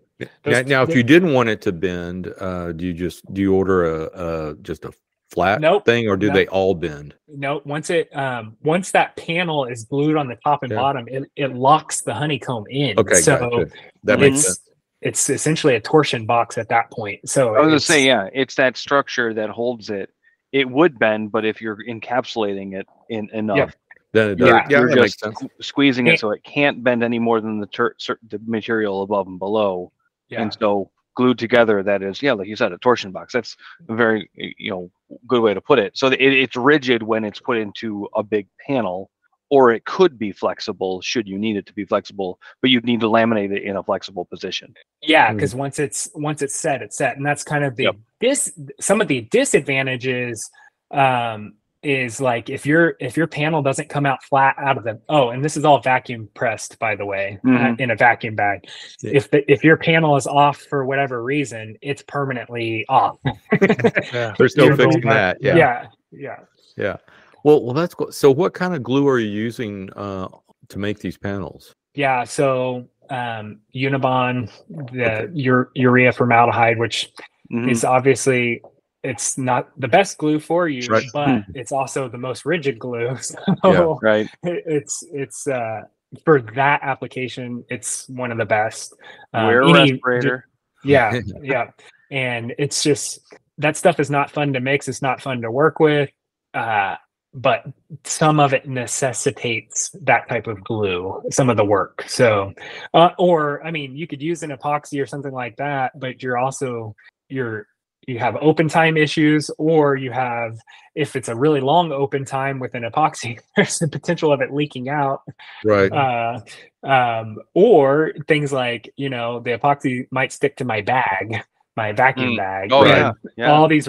Now, 0.46 0.62
now, 0.62 0.82
if 0.82 0.94
you 0.94 1.02
didn't 1.02 1.32
want 1.32 1.48
it 1.48 1.60
to 1.62 1.72
bend, 1.72 2.32
uh, 2.38 2.72
do 2.72 2.86
you 2.86 2.92
just 2.92 3.22
do 3.32 3.40
you 3.42 3.54
order 3.54 3.84
a, 3.84 4.50
a 4.50 4.54
just 4.56 4.84
a 4.84 4.92
flat 5.30 5.60
Nope. 5.60 5.84
thing, 5.86 6.08
or 6.08 6.16
do 6.16 6.26
Nope. 6.26 6.34
they 6.34 6.46
all 6.46 6.74
bend? 6.74 7.14
no, 7.26 7.60
once 7.64 7.90
it 7.90 8.14
um 8.16 8.56
once 8.62 8.92
that 8.92 9.16
panel 9.16 9.64
is 9.64 9.84
glued 9.84 10.16
on 10.16 10.28
the 10.28 10.36
top 10.44 10.62
and 10.62 10.70
Yeah. 10.72 10.78
bottom, 10.78 11.08
it, 11.08 11.24
it 11.36 11.54
locks 11.54 12.02
the 12.02 12.14
honeycomb 12.14 12.64
in. 12.70 12.98
Okay, 12.98 13.16
so 13.16 13.38
gotcha. 13.38 13.70
That 14.04 14.20
makes 14.20 14.42
sense. 14.42 14.60
It's 15.02 15.28
essentially 15.28 15.74
a 15.74 15.80
torsion 15.80 16.26
box 16.26 16.56
at 16.58 16.68
that 16.68 16.90
point. 16.90 17.28
So 17.28 17.54
I 17.54 17.60
was 17.60 17.68
gonna 17.68 17.80
say, 17.80 18.06
yeah, 18.06 18.28
it's 18.32 18.54
that 18.54 18.76
structure 18.76 19.34
that 19.34 19.50
holds 19.50 19.90
it. 19.90 20.10
It 20.52 20.68
would 20.68 20.98
bend, 20.98 21.32
but 21.32 21.44
if 21.44 21.60
you're 21.60 21.76
encapsulating 21.76 22.78
it 22.78 22.86
in 23.08 23.28
enough, 23.30 23.74
Then 24.12 24.30
it 24.32 24.38
Yeah, 24.38 24.46
does. 24.46 24.70
Yeah, 24.70 24.78
you're 24.80 24.88
that 24.90 25.00
makes 25.00 25.16
just 25.16 25.44
squeezing 25.60 26.06
Yeah. 26.06 26.12
it 26.12 26.20
so 26.20 26.30
it 26.32 26.44
can't 26.44 26.84
bend 26.84 27.02
any 27.02 27.18
more 27.18 27.40
than 27.40 27.60
the, 27.60 27.66
ter- 27.66 27.94
cer- 27.98 28.18
the 28.28 28.38
material 28.46 29.02
above 29.02 29.26
and 29.26 29.38
below. 29.38 29.90
Yeah. 30.28 30.42
And 30.42 30.52
so 30.52 30.90
glued 31.14 31.38
together, 31.38 31.82
that 31.82 32.02
is, 32.02 32.22
yeah, 32.22 32.34
like 32.34 32.46
you 32.46 32.56
said, 32.56 32.72
a 32.72 32.78
torsion 32.78 33.10
box. 33.10 33.32
That's 33.32 33.56
a 33.88 33.94
very, 33.94 34.30
you 34.34 34.70
know, 34.70 34.90
good 35.26 35.40
way 35.40 35.54
to 35.54 35.62
put 35.62 35.78
it. 35.78 35.96
So 35.96 36.08
it, 36.08 36.20
it's 36.20 36.56
rigid 36.56 37.02
when 37.02 37.24
it's 37.24 37.40
put 37.40 37.56
into 37.56 38.06
a 38.14 38.22
big 38.22 38.48
panel, 38.66 39.10
or 39.54 39.70
it 39.70 39.84
could 39.84 40.18
be 40.18 40.32
flexible 40.32 41.02
should 41.02 41.28
you 41.28 41.38
need 41.38 41.56
it 41.58 41.66
to 41.66 41.74
be 41.74 41.84
flexible, 41.84 42.40
but 42.62 42.70
you'd 42.70 42.86
need 42.86 43.00
to 43.00 43.06
laminate 43.06 43.54
it 43.54 43.62
in 43.64 43.76
a 43.76 43.82
flexible 43.82 44.24
position. 44.24 44.74
Yeah, 45.02 45.28
Mm. 45.30 45.34
because 45.36 45.54
once 45.54 45.78
it's 45.78 46.08
once 46.14 46.40
it's 46.40 46.56
set, 46.56 46.80
it's 46.80 46.96
set, 46.96 47.18
and 47.18 47.26
that's 47.26 47.44
kind 47.44 47.62
of 47.62 47.76
the 47.76 47.84
Yep. 47.84 47.96
this 48.20 48.52
some 48.80 49.02
of 49.02 49.08
the 49.08 49.20
disadvantages 49.30 50.50
um, 50.90 51.54
is 51.82 52.18
like 52.20 52.48
if 52.48 52.64
your 52.64 52.94
if 52.98 53.16
your 53.16 53.26
panel 53.26 53.60
doesn't 53.60 53.88
come 53.90 54.06
out 54.06 54.22
flat 54.24 54.54
out 54.58 54.78
of 54.78 54.84
the 54.84 54.98
oh, 55.10 55.30
and 55.30 55.44
this 55.44 55.56
is 55.58 55.64
all 55.66 55.80
vacuum 55.80 56.30
pressed 56.32 56.78
by 56.78 56.94
the 56.96 57.04
way 57.04 57.38
uh, 57.44 57.48
Mhm. 57.48 57.80
in 57.80 57.90
a 57.90 57.96
vacuum 57.96 58.34
bag. 58.34 58.66
Yeah. 59.02 59.10
If 59.16 59.30
the, 59.32 59.52
if 59.52 59.62
your 59.64 59.76
panel 59.76 60.16
is 60.16 60.26
off 60.26 60.58
for 60.70 60.86
whatever 60.86 61.22
reason, 61.22 61.76
it's 61.82 62.02
permanently 62.02 62.86
off. 62.88 63.18
Yeah. 64.14 64.34
There's 64.38 64.56
no 64.56 64.74
fixing 64.76 65.02
that. 65.02 65.38
yeah, 65.42 65.56
Yeah. 65.56 65.86
yeah, 66.12 66.36
Yeah. 66.76 66.96
Well, 67.44 67.62
well, 67.64 67.74
that's 67.74 67.94
cool. 67.94 68.12
So, 68.12 68.30
what 68.30 68.54
kind 68.54 68.74
of 68.74 68.82
glue 68.82 69.06
are 69.08 69.18
you 69.18 69.28
using 69.30 69.90
uh, 69.94 70.28
to 70.68 70.78
make 70.78 70.98
these 71.00 71.16
panels? 71.18 71.74
yeah. 71.94 72.24
So 72.24 72.88
um, 73.10 73.60
Unibond, 73.74 74.50
the 74.68 75.30
ur- 75.50 75.70
urea 75.74 76.12
formaldehyde, 76.12 76.78
which 76.78 77.12
Mhm. 77.52 77.70
is 77.70 77.84
obviously 77.84 78.62
it's 79.02 79.36
not 79.36 79.68
the 79.78 79.88
best 79.88 80.16
glue 80.16 80.38
for 80.40 80.68
you, 80.68 80.86
Right. 80.88 81.04
but 81.12 81.42
it's 81.54 81.72
also 81.72 82.08
the 82.08 82.16
most 82.16 82.46
rigid 82.46 82.78
glue. 82.78 83.16
So 83.62 83.98
Right. 84.00 84.26
it's 84.44 85.02
it's 85.12 85.46
uh 85.46 85.82
for 86.24 86.40
that 86.54 86.80
application, 86.82 87.64
it's 87.68 88.08
one 88.08 88.30
of 88.32 88.38
the 88.38 88.44
best. 88.46 88.94
Um, 89.34 89.46
Wear 89.46 89.60
a 89.62 89.72
respirator. 89.72 90.46
Yeah, 90.84 91.20
yeah. 91.42 91.70
And 92.10 92.54
it's 92.58 92.82
just 92.82 93.20
that 93.58 93.76
stuff 93.76 94.00
is 94.00 94.10
not 94.10 94.30
fun 94.30 94.52
to 94.54 94.60
mix. 94.60 94.88
It's 94.88 95.02
not 95.02 95.20
fun 95.20 95.42
to 95.42 95.50
work 95.50 95.78
with. 95.80 96.10
Uh, 96.54 96.96
but 97.34 97.64
some 98.04 98.38
of 98.40 98.52
it 98.52 98.68
necessitates 98.68 99.90
that 100.02 100.28
type 100.28 100.46
of 100.46 100.62
glue, 100.64 101.22
some 101.30 101.48
of 101.48 101.56
the 101.56 101.64
work. 101.64 102.04
So, 102.06 102.52
uh, 102.94 103.10
or 103.18 103.64
I 103.64 103.70
mean, 103.70 103.96
you 103.96 104.06
could 104.06 104.20
use 104.22 104.42
an 104.42 104.50
epoxy 104.50 105.02
or 105.02 105.06
something 105.06 105.32
like 105.32 105.56
that, 105.56 105.98
but 105.98 106.22
you're 106.22 106.38
also 106.38 106.94
you're 107.28 107.66
you 108.06 108.18
have 108.18 108.36
open 108.40 108.68
time 108.68 108.96
issues, 108.96 109.48
or 109.58 109.94
you 109.96 110.10
have 110.10 110.58
if 110.94 111.14
it's 111.16 111.28
a 111.28 111.36
really 111.36 111.60
long 111.60 111.92
open 111.92 112.24
time 112.24 112.58
with 112.58 112.74
an 112.74 112.82
epoxy, 112.82 113.38
there's 113.56 113.78
the 113.78 113.88
potential 113.88 114.32
of 114.32 114.40
it 114.40 114.52
leaking 114.52 114.88
out 114.88 115.22
Right. 115.64 115.90
uh, 115.92 116.40
um, 116.82 117.38
or 117.54 118.12
things 118.28 118.52
like 118.52 118.92
you 118.96 119.08
know 119.08 119.40
the 119.40 119.56
epoxy 119.56 120.06
might 120.10 120.32
stick 120.32 120.56
to 120.56 120.64
my 120.64 120.80
bag, 120.82 121.42
my 121.76 121.92
vacuum 121.92 122.32
Mm. 122.34 122.36
bag. 122.36 122.72
Oh 122.72 122.82
Right. 122.82 122.98
yeah. 122.98 123.12
Yeah. 123.36 123.52
all 123.52 123.68
these 123.68 123.88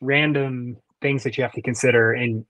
random 0.00 0.76
things 1.00 1.24
that 1.24 1.36
you 1.36 1.42
have 1.42 1.52
to 1.52 1.62
consider 1.62 2.14
in 2.14 2.46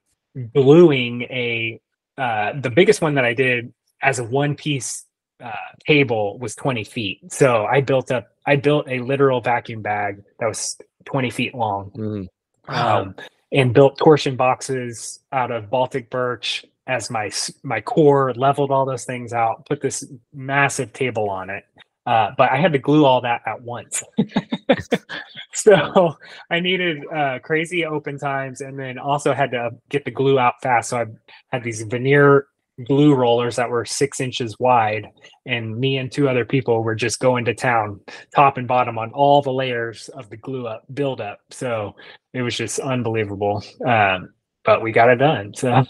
gluing 0.53 1.23
a. 1.23 1.79
Uh, 2.17 2.53
the 2.61 2.69
biggest 2.69 3.01
one 3.01 3.15
that 3.15 3.25
I 3.25 3.33
did 3.33 3.73
as 4.01 4.19
a 4.19 4.23
one 4.23 4.55
piece 4.55 5.05
uh, 5.43 5.51
table 5.85 6.39
was 6.39 6.55
20 6.55 6.83
feet. 6.85 7.19
So 7.31 7.65
I 7.65 7.81
built 7.81 8.09
up, 8.11 8.27
I 8.45 8.55
built 8.55 8.87
a 8.89 8.99
literal 8.99 9.41
vacuum 9.41 9.81
bag 9.81 10.23
that 10.39 10.45
was 10.47 10.77
20 11.05 11.29
feet 11.29 11.53
long 11.53 11.91
Mhm. 11.91 12.27
um, 12.69 13.15
and 13.51 13.73
built 13.73 13.97
torsion 13.97 14.37
boxes 14.37 15.19
out 15.33 15.51
of 15.51 15.69
Baltic 15.69 16.09
birch 16.09 16.65
as 16.87 17.09
my 17.09 17.31
my 17.63 17.81
core. 17.81 18.33
Leveled 18.33 18.71
all 18.71 18.85
those 18.85 19.05
things 19.05 19.33
out, 19.33 19.65
put 19.65 19.81
this 19.81 20.05
massive 20.33 20.93
table 20.93 21.29
on 21.29 21.49
it. 21.49 21.65
Uh, 22.05 22.31
but 22.37 22.51
I 22.51 22.57
had 22.57 22.73
to 22.73 22.79
glue 22.79 23.05
all 23.05 23.21
that 23.21 23.41
at 23.47 23.61
once, 23.61 24.03
so 25.53 26.15
I 26.51 26.59
needed 26.59 27.03
uh, 27.13 27.39
crazy 27.43 27.83
open 27.85 28.19
times, 28.19 28.61
and 28.61 28.77
then 28.77 28.99
also 28.99 29.33
had 29.33 29.51
to 29.51 29.71
get 29.89 30.05
the 30.05 30.11
glue 30.11 30.37
out 30.37 30.53
fast. 30.61 30.89
So 30.89 30.97
I 30.97 31.05
had 31.51 31.63
these 31.63 31.81
veneer 31.81 32.47
glue 32.85 33.15
rollers 33.15 33.55
that 33.55 33.69
were 33.69 33.85
six 33.85 34.19
inches 34.19 34.59
wide, 34.59 35.07
and 35.45 35.77
me 35.77 35.97
and 35.97 36.11
two 36.11 36.29
other 36.29 36.45
people 36.45 36.83
were 36.83 36.95
just 36.95 37.19
going 37.19 37.45
to 37.45 37.55
town, 37.55 37.99
top 38.35 38.57
and 38.57 38.67
bottom, 38.67 38.97
on 38.99 39.11
all 39.11 39.41
the 39.41 39.53
layers 39.53 40.09
of 40.09 40.29
the 40.29 40.37
glue 40.37 40.67
up 40.67 40.83
build 40.93 41.21
up. 41.21 41.39
So 41.51 41.95
it 42.33 42.41
was 42.41 42.55
just 42.55 42.79
unbelievable. 42.79 43.63
Um, 43.85 44.34
but 44.65 44.81
we 44.81 44.91
got 44.91 45.09
it 45.09 45.17
done. 45.17 45.53
So 45.53 45.83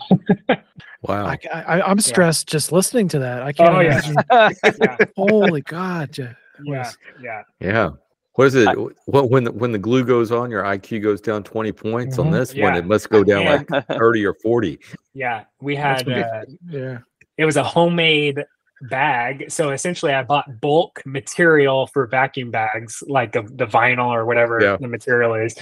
Wow. 1.01 1.28
I, 1.28 1.38
I, 1.53 1.82
I'm 1.82 1.99
stressed 1.99 2.47
just 2.47 2.71
listening 2.71 3.07
to 3.09 3.19
that. 3.19 3.43
I 3.43 3.51
can't 3.51 3.76
Oh, 3.76 3.80
yeah. 3.80 4.01
imagine. 4.32 4.71
yeah, 4.82 4.97
Holy 5.15 5.61
God. 5.61 6.17
yeah. 6.17 6.34
yeah, 6.63 6.91
yeah. 7.21 7.41
Yeah. 7.59 7.89
What 8.34 8.47
is 8.47 8.55
it? 8.55 8.67
What 9.05 9.30
when 9.30 9.43
the, 9.45 9.51
when 9.51 9.71
the 9.71 9.78
glue 9.78 10.03
goes 10.03 10.32
on, 10.32 10.49
your 10.51 10.63
IQ 10.63 11.03
goes 11.03 11.21
down 11.21 11.43
twenty 11.43 11.71
points. 11.71 12.17
On 12.19 12.28
Mhm. 12.28 12.32
this 12.34 12.53
one, 12.55 12.76
it 12.76 12.86
must 12.86 13.09
go 13.09 13.23
down 13.23 13.45
like 13.45 13.88
thirty 13.88 14.26
or 14.26 14.34
forty. 14.34 14.80
Yeah, 15.13 15.43
we 15.61 15.73
had 15.76 16.09
uh, 16.09 16.41
Yeah. 16.67 16.97
it 17.38 17.45
was 17.45 17.55
a 17.55 17.63
homemade 17.63 18.43
bag. 18.84 19.45
So 19.49 19.71
essentially, 19.71 20.13
I 20.13 20.23
bought 20.23 20.59
bulk 20.61 21.01
material 21.05 21.88
for 21.88 22.07
vacuum 22.07 22.51
bags, 22.51 23.03
like 23.07 23.32
the, 23.32 23.43
the 23.43 23.65
vinyl 23.65 24.07
or 24.07 24.26
whatever 24.26 24.59
Yeah. 24.61 24.78
the 24.78 24.88
material 24.88 25.34
is. 25.36 25.55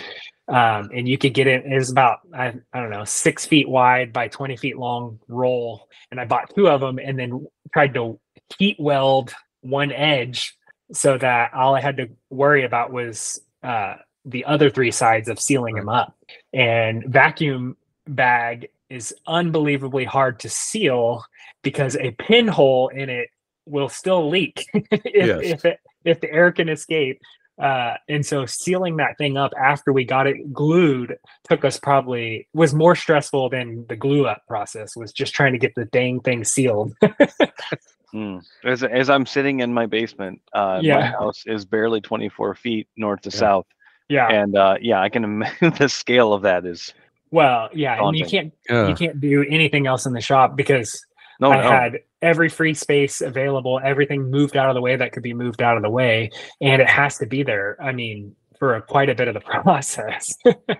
Um, 0.47 0.89
and 0.93 1.07
you 1.07 1.17
could 1.17 1.33
get 1.33 1.47
it. 1.47 1.65
It 1.65 1.75
was 1.75 1.89
about 1.89 2.19
I, 2.33 2.53
I 2.73 2.81
don't 2.81 2.89
know 2.89 3.05
six 3.05 3.45
feet 3.45 3.69
wide 3.69 4.11
by 4.11 4.27
twenty 4.27 4.57
feet 4.57 4.77
long 4.77 5.19
roll, 5.29 5.87
and 6.11 6.19
I 6.19 6.25
bought 6.25 6.53
two 6.53 6.67
of 6.67 6.81
them, 6.81 6.99
and 6.99 7.17
then 7.17 7.47
tried 7.71 7.93
to 7.93 8.19
heat 8.59 8.75
weld 8.77 9.33
one 9.61 9.93
edge 9.93 10.57
so 10.91 11.17
that 11.17 11.53
all 11.53 11.75
I 11.75 11.79
had 11.79 11.95
to 11.97 12.09
worry 12.29 12.65
about 12.65 12.91
was 12.91 13.41
uh, 13.63 13.95
the 14.25 14.43
other 14.43 14.69
three 14.69 14.91
sides 14.91 15.29
of 15.29 15.39
sealing 15.39 15.75
them 15.75 15.87
up. 15.87 16.13
And 16.51 17.05
vacuum 17.07 17.77
bag 18.05 18.67
is 18.89 19.15
unbelievably 19.25 20.03
hard 20.03 20.41
to 20.41 20.49
seal 20.49 21.23
because 21.63 21.95
a 21.97 22.11
pinhole 22.11 22.89
in 22.89 23.09
it 23.09 23.29
will 23.65 23.89
still 23.89 24.29
leak 24.29 24.65
if, 24.73 25.01
Yes. 25.05 25.39
if 25.43 25.65
it 25.65 25.79
if 26.05 26.19
the 26.21 26.31
air 26.31 26.51
can 26.51 26.69
escape. 26.69 27.19
Uh, 27.61 27.93
and 28.09 28.25
so 28.25 28.47
sealing 28.47 28.97
that 28.97 29.15
thing 29.19 29.37
up 29.37 29.51
after 29.61 29.93
we 29.93 30.03
got 30.03 30.25
it 30.25 30.51
glued 30.51 31.15
took 31.47 31.63
us 31.63 31.79
probably 31.79 32.47
was 32.53 32.73
more 32.73 32.95
stressful 32.95 33.47
than 33.49 33.85
the 33.89 33.95
glue 33.95 34.25
up 34.25 34.41
process 34.47 34.95
was 34.95 35.11
just 35.13 35.35
trying 35.35 35.51
to 35.53 35.59
get 35.59 35.73
the 35.75 35.85
dang 35.85 36.19
thing 36.21 36.43
sealed. 36.43 36.93
Mm. 38.13 38.43
As, 38.63 38.83
as 38.83 39.09
I'm 39.09 39.25
sitting 39.25 39.61
in 39.61 39.73
my 39.73 39.87
basement, 39.87 40.39
uh, 40.53 40.79
my 40.83 41.01
house 41.03 41.45
is 41.47 41.65
barely 41.65 41.99
24 41.99 42.53
feet 42.53 42.87
north 42.95 43.21
to 43.21 43.31
Yeah. 43.31 43.39
south, 43.39 43.65
yeah. 44.07 44.27
and 44.27 44.55
uh, 44.55 44.75
yeah, 44.79 45.01
I 45.01 45.09
can 45.09 45.23
imagine 45.23 45.73
the 45.79 45.89
scale 45.89 46.31
of 46.31 46.43
that 46.43 46.63
is 46.63 46.93
Well, 47.31 47.69
yeah, 47.73 47.99
and 47.99 48.15
you 48.15 48.25
can't 48.27 48.53
Yeah. 48.69 48.87
you 48.87 48.93
can't 48.93 49.19
do 49.19 49.43
anything 49.49 49.87
else 49.87 50.05
in 50.05 50.13
the 50.13 50.21
shop 50.21 50.55
because 50.55 51.03
no, 51.39 51.51
I 51.51 51.61
no. 51.61 51.69
had 51.69 51.99
every 52.21 52.49
free 52.49 52.73
space 52.73 53.21
available, 53.21 53.79
everything 53.83 54.29
moved 54.29 54.55
out 54.57 54.69
of 54.69 54.75
the 54.75 54.81
way 54.81 54.95
that 54.95 55.11
could 55.11 55.23
be 55.23 55.33
moved 55.33 55.61
out 55.61 55.77
of 55.77 55.83
the 55.83 55.89
way, 55.89 56.29
and 56.61 56.81
it 56.81 56.89
has 56.89 57.17
to 57.19 57.25
be 57.25 57.43
there. 57.43 57.77
I 57.81 57.91
mean, 57.91 58.35
for 58.59 58.75
a, 58.75 58.81
quite 58.81 59.09
a 59.09 59.15
bit 59.15 59.27
of 59.27 59.33
the 59.33 59.39
process. 59.63 60.33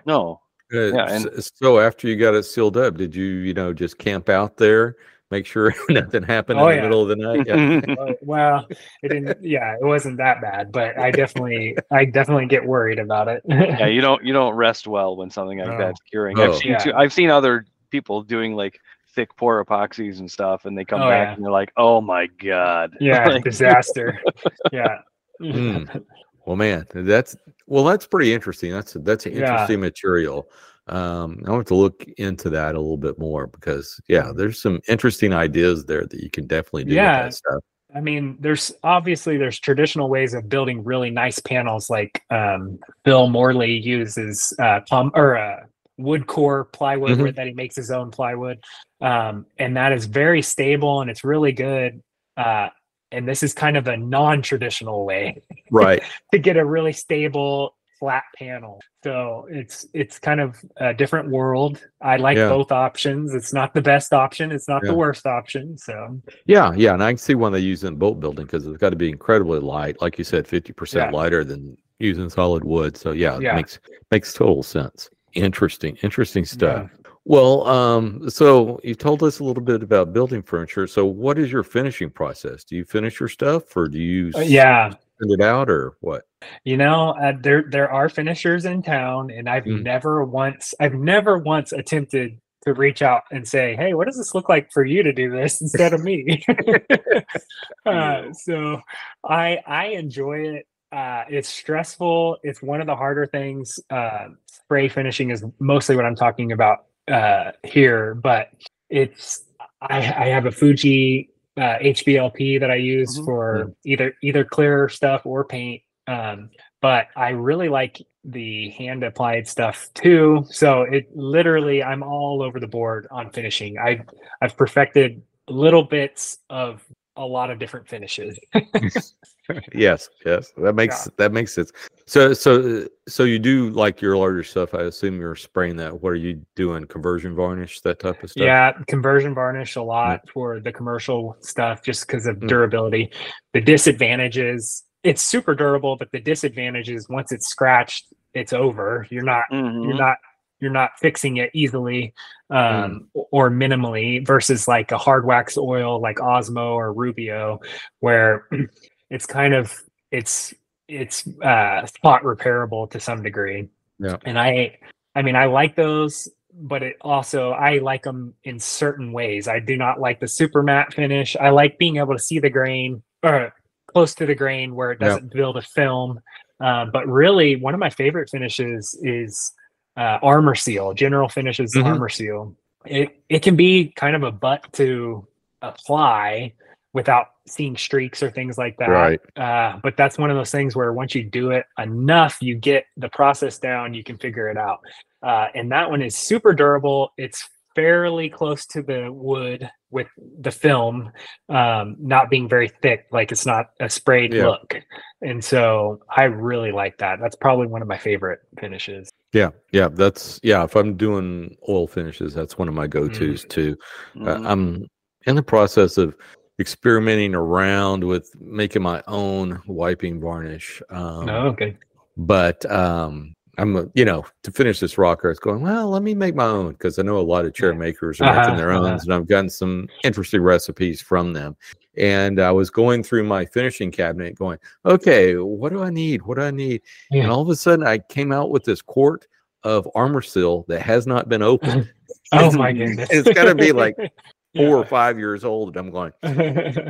no. 0.06 0.40
Uh, 0.72 0.78
Yeah, 0.94 1.04
s- 1.06 1.50
so 1.54 1.78
after 1.78 2.08
you 2.08 2.16
got 2.16 2.34
it 2.34 2.44
sealed 2.44 2.76
up, 2.76 2.96
did 2.96 3.14
you 3.14 3.24
you 3.24 3.52
know 3.54 3.72
just 3.72 3.98
camp 3.98 4.28
out 4.30 4.56
there, 4.56 4.96
make 5.30 5.44
sure 5.44 5.74
nothing 5.90 6.22
happened 6.22 6.58
Oh, 6.58 6.68
in 6.68 6.70
the 6.70 6.76
yeah. 6.76 6.82
middle 6.88 7.02
of 7.02 7.08
the 7.08 7.16
night. 7.16 7.46
Yeah. 7.46 7.94
Uh, 8.02 8.12
well, 8.22 8.66
it 9.02 9.08
didn't. 9.08 9.44
Yeah, 9.44 9.74
it 9.74 9.84
wasn't 9.84 10.16
that 10.16 10.40
bad, 10.40 10.72
but 10.72 10.98
I 10.98 11.10
definitely, 11.10 11.76
I 11.90 12.06
definitely 12.06 12.46
get 12.46 12.64
worried 12.64 12.98
about 12.98 13.28
it. 13.28 13.42
yeah, 13.46 13.86
you 13.86 14.00
don't 14.00 14.24
you 14.24 14.32
don't 14.32 14.54
rest 14.54 14.86
well 14.86 15.16
when 15.16 15.28
something 15.30 15.58
like 15.58 15.68
No. 15.68 15.78
that's 15.78 16.00
curing. 16.10 16.38
Oh. 16.38 16.44
I've 16.52 16.56
seen 16.56 16.70
Yeah. 16.72 16.78
too, 16.78 16.92
I've 16.94 17.12
seen 17.12 17.28
other 17.28 17.66
people 17.90 18.22
doing 18.22 18.54
like 18.56 18.80
thick 19.14 19.34
pour 19.36 19.64
epoxies 19.64 20.18
and 20.18 20.30
stuff, 20.30 20.64
and 20.64 20.76
they 20.76 20.84
come 20.84 21.02
Oh, 21.02 21.08
back 21.08 21.28
yeah. 21.28 21.34
and 21.34 21.44
they're 21.44 21.52
like, 21.52 21.72
"Oh 21.76 22.00
my 22.00 22.26
god!" 22.26 22.96
yeah, 23.00 23.26
Like, 23.28 23.44
disaster. 23.44 24.20
Yeah. 24.72 24.98
Mm. 25.40 26.04
Well, 26.46 26.56
man, 26.56 26.84
that's 26.92 27.34
well, 27.66 27.84
that's 27.84 28.06
pretty 28.06 28.34
interesting. 28.34 28.70
That's 28.70 28.92
that's 29.00 29.24
an 29.24 29.32
Yeah. 29.32 29.38
interesting 29.52 29.80
material. 29.80 30.50
Um, 30.88 31.42
I 31.46 31.50
want 31.50 31.66
to 31.68 31.74
look 31.74 32.04
into 32.18 32.50
that 32.50 32.74
a 32.74 32.78
little 32.78 32.98
bit 32.98 33.18
more 33.18 33.46
because, 33.46 33.98
yeah, 34.08 34.30
there's 34.36 34.60
some 34.60 34.78
interesting 34.86 35.32
ideas 35.32 35.86
there 35.86 36.04
that 36.06 36.20
you 36.20 36.28
can 36.28 36.46
definitely 36.46 36.84
do 36.84 36.92
Yeah. 36.96 37.24
with 37.24 37.32
that 37.32 37.34
stuff. 37.36 37.62
I 37.94 38.00
mean, 38.02 38.36
there's 38.40 38.74
obviously 38.82 39.38
there's 39.38 39.58
traditional 39.58 40.10
ways 40.10 40.34
of 40.34 40.50
building 40.50 40.84
really 40.84 41.08
nice 41.08 41.38
panels, 41.38 41.88
like 41.88 42.20
um, 42.28 42.78
Bill 43.04 43.28
Morley 43.30 43.72
uses 43.78 44.52
uh, 44.60 44.80
plum 44.86 45.12
or 45.14 45.38
uh, 45.38 45.60
wood 45.98 46.26
core 46.26 46.64
plywood 46.64 47.18
Mhm. 47.18 47.22
where 47.22 47.32
that 47.32 47.46
he 47.46 47.52
makes 47.52 47.76
his 47.76 47.90
own 47.90 48.10
plywood, 48.10 48.62
um, 49.00 49.46
and 49.58 49.76
that 49.76 49.92
is 49.92 50.06
very 50.06 50.42
stable 50.42 51.00
and 51.00 51.10
it's 51.10 51.24
really 51.24 51.52
good. 51.52 52.02
Uh, 52.36 52.68
and 53.12 53.28
this 53.28 53.42
is 53.44 53.54
kind 53.54 53.76
of 53.76 53.86
a 53.86 53.96
non-traditional 53.96 55.04
way 55.04 55.40
Right. 55.70 56.02
to 56.32 56.38
get 56.38 56.56
a 56.56 56.64
really 56.64 56.92
stable 56.92 57.76
flat 58.00 58.24
panel. 58.36 58.80
So 59.04 59.46
it's 59.48 59.86
it's 59.94 60.18
kind 60.18 60.40
of 60.40 60.56
a 60.78 60.92
different 60.92 61.30
world. 61.30 61.80
I 62.02 62.16
like 62.16 62.36
Yeah. 62.36 62.48
both 62.48 62.72
options. 62.72 63.32
It's 63.34 63.52
not 63.52 63.72
the 63.72 63.80
best 63.80 64.12
option. 64.12 64.50
It's 64.50 64.68
not 64.68 64.82
Yeah. 64.82 64.90
the 64.90 64.96
worst 64.96 65.26
option. 65.26 65.78
So 65.78 66.20
Yeah, 66.44 66.72
yeah, 66.74 66.94
and 66.94 67.04
I 67.04 67.12
can 67.12 67.18
see 67.18 67.36
one 67.36 67.52
they 67.52 67.60
use 67.60 67.84
in 67.84 67.94
boat 67.94 68.18
building 68.18 68.46
because 68.46 68.66
it's 68.66 68.78
got 68.78 68.90
to 68.90 68.96
be 68.96 69.08
incredibly 69.10 69.60
light, 69.60 70.00
like 70.02 70.18
you 70.18 70.24
said, 70.24 70.48
fifty 70.48 70.72
percent 70.72 71.12
Yeah. 71.12 71.16
lighter 71.16 71.44
than 71.44 71.78
using 72.00 72.28
solid 72.28 72.64
wood. 72.64 72.96
So 72.96 73.12
yeah, 73.12 73.36
it 73.36 73.42
Yeah. 73.42 73.54
makes 73.54 73.78
makes 74.10 74.32
total 74.34 74.64
sense. 74.64 75.08
Interesting, 75.34 75.96
interesting 76.02 76.44
stuff. 76.44 76.90
Well, 77.24 77.66
um, 77.66 78.28
so 78.30 78.78
you 78.84 78.94
told 78.94 79.22
us 79.22 79.40
a 79.40 79.44
little 79.44 79.62
bit 79.62 79.82
about 79.82 80.12
building 80.12 80.42
furniture. 80.42 80.86
So 80.86 81.06
what 81.06 81.38
is 81.38 81.50
your 81.50 81.62
finishing 81.62 82.10
process? 82.10 82.64
Do 82.64 82.76
you 82.76 82.84
finish 82.84 83.18
your 83.18 83.28
stuff, 83.28 83.76
or 83.76 83.88
do 83.88 83.98
you 83.98 84.30
Uh, 84.36 84.40
yeah. 84.40 84.90
send 84.90 85.32
it 85.32 85.40
out, 85.40 85.70
or 85.70 85.94
what? 86.00 86.24
You 86.64 86.76
know, 86.76 87.10
uh, 87.20 87.32
there 87.40 87.64
there 87.70 87.90
are 87.90 88.08
finishers 88.08 88.64
in 88.66 88.82
town, 88.82 89.30
and 89.30 89.48
I've 89.48 89.64
Mm. 89.64 89.82
never 89.82 90.24
once 90.24 90.74
I've 90.78 90.94
never 90.94 91.38
once 91.38 91.72
attempted 91.72 92.38
to 92.64 92.74
reach 92.74 93.00
out 93.02 93.22
and 93.32 93.46
say, 93.48 93.74
"Hey, 93.74 93.94
what 93.94 94.06
does 94.06 94.18
this 94.18 94.34
look 94.34 94.48
like 94.48 94.70
for 94.70 94.84
you 94.84 95.02
to 95.02 95.12
do 95.12 95.30
this 95.30 95.60
instead 95.62 95.94
of 95.94 96.04
me?" 96.04 96.44
uh, 97.86 98.32
so, 98.34 98.80
I 99.24 99.58
I 99.66 99.86
enjoy 99.88 100.40
it. 100.56 100.66
Uh, 100.94 101.24
it's 101.28 101.48
stressful. 101.48 102.38
It's 102.44 102.62
one 102.62 102.80
of 102.80 102.86
the 102.86 102.94
harder 102.94 103.26
things. 103.26 103.80
Uh, 103.90 104.28
spray 104.46 104.88
finishing 104.88 105.30
is 105.30 105.44
mostly 105.58 105.96
what 105.96 106.04
I'm 106.04 106.14
talking 106.14 106.52
about 106.52 106.84
uh, 107.10 107.50
here, 107.64 108.14
but 108.14 108.50
it's 108.90 109.42
I, 109.82 109.96
I 109.98 110.26
have 110.28 110.46
a 110.46 110.52
Fuji 110.52 111.30
uh, 111.56 111.78
HVLP 111.80 112.60
that 112.60 112.70
I 112.70 112.76
use 112.76 113.18
Mhm. 113.18 113.24
for 113.24 113.72
either 113.84 114.14
either 114.22 114.44
clear 114.44 114.88
stuff 114.88 115.22
or 115.26 115.44
paint. 115.44 115.82
Um, 116.06 116.50
but 116.80 117.08
I 117.16 117.30
really 117.30 117.68
like 117.68 118.00
the 118.24 118.70
hand 118.70 119.02
applied 119.02 119.48
stuff 119.48 119.88
too. 119.94 120.44
So 120.50 120.82
it 120.82 121.08
literally, 121.14 121.82
I'm 121.82 122.02
all 122.04 122.40
over 122.42 122.60
the 122.60 122.68
board 122.68 123.08
on 123.10 123.30
finishing. 123.30 123.78
I 123.78 124.04
I've 124.40 124.56
perfected 124.56 125.22
little 125.48 125.82
bits 125.82 126.38
of 126.50 126.84
a 127.16 127.24
lot 127.26 127.50
of 127.50 127.58
different 127.58 127.88
finishes. 127.88 128.38
yes, 129.74 130.08
yes, 130.24 130.52
that 130.56 130.74
makes 130.76 131.08
that 131.16 131.32
makes 131.32 131.54
sense. 131.54 131.72
So, 132.06 132.34
so, 132.34 132.86
so 133.08 133.24
you 133.24 133.38
do 133.38 133.70
like 133.70 134.02
your 134.02 134.16
larger 134.16 134.42
stuff. 134.42 134.74
I 134.74 134.82
assume 134.82 135.18
you're 135.18 135.36
spraying 135.36 135.76
that. 135.76 136.02
What 136.02 136.10
are 136.10 136.16
you 136.16 136.44
doing? 136.54 136.84
Conversion 136.86 137.34
varnish, 137.34 137.80
that 137.80 137.98
type 137.98 138.22
of 138.22 138.30
stuff. 138.30 138.42
Yeah, 138.44 138.72
conversion 138.88 139.34
varnish 139.34 139.76
a 139.76 139.82
lot 139.82 140.20
for 140.28 140.60
the 140.60 140.72
commercial 140.72 141.36
stuff 141.40 141.82
just 141.82 142.06
because 142.06 142.26
of 142.26 142.36
Mm. 142.36 142.48
durability. 142.48 143.10
The 143.54 143.60
disadvantages, 143.60 144.84
it's 145.02 145.22
super 145.22 145.54
durable, 145.54 145.96
but 145.96 146.10
the 146.12 146.20
disadvantages 146.20 147.08
once 147.08 147.32
it's 147.32 147.48
scratched, 147.48 148.12
it's 148.34 148.52
over. 148.52 149.06
You're 149.10 149.22
not 149.22 149.44
Mhm. 149.52 149.84
you're 149.84 149.96
not 149.96 150.18
you're 150.60 150.70
not 150.72 150.92
fixing 150.98 151.38
it 151.38 151.50
easily 151.52 152.14
um, 152.48 153.08
or 153.12 153.50
minimally 153.50 154.24
versus 154.26 154.66
like 154.68 154.92
a 154.92 154.98
hard 154.98 155.26
wax 155.26 155.58
oil 155.58 156.00
like 156.00 156.16
Osmo 156.16 156.74
or 156.74 156.92
Rubio, 156.92 157.60
where 158.00 158.46
it's 159.14 159.26
kind 159.26 159.54
of 159.54 159.72
it's 160.10 160.52
it's 160.88 161.26
uh, 161.42 161.86
spot 161.86 162.22
repairable 162.24 162.90
to 162.90 162.98
some 163.00 163.22
degree. 163.22 163.68
Yeah. 163.98 164.16
and 164.26 164.36
I 164.38 164.78
I 165.14 165.22
mean 165.22 165.36
I 165.36 165.46
like 165.46 165.76
those, 165.76 166.28
but 166.52 166.82
it 166.82 166.96
also 167.00 167.50
I 167.52 167.78
like 167.78 168.02
them 168.02 168.34
in 168.42 168.58
certain 168.58 169.12
ways. 169.12 169.46
I 169.48 169.60
do 169.60 169.76
not 169.76 170.00
like 170.00 170.18
the 170.20 170.28
super 170.28 170.62
matte 170.62 170.92
finish. 170.92 171.36
I 171.36 171.50
like 171.50 171.78
being 171.78 171.96
able 171.98 172.14
to 172.14 172.18
see 172.28 172.38
the 172.40 172.50
grain 172.50 173.02
or 173.22 173.52
close 173.86 174.14
to 174.16 174.26
the 174.26 174.34
grain 174.34 174.74
where 174.74 174.90
it 174.92 174.98
doesn't 174.98 175.32
build 175.32 175.56
a 175.56 175.62
film. 175.62 176.20
Uh, 176.60 176.84
but 176.92 177.06
really, 177.06 177.56
one 177.56 177.74
of 177.74 177.80
my 177.80 177.90
favorite 177.90 178.28
finishes 178.30 178.98
is 179.02 179.52
uh, 179.96 180.18
Arm-R-Seal. 180.22 180.94
General 180.94 181.28
Finishes 181.28 181.72
Mhm. 181.74 181.84
Arm-R-Seal. 181.84 182.56
It 182.84 183.08
it 183.28 183.40
can 183.42 183.54
be 183.56 183.92
kind 183.94 184.16
of 184.16 184.22
a 184.24 184.32
butt 184.32 184.60
to 184.74 185.26
apply 185.62 186.52
without 186.94 187.26
seeing 187.46 187.76
streaks 187.76 188.22
or 188.22 188.30
things 188.30 188.56
like 188.56 188.76
that. 188.78 188.88
Right. 188.88 189.20
Uh, 189.36 189.78
but 189.82 189.96
that's 189.96 190.16
one 190.16 190.30
of 190.30 190.36
those 190.36 190.52
things 190.52 190.74
where 190.74 190.92
once 190.92 191.14
you 191.14 191.24
do 191.24 191.50
it 191.50 191.66
enough, 191.78 192.38
you 192.40 192.54
get 192.54 192.86
the 192.96 193.08
process 193.10 193.58
down, 193.58 193.92
you 193.92 194.02
can 194.04 194.16
figure 194.16 194.48
it 194.48 194.56
out. 194.56 194.78
Uh, 195.22 195.48
and 195.54 195.70
that 195.72 195.90
one 195.90 196.00
is 196.00 196.16
super 196.16 196.54
durable. 196.54 197.10
It's 197.18 197.46
fairly 197.74 198.28
close 198.28 198.64
to 198.66 198.82
the 198.82 199.10
wood 199.12 199.68
with 199.90 200.06
the 200.40 200.50
film 200.52 201.10
um, 201.48 201.96
not 201.98 202.30
being 202.30 202.48
very 202.48 202.68
thick, 202.68 203.06
like 203.10 203.32
it's 203.32 203.44
not 203.44 203.70
a 203.80 203.90
sprayed 203.90 204.32
Yeah. 204.32 204.46
look. 204.46 204.76
And 205.20 205.44
so 205.44 206.00
I 206.08 206.24
really 206.24 206.70
like 206.70 206.98
that. 206.98 207.18
That's 207.20 207.36
probably 207.36 207.66
one 207.66 207.82
of 207.82 207.88
my 207.88 207.98
favorite 207.98 208.38
finishes. 208.60 209.10
Yeah, 209.32 209.50
yeah, 209.72 209.88
that's 209.88 210.38
yeah. 210.44 210.62
If 210.62 210.76
I'm 210.76 210.96
doing 210.96 211.56
oil 211.68 211.88
finishes, 211.88 212.34
that's 212.34 212.56
one 212.56 212.68
of 212.68 212.74
my 212.74 212.86
go-to's 212.86 213.44
too. 213.44 213.76
Uh, 214.20 214.36
Mhm. 214.36 214.46
I'm 214.46 214.86
in 215.26 215.34
the 215.34 215.42
process 215.42 215.98
of 215.98 216.14
experimenting 216.60 217.34
around 217.34 218.04
with 218.04 218.30
making 218.40 218.82
my 218.82 219.02
own 219.06 219.60
wiping 219.66 220.20
varnish. 220.20 220.80
Um, 220.90 221.28
oh, 221.28 221.46
okay. 221.48 221.76
but 222.16 222.64
um, 222.70 223.34
I'm 223.58 223.76
a- 223.76 223.86
you 223.94 224.04
know 224.04 224.24
to 224.42 224.52
finish 224.52 224.80
this 224.80 224.98
rocker, 224.98 225.30
it's 225.30 225.40
going 225.40 225.62
well. 225.62 225.90
Let 225.90 226.02
me 226.02 226.14
make 226.14 226.34
my 226.34 226.44
own 226.46 226.72
because 226.72 226.98
I 226.98 227.02
know 227.02 227.18
a 227.18 227.22
lot 227.22 227.44
of 227.44 227.54
chair 227.54 227.74
makers 227.74 228.20
are 228.20 228.24
making 228.26 228.38
Uh-huh, 228.40 228.56
their 228.56 228.70
own, 228.72 228.86
uh-huh. 228.86 228.98
and 229.02 229.14
I've 229.14 229.28
gotten 229.28 229.50
some 229.50 229.88
interesting 230.04 230.40
recipes 230.42 231.00
from 231.00 231.32
them. 231.32 231.56
And 231.96 232.40
I 232.40 232.50
was 232.50 232.70
going 232.70 233.04
through 233.04 233.22
my 233.22 233.44
finishing 233.46 233.92
cabinet, 233.92 234.34
going, 234.34 234.58
okay, 234.84 235.36
what 235.36 235.72
do 235.72 235.82
I 235.84 235.90
need? 235.90 236.22
What 236.22 236.38
do 236.38 236.42
I 236.44 236.50
need? 236.50 236.82
Yeah. 237.12 237.22
And 237.22 237.30
all 237.30 237.40
of 237.40 237.48
a 237.48 237.54
sudden, 237.54 237.86
I 237.86 237.98
came 237.98 238.32
out 238.32 238.50
with 238.50 238.64
this 238.64 238.82
quart 238.82 239.28
of 239.62 239.88
Arm-R-Seal 239.94 240.64
that 240.66 240.82
has 240.82 241.06
not 241.06 241.28
been 241.28 241.42
opened. 241.42 241.90
Oh 242.32 242.50
my 242.52 242.72
goodness. 242.72 243.08
It's 243.12 243.28
gotta 243.32 243.54
be 243.54 243.70
like 243.70 243.94
Four 244.56 244.76
or 244.78 244.84
five 244.84 245.18
years 245.18 245.44
old, 245.44 245.68
and 245.70 245.76
I'm 245.76 245.90
going. 245.90 246.12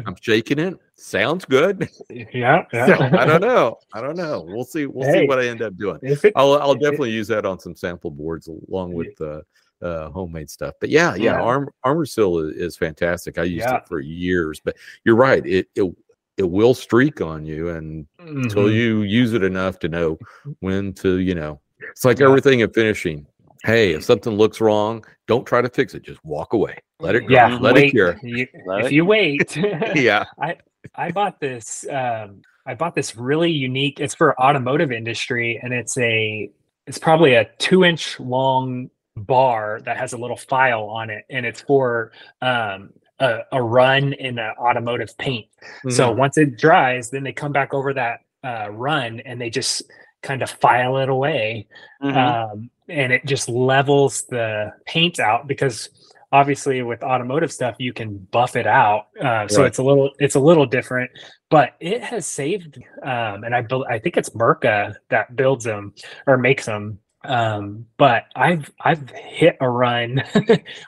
I'm 0.06 0.16
shaking 0.20 0.58
it. 0.58 0.78
Sounds 0.96 1.44
good. 1.44 1.88
yeah, 2.10 2.24
yeah. 2.72 2.86
So, 2.86 2.94
I 3.18 3.24
don't 3.24 3.40
know. 3.52 3.78
I 3.94 4.00
don't 4.00 4.16
know. 4.16 4.44
We'll 4.46 4.64
see. 4.64 4.86
We'll 4.86 5.10
see 5.12 5.26
what 5.26 5.38
I 5.40 5.46
end 5.46 5.62
up 5.62 5.76
doing. 5.76 5.98
It, 6.02 6.32
I'll 6.36 6.54
I'll 6.54 6.72
if 6.72 6.76
it- 6.78 6.82
definitely 6.82 7.12
use 7.12 7.28
that 7.28 7.46
on 7.46 7.58
some 7.58 7.74
sample 7.74 8.10
boards 8.10 8.48
along 8.68 8.92
with 8.92 9.18
uh, 9.20 9.40
uh, 9.82 10.10
homemade 10.10 10.50
stuff. 10.50 10.74
But 10.80 10.90
yeah, 10.90 11.14
yeah, 11.14 11.34
Yeah. 11.36 11.40
Arm, 11.42 11.70
Arm-R-Seal 11.84 12.38
is, 12.38 12.56
is 12.56 12.76
fantastic. 12.76 13.38
I 13.38 13.44
used 13.44 13.66
Yeah. 13.66 13.76
it 13.78 13.88
for 13.88 14.00
years. 14.00 14.60
But 14.64 14.76
you're 15.04 15.16
right. 15.16 15.44
It 15.46 15.68
it 15.74 15.90
it 16.36 16.50
will 16.50 16.74
streak 16.74 17.20
on 17.20 17.46
you, 17.46 17.68
and 17.70 18.06
until 18.18 18.64
Mhm. 18.64 18.74
you 18.74 19.02
use 19.02 19.32
it 19.34 19.42
enough 19.44 19.78
to 19.78 19.88
know 19.88 20.18
when 20.60 20.92
to, 20.94 21.18
you 21.18 21.34
know, 21.34 21.60
it's 21.80 22.04
like 22.04 22.18
Yeah. 22.18 22.26
everything 22.26 22.60
in 22.60 22.70
finishing. 22.72 23.26
Hey, 23.64 23.92
if 23.92 24.04
something 24.04 24.34
looks 24.34 24.60
wrong, 24.60 25.04
don't 25.26 25.46
try 25.46 25.62
to 25.62 25.68
fix 25.70 25.94
it. 25.94 26.02
Just 26.02 26.22
walk 26.24 26.52
away. 26.52 26.76
Let 27.00 27.14
it 27.14 27.22
go. 27.22 27.34
yeah, 27.34 27.56
Let 27.60 27.74
wait, 27.74 27.86
it 27.86 27.90
cure. 27.90 28.18
you- 28.22 28.46
Let 28.66 28.80
if 28.80 28.86
it- 28.86 28.92
you 28.92 29.04
wait, 29.04 29.56
Yeah. 29.94 30.24
I 30.40 30.56
I 30.94 31.10
bought 31.10 31.40
this. 31.40 31.86
Um, 31.90 32.42
I 32.66 32.74
bought 32.74 32.94
this 32.94 33.16
really 33.16 33.50
unique. 33.50 34.00
It's 34.00 34.14
for 34.14 34.38
automotive 34.40 34.92
industry, 34.92 35.58
and 35.62 35.72
it's 35.72 35.96
a. 35.98 36.50
It's 36.86 36.98
probably 36.98 37.34
a 37.34 37.46
two-inch 37.58 38.20
long 38.20 38.90
bar 39.16 39.80
that 39.86 39.96
has 39.96 40.12
a 40.12 40.18
little 40.18 40.36
file 40.36 40.84
on 40.84 41.08
it, 41.08 41.24
and 41.30 41.46
it's 41.46 41.62
for 41.62 42.12
um, 42.42 42.90
a, 43.20 43.38
a 43.52 43.62
run 43.62 44.12
in 44.12 44.38
an 44.38 44.52
automotive 44.58 45.16
paint. 45.16 45.46
So 45.88 46.10
Mm-hmm. 46.10 46.18
once 46.18 46.36
it 46.36 46.58
dries, 46.58 47.08
then 47.08 47.22
they 47.22 47.32
come 47.32 47.52
back 47.52 47.72
over 47.72 47.94
that 47.94 48.20
uh, 48.42 48.68
run 48.70 49.20
and 49.20 49.40
they 49.40 49.48
just 49.48 49.82
kind 50.22 50.42
of 50.42 50.50
file 50.50 50.98
it 50.98 51.08
away 51.08 51.66
Mhm. 52.02 52.16
um, 52.52 52.70
and 52.88 53.12
it 53.12 53.24
just 53.24 53.48
levels 53.48 54.24
the 54.28 54.72
paint 54.86 55.18
out 55.18 55.46
because 55.46 55.88
obviously 56.32 56.82
with 56.82 57.02
automotive 57.02 57.52
stuff 57.52 57.76
you 57.78 57.92
can 57.92 58.18
buff 58.32 58.56
it 58.56 58.66
out 58.66 59.06
uh, 59.22 59.46
so 59.46 59.60
Right. 59.60 59.68
it's 59.68 59.78
a 59.78 59.82
little 59.82 60.10
it's 60.18 60.34
a 60.34 60.40
little 60.40 60.66
different 60.66 61.10
but 61.48 61.74
it 61.80 62.02
has 62.02 62.26
saved 62.26 62.76
um, 63.02 63.44
and 63.44 63.54
i 63.54 63.60
built 63.62 63.86
i 63.88 63.98
think 63.98 64.16
it's 64.16 64.30
Mirka 64.30 64.94
that 65.10 65.34
builds 65.36 65.64
them 65.64 65.94
or 66.26 66.36
makes 66.36 66.66
them 66.66 66.98
um, 67.24 67.86
but 67.96 68.24
i've 68.36 68.70
i've 68.84 69.08
hit 69.10 69.56
a 69.60 69.70
run 69.70 70.22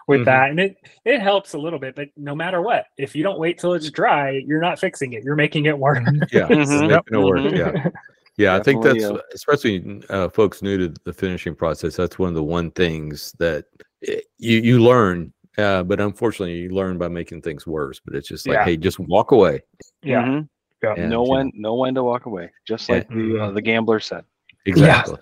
with 0.08 0.20
Mhm. 0.20 0.24
that 0.26 0.50
and 0.50 0.60
it 0.60 0.76
it 1.04 1.20
helps 1.22 1.54
a 1.54 1.58
little 1.58 1.78
bit 1.78 1.94
but 1.94 2.08
no 2.16 2.34
matter 2.34 2.60
what 2.60 2.86
if 2.98 3.14
you 3.16 3.22
don't 3.22 3.38
wait 3.38 3.58
till 3.58 3.72
it's 3.74 3.90
dry 3.90 4.42
you're 4.46 4.60
not 4.60 4.78
fixing 4.80 5.12
it 5.14 5.22
you're 5.24 5.36
making 5.36 5.64
it 5.66 5.78
work 5.78 5.98
Yeah, 6.32 6.48
Mhm. 6.48 6.60
it's 6.62 6.70
making 6.72 7.02
it 7.10 7.18
work. 7.24 7.40
Mhm. 7.84 7.92
Yeah. 8.36 8.52
Yeah, 8.52 8.56
I 8.56 8.62
think 8.62 8.82
that's 8.82 8.98
Definitely, 8.98 9.22
especially 9.34 10.02
uh, 10.10 10.28
folks 10.28 10.62
new 10.62 10.76
to 10.88 10.94
the 11.04 11.12
finishing 11.12 11.54
process. 11.54 11.96
That's 11.96 12.18
one 12.18 12.28
of 12.28 12.34
the 12.34 12.42
one 12.44 12.70
things 12.72 13.34
that 13.38 13.64
eh, 14.06 14.20
you 14.38 14.58
you 14.60 14.80
learn, 14.80 15.32
uh, 15.58 15.82
but 15.84 16.00
unfortunately, 16.00 16.58
you 16.58 16.70
learn 16.70 16.98
by 16.98 17.08
making 17.08 17.42
things 17.42 17.66
worse. 17.66 17.98
But 18.04 18.14
it's 18.14 18.28
just 18.28 18.46
like, 18.46 18.56
Yeah. 18.58 18.64
hey, 18.64 18.76
just 18.76 18.98
walk 18.98 19.32
away. 19.32 19.62
yeah 20.02 20.22
Mhm. 20.22 20.48
Yeah. 20.82 20.94
And, 20.98 21.10
know 21.10 21.24
you 21.24 21.30
when 21.30 21.52
know 21.54 21.74
when 21.76 21.94
to 21.94 22.04
walk 22.04 22.26
away, 22.26 22.50
just 22.68 22.88
Yeah. 22.88 22.96
like 22.96 23.08
the 23.08 23.38
uh, 23.40 23.50
the 23.52 23.62
gambler 23.62 24.00
said. 24.00 24.24
Exactly. 24.66 25.18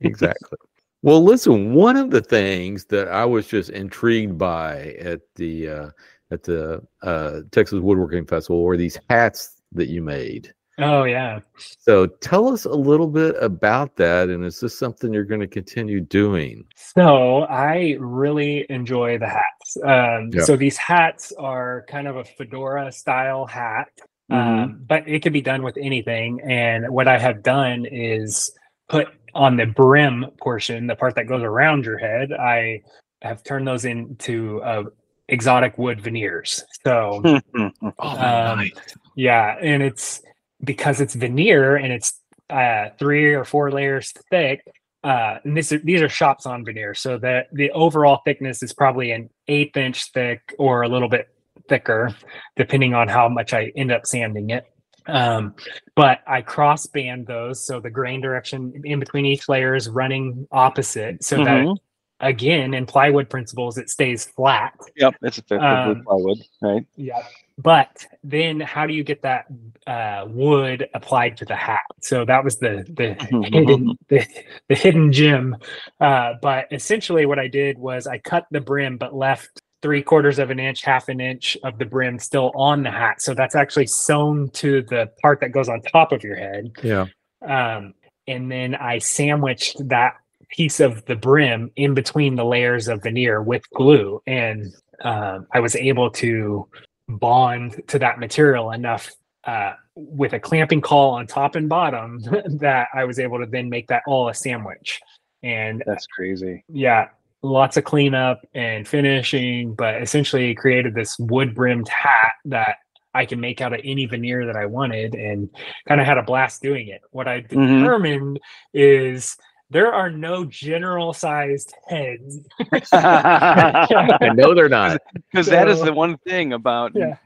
exactly. 0.00 0.58
Well, 1.02 1.22
listen, 1.22 1.74
one 1.74 1.96
of 1.96 2.10
the 2.10 2.22
things 2.22 2.86
that 2.86 3.08
I 3.08 3.24
was 3.26 3.46
just 3.46 3.70
intrigued 3.70 4.38
by 4.38 4.96
at 5.00 5.20
the 5.34 5.68
uh, 5.68 5.90
at 6.30 6.42
the 6.42 6.82
uh, 7.02 7.40
Texas 7.52 7.80
Woodworking 7.80 8.24
Festival 8.26 8.62
were 8.62 8.76
these 8.78 8.98
hats 9.10 9.60
that 9.72 9.88
you 9.88 10.00
made. 10.02 10.52
Oh 10.78 11.04
yeah 11.04 11.40
So 11.78 12.06
tell 12.06 12.48
us 12.48 12.64
a 12.64 12.70
little 12.74 13.06
bit 13.08 13.34
about 13.40 13.96
that, 13.96 14.28
and 14.28 14.44
is 14.44 14.60
this 14.60 14.78
something 14.78 15.12
you're 15.12 15.24
going 15.24 15.40
to 15.40 15.46
continue 15.46 16.00
doing? 16.00 16.64
So 16.76 17.42
I 17.44 17.96
really 17.98 18.66
enjoy 18.68 19.18
the 19.18 19.28
hats. 19.28 19.76
Um, 19.84 20.30
Yeah. 20.32 20.42
So 20.42 20.56
these 20.56 20.76
hats 20.76 21.32
are 21.38 21.84
kind 21.88 22.06
of 22.08 22.16
a 22.16 22.24
fedora 22.24 22.92
style 22.92 23.46
hat, 23.46 23.88
Mhm. 24.30 24.36
um, 24.36 24.80
but 24.86 25.06
it 25.08 25.22
can 25.22 25.32
be 25.32 25.40
done 25.40 25.62
with 25.62 25.76
anything. 25.80 26.40
And 26.42 26.88
what 26.90 27.08
I 27.08 27.18
have 27.18 27.42
done 27.42 27.86
is 27.86 28.50
put 28.88 29.08
on 29.34 29.56
the 29.56 29.66
brim 29.66 30.26
portion, 30.40 30.86
the 30.86 30.96
part 30.96 31.14
that 31.16 31.26
goes 31.26 31.42
around 31.42 31.84
your 31.84 31.98
head, 31.98 32.32
I 32.32 32.82
have 33.22 33.42
turned 33.44 33.66
those 33.66 33.84
into 33.84 34.60
uh, 34.62 34.84
exotic 35.28 35.78
wood 35.78 36.00
veneers. 36.00 36.64
So 36.84 37.20
Mm-hmm. 37.24 37.88
Oh, 37.98 38.18
Um, 38.18 38.70
yeah, 39.14 39.56
and 39.62 39.82
it's 39.82 40.22
because 40.64 41.00
it's 41.00 41.14
veneer 41.14 41.76
and 41.76 41.92
it's 41.92 42.20
uh, 42.50 42.90
three 42.98 43.34
or 43.34 43.44
four 43.44 43.70
layers 43.70 44.12
thick. 44.30 44.60
Uh, 45.04 45.38
and 45.44 45.56
this 45.56 45.68
these 45.84 46.02
are 46.02 46.08
shop 46.08 46.40
sawn 46.40 46.64
veneer, 46.64 46.92
so 46.94 47.16
that 47.18 47.46
the 47.52 47.70
overall 47.70 48.20
thickness 48.24 48.62
is 48.62 48.72
probably 48.72 49.12
an 49.12 49.30
eighth 49.46 49.76
inch 49.76 50.10
thick 50.12 50.54
or 50.58 50.82
a 50.82 50.88
little 50.88 51.08
bit 51.08 51.28
thicker, 51.68 52.10
depending 52.56 52.92
on 52.94 53.06
how 53.06 53.28
much 53.28 53.52
I 53.54 53.72
end 53.76 53.92
up 53.92 54.04
sanding 54.06 54.50
it. 54.50 54.64
Um, 55.06 55.54
but 55.94 56.20
I 56.26 56.42
cross 56.42 56.86
band 56.86 57.28
those, 57.28 57.64
so 57.64 57.78
the 57.78 57.90
grain 57.90 58.20
direction 58.20 58.80
in 58.84 58.98
between 58.98 59.24
each 59.26 59.48
layer 59.48 59.76
is 59.76 59.88
running 59.88 60.48
opposite, 60.50 61.22
so 61.22 61.36
that 61.44 61.64
Mhm. 61.64 61.76
again, 62.18 62.74
in 62.74 62.86
plywood 62.86 63.30
principles, 63.30 63.78
it 63.78 63.88
stays 63.88 64.24
flat. 64.24 64.72
Yep, 64.96 65.14
it's 65.22 65.38
effectively 65.38 65.92
Um, 65.92 66.02
plywood, 66.02 66.38
right? 66.60 66.84
Yeah. 66.96 67.22
But 67.58 68.06
then 68.22 68.60
how 68.60 68.86
do 68.86 68.92
you 68.92 69.02
get 69.02 69.22
that 69.22 69.46
uh, 69.86 70.26
wood 70.28 70.88
applied 70.92 71.38
to 71.38 71.44
the 71.46 71.56
hat? 71.56 71.80
So 72.02 72.24
that 72.24 72.44
was 72.44 72.58
the 72.58 72.84
the 72.88 73.14
hidden 73.44 73.96
the, 74.08 74.26
the 74.68 74.74
hidden 74.74 75.12
gem. 75.12 75.56
Uh, 75.98 76.34
but 76.42 76.66
essentially 76.70 77.24
what 77.24 77.38
I 77.38 77.48
did 77.48 77.78
was 77.78 78.06
I 78.06 78.18
cut 78.18 78.46
the 78.50 78.60
brim 78.60 78.98
but 78.98 79.14
left 79.14 79.62
three 79.82 80.02
quarters 80.02 80.38
of 80.38 80.50
an 80.50 80.58
inch, 80.58 80.82
half 80.82 81.08
an 81.08 81.20
inch 81.20 81.56
of 81.62 81.78
the 81.78 81.84
brim 81.84 82.18
still 82.18 82.52
on 82.54 82.82
the 82.82 82.90
hat. 82.90 83.22
So 83.22 83.34
that's 83.34 83.54
actually 83.54 83.86
sewn 83.86 84.50
to 84.50 84.82
the 84.82 85.10
part 85.22 85.40
that 85.40 85.52
goes 85.52 85.68
on 85.68 85.80
top 85.80 86.12
of 86.12 86.22
your 86.22 86.36
head. 86.36 86.72
Yeah. 86.82 87.06
Um, 87.46 87.94
and 88.26 88.50
then 88.50 88.74
I 88.74 88.98
sandwiched 88.98 89.88
that 89.88 90.14
piece 90.50 90.80
of 90.80 91.04
the 91.06 91.16
brim 91.16 91.70
in 91.76 91.94
between 91.94 92.36
the 92.36 92.44
layers 92.44 92.88
of 92.88 93.02
veneer 93.02 93.42
with 93.42 93.62
glue. 93.70 94.20
And 94.26 94.74
um, 95.02 95.46
I 95.52 95.60
was 95.60 95.76
able 95.76 96.10
to 96.12 96.68
bond 97.08 97.80
to 97.88 97.98
that 97.98 98.18
material 98.18 98.70
enough 98.72 99.10
uh, 99.44 99.72
with 99.94 100.32
a 100.32 100.40
clamping 100.40 100.80
caul 100.80 101.10
on 101.14 101.26
top 101.26 101.54
and 101.54 101.68
bottom 101.68 102.20
that 102.58 102.88
I 102.94 103.04
was 103.04 103.18
able 103.18 103.38
to 103.38 103.46
then 103.46 103.68
make 103.68 103.88
that 103.88 104.02
all 104.06 104.28
a 104.28 104.34
sandwich. 104.34 105.00
And 105.42 105.82
That's 105.86 106.06
crazy. 106.08 106.64
yeah, 106.68 107.08
lots 107.42 107.76
of 107.76 107.84
cleanup 107.84 108.40
and 108.54 108.86
finishing, 108.88 109.74
but 109.74 110.02
essentially 110.02 110.54
created 110.54 110.94
this 110.94 111.16
wood 111.18 111.54
brimmed 111.54 111.88
hat 111.88 112.32
that 112.46 112.78
I 113.14 113.24
can 113.24 113.40
make 113.40 113.60
out 113.60 113.72
of 113.72 113.80
any 113.84 114.06
veneer 114.06 114.44
that 114.46 114.56
I 114.56 114.66
wanted 114.66 115.14
and 115.14 115.48
kind 115.88 116.00
of 116.00 116.06
had 116.06 116.18
a 116.18 116.22
blast 116.22 116.60
doing 116.60 116.88
it. 116.88 117.00
What 117.12 117.28
I 117.28 117.42
Mhm. 117.42 117.48
determined 117.80 118.40
is 118.74 119.36
there 119.70 119.92
are 119.92 120.10
no 120.10 120.44
general 120.44 121.12
sized 121.12 121.74
heads. 121.88 122.40
I 122.92 124.30
know 124.34 124.54
they're 124.54 124.68
not. 124.68 125.00
Because 125.30 125.46
that 125.46 125.68
is 125.68 125.80
the 125.82 125.92
one 125.92 126.16
thing 126.18 126.52
about 126.52 126.92
Yeah. 126.94 127.16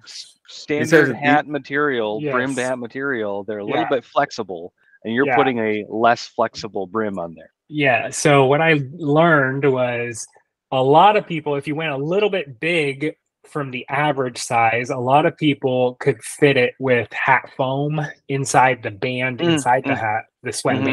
standard 0.48 1.10
it- 1.10 1.16
hat 1.16 1.46
material, 1.46 2.20
brimmed 2.20 2.56
Yes. 2.56 2.68
hat 2.68 2.78
material. 2.78 3.44
They're 3.44 3.58
a 3.58 3.64
little 3.64 3.82
Yeah. 3.82 3.88
bit 3.88 4.04
flexible, 4.04 4.72
and 5.04 5.14
you're 5.14 5.26
Yeah. 5.26 5.36
putting 5.36 5.58
a 5.58 5.84
less 5.88 6.26
flexible 6.26 6.86
brim 6.86 7.18
on 7.18 7.34
there. 7.34 7.50
Yeah. 7.68 8.10
So 8.10 8.46
what 8.46 8.60
I 8.60 8.80
learned 8.94 9.70
was 9.70 10.26
a 10.72 10.82
lot 10.82 11.16
of 11.16 11.26
people, 11.26 11.56
if 11.56 11.68
you 11.68 11.74
went 11.74 11.92
a 11.92 11.96
little 11.96 12.30
bit 12.30 12.58
big 12.58 13.14
from 13.46 13.70
the 13.70 13.86
average 13.88 14.38
size, 14.38 14.90
a 14.90 14.96
lot 14.96 15.24
of 15.26 15.36
people 15.36 15.94
could 15.96 16.22
fit 16.22 16.56
it 16.56 16.74
with 16.78 17.12
hat 17.12 17.50
foam 17.56 18.00
inside 18.28 18.82
the 18.82 18.90
band, 18.90 19.38
Mm, 19.38 19.52
inside 19.52 19.84
the 19.84 19.90
mm. 19.90 19.98
hat, 19.98 20.24
the 20.42 20.52
sweat 20.52 20.76
Mhm. 20.78 20.84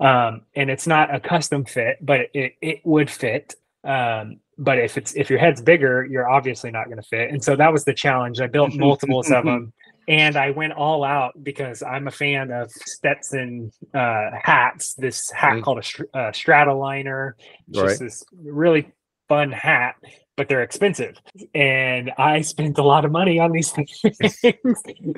Um, 0.00 0.42
and 0.56 0.70
it's 0.70 0.86
not 0.86 1.14
a 1.14 1.20
custom 1.20 1.64
fit, 1.64 1.98
but 2.00 2.22
it, 2.34 2.54
it 2.60 2.80
would 2.84 3.08
fit. 3.10 3.54
Um, 3.84 4.40
but 4.58 4.78
if 4.78 4.96
it's 4.96 5.14
if 5.14 5.30
your 5.30 5.38
head's 5.38 5.60
bigger, 5.62 6.04
you're 6.04 6.28
obviously 6.28 6.70
not 6.70 6.86
going 6.86 6.96
to 6.96 7.02
fit. 7.02 7.30
And 7.30 7.42
so 7.42 7.56
that 7.56 7.72
was 7.72 7.84
the 7.84 7.94
challenge. 7.94 8.40
I 8.40 8.46
built 8.46 8.74
multiples 8.74 9.30
of 9.30 9.44
them 9.46 9.72
and 10.08 10.36
I 10.36 10.50
went 10.50 10.72
all 10.74 11.02
out 11.04 11.32
because 11.42 11.82
I'm 11.82 12.06
a 12.08 12.10
fan 12.10 12.50
of 12.50 12.70
Stetson 12.70 13.72
uh, 13.94 14.30
hats. 14.42 14.94
This 14.94 15.30
hat 15.30 15.54
Mm. 15.54 15.62
called 15.62 15.78
a 15.78 15.82
str- 15.82 16.02
uh, 16.14 16.18
Stratoliner. 16.30 17.32
It's 17.68 17.78
Right. 17.78 17.88
just 17.88 18.00
this 18.00 18.24
really 18.42 18.92
fun 19.28 19.50
hat, 19.52 19.96
but 20.36 20.48
they're 20.48 20.62
expensive. 20.62 21.16
And 21.54 22.12
I 22.18 22.40
spent 22.52 22.78
a 22.78 22.82
lot 22.82 23.04
of 23.04 23.10
money 23.12 23.38
on 23.38 23.50
these 23.52 23.70
things 23.72 24.00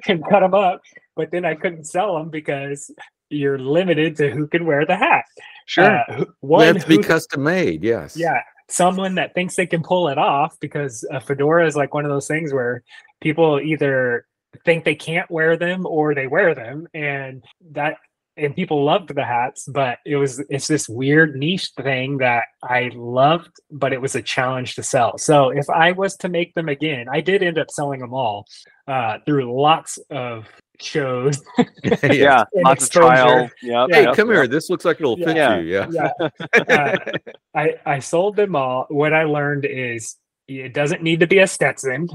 and 0.06 0.24
cut 0.28 0.40
them 0.40 0.54
up, 0.54 0.82
but 1.14 1.30
then 1.30 1.44
I 1.44 1.54
couldn't 1.56 1.84
sell 1.84 2.16
them 2.16 2.30
because 2.30 2.90
you're 3.30 3.58
limited 3.58 4.16
to 4.16 4.30
who 4.30 4.46
can 4.46 4.66
wear 4.66 4.86
the 4.86 4.96
hat. 4.96 5.24
Sure. 5.66 5.98
Uh, 5.98 6.04
They 6.18 6.24
one 6.40 6.66
have 6.66 6.82
to 6.82 6.88
be 6.88 6.98
custom 6.98 7.42
made. 7.42 7.82
Yes. 7.82 8.16
yeah, 8.16 8.40
someone 8.68 9.16
that 9.16 9.34
thinks 9.34 9.56
they 9.56 9.66
can 9.66 9.82
pull 9.82 10.08
it 10.08 10.18
off 10.18 10.56
because 10.60 11.06
a 11.10 11.20
fedora 11.20 11.66
is 11.66 11.76
like 11.76 11.94
one 11.94 12.04
of 12.04 12.10
those 12.10 12.28
things 12.28 12.52
where 12.52 12.82
people 13.20 13.60
either 13.60 14.26
think 14.64 14.84
they 14.84 14.94
can't 14.94 15.30
wear 15.30 15.56
them 15.56 15.86
or 15.86 16.14
they 16.14 16.26
wear 16.26 16.54
them, 16.54 16.86
and 16.94 17.44
that 17.72 17.96
and 18.38 18.54
people 18.54 18.84
loved 18.84 19.14
the 19.14 19.24
hats, 19.24 19.64
but 19.66 19.98
it 20.04 20.16
was 20.16 20.40
it's 20.50 20.66
this 20.66 20.88
weird 20.88 21.36
niche 21.36 21.70
thing 21.80 22.18
that 22.18 22.44
I 22.62 22.90
loved, 22.94 23.50
but 23.70 23.92
it 23.92 24.00
was 24.00 24.14
a 24.14 24.22
challenge 24.22 24.74
to 24.74 24.82
sell. 24.82 25.16
So 25.18 25.48
if 25.48 25.68
I 25.70 25.92
was 25.92 26.16
to 26.18 26.28
make 26.28 26.54
them 26.54 26.68
again, 26.68 27.06
I 27.10 27.20
did 27.22 27.42
end 27.42 27.58
up 27.58 27.70
selling 27.70 28.00
them 28.00 28.12
all 28.12 28.46
uh, 28.86 29.18
through 29.24 29.58
lots 29.58 29.98
of 30.10 30.46
shows. 30.80 31.42
Yes. 31.84 32.00
yeah, 32.02 32.44
and 32.52 32.64
lots 32.64 32.84
of 32.84 32.90
trial. 32.90 33.50
Yep, 33.62 33.88
Hey, 33.90 34.02
yep, 34.04 34.16
come 34.16 34.28
yep. 34.28 34.36
here. 34.36 34.46
This 34.46 34.68
looks 34.70 34.84
like 34.84 35.00
it'll 35.00 35.16
fit 35.16 35.36
Yeah. 35.36 35.58
you. 35.58 35.86
Yeah. 35.90 36.10
yeah. 36.18 36.28
Uh, 36.68 36.96
I 37.54 37.74
I 37.86 37.98
sold 38.00 38.36
them 38.36 38.56
all. 38.56 38.86
What 38.88 39.12
I 39.12 39.24
learned 39.24 39.64
is 39.64 40.16
it 40.48 40.72
doesn't 40.74 41.02
need 41.02 41.18
to 41.20 41.26
be 41.26 41.38
a 41.40 41.46
Stetson, 41.46 42.06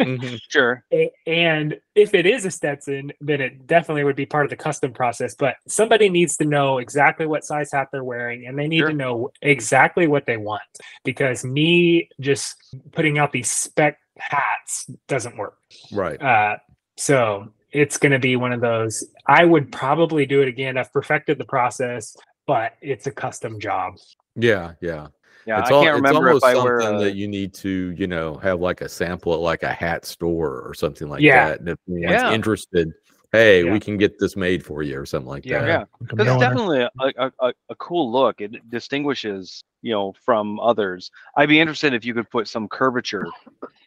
Mhm. 0.00 0.38
Sure. 0.48 0.82
And 1.26 1.76
if 1.94 2.14
it 2.14 2.24
is 2.24 2.46
a 2.46 2.50
Stetson, 2.50 3.12
then 3.20 3.42
it 3.42 3.66
definitely 3.66 4.04
would 4.04 4.16
be 4.16 4.24
part 4.24 4.46
of 4.46 4.50
the 4.50 4.56
custom 4.56 4.92
process. 4.94 5.34
But 5.34 5.56
somebody 5.66 6.08
needs 6.08 6.38
to 6.38 6.46
know 6.46 6.78
exactly 6.78 7.26
what 7.26 7.44
size 7.44 7.70
hat 7.70 7.88
they're 7.92 8.02
wearing, 8.04 8.46
and 8.46 8.58
they 8.58 8.68
need 8.68 8.78
Sure. 8.78 8.88
to 8.88 8.94
know 8.94 9.30
exactly 9.42 10.06
what 10.06 10.24
they 10.24 10.38
want. 10.38 10.62
Because 11.04 11.44
me 11.44 12.08
just 12.20 12.54
putting 12.92 13.18
out 13.18 13.32
these 13.32 13.50
spec 13.50 13.98
hats 14.16 14.88
doesn't 15.06 15.36
work. 15.36 15.58
Right. 15.92 16.20
Uh, 16.22 16.56
so 16.96 17.52
it's 17.72 17.96
going 17.96 18.12
to 18.12 18.18
be 18.18 18.36
one 18.36 18.52
of 18.52 18.60
those. 18.60 19.04
I 19.26 19.44
would 19.44 19.70
probably 19.70 20.26
do 20.26 20.42
it 20.42 20.48
again. 20.48 20.76
I've 20.76 20.92
perfected 20.92 21.38
the 21.38 21.44
process, 21.44 22.16
but 22.46 22.74
it's 22.80 23.06
a 23.06 23.10
custom 23.10 23.60
job. 23.60 23.94
Yeah. 24.36 24.72
Yeah. 24.80 25.08
Yeah, 25.46 25.60
it's 25.60 25.70
I 25.70 25.74
all, 25.74 25.82
can't 25.82 25.96
remember 25.96 26.30
it's 26.30 26.38
if 26.38 26.44
I 26.44 26.52
almost 26.52 26.64
wear. 26.64 26.80
something 26.82 26.98
that 26.98 27.12
uh, 27.12 27.14
you 27.14 27.26
need 27.26 27.54
to, 27.54 27.94
you 27.96 28.06
know, 28.06 28.36
have 28.36 28.60
like 28.60 28.82
a 28.82 28.88
sample 28.88 29.32
at 29.32 29.40
like 29.40 29.62
a 29.62 29.72
hat 29.72 30.04
store 30.04 30.60
or 30.60 30.74
something 30.74 31.08
like 31.08 31.22
Yeah. 31.22 31.48
that. 31.48 31.60
And 31.60 31.68
if 31.70 31.78
anyone's 31.88 32.22
Yeah. 32.22 32.32
interested 32.34 32.92
hey, 33.32 33.64
Yeah. 33.64 33.72
we 33.72 33.80
can 33.80 33.96
get 33.98 34.18
this 34.18 34.36
made 34.36 34.64
for 34.64 34.82
you 34.82 34.98
or 34.98 35.04
something 35.06 35.28
like 35.28 35.44
Yeah. 35.44 35.60
that. 35.60 35.66
Yeah, 35.68 35.78
Like 35.78 35.88
because 36.00 36.26
it's 36.28 36.40
definitely 36.40 36.80
a, 36.82 36.90
a, 36.98 37.32
a, 37.40 37.52
a 37.68 37.74
cool 37.76 38.10
look. 38.10 38.40
It 38.40 38.68
distinguishes, 38.70 39.62
you 39.82 39.92
know, 39.92 40.14
from 40.24 40.58
others. 40.60 41.10
I'd 41.36 41.48
be 41.48 41.60
interested 41.60 41.92
if 41.92 42.04
you 42.04 42.14
could 42.14 42.30
put 42.30 42.48
some 42.48 42.68
curvature 42.68 43.26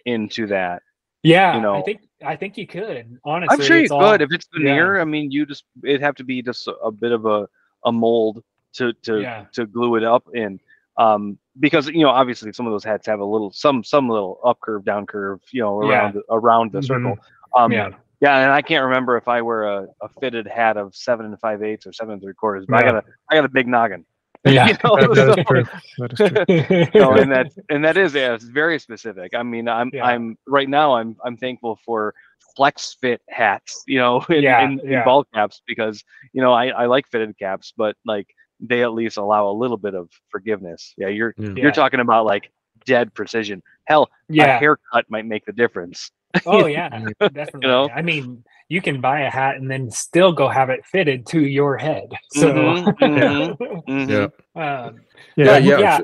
into 0.06 0.48
that. 0.48 0.84
Yeah, 1.24 1.54
You 1.54 1.60
I 1.60 1.62
know. 1.64 1.82
think 1.84 2.02
I 2.26 2.36
think 2.36 2.58
you 2.58 2.68
could. 2.68 3.18
Honestly, 3.26 3.54
I'm 3.58 3.62
sure 3.62 3.78
you 3.78 3.84
it's 3.84 3.92
all- 3.92 4.02
could. 4.02 4.22
If 4.22 4.32
it's 4.32 4.48
yeah. 4.54 4.60
veneer, 4.60 5.02
I 5.02 5.06
mean, 5.06 5.32
you 5.32 5.46
just 5.46 5.64
it'd 5.84 6.02
have 6.02 6.16
to 6.16 6.24
be 6.24 6.42
just 6.42 6.68
a, 6.68 6.74
a 6.76 6.92
bit 6.92 7.12
of 7.12 7.26
a, 7.26 7.48
a 7.86 7.92
mold 7.92 8.44
to 8.74 8.94
to 9.04 9.22
Yeah. 9.22 9.46
to 9.54 9.66
glue 9.66 9.96
it 9.96 10.04
up 10.04 10.24
in. 10.34 10.60
Um, 10.98 11.38
because 11.60 11.88
you 11.88 12.04
know, 12.04 12.10
obviously, 12.10 12.52
some 12.54 12.66
of 12.68 12.72
those 12.74 12.84
hats 12.84 13.08
have 13.08 13.20
a 13.20 13.26
little 13.26 13.52
some 13.52 13.84
some 13.84 14.08
little 14.10 14.40
up 14.46 14.60
curve, 14.62 14.86
down 14.86 15.06
curve, 15.06 15.40
you 15.52 15.62
know, 15.62 15.84
Yeah. 15.84 15.90
around 16.00 16.14
the 16.16 16.24
around 16.30 16.72
the 16.72 16.80
Mhm. 16.80 16.86
circle. 16.86 17.18
Um, 17.56 17.72
yeah, 17.72 17.90
Yeah, 18.22 18.38
and 18.44 18.52
I 18.52 18.62
can't 18.62 18.86
remember 18.86 19.18
if 19.18 19.28
I 19.28 19.42
wear 19.42 19.64
a, 19.64 19.88
a 20.02 20.10
fitted 20.20 20.48
hat 20.48 20.78
of 20.78 20.96
seven 20.96 21.26
and 21.26 21.40
five 21.40 21.64
eighths 21.64 21.86
or 21.88 21.92
seven 21.94 22.14
and 22.14 22.22
three 22.22 22.34
quarters, 22.34 22.66
but 22.68 22.78
I 22.78 22.84
got 22.84 22.96
a 22.96 23.04
I 23.30 23.36
got 23.36 23.46
a 23.46 23.50
big 23.50 23.68
noggin. 23.68 24.06
yeah, 24.46 24.68
You 24.68 24.74
know, 24.84 24.96
That- 24.98 25.16
that 25.16 25.30
is 25.30 25.36
so- 25.36 25.44
true. 25.44 25.64
That 26.00 26.20
is 26.20 26.88
true. 26.88 26.88
you 26.94 27.00
know, 27.02 27.14
and 27.14 27.32
that 27.32 27.52
and 27.70 27.84
that 27.86 27.98
is 27.98 28.14
yeah, 28.14 28.34
it's 28.34 28.44
very 28.46 28.80
specific. 28.80 29.34
I 29.36 29.44
mean, 29.44 29.68
I'm 29.68 29.90
Yeah. 29.94 30.06
I'm 30.06 30.38
right 30.48 30.68
now 30.70 30.94
I'm 30.96 31.16
I'm 31.24 31.38
thankful 31.38 31.80
for 31.86 32.14
flex 32.56 32.98
fit 33.00 33.22
hats, 33.30 33.84
you 33.88 33.98
know, 34.00 34.22
in, 34.30 34.44
Yeah, 34.44 34.62
in, 34.64 34.80
in 34.80 35.04
ball 35.06 35.24
caps 35.34 35.62
because 35.68 36.04
you 36.34 36.42
know 36.42 36.52
I, 36.54 36.68
I 36.70 36.86
like 36.88 37.08
fitted 37.08 37.38
caps, 37.38 37.74
but 37.78 37.96
like 38.06 38.28
they 38.60 38.84
at 38.84 38.94
least 38.94 39.18
allow 39.18 39.48
a 39.50 39.54
little 39.54 39.78
bit 39.78 39.96
of 39.96 40.10
forgiveness. 40.30 40.94
Yeah, 40.98 41.08
you're 41.08 41.34
Yeah. 41.38 41.50
Yeah. 41.56 41.64
you're 41.64 41.72
talking 41.72 42.00
about 42.00 42.26
like 42.26 42.52
dead 42.86 43.14
precision. 43.14 43.62
Hell, 43.86 44.10
a 44.32 44.58
haircut 44.60 45.06
might 45.10 45.26
make 45.26 45.46
the 45.46 45.54
difference. 45.54 46.12
Oh 46.46 46.66
yeah, 46.68 46.90
definitely. 47.20 47.60
know? 47.68 47.90
I 47.96 48.02
mean, 48.02 48.44
you 48.70 48.82
can 48.82 49.02
buy 49.02 49.22
a 49.22 49.30
hat 49.30 49.58
and 49.58 49.70
then 49.70 49.92
still 49.92 50.32
go 50.32 50.48
have 50.48 50.70
it 50.70 50.86
fitted 50.86 51.26
to 51.28 51.42
your 51.42 51.78
head. 51.78 52.08
So, 52.32 52.54
Mhm, 52.54 52.86
mhm, 53.00 53.58
mhm. 53.88 54.10
Yeah. 54.56 54.86
um, 54.86 55.02
Yeah, 55.36 55.46
Yeah, 55.46 55.58
yeah, 55.58 55.80
yeah. 55.80 56.00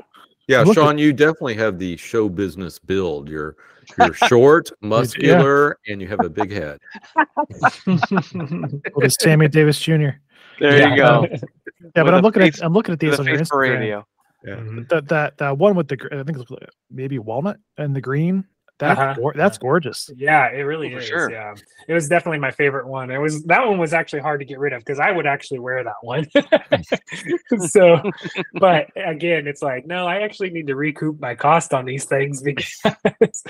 Yeah. 0.48 0.72
Sean, 0.72 0.96
you 0.98 1.12
definitely 1.12 1.54
have 1.56 1.78
the 1.78 1.96
show 1.98 2.28
business 2.28 2.78
build. 2.78 3.28
You're 3.28 3.56
you're 3.98 4.12
short, 4.28 4.70
muscular, 4.82 5.78
and 5.88 6.00
you 6.00 6.08
have 6.08 6.20
a 6.24 6.28
big 6.30 6.50
head. 6.52 6.78
Well, 7.86 9.04
it's 9.04 9.16
Sammy 9.22 9.48
Davis 9.48 9.78
Jr. 9.80 9.92
There 10.60 10.76
Yeah. 10.78 10.90
you 10.90 10.96
go. 10.96 11.26
Yeah, 11.30 11.38
With 11.80 11.92
but 11.94 12.14
I'm 12.14 12.22
looking 12.22 12.42
face- 12.42 12.58
at 12.60 12.64
I'm 12.66 12.72
looking 12.72 12.92
at 12.92 12.98
these 13.00 13.16
The 13.16 13.20
on 13.22 13.26
your 13.26 13.38
face 13.38 13.48
for 13.48 13.58
Instagram. 13.66 13.78
radio. 13.80 14.06
mhm. 14.46 14.88
That 14.88 15.08
that 15.08 15.38
that 15.38 15.56
one 15.58 15.74
with 15.76 15.88
the 15.88 15.96
I 16.12 16.22
think 16.22 16.38
it's 16.38 16.50
maybe 16.90 17.18
walnut 17.18 17.58
and 17.76 17.94
the 17.94 18.00
green. 18.00 18.44
That's 18.78 19.00
Uh-huh. 19.00 19.14
gor- 19.14 19.32
that's 19.34 19.58
gorgeous. 19.58 20.08
Yeah, 20.16 20.48
it 20.50 20.60
really 20.62 20.94
Oh, 20.94 20.98
is. 20.98 21.04
sure. 21.06 21.30
Yeah, 21.30 21.54
it 21.88 21.92
was 21.94 22.08
definitely 22.08 22.38
my 22.38 22.52
favorite 22.52 22.86
one. 22.86 23.10
It 23.10 23.18
was 23.18 23.42
that 23.44 23.66
one 23.66 23.78
was 23.78 23.92
actually 23.92 24.20
hard 24.20 24.38
to 24.40 24.46
get 24.46 24.58
rid 24.60 24.72
of 24.72 24.80
because 24.84 25.00
I 25.00 25.10
would 25.10 25.26
actually 25.26 25.58
wear 25.58 25.82
that 25.82 25.96
one. 26.02 26.26
so, 27.68 28.00
but 28.54 28.88
again, 28.96 29.46
it's 29.46 29.62
like 29.62 29.86
no, 29.86 30.06
I 30.06 30.20
actually 30.22 30.50
need 30.50 30.66
to 30.68 30.76
recoup 30.76 31.20
my 31.20 31.34
cost 31.34 31.74
on 31.74 31.84
these 31.84 32.04
things 32.04 32.42
because 32.48 33.42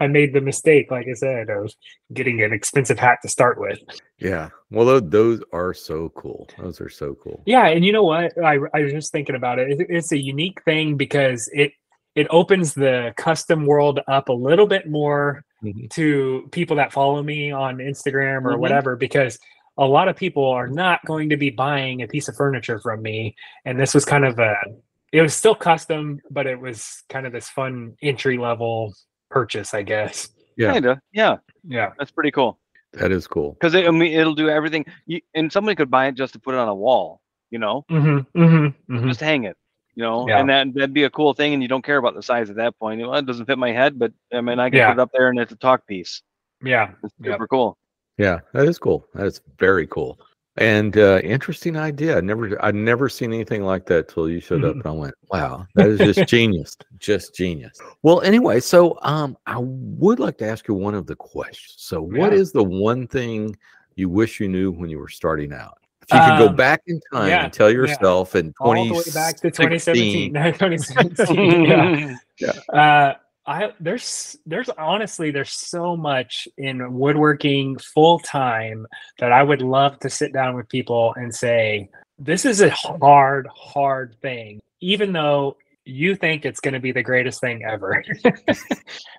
I 0.00 0.06
made 0.06 0.32
the 0.34 0.40
mistake, 0.40 0.90
like 0.90 1.06
I 1.10 1.14
said, 1.14 1.48
of 1.50 1.72
getting 2.12 2.42
an 2.42 2.52
expensive 2.52 2.98
hat 2.98 3.18
to 3.22 3.28
start 3.28 3.58
with. 3.60 3.78
Yeah. 4.18 4.50
Well, 4.70 5.00
those 5.00 5.40
are 5.52 5.72
so 5.74 6.10
cool. 6.10 6.48
Those 6.58 6.80
are 6.80 6.88
so 6.88 7.14
cool. 7.14 7.42
Yeah, 7.46 7.66
and 7.68 7.84
you 7.84 7.92
know 7.92 8.04
what? 8.04 8.32
I 8.42 8.58
I 8.74 8.82
was 8.82 8.92
just 8.92 9.12
thinking 9.12 9.34
about 9.36 9.58
it. 9.58 9.80
It- 9.80 9.86
It's 9.88 10.12
a 10.12 10.18
unique 10.18 10.62
thing 10.64 10.96
because 10.96 11.48
it 11.52 11.72
it 12.14 12.26
opens 12.30 12.74
the 12.74 13.12
custom 13.16 13.66
world 13.66 14.00
up 14.08 14.28
a 14.28 14.32
little 14.32 14.66
bit 14.66 14.88
more 14.88 15.44
Mhm. 15.62 15.88
to 15.90 16.48
people 16.52 16.76
that 16.76 16.92
follow 16.92 17.22
me 17.22 17.50
on 17.50 17.78
Instagram 17.78 18.44
or 18.44 18.52
Mhm. 18.54 18.58
whatever 18.58 18.96
because 18.96 19.38
a 19.78 19.84
lot 19.86 20.08
of 20.08 20.14
people 20.16 20.46
are 20.46 20.68
not 20.68 21.04
going 21.04 21.28
to 21.30 21.36
be 21.36 21.50
buying 21.50 22.02
a 22.02 22.06
piece 22.06 22.28
of 22.28 22.36
furniture 22.36 22.78
from 22.80 23.02
me 23.02 23.34
and 23.64 23.80
this 23.80 23.94
was 23.94 24.04
kind 24.04 24.24
of 24.24 24.38
a 24.38 24.54
it 25.12 25.22
was 25.22 25.34
still 25.34 25.54
custom 25.54 26.20
but 26.30 26.46
it 26.46 26.58
was 26.60 27.02
kind 27.08 27.26
of 27.26 27.32
this 27.32 27.48
fun 27.48 27.94
entry 28.02 28.36
level 28.38 28.92
purchase 29.30 29.72
i 29.74 29.82
guess 29.82 30.28
Yeah. 30.56 30.72
Kinda. 30.74 31.00
Yeah, 31.12 31.38
yeah 31.66 31.90
that's 31.98 32.12
pretty 32.12 32.30
cool. 32.30 32.60
That 32.92 33.10
is 33.10 33.26
cool. 33.26 33.54
because 33.54 33.74
I 33.74 33.90
mean 33.90 34.12
it'll 34.12 34.36
do 34.36 34.48
everything. 34.48 34.86
You, 35.06 35.20
and 35.34 35.50
somebody 35.50 35.74
could 35.74 35.90
buy 35.90 36.06
it 36.06 36.14
just 36.14 36.32
to 36.34 36.38
put 36.38 36.54
it 36.54 36.58
on 36.58 36.68
a 36.68 36.74
wall, 36.74 37.20
you 37.50 37.58
know, 37.58 37.84
mm-hmm, 37.90 38.18
mm-hmm, 38.40 38.94
mm-hmm. 38.94 39.08
just 39.08 39.18
hang 39.20 39.42
it, 39.44 39.56
you 39.94 40.02
know, 40.02 40.28
Yeah. 40.28 40.40
and 40.40 40.48
that 40.50 40.74
that'd 40.74 40.92
be 40.94 41.04
a 41.04 41.10
cool 41.10 41.34
thing. 41.34 41.52
And 41.54 41.62
you 41.62 41.68
don't 41.68 41.84
care 41.84 41.98
about 41.98 42.14
the 42.14 42.22
size 42.22 42.50
at 42.50 42.56
that 42.56 42.78
point. 42.78 43.00
Well, 43.00 43.14
it 43.14 43.26
doesn't 43.26 43.46
fit 43.46 43.58
my 43.58 43.72
head, 43.72 43.98
but 43.98 44.12
I 44.32 44.40
mean, 44.40 44.58
I 44.58 44.70
can 44.70 44.78
Yeah. 44.78 44.88
put 44.88 44.98
it 44.98 45.02
up 45.02 45.10
there 45.12 45.28
and 45.28 45.38
it's 45.38 45.52
a 45.52 45.56
talk 45.56 45.86
piece. 45.86 46.22
yeah 46.62 46.92
It's 47.02 47.12
Yep. 47.20 47.34
super 47.34 47.46
cool. 47.48 47.76
Yeah, 48.16 48.40
that 48.52 48.66
is 48.66 48.78
cool. 48.78 49.06
That's 49.14 49.40
very 49.58 49.86
cool. 49.86 50.18
And 50.56 50.96
uh, 50.96 51.20
interesting 51.24 51.76
idea. 51.76 52.16
I 52.16 52.20
never, 52.20 52.64
I'd 52.64 52.76
never 52.76 53.08
seen 53.08 53.32
anything 53.32 53.64
like 53.64 53.86
that 53.86 54.08
till 54.08 54.30
you 54.30 54.38
showed 54.40 54.64
up, 54.64 54.76
Mhm. 54.76 54.80
and 54.80 54.86
I 54.86 54.90
went, 54.92 55.14
"Wow, 55.32 55.66
that 55.74 55.88
is 55.88 55.98
just 55.98 56.28
genius, 56.28 56.76
just 56.98 57.34
genius." 57.34 57.76
Well, 58.02 58.20
anyway, 58.20 58.60
so 58.60 58.96
um, 59.02 59.36
I 59.46 59.56
would 59.58 60.20
like 60.20 60.38
to 60.38 60.46
ask 60.46 60.68
you 60.68 60.74
one 60.74 60.94
of 60.94 61.06
the 61.08 61.16
questions. 61.16 61.74
So, 61.78 62.00
what 62.00 62.32
Yeah. 62.32 62.38
is 62.38 62.52
the 62.52 62.62
one 62.62 63.08
thing 63.08 63.56
you 63.96 64.08
wish 64.08 64.38
you 64.38 64.46
knew 64.48 64.70
when 64.70 64.88
you 64.90 64.98
were 65.00 65.08
starting 65.08 65.52
out? 65.52 65.78
If 66.08 66.14
you 66.14 66.20
could 66.20 66.38
go 66.38 66.48
Um, 66.48 66.56
back 66.56 66.82
in 66.86 67.00
time 67.12 67.28
yeah, 67.28 67.44
and 67.44 67.52
tell 67.52 67.70
yeah. 67.70 67.76
yourself 67.76 68.34
in 68.36 68.54
all 68.60 68.74
the 68.74 68.92
way 68.92 69.02
back 69.12 69.36
to 69.36 69.50
2017 69.50 70.32
no, 70.32 70.50
2017 70.52 72.18
yeah. 72.38 72.52
Uh 72.72 73.14
i 73.46 73.70
there's 73.78 74.38
there's 74.46 74.70
honestly 74.78 75.30
there's 75.30 75.52
so 75.52 75.96
much 75.96 76.48
in 76.56 76.94
woodworking 76.94 77.76
full 77.78 78.18
time 78.20 78.86
that 79.18 79.32
i 79.32 79.42
would 79.42 79.60
love 79.60 79.98
to 79.98 80.08
sit 80.08 80.32
down 80.32 80.54
with 80.54 80.66
people 80.70 81.12
and 81.18 81.34
say 81.34 81.88
this 82.18 82.44
is 82.44 82.60
a 82.60 82.70
hard 82.70 83.46
hard 83.54 84.16
thing. 84.22 84.60
Even 84.80 85.12
though 85.12 85.56
you 85.84 86.14
think 86.14 86.44
it's 86.44 86.60
going 86.60 86.74
to 86.74 86.80
be 86.80 86.92
the 86.92 87.02
greatest 87.02 87.40
thing 87.40 87.64
ever. 87.64 88.02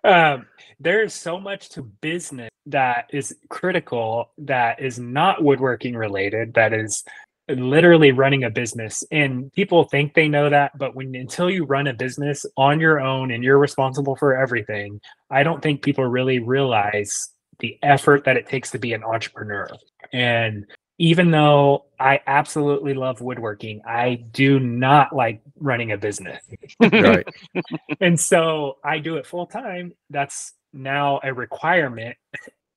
Um, 0.03 0.45
there's 0.79 1.15
so 1.15 1.39
much 1.39 1.69
to 1.69 1.81
business 1.81 2.51
that 2.67 3.09
is 3.11 3.35
critical 3.49 4.29
that 4.37 4.79
is 4.79 4.99
not 4.99 5.43
woodworking 5.43 5.95
related 5.95 6.53
that 6.53 6.73
is 6.73 7.03
literally 7.49 8.11
running 8.11 8.43
a 8.43 8.51
business. 8.51 9.03
And 9.11 9.51
people 9.53 9.85
think 9.85 10.13
they 10.13 10.27
know 10.27 10.47
that 10.51 10.77
but 10.77 10.95
when 10.95 11.15
until 11.15 11.49
you 11.49 11.65
run 11.65 11.87
a 11.87 11.93
business 11.93 12.45
on 12.55 12.79
your 12.79 12.99
own 12.99 13.31
and 13.31 13.43
you're 13.43 13.57
responsible 13.57 14.15
for 14.15 14.37
everything 14.37 15.01
i 15.31 15.41
don't 15.41 15.63
think 15.63 15.81
people 15.81 16.05
really 16.05 16.37
realize 16.37 17.31
the 17.59 17.77
effort 17.83 18.23
that 18.25 18.37
it 18.37 18.47
takes 18.47 18.71
to 18.71 18.79
be 18.79 18.93
an 18.93 19.03
entrepreneur. 19.03 19.67
And 20.13 20.65
even 20.97 21.31
though 21.31 21.85
i 21.99 22.19
absolutely 22.27 22.93
love 22.93 23.21
woodworking 23.21 23.81
i 23.85 24.15
do 24.31 24.59
not 24.59 25.13
like 25.15 25.41
running 25.59 25.91
a 25.91 25.97
business 25.97 26.41
right? 26.81 27.27
and 28.01 28.19
so 28.19 28.77
I 28.83 28.99
do 28.99 29.17
it 29.17 29.25
full 29.25 29.47
time. 29.47 29.93
That's 30.09 30.53
now 30.73 31.19
a 31.23 31.33
requirement. 31.33 32.17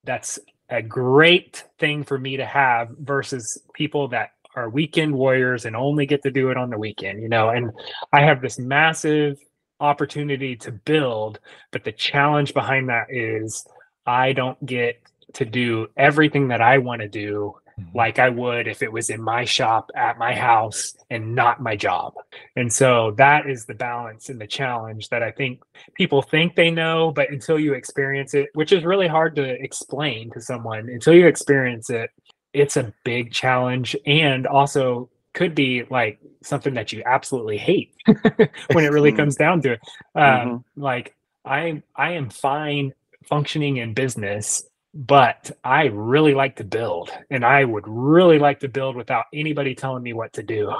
That's 0.04 0.38
a 0.68 0.82
great 0.82 1.64
thing 1.78 2.04
for 2.04 2.18
me 2.18 2.36
to 2.36 2.46
have 2.46 2.90
versus 2.98 3.58
people 3.74 4.08
that 4.08 4.30
are 4.54 4.68
weekend 4.68 5.14
warriors 5.14 5.64
and 5.64 5.76
only 5.76 6.06
get 6.06 6.22
to 6.22 6.30
do 6.30 6.50
it 6.50 6.56
on 6.56 6.70
the 6.70 6.78
weekend, 6.78 7.22
you 7.22 7.28
know. 7.28 7.50
And 7.50 7.72
I 8.12 8.22
have 8.22 8.40
this 8.40 8.58
massive 8.58 9.38
opportunity 9.80 10.56
to 10.56 10.72
build, 10.72 11.40
but 11.70 11.84
the 11.84 11.92
challenge 11.92 12.54
behind 12.54 12.88
that 12.88 13.06
is 13.10 13.66
I 14.06 14.32
don't 14.32 14.64
get 14.64 15.00
to 15.34 15.44
do 15.44 15.88
everything 15.96 16.48
that 16.48 16.60
I 16.60 16.78
want 16.78 17.02
to 17.02 17.08
do 17.08 17.54
like 17.94 18.18
I 18.18 18.28
would 18.28 18.66
if 18.68 18.82
it 18.82 18.92
was 18.92 19.10
in 19.10 19.22
my 19.22 19.44
shop 19.44 19.90
at 19.94 20.18
my 20.18 20.34
house 20.34 20.94
and 21.10 21.34
not 21.34 21.60
my 21.62 21.76
job. 21.76 22.14
And 22.56 22.72
so 22.72 23.12
that 23.18 23.48
is 23.48 23.64
the 23.66 23.74
balance 23.74 24.28
and 24.28 24.40
the 24.40 24.46
challenge 24.46 25.08
that 25.10 25.22
I 25.22 25.30
think 25.30 25.62
people 25.94 26.22
think 26.22 26.54
they 26.56 26.70
know, 26.70 27.12
but 27.12 27.30
until 27.30 27.58
you 27.58 27.74
experience 27.74 28.34
it, 28.34 28.48
which 28.54 28.72
is 28.72 28.84
really 28.84 29.08
hard 29.08 29.36
to 29.36 29.42
explain 29.62 30.30
to 30.32 30.40
someone, 30.40 30.88
until 30.88 31.14
you 31.14 31.26
experience 31.26 31.90
it, 31.90 32.10
it's 32.52 32.76
a 32.76 32.92
big 33.04 33.32
challenge 33.32 33.94
and 34.06 34.46
also 34.46 35.08
could 35.34 35.54
be 35.54 35.84
like 35.90 36.18
something 36.42 36.74
that 36.74 36.92
you 36.92 37.02
absolutely 37.06 37.58
hate 37.58 37.94
when 38.72 38.84
it 38.84 38.90
really 38.92 39.12
Mhm. 39.12 39.16
comes 39.16 39.36
down 39.36 39.60
to 39.62 39.72
it. 39.72 39.80
Um, 40.14 40.22
Mhm. 40.22 40.64
Like 40.76 41.14
I, 41.44 41.82
I 41.94 42.12
am 42.12 42.30
fine 42.30 42.92
functioning 43.24 43.76
in 43.76 43.94
business 43.94 44.64
but 44.94 45.50
I 45.64 45.86
really 45.86 46.34
like 46.34 46.56
to 46.56 46.64
build 46.64 47.10
and 47.30 47.44
I 47.44 47.64
would 47.64 47.84
really 47.86 48.38
like 48.38 48.60
to 48.60 48.68
build 48.68 48.96
without 48.96 49.26
anybody 49.34 49.74
telling 49.74 50.02
me 50.02 50.12
what 50.12 50.32
to 50.34 50.42
do 50.42 50.72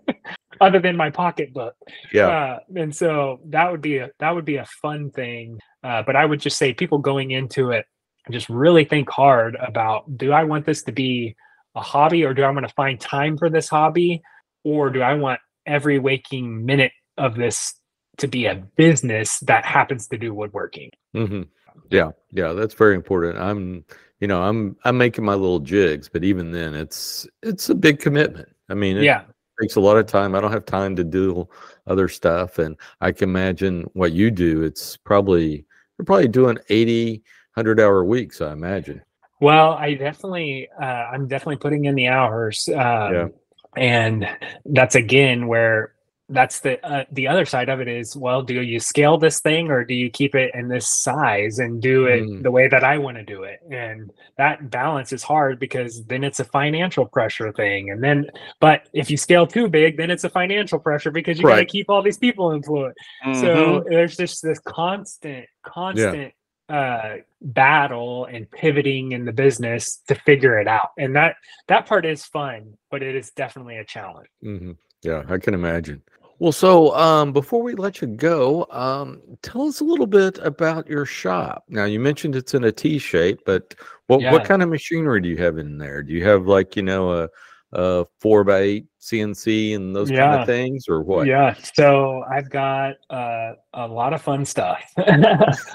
other 0.60 0.80
than 0.80 0.96
my 0.96 1.10
pocketbook. 1.10 1.74
Yeah, 2.12 2.28
Uh, 2.28 2.58
and 2.76 2.94
so 2.94 3.40
that 3.46 3.70
would 3.70 3.82
be 3.82 3.98
a 3.98 4.10
that 4.20 4.34
would 4.34 4.44
be 4.44 4.56
a 4.56 4.66
fun 4.80 5.10
thing. 5.10 5.58
Uh, 5.84 6.02
but 6.02 6.16
I 6.16 6.24
would 6.24 6.40
just 6.40 6.58
say 6.58 6.72
people 6.72 6.98
going 6.98 7.32
into 7.32 7.70
it 7.70 7.86
just 8.30 8.48
really 8.48 8.84
think 8.84 9.10
hard 9.10 9.56
about 9.56 10.16
do 10.16 10.32
I 10.32 10.44
want 10.44 10.64
this 10.64 10.82
to 10.84 10.92
be 10.92 11.34
a 11.74 11.80
hobby 11.80 12.24
or 12.24 12.34
do 12.34 12.42
I 12.42 12.50
want 12.50 12.66
to 12.66 12.74
find 12.74 13.00
time 13.00 13.36
for 13.36 13.50
this 13.50 13.68
hobby 13.68 14.22
or 14.64 14.90
do 14.90 15.02
I 15.02 15.14
want 15.14 15.40
every 15.66 15.98
waking 15.98 16.64
minute 16.64 16.92
of 17.18 17.34
this 17.34 17.74
to 18.18 18.28
be 18.28 18.46
a 18.46 18.54
business 18.76 19.38
that 19.40 19.64
happens 19.64 20.06
to 20.08 20.18
do 20.18 20.32
woodworking? 20.32 20.90
hmm 21.12 21.42
Yeah, 21.90 22.10
yeah, 22.30 22.52
that's 22.52 22.74
very 22.74 22.94
important. 22.94 23.38
I'm, 23.38 23.84
you 24.20 24.28
know, 24.28 24.42
I'm 24.42 24.76
I'm 24.84 24.96
making 24.96 25.24
my 25.24 25.34
little 25.34 25.60
jigs, 25.60 26.08
but 26.08 26.24
even 26.24 26.52
then, 26.52 26.74
it's 26.74 27.26
it's 27.42 27.68
a 27.70 27.74
big 27.74 27.98
commitment. 27.98 28.48
I 28.68 28.74
mean, 28.74 28.96
it 28.96 29.04
yeah 29.04 29.24
takes 29.60 29.76
a 29.76 29.80
lot 29.80 29.96
of 29.96 30.06
time. 30.06 30.34
I 30.34 30.40
don't 30.40 30.50
have 30.52 30.64
time 30.64 30.96
to 30.96 31.04
do 31.04 31.48
other 31.86 32.08
stuff, 32.08 32.58
and 32.58 32.76
I 33.00 33.12
can 33.12 33.28
imagine 33.28 33.82
what 33.92 34.12
you 34.12 34.30
do. 34.30 34.62
It's 34.62 34.96
probably 34.96 35.64
you're 35.98 36.06
probably 36.06 36.28
doing 36.28 36.58
80, 36.68 37.22
100 37.54 37.78
hour 37.80 38.02
weeks. 38.04 38.40
I 38.40 38.52
imagine. 38.52 39.02
Well, 39.40 39.72
I 39.72 39.94
definitely, 39.94 40.68
uh, 40.80 40.84
I'm 40.84 41.26
definitely 41.28 41.56
putting 41.56 41.84
in 41.84 41.94
the 41.96 42.08
hours, 42.08 42.68
um, 42.68 42.74
Yeah. 42.76 43.28
and 43.76 44.28
that's 44.66 44.94
again 44.94 45.48
where 45.48 45.94
that's 46.32 46.60
the 46.60 46.84
uh, 46.84 47.04
the 47.12 47.28
other 47.28 47.44
side 47.44 47.68
of 47.68 47.80
it 47.80 47.88
is. 47.88 48.16
Well, 48.16 48.42
do 48.42 48.60
you 48.62 48.80
scale 48.80 49.18
this 49.18 49.40
thing 49.40 49.70
or 49.70 49.84
do 49.84 49.94
you 49.94 50.10
keep 50.10 50.34
it 50.34 50.50
in 50.54 50.68
this 50.68 50.88
size 50.88 51.58
and 51.58 51.80
do 51.80 52.06
it 52.06 52.22
Mm. 52.24 52.42
the 52.42 52.50
way 52.50 52.68
that 52.68 52.82
I 52.84 52.98
want 52.98 53.16
to 53.18 53.24
do 53.24 53.44
it? 53.44 53.60
And 53.70 54.10
that 54.38 54.70
balance 54.70 55.12
is 55.12 55.22
hard 55.22 55.58
because 55.58 56.04
then 56.06 56.24
it's 56.24 56.40
a 56.40 56.44
financial 56.44 57.06
pressure 57.06 57.52
thing, 57.52 57.90
and 57.90 58.02
then 58.02 58.28
but 58.60 58.88
if 58.92 59.10
you 59.10 59.16
scale 59.16 59.46
too 59.46 59.68
big, 59.68 59.96
then 59.96 60.10
it's 60.10 60.24
a 60.24 60.30
financial 60.30 60.78
pressure 60.78 61.10
because 61.10 61.38
you 61.38 61.44
got 61.44 61.56
to 61.56 61.64
keep 61.66 61.88
all 61.90 62.02
these 62.02 62.18
people 62.18 62.50
employed. 62.52 62.94
Mhm. 63.24 63.40
So 63.40 63.84
there's 63.88 64.16
just 64.16 64.42
this 64.42 64.58
constant, 64.60 65.46
constant 65.62 66.32
uh 66.68 67.16
battle 67.42 68.24
and 68.26 68.48
pivoting 68.50 69.12
in 69.12 69.24
the 69.24 69.32
business 69.32 70.00
to 70.08 70.14
figure 70.14 70.58
it 70.60 70.68
out. 70.68 70.90
And 70.96 71.14
that 71.16 71.36
that 71.68 71.86
part 71.86 72.06
is 72.06 72.24
fun, 72.24 72.78
but 72.90 73.02
it 73.02 73.14
is 73.16 73.30
definitely 73.32 73.78
a 73.78 73.84
challenge. 73.84 74.28
hmm 74.40 74.72
Yeah, 75.02 75.24
I 75.28 75.38
can 75.38 75.54
imagine. 75.54 76.02
Well, 76.42 76.50
so 76.50 76.92
um, 76.96 77.32
before 77.32 77.62
we 77.62 77.76
let 77.76 78.00
you 78.00 78.08
go, 78.08 78.66
um, 78.72 79.22
tell 79.42 79.62
us 79.68 79.78
a 79.78 79.84
little 79.84 80.08
bit 80.08 80.38
about 80.38 80.88
your 80.88 81.06
shop. 81.06 81.62
Now, 81.68 81.84
you 81.84 82.00
mentioned 82.00 82.34
it's 82.34 82.52
in 82.52 82.64
a 82.64 82.72
T 82.72 82.98
shape, 82.98 83.38
but 83.46 83.76
what 84.08 84.20
Yeah. 84.20 84.32
what 84.32 84.44
kind 84.44 84.60
of 84.60 84.68
machinery 84.68 85.20
do 85.20 85.28
you 85.28 85.36
have 85.36 85.56
in 85.58 85.78
there? 85.78 86.02
Do 86.02 86.12
you 86.12 86.24
have 86.24 86.48
like 86.48 86.74
you 86.74 86.82
know 86.82 87.12
a, 87.12 87.28
a 87.74 88.06
four 88.18 88.42
by 88.42 88.58
eight 88.58 88.86
CNC 89.00 89.76
and 89.76 89.94
those 89.94 90.10
kind 90.10 90.40
of 90.40 90.44
things, 90.44 90.88
or 90.88 91.02
what? 91.02 91.28
Yeah. 91.28 91.54
So 91.76 92.24
I've 92.28 92.50
got 92.50 92.94
uh, 93.08 93.52
a 93.74 93.86
lot 93.86 94.12
of 94.12 94.20
fun 94.20 94.44
stuff. 94.44 94.82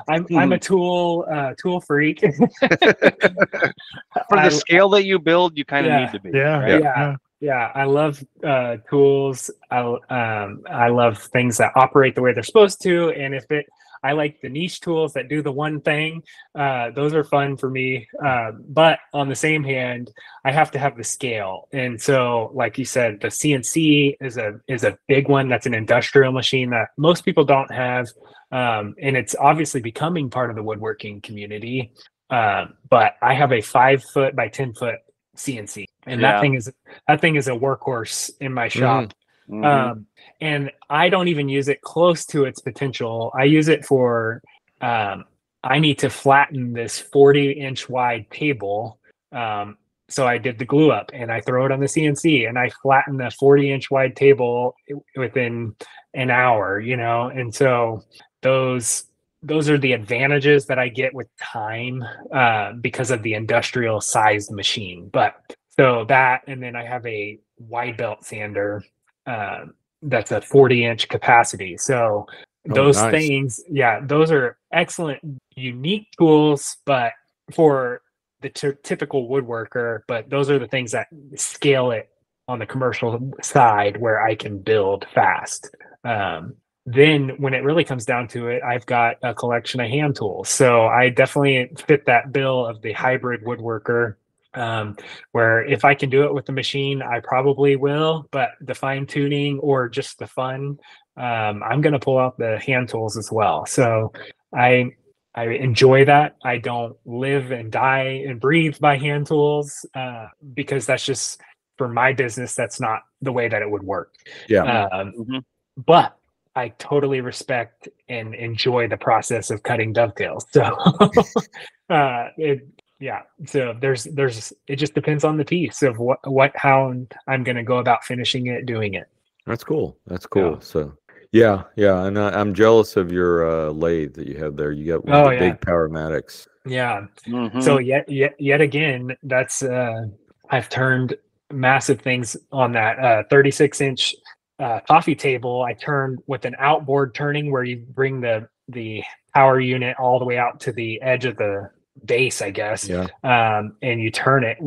I'm 0.09 0.25
I'm 0.35 0.51
a 0.51 0.59
tool 0.59 1.25
uh, 1.31 1.53
tool 1.57 1.79
freak. 1.79 2.19
For 2.59 4.35
the 4.35 4.37
I- 4.37 4.49
scale 4.49 4.89
that 4.89 5.05
you 5.05 5.17
build, 5.17 5.57
you 5.57 5.63
kind 5.63 5.85
of 5.85 5.91
Yeah. 5.93 5.99
need 5.99 6.11
to 6.11 6.19
be. 6.19 6.31
Yeah, 6.37 6.57
right? 6.59 6.81
Yeah. 6.81 7.15
Yeah 7.39 7.71
i 7.75 7.83
love 7.83 8.23
uh 8.43 8.77
tools. 8.89 9.51
I 9.69 9.79
um 9.79 10.63
i 10.69 10.89
love 10.89 11.17
things 11.17 11.57
that 11.57 11.71
operate 11.75 12.15
the 12.15 12.21
way 12.21 12.33
they're 12.33 12.43
supposed 12.43 12.81
to 12.83 13.09
and 13.11 13.35
if 13.35 13.49
it 13.51 13.65
i 14.03 14.11
like 14.11 14.39
the 14.41 14.49
niche 14.49 14.79
tools 14.79 15.13
that 15.13 15.27
do 15.27 15.41
the 15.41 15.51
one 15.51 15.81
thing 15.81 16.23
uh 16.55 16.91
those 16.91 17.13
are 17.13 17.23
fun 17.23 17.57
for 17.57 17.69
me 17.69 18.07
uh, 18.25 18.51
but 18.69 18.99
on 19.13 19.29
the 19.29 19.35
same 19.35 19.63
hand 19.63 20.11
i 20.45 20.51
have 20.51 20.71
to 20.71 20.79
have 20.79 20.97
the 20.97 21.03
scale. 21.03 21.67
And 21.73 22.01
so 22.01 22.51
like 22.53 22.77
you 22.77 22.85
said 22.85 23.19
the 23.21 23.27
cnc 23.27 24.17
is 24.19 24.37
a 24.37 24.59
is 24.67 24.83
a 24.83 24.97
big 25.07 25.29
one 25.29 25.47
that's 25.49 25.65
an 25.67 25.73
industrial 25.73 26.31
machine 26.31 26.69
that 26.71 26.89
most 26.97 27.23
people 27.23 27.43
don't 27.43 27.71
have 27.71 28.07
um 28.51 28.95
and 29.01 29.15
it's 29.17 29.35
obviously 29.39 29.81
becoming 29.81 30.29
part 30.29 30.49
of 30.49 30.55
the 30.55 30.63
woodworking 30.63 31.21
community 31.21 31.91
uh, 32.29 32.65
but 32.89 33.13
i 33.21 33.33
have 33.33 33.51
a 33.51 33.61
five 33.61 34.03
foot 34.03 34.35
by 34.35 34.47
ten 34.47 34.73
foot 34.73 34.95
cnc 35.37 35.85
and 36.05 36.21
Yeah. 36.21 36.31
that 36.33 36.41
thing 36.41 36.53
is 36.55 36.71
that 37.07 37.21
thing 37.21 37.35
is 37.35 37.47
a 37.47 37.51
workhorse 37.51 38.29
in 38.41 38.53
my 38.53 38.67
shop. 38.67 39.13
Mhm. 39.49 39.65
um, 39.65 40.05
and 40.41 40.71
i 40.89 41.07
don't 41.09 41.29
even 41.29 41.47
use 41.47 41.67
it 41.69 41.79
close 41.81 42.25
to 42.27 42.43
its 42.45 42.59
potential. 42.59 43.31
I 43.33 43.45
use 43.45 43.67
it 43.69 43.85
for 43.85 44.41
um, 44.81 45.23
i 45.63 45.79
need 45.79 45.99
to 45.99 46.09
flatten 46.09 46.73
this 46.73 46.99
40 46.99 47.51
inch 47.51 47.87
wide 47.89 48.29
table. 48.31 48.99
Um, 49.31 49.77
so 50.09 50.25
i 50.27 50.37
did 50.37 50.57
the 50.59 50.65
glue 50.65 50.91
up 50.91 51.11
and 51.13 51.31
i 51.31 51.39
throw 51.41 51.65
it 51.65 51.71
on 51.71 51.79
the 51.81 51.85
cnc 51.95 52.47
and 52.47 52.57
i 52.57 52.69
flatten 52.81 53.17
the 53.17 53.29
40 53.31 53.71
inch 53.71 53.91
wide 53.91 54.15
table 54.15 54.73
within 55.15 55.75
an 56.13 56.29
hour 56.29 56.79
you 56.79 56.95
know? 56.97 57.27
And 57.27 57.53
so 57.53 58.03
those 58.41 59.03
those 59.47 59.69
are 59.69 59.77
the 59.77 59.93
advantages 59.93 60.65
that 60.67 60.79
i 60.79 60.87
get 60.89 61.13
with 61.13 61.27
time 61.37 62.03
uh, 62.33 62.73
because 62.81 63.11
of 63.11 63.23
the 63.23 63.33
industrial 63.33 64.01
sized 64.01 64.51
machine. 64.51 65.09
But 65.11 65.35
so 65.79 66.05
that 66.05 66.41
and 66.47 66.61
then 66.61 66.75
i 66.75 66.83
have 66.83 67.05
a 67.05 67.39
wide 67.57 67.97
belt 67.97 68.25
sander 68.25 68.83
uh, 69.25 69.65
that's 70.03 70.31
a 70.31 70.41
40 70.41 70.85
inch 70.85 71.07
capacity. 71.09 71.77
So 71.77 72.27
Oh, 72.69 72.73
those 72.75 72.97
nice. 72.97 73.11
things 73.11 73.61
yeah 73.69 74.01
those 74.03 74.29
are 74.31 74.57
excellent 74.73 75.19
unique 75.55 76.07
tools 76.19 76.77
but 76.85 77.13
for 77.53 78.01
the 78.41 78.49
t- 78.49 78.73
typical 78.83 79.29
woodworker 79.29 80.01
but 80.07 80.29
those 80.29 80.49
are 80.49 80.59
the 80.59 80.67
things 80.67 80.91
that 80.91 81.07
scale 81.35 81.91
it 81.91 82.09
on 82.49 82.59
the 82.59 82.65
commercial 82.65 83.31
side 83.41 83.97
where 84.01 84.21
i 84.21 84.35
can 84.35 84.59
build 84.59 85.05
fast. 85.13 85.69
Um, 86.03 86.55
then 86.87 87.29
when 87.37 87.53
it 87.53 87.63
really 87.63 87.83
comes 87.83 88.05
down 88.05 88.27
to 88.29 88.47
it 88.47 88.63
i've 88.63 88.85
got 88.85 89.17
a 89.21 89.33
collection 89.33 89.79
of 89.81 89.89
hand 89.89 90.15
tools 90.15 90.47
so 90.49 90.85
i 90.87 91.09
definitely 91.09 91.69
fit 91.85 92.05
that 92.05 92.31
bill 92.31 92.65
of 92.65 92.81
the 92.81 92.93
hybrid 92.93 93.43
woodworker 93.43 94.15
um, 94.53 94.95
where 95.33 95.63
if 95.65 95.83
i 95.85 95.93
can 95.93 96.09
do 96.09 96.23
it 96.23 96.33
with 96.33 96.45
the 96.45 96.51
machine 96.53 97.01
i 97.01 97.19
probably 97.19 97.75
will 97.75 98.27
but 98.31 98.51
the 98.61 98.73
fine 98.73 99.05
tuning 99.05 99.59
or 99.59 99.89
just 99.89 100.17
the 100.17 100.25
fun 100.27 100.77
um, 101.17 101.61
i'm 101.61 101.81
going 101.81 101.93
to 101.93 101.99
pull 101.99 102.17
out 102.17 102.37
the 102.39 102.57
hand 102.59 102.87
tools 102.87 103.17
as 103.17 103.29
well 103.31 103.65
so 103.65 104.11
i 104.55 104.89
i 105.35 105.49
enjoy 105.49 106.05
that 106.05 106.37
i 106.45 106.57
don't 106.57 106.95
live 107.05 107.51
and 107.51 107.69
die 107.71 108.23
and 108.25 108.39
breathe 108.39 108.79
by 108.79 108.97
hand 108.97 109.27
tools 109.27 109.85
uh, 109.93 110.27
because 110.53 110.85
that's 110.85 111.05
just 111.05 111.41
for 111.77 111.89
my 111.89 112.13
business 112.13 112.55
that's 112.55 112.79
not 112.79 113.01
the 113.21 113.31
way 113.31 113.49
that 113.49 113.61
it 113.61 113.69
would 113.69 113.83
work 113.83 114.13
Yeah. 114.47 114.85
um, 114.85 115.13
Mhm. 115.19 115.43
but 115.85 116.16
I 116.57 116.69
totally 116.79 117.21
respect 117.21 117.87
and 118.09 118.33
enjoy 118.33 118.87
the 118.87 118.97
process 118.97 119.51
of 119.51 119.61
cutting 119.61 119.93
dovetails. 119.93 120.43
So, 120.51 120.63
uh, 121.91 122.29
it, 122.35 122.67
yeah. 122.99 123.21
So 123.45 123.75
there's, 123.79 124.05
there's, 124.05 124.51
it 124.65 124.77
just 124.77 124.95
depends 124.95 125.23
on 125.23 125.37
the 125.37 125.45
piece 125.45 125.83
of 125.83 125.99
what, 125.99 126.17
what, 126.27 126.51
how 126.55 126.91
I'm 127.27 127.43
going 127.43 127.57
to 127.57 127.63
go 127.63 127.77
about 127.77 128.03
finishing 128.03 128.47
it, 128.47 128.65
doing 128.65 128.95
it. 128.95 129.07
That's 129.45 129.63
cool. 129.63 129.99
That's 130.07 130.25
cool. 130.25 130.53
Yeah. 130.53 130.59
So, 130.61 130.97
yeah, 131.31 131.63
yeah, 131.75 132.05
and 132.05 132.17
I, 132.17 132.29
I'm 132.31 132.55
jealous 132.55 132.97
of 132.97 133.11
your 133.11 133.47
uh, 133.47 133.69
lathe 133.69 134.15
that 134.15 134.27
you 134.27 134.37
have 134.43 134.55
there. 134.55 134.71
You 134.71 134.93
got 134.93 135.05
one 135.05 135.15
Oh, 135.15 135.23
of 135.25 135.37
the 135.37 135.45
yeah. 135.45 135.51
big 135.51 135.61
Powermatics. 135.61 136.47
Yeah. 136.65 137.05
Mhm. 137.27 137.61
So 137.61 137.77
yet, 137.77 138.09
yet, 138.09 138.33
yet 138.39 138.61
again, 138.61 139.15
that's, 139.21 139.61
uh, 139.61 140.07
I've 140.49 140.69
turned 140.69 141.15
massive 141.53 142.01
things 142.01 142.35
on 142.51 142.71
that, 142.71 142.97
uh, 142.97 143.23
36 143.29 143.79
inch, 143.79 144.15
uh, 144.59 144.79
coffee 144.87 145.15
table. 145.15 145.61
I 145.63 145.73
turned 145.73 146.19
with 146.27 146.45
an 146.45 146.55
outboard 146.59 147.13
turning 147.15 147.51
where 147.51 147.63
you 147.63 147.77
bring 147.77 148.21
the, 148.21 148.47
the 148.67 149.03
power 149.33 149.59
unit 149.59 149.95
all 149.99 150.19
the 150.19 150.25
way 150.25 150.37
out 150.37 150.59
to 150.61 150.71
the 150.71 151.01
edge 151.01 151.25
of 151.25 151.37
the 151.37 151.69
base, 152.05 152.41
I 152.41 152.51
guess. 152.51 152.87
Yeah. 152.87 153.07
um, 153.23 153.75
and 153.81 154.01
you 154.01 154.11
turn 154.11 154.43
it 154.43 154.57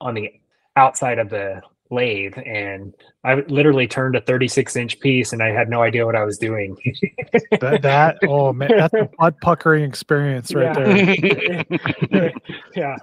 on 0.00 0.14
the 0.14 0.30
outside 0.76 1.18
of 1.18 1.30
the 1.30 1.60
lathe. 1.90 2.36
And 2.44 2.92
I 3.24 3.34
literally 3.34 3.86
turned 3.86 4.16
a 4.16 4.20
36 4.20 4.74
inch 4.76 4.98
piece 5.00 5.32
and 5.32 5.42
I 5.42 5.48
had 5.48 5.68
no 5.68 5.82
idea 5.82 6.04
what 6.04 6.16
I 6.16 6.24
was 6.24 6.36
doing. 6.38 6.76
That, 7.60 7.80
that 7.82 8.18
oh 8.24 8.52
man, 8.52 8.70
that's 8.76 8.94
a 8.94 9.08
butt 9.18 9.34
puckering 9.40 9.84
experience 9.84 10.52
right 10.52 10.76
Yeah. 10.76 11.62
there. 12.10 12.32
yeah. 12.74 12.96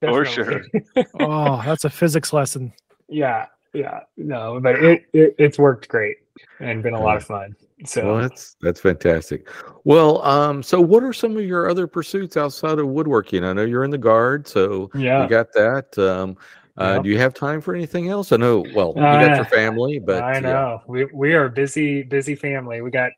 For 0.00 0.24
sure. 0.24 0.62
Oh, 1.20 1.62
that's 1.64 1.84
a 1.84 1.90
physics 1.90 2.32
lesson. 2.32 2.72
Yeah. 3.08 3.46
Yeah. 3.76 4.00
No, 4.16 4.58
but 4.60 4.82
it, 4.82 5.02
it 5.12 5.34
it's 5.38 5.58
worked 5.58 5.88
great 5.88 6.16
and 6.60 6.82
been 6.82 6.94
a 6.94 7.00
lot 7.00 7.16
of 7.16 7.24
fun. 7.24 7.54
So 7.84 8.06
Well, 8.06 8.22
that's 8.22 8.56
that's 8.62 8.80
fantastic. 8.80 9.48
Well, 9.84 10.22
um, 10.22 10.62
so 10.62 10.80
what 10.80 11.02
are 11.02 11.12
some 11.12 11.36
of 11.36 11.44
your 11.44 11.68
other 11.68 11.86
pursuits 11.86 12.36
outside 12.36 12.78
of 12.78 12.88
woodworking? 12.88 13.44
I 13.44 13.52
know 13.52 13.64
you're 13.64 13.84
in 13.84 13.90
the 13.90 13.98
guard, 13.98 14.48
so 14.48 14.90
yeah. 14.94 15.22
you 15.22 15.28
got 15.28 15.52
that. 15.52 15.96
Um, 15.98 16.36
uh, 16.78 16.94
Yep. 16.96 17.04
Do 17.04 17.08
you 17.08 17.18
have 17.18 17.32
time 17.32 17.60
for 17.62 17.74
anything 17.74 18.08
else? 18.08 18.32
I 18.32 18.36
know. 18.36 18.64
Well, 18.74 18.92
you 18.96 19.02
got 19.02 19.32
Uh, 19.32 19.36
your 19.36 19.44
family, 19.46 19.98
but 19.98 20.22
I 20.22 20.34
yeah. 20.34 20.40
know 20.40 20.82
we 20.86 21.06
we 21.06 21.34
are 21.34 21.48
busy 21.48 22.02
busy 22.02 22.34
family. 22.34 22.82
We 22.82 22.90
got 22.90 23.12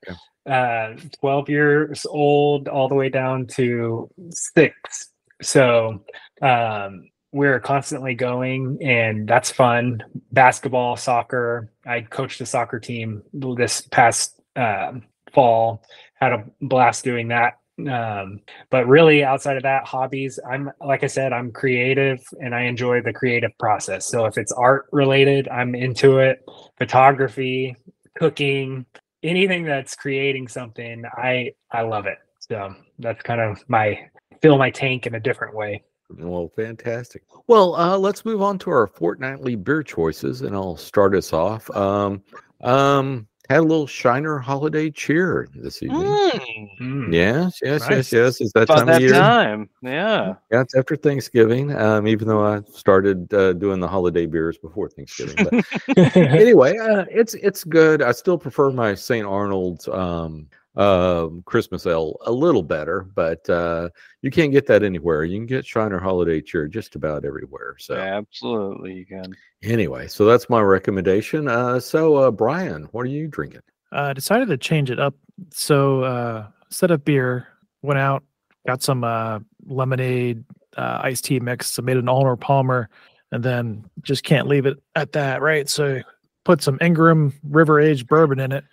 uh 0.47 0.94
12 1.20 1.48
years 1.48 2.06
old 2.09 2.68
all 2.68 2.89
the 2.89 2.94
way 2.94 3.09
down 3.09 3.47
to 3.48 4.09
six. 4.30 5.10
So 5.43 6.05
um 6.40 7.09
we're 7.33 7.61
constantly 7.61 8.15
going 8.15 8.79
and 8.83 9.29
that's 9.29 9.51
fun. 9.51 10.03
Basketball, 10.33 10.97
soccer. 10.97 11.71
I 11.87 12.01
coached 12.03 12.41
a 12.41 12.47
soccer 12.47 12.81
team 12.81 13.23
this 13.33 13.83
past 13.83 14.41
um 14.57 15.05
fall. 15.33 15.83
Had 16.15 16.33
a 16.33 16.45
blast 16.61 17.05
doing 17.05 17.29
that. 17.29 17.55
Um, 17.87 18.41
but 18.71 18.89
really 18.89 19.23
outside 19.23 19.57
of 19.57 19.63
that, 19.63 19.87
hobbies, 19.87 20.41
I'm 20.51 20.71
like 20.85 21.05
I 21.05 21.07
said, 21.07 21.33
I'm 21.33 21.53
creative 21.53 22.21
and 22.41 22.55
I 22.55 22.63
enjoy 22.63 23.03
the 23.03 23.13
creative 23.13 23.57
process. 23.59 24.07
So 24.07 24.25
if 24.25 24.37
it's 24.37 24.51
art 24.53 24.87
related, 24.91 25.49
I'm 25.49 25.75
into 25.75 26.19
it. 26.19 26.45
Photography, 26.77 27.77
cooking, 28.19 28.85
anything 29.23 29.65
that's 29.65 29.95
creating 29.95 30.49
something, 30.49 31.05
I 31.13 31.53
I 31.71 31.83
love 31.83 32.07
it. 32.07 32.19
So 32.41 32.75
that's 32.99 33.23
kind 33.23 33.41
of 33.41 33.63
my 33.69 34.09
fill 34.43 34.59
my 34.59 34.71
tank 34.71 35.07
in 35.07 35.15
a 35.15 35.21
different 35.21 35.55
way. 35.55 35.85
Well, 36.10 36.51
fantastic. 36.56 37.22
Well, 37.47 37.74
uh, 37.74 37.98
let's 37.98 38.24
move 38.24 38.40
on 38.43 38.59
to 38.60 38.70
our 38.70 38.86
fortnightly 38.86 39.56
beer 39.56 39.82
choices, 39.82 40.43
and 40.43 40.55
I'll 40.55 40.76
start 40.76 41.14
us 41.14 41.32
off. 41.32 41.70
Um, 41.76 42.22
um, 42.62 43.26
had 43.48 43.60
a 43.60 43.62
little 43.62 43.86
Shiner 43.86 44.39
holiday 44.39 44.90
cheer 44.90 45.48
this 45.55 45.82
evening. 45.82 46.02
Mm, 46.02 46.78
Mm. 46.80 47.12
Yes, 47.12 47.59
yes, 47.62 47.80
Nice. 47.82 48.12
yes, 48.12 48.12
yes. 48.12 48.40
It's 48.40 48.52
that 48.52 48.64
about 48.64 48.86
time 48.86 48.89
of 48.97 49.01
year. 49.01 49.12
time. 49.12 49.68
Yeah. 49.82 50.35
Yeah, 50.52 50.60
it's 50.60 50.74
after 50.76 50.94
Thanksgiving. 50.97 51.74
Um, 51.74 52.06
even 52.06 52.28
though 52.28 52.44
I 52.44 52.60
started 52.72 53.32
uh, 53.35 53.55
doing 53.55 53.80
the 53.80 53.89
holiday 53.89 54.26
beers 54.26 54.59
before 54.59 54.89
Thanksgiving, 54.89 55.35
but 55.51 55.97
anyway, 56.16 56.76
uh, 56.78 57.05
it's 57.10 57.35
it's 57.35 57.64
good. 57.64 58.01
I 58.02 58.12
still 58.12 58.39
prefer 58.39 58.70
my 58.70 58.94
St. 58.94 59.26
Arnold's 59.26 59.89
um, 59.89 60.47
uh, 60.79 61.29
Christmas 61.45 61.85
ale 61.87 62.17
a 62.25 62.33
little 62.33 62.63
better, 62.63 63.03
but 63.15 63.49
uh, 63.51 63.91
you 64.23 64.31
can't 64.31 64.53
get 64.53 64.67
that 64.69 64.83
anywhere. 64.83 65.25
You 65.25 65.37
can 65.39 65.47
get 65.47 65.67
Shiner 65.67 65.99
Holiday 65.99 66.41
Cheer 66.41 66.69
just 66.69 66.95
about 66.95 67.25
everywhere. 67.27 67.77
So 67.79 67.95
Absolutely, 67.97 68.95
you 68.95 69.05
can. 69.05 69.35
anyway, 69.63 70.09
so 70.09 70.25
that's 70.25 70.49
my 70.49 70.63
recommendation. 70.63 71.49
Uh, 71.49 71.79
so 71.81 72.17
uh, 72.17 72.31
Brian, 72.31 72.85
what 72.93 73.03
are 73.03 73.11
you 73.11 73.27
drinking? 73.29 73.61
uh, 73.93 74.13
decided 74.13 74.49
to 74.49 74.57
change 74.57 74.91
it 74.91 74.99
up. 75.01 75.15
So 75.51 76.03
uh, 76.03 76.47
instead 76.67 76.91
of 76.91 77.05
beer, 77.05 77.49
went 77.83 77.99
out, 77.99 78.23
got 78.67 78.83
some 78.83 79.05
uh, 79.05 79.39
lemonade, 79.67 80.45
uh, 80.77 81.01
iced 81.03 81.25
tea 81.25 81.41
mix, 81.41 81.73
so 81.73 81.83
made 81.83 81.97
an 81.97 82.09
Arnold 82.09 82.41
Palmer, 82.41 82.89
and 83.33 83.43
then 83.43 83.85
just 84.03 84.25
can't 84.25 84.47
leave 84.47 84.67
it 84.67 84.79
at 84.95 85.13
that, 85.13 85.41
right? 85.41 85.69
So 85.69 86.03
put 86.45 86.63
some 86.63 86.79
Ingram 86.81 87.33
River 87.43 87.81
aged 87.81 88.07
bourbon 88.09 88.41
in 88.41 88.53
it, 88.53 88.65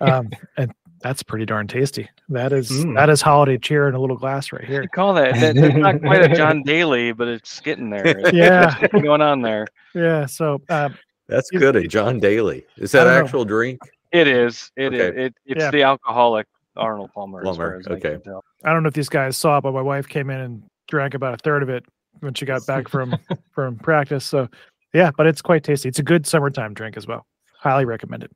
um, 0.00 0.30
and 0.56 0.72
that's 1.00 1.22
pretty 1.22 1.44
darn 1.46 1.66
tasty. 1.68 2.08
That 2.28 2.52
is 2.52 2.70
Mm. 2.70 2.94
that 2.96 3.08
is 3.10 3.20
holiday 3.22 3.58
cheer 3.58 3.88
in 3.88 3.94
a 3.94 4.00
little 4.00 4.16
glass 4.16 4.52
right 4.52 4.64
here. 4.64 4.82
You 4.82 4.88
call 4.88 5.14
that, 5.14 5.34
that 5.40 5.54
that's 5.54 5.74
not 5.76 6.00
quite 6.02 6.22
a 6.30 6.34
John 6.34 6.62
Daly, 6.62 7.12
but 7.12 7.28
it's 7.28 7.60
getting 7.60 7.90
there. 7.90 8.06
It's- 8.06 8.32
Yeah. 8.32 8.74
there's 8.80 9.02
going 9.02 9.22
on 9.22 9.42
there. 9.42 9.66
Yeah. 9.94 10.26
So 10.26 10.60
uh, 10.68 10.90
That's 11.28 11.50
good. 11.50 11.76
A 11.76 11.86
John 11.86 12.18
Daly. 12.20 12.64
Is 12.76 12.92
that 12.92 13.06
I 13.06 13.10
don't 13.10 13.18
know. 13.20 13.24
actual 13.24 13.44
drink? 13.44 13.80
It 14.12 14.26
is. 14.28 14.70
It 14.76 14.94
is. 14.94 15.00
Okay. 15.00 15.24
It, 15.26 15.34
it's 15.46 15.60
Yeah. 15.60 15.70
the 15.70 15.82
alcoholic 15.82 16.46
Arnold 16.76 17.10
Palmer. 17.12 17.42
Palmer, 17.42 17.56
far 17.56 17.80
as 17.80 17.86
okay. 17.88 18.12
can 18.12 18.22
tell. 18.22 18.44
I 18.64 18.72
don't 18.72 18.82
know 18.82 18.88
if 18.88 18.94
these 18.94 19.08
guys 19.08 19.36
saw 19.36 19.58
it, 19.58 19.62
but 19.62 19.72
my 19.74 19.82
wife 19.82 20.08
came 20.08 20.30
in 20.30 20.40
and 20.40 20.62
drank 20.88 21.14
about 21.14 21.34
a 21.34 21.36
third 21.38 21.62
of 21.62 21.68
it 21.68 21.84
when 22.20 22.34
she 22.34 22.46
got 22.46 22.64
back 22.66 22.88
from 22.88 23.14
from 23.52 23.76
practice. 23.76 24.24
So 24.24 24.48
yeah, 24.94 25.10
but 25.16 25.26
it's 25.26 25.42
quite 25.42 25.64
tasty. 25.64 25.88
It's 25.88 25.98
a 25.98 26.02
good 26.02 26.26
summertime 26.26 26.72
drink 26.74 26.96
as 26.96 27.06
well. 27.06 27.26
Highly 27.60 27.84
recommend 27.84 28.24
it. 28.24 28.32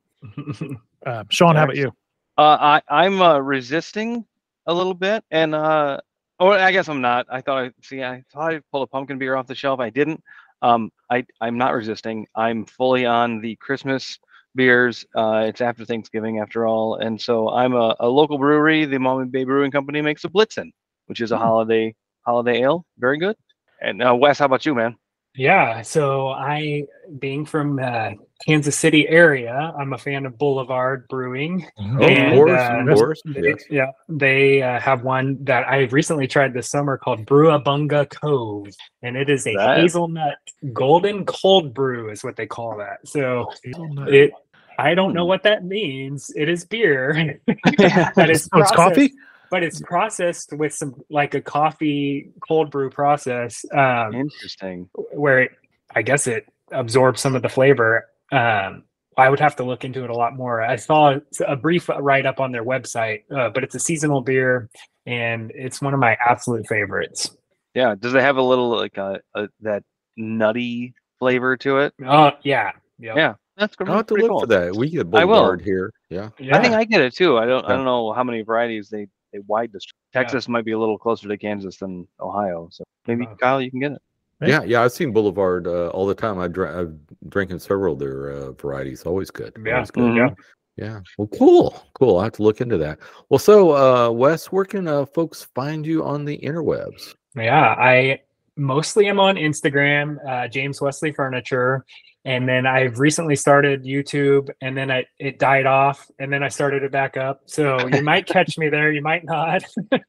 Uh, 1.05 1.25
Sean, 1.29 1.53
how 1.57 1.65
about 1.65 1.75
you? 1.75 1.91
Uh, 2.37 2.79
I 2.89 3.03
I'm 3.05 3.21
uh, 3.21 3.39
resisting 3.39 4.25
a 4.65 4.73
little 4.73 4.93
bit, 4.93 5.23
and 5.31 5.53
uh, 5.53 5.99
or 6.39 6.53
I 6.57 6.71
guess 6.71 6.87
I'm 6.89 7.01
not. 7.01 7.27
I 7.29 7.41
thought 7.41 7.65
I 7.65 7.71
see. 7.83 8.03
I 8.03 8.23
thought 8.33 8.53
I 8.53 8.61
pulled 8.71 8.83
a 8.83 8.91
pumpkin 8.91 9.17
beer 9.19 9.35
off 9.35 9.47
the 9.47 9.55
shelf. 9.55 9.79
I 9.79 9.89
didn't. 9.89 10.23
Um, 10.61 10.91
I 11.09 11.25
I'm 11.41 11.57
not 11.57 11.73
resisting. 11.73 12.27
I'm 12.35 12.65
fully 12.65 13.05
on 13.05 13.41
the 13.41 13.55
Christmas 13.57 14.19
beers. 14.55 15.05
Uh, 15.15 15.45
it's 15.47 15.61
after 15.61 15.85
Thanksgiving 15.85 16.39
after 16.39 16.65
all, 16.65 16.95
and 16.95 17.21
so 17.21 17.49
I'm 17.49 17.73
a, 17.75 17.95
a 17.99 18.07
local 18.07 18.37
brewery. 18.37 18.85
The 18.85 18.99
Mom 18.99 19.19
and 19.21 19.31
Bay 19.31 19.43
Brewing 19.43 19.71
Company 19.71 20.01
makes 20.01 20.23
a 20.23 20.29
Blitzen, 20.29 20.71
which 21.07 21.21
is 21.21 21.31
a 21.31 21.37
holiday 21.37 21.95
holiday 22.25 22.61
ale. 22.61 22.85
Very 22.97 23.19
good. 23.19 23.35
And 23.81 24.01
uh, 24.01 24.15
Wes, 24.15 24.39
how 24.39 24.45
about 24.45 24.65
you, 24.65 24.73
man? 24.73 24.95
Yeah, 25.35 25.81
so 25.81 26.27
I, 26.29 26.83
being 27.17 27.45
from 27.45 27.79
uh, 27.79 28.11
Kansas 28.45 28.77
City 28.77 29.07
area, 29.07 29.73
I'm 29.77 29.93
a 29.93 29.97
fan 29.97 30.27
of 30.27 30.37
Boulevard 30.37 31.07
Brewing. 31.07 31.65
Oh, 31.79 32.03
And, 32.03 32.33
of 32.33 32.37
course, 32.37 32.59
uh, 32.61 32.85
of 32.91 32.97
course. 32.97 33.21
They, 33.25 33.41
Yes. 33.41 33.63
Yeah, 33.69 33.85
they 34.09 34.61
uh, 34.61 34.79
have 34.79 35.03
one 35.03 35.43
that 35.45 35.67
I 35.67 35.83
recently 35.85 36.27
tried 36.27 36.53
this 36.53 36.69
summer 36.69 36.97
called 36.99 37.25
Brewabunga 37.25 38.09
Cove, 38.21 38.67
and 39.01 39.17
it 39.17 39.29
is 39.29 39.47
a 39.47 39.55
That- 39.55 39.79
hazelnut 39.79 40.35
golden 40.71 41.25
cold 41.25 41.73
brew, 41.73 42.11
is 42.11 42.23
what 42.23 42.35
they 42.35 42.45
call 42.45 42.77
that. 42.77 42.99
So 43.07 43.49
Hazelnut. 43.63 44.13
it, 44.13 44.31
I 44.77 44.93
don't 44.93 45.13
know 45.13 45.25
what 45.25 45.43
that 45.43 45.63
means. 45.65 46.31
It 46.35 46.47
is 46.47 46.63
beer, 46.65 47.39
but 47.47 48.29
it's, 48.29 48.47
Oh, 48.53 48.61
it's 48.61 48.71
coffee. 48.71 49.13
But 49.53 49.61
it's 49.61 49.79
processed 49.81 50.51
with 50.53 50.73
some 50.73 50.95
like 51.11 51.35
a 51.35 51.41
coffee 51.41 52.31
cold 52.47 52.71
brew 52.71 52.89
process. 52.89 53.63
Um, 53.71 54.11
Interesting. 54.15 54.89
where 55.11 55.43
it, 55.43 55.51
I 55.93 56.01
guess 56.01 56.25
it 56.25 56.47
absorbs 56.71 57.21
some 57.21 57.35
of 57.35 57.43
the 57.43 57.49
flavor. 57.49 58.09
Um, 58.31 58.85
I 59.15 59.29
would 59.29 59.39
have 59.39 59.55
to 59.57 59.63
look 59.63 59.85
into 59.85 60.03
it 60.03 60.09
a 60.09 60.15
lot 60.15 60.35
more. 60.35 60.63
I 60.63 60.75
saw 60.77 61.19
a 61.47 61.55
brief 61.55 61.87
write 61.87 62.25
up 62.25 62.39
on 62.39 62.51
their 62.51 62.65
website, 62.65 63.25
uh, 63.31 63.51
but 63.51 63.63
it's 63.63 63.75
a 63.75 63.79
seasonal 63.79 64.21
beer 64.21 64.71
and 65.05 65.51
it's 65.53 65.83
one 65.83 65.93
of 65.93 65.99
my 65.99 66.17
absolute 66.25 66.65
favorites. 66.65 67.37
Yeah. 67.75 67.93
Does 67.93 68.15
it 68.15 68.21
have 68.21 68.37
a 68.37 68.41
little 68.41 68.69
like 68.69 68.97
a, 68.97 69.21
a 69.35 69.49
that 69.61 69.83
nutty 70.17 70.95
flavor 71.19 71.57
to 71.57 71.77
it? 71.77 71.93
Oh 72.03 72.31
yeah, 72.41 72.71
yeah, 72.97 73.13
Yeah. 73.15 73.33
That's 73.55 73.75
good. 73.75 73.87
I'll 73.87 73.97
have 73.97 74.07
to 74.07 74.15
pretty 74.15 74.23
look 74.27 74.31
cool. 74.31 74.39
for 74.39 74.47
that. 74.47 74.75
We 74.75 74.89
get 74.89 75.01
I 75.13 75.25
will. 75.25 75.35
Boulevard 75.35 75.61
here. 75.61 75.93
Yeah. 76.09 76.29
yeah. 76.39 76.57
I 76.57 76.59
think 76.63 76.73
I 76.73 76.85
get 76.85 77.01
it 77.01 77.15
too. 77.15 77.37
I 77.37 77.45
don't. 77.45 77.63
I 77.65 77.75
don't 77.75 77.85
know 77.85 78.11
how 78.13 78.23
many 78.23 78.41
varieties 78.41 78.89
they 78.89 79.05
they 79.33 79.39
wide 79.47 79.71
distribute. 79.73 79.97
Texas 80.13 80.47
might 80.47 80.63
be 80.63 80.71
a 80.71 80.79
little 80.79 80.97
closer 80.97 81.27
to 81.27 81.37
Kansas 81.37 81.77
than 81.77 82.07
Ohio, 82.21 82.69
so 82.71 82.83
maybe 83.07 83.25
Uh, 83.25 83.35
Kyle, 83.35 83.61
you 83.61 83.69
can 83.71 83.79
get 83.79 83.91
it. 83.93 84.01
Right. 84.39 84.49
Yeah, 84.49 84.63
yeah, 84.63 84.81
I've 84.83 84.91
seen 84.91 85.11
Boulevard 85.11 85.67
uh, 85.67 85.89
all 85.89 86.05
the 86.05 86.15
time. 86.15 86.39
I 86.39 86.47
dr- 86.47 86.75
I've 86.75 87.29
drinking 87.29 87.59
several 87.59 87.93
of 87.93 87.99
their 87.99 88.31
uh, 88.31 88.51
varieties. 88.51 89.03
Always 89.03 89.31
good. 89.31 89.53
Yeah, 89.65 89.73
Always 89.75 89.91
good. 89.91 90.03
Mhm. 90.03 90.17
yeah. 90.17 90.33
Yeah. 90.75 90.99
Well, 91.19 91.27
cool. 91.27 91.83
Cool. 91.93 92.17
I 92.17 92.23
have 92.23 92.33
to 92.33 92.43
look 92.43 92.59
into 92.59 92.77
that. 92.79 92.97
Well, 93.29 93.37
so 93.37 93.75
uh, 93.75 94.09
Wes, 94.11 94.47
where 94.47 94.65
can 94.65 94.87
uh, 94.87 95.05
folks 95.05 95.43
find 95.53 95.85
you 95.85 96.03
on 96.03 96.25
the 96.25 96.37
interwebs? 96.39 97.13
Yeah, 97.35 97.75
I 97.77 98.21
mostly 98.57 99.07
am 99.07 99.19
on 99.19 99.35
Instagram, 99.35 100.17
uh, 100.27 100.47
James 100.47 100.81
Wesley 100.81 101.11
Furniture, 101.11 101.85
and 102.25 102.47
then 102.47 102.65
I've 102.65 102.99
recently 102.99 103.35
started 103.35 103.83
YouTube, 103.83 104.49
and 104.61 104.77
then 104.77 104.89
I, 104.89 105.05
it 105.19 105.39
died 105.39 105.65
off, 105.65 106.09
and 106.19 106.31
then 106.31 106.41
I 106.43 106.47
started 106.47 106.83
it 106.83 106.91
back 106.91 107.17
up. 107.17 107.41
So 107.45 107.87
you 107.87 108.01
might 108.03 108.25
catch 108.25 108.57
me 108.57 108.69
there, 108.69 108.91
you 108.91 109.01
might 109.01 109.25
not. 109.25 109.63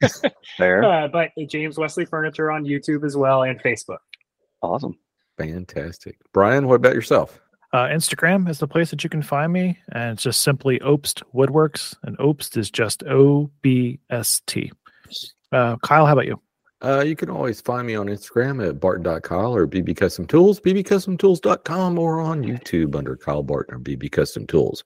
There. 0.59 0.85
uh, 0.85 1.09
but 1.09 1.31
James 1.49 1.77
Wesley 1.79 2.05
Furniture 2.05 2.53
on 2.53 2.65
YouTube 2.65 3.05
as 3.05 3.17
well 3.17 3.43
and 3.43 3.61
Facebook. 3.61 3.99
awesome. 4.63 4.97
Fantastic. 5.39 6.17
Brian, 6.33 6.69
what 6.69 6.77
about 6.77 6.95
yourself? 6.95 7.41
Uh, 7.73 7.87
Instagram 7.89 8.49
is 8.49 8.59
the 8.61 8.69
place 8.69 8.91
that 8.91 9.03
you 9.03 9.11
can 9.11 9.23
find 9.23 9.53
me, 9.53 9.77
and 9.91 10.13
it's 10.13 10.23
just 10.23 10.45
simply 10.45 10.79
Obst 10.79 11.23
Woodworks, 11.35 11.97
and 12.05 12.17
Obst 12.19 12.57
is 12.57 12.71
just 12.71 13.03
O 13.03 13.51
B 13.63 13.99
S 14.11 14.41
T. 14.47 14.71
Uh, 15.51 15.77
Kyle, 15.79 16.07
how 16.07 16.13
about 16.13 16.27
you? 16.27 16.41
Uh, 16.83 17.01
you 17.07 17.17
can 17.17 17.31
always 17.31 17.61
find 17.61 17.87
me 17.87 17.95
on 17.95 18.07
Instagram 18.09 18.67
at 18.67 18.79
Barton.Kyle 18.79 19.55
or 19.55 19.67
BB 19.67 19.97
Custom 19.97 20.27
Tools, 20.27 20.61
BBCustomTools.com, 20.61 21.99
or 21.99 22.21
on 22.21 22.43
YouTube 22.43 22.95
under 22.95 23.17
Kyle 23.17 23.43
Barton 23.43 23.75
or 23.75 23.79
BB 23.79 24.11
Custom 24.13 24.47
Tools. 24.47 24.85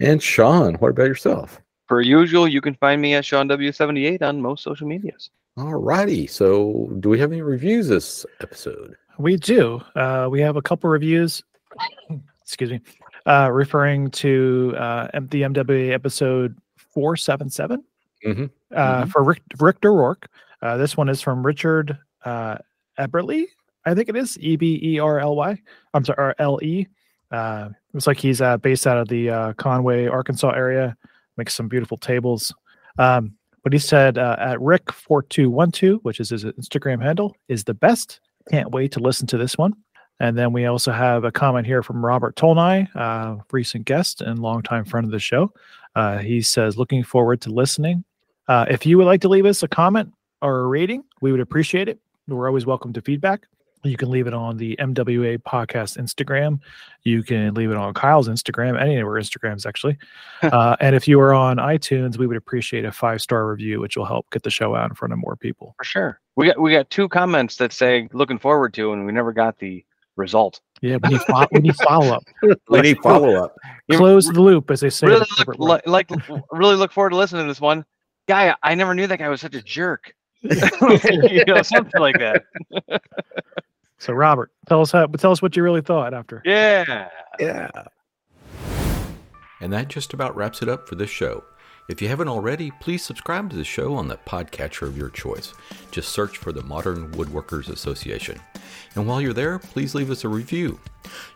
And 0.00 0.20
Sean, 0.22 0.74
what 0.76 0.88
about 0.90 1.04
yourself? 1.06 1.60
Per 1.88 2.00
usual, 2.00 2.48
you 2.48 2.60
can 2.60 2.74
find 2.74 3.00
me 3.00 3.14
at 3.14 3.24
Sean 3.24 3.48
W78 3.48 4.22
on 4.22 4.40
most 4.40 4.64
social 4.64 4.88
medias. 4.88 5.30
All 5.56 5.74
righty. 5.76 6.26
So, 6.26 6.90
do 7.00 7.08
we 7.08 7.18
have 7.20 7.30
any 7.32 7.42
reviews 7.42 7.86
this 7.88 8.26
episode? 8.40 8.96
We 9.18 9.36
do. 9.36 9.80
Uh, 9.94 10.28
we 10.30 10.40
have 10.40 10.56
a 10.56 10.62
couple 10.62 10.90
reviews. 10.90 11.42
excuse 12.42 12.70
me. 12.70 12.80
Uh, 13.24 13.50
referring 13.52 14.10
to 14.10 14.74
uh, 14.76 15.08
the 15.14 15.42
MWA 15.42 15.92
episode 15.92 16.56
four 16.76 17.16
seven 17.16 17.48
seven. 17.50 17.84
Mhm. 18.26 18.50
Uh, 18.74 19.04
Mhm. 19.04 19.10
for 19.10 19.22
Rick, 19.22 19.42
Richter 19.60 19.92
Rourke. 19.92 20.28
Uh, 20.62 20.76
this 20.76 20.96
one 20.96 21.08
is 21.08 21.20
from 21.20 21.44
Richard 21.44 21.98
uh, 22.24 22.56
Eberly. 22.98 23.44
I 23.84 23.94
think 23.94 24.08
it 24.08 24.16
is 24.16 24.38
E 24.40 24.56
B 24.56 24.80
E 24.82 24.98
R 24.98 25.20
L 25.20 25.36
Y. 25.36 25.60
I'm 25.94 26.04
sorry, 26.04 26.18
or 26.18 26.34
L 26.38 26.58
E. 26.62 26.86
Uh, 27.30 27.70
looks 27.92 28.06
like 28.06 28.18
he's 28.18 28.40
uh, 28.40 28.56
based 28.58 28.86
out 28.86 28.98
of 28.98 29.08
the 29.08 29.30
uh, 29.30 29.52
Conway, 29.54 30.06
Arkansas 30.06 30.50
area. 30.50 30.96
Makes 31.36 31.54
some 31.54 31.68
beautiful 31.68 31.96
tables. 31.96 32.52
Um, 32.98 33.34
but 33.62 33.72
he 33.72 33.78
said 33.78 34.16
uh, 34.16 34.36
at 34.38 34.60
Rick 34.60 34.92
four 34.92 35.22
two 35.22 35.50
one 35.50 35.70
two, 35.70 35.98
which 36.02 36.20
is 36.20 36.30
his 36.30 36.44
Instagram 36.44 37.02
handle, 37.02 37.36
is 37.48 37.64
the 37.64 37.74
best. 37.74 38.20
Can't 38.50 38.70
wait 38.70 38.92
to 38.92 39.00
listen 39.00 39.26
to 39.28 39.38
this 39.38 39.58
one. 39.58 39.74
And 40.18 40.38
then 40.38 40.52
we 40.52 40.64
also 40.64 40.92
have 40.92 41.24
a 41.24 41.32
comment 41.32 41.66
here 41.66 41.82
from 41.82 42.04
Robert 42.04 42.36
Tolnai, 42.36 42.88
uh, 42.94 43.36
recent 43.52 43.84
guest 43.84 44.22
and 44.22 44.38
longtime 44.38 44.86
friend 44.86 45.04
of 45.04 45.10
the 45.10 45.18
show. 45.18 45.52
Uh, 45.94 46.18
he 46.18 46.40
says, 46.40 46.78
looking 46.78 47.02
forward 47.04 47.40
to 47.42 47.50
listening. 47.50 48.02
Uh, 48.48 48.64
if 48.70 48.86
you 48.86 48.96
would 48.96 49.06
like 49.06 49.20
to 49.20 49.28
leave 49.28 49.44
us 49.44 49.62
a 49.62 49.68
comment 49.68 50.10
or 50.46 50.60
a 50.60 50.66
rating, 50.66 51.04
we 51.20 51.32
would 51.32 51.40
appreciate 51.40 51.88
it. 51.88 51.98
We're 52.28 52.46
always 52.46 52.66
welcome 52.66 52.92
to 52.92 53.02
feedback. 53.02 53.46
You 53.82 53.96
can 53.96 54.10
leave 54.10 54.26
it 54.26 54.34
on 54.34 54.56
the 54.56 54.76
MWA 54.76 55.38
podcast 55.38 55.98
Instagram. 55.98 56.60
You 57.02 57.22
can 57.22 57.54
leave 57.54 57.70
it 57.70 57.76
on 57.76 57.94
Kyle's 57.94 58.28
Instagram, 58.28 58.80
any 58.80 58.96
of 58.96 59.06
our 59.06 59.14
Instagrams, 59.14 59.66
actually. 59.66 59.96
uh, 60.42 60.76
and 60.80 60.96
if 60.96 61.06
you 61.06 61.20
are 61.20 61.34
on 61.34 61.58
iTunes, 61.58 62.16
we 62.16 62.26
would 62.26 62.36
appreciate 62.36 62.84
a 62.84 62.92
five 62.92 63.20
star 63.20 63.48
review, 63.48 63.80
which 63.80 63.96
will 63.96 64.04
help 64.04 64.28
get 64.30 64.42
the 64.42 64.50
show 64.50 64.74
out 64.74 64.88
in 64.90 64.94
front 64.94 65.12
of 65.12 65.18
more 65.18 65.36
people. 65.36 65.74
For 65.78 65.84
sure. 65.84 66.20
We 66.36 66.46
got 66.46 66.60
we 66.60 66.72
got 66.72 66.90
two 66.90 67.08
comments 67.08 67.56
that 67.56 67.72
say 67.72 68.08
looking 68.12 68.38
forward 68.38 68.74
to, 68.74 68.92
and 68.92 69.06
we 69.06 69.12
never 69.12 69.32
got 69.32 69.58
the 69.58 69.84
result. 70.16 70.60
Yeah, 70.82 70.98
we 71.02 71.10
need, 71.10 71.22
fo- 71.22 71.46
we 71.52 71.60
need 71.60 71.76
follow 71.76 72.14
up. 72.14 72.24
We 72.68 72.80
need 72.80 72.98
follow 73.02 73.44
up. 73.44 73.56
Close 73.92 74.26
the 74.26 74.42
loop, 74.42 74.70
as 74.70 74.80
they 74.80 74.90
say. 74.90 75.06
really 75.06 75.20
the 75.20 75.54
look, 75.58 75.84
corporate 75.84 75.86
like 75.86 76.10
really 76.50 76.76
look 76.76 76.92
forward 76.92 77.10
to 77.10 77.16
listening 77.16 77.44
to 77.44 77.48
this 77.48 77.60
one. 77.60 77.84
Guy, 78.28 78.54
I 78.62 78.74
never 78.74 78.94
knew 78.94 79.06
that 79.06 79.18
guy 79.18 79.28
was 79.28 79.40
such 79.40 79.54
a 79.54 79.62
jerk. 79.62 80.14
you 80.42 81.44
know, 81.46 81.62
something 81.62 82.00
like 82.00 82.18
that. 82.18 82.44
So 83.98 84.12
Robert, 84.12 84.52
tell 84.68 84.82
us 84.82 84.92
how, 84.92 85.06
tell 85.06 85.32
us 85.32 85.40
what 85.40 85.56
you 85.56 85.62
really 85.62 85.80
thought 85.80 86.14
after. 86.14 86.42
Yeah. 86.44 87.08
Yeah. 87.40 87.70
And 89.60 89.72
that 89.72 89.88
just 89.88 90.12
about 90.12 90.36
wraps 90.36 90.62
it 90.62 90.68
up 90.68 90.88
for 90.88 90.94
this 90.94 91.10
show. 91.10 91.44
If 91.88 92.02
you 92.02 92.08
haven't 92.08 92.28
already, 92.28 92.72
please 92.80 93.04
subscribe 93.04 93.48
to 93.50 93.56
the 93.56 93.64
show 93.64 93.94
on 93.94 94.08
the 94.08 94.16
podcatcher 94.16 94.82
of 94.88 94.98
your 94.98 95.08
choice. 95.08 95.54
Just 95.92 96.08
search 96.08 96.36
for 96.36 96.50
the 96.50 96.62
Modern 96.62 97.12
Woodworkers 97.12 97.68
Association. 97.68 98.40
And 98.96 99.06
while 99.06 99.20
you're 99.20 99.32
there, 99.32 99.60
please 99.60 99.94
leave 99.94 100.10
us 100.10 100.24
a 100.24 100.28
review. 100.28 100.80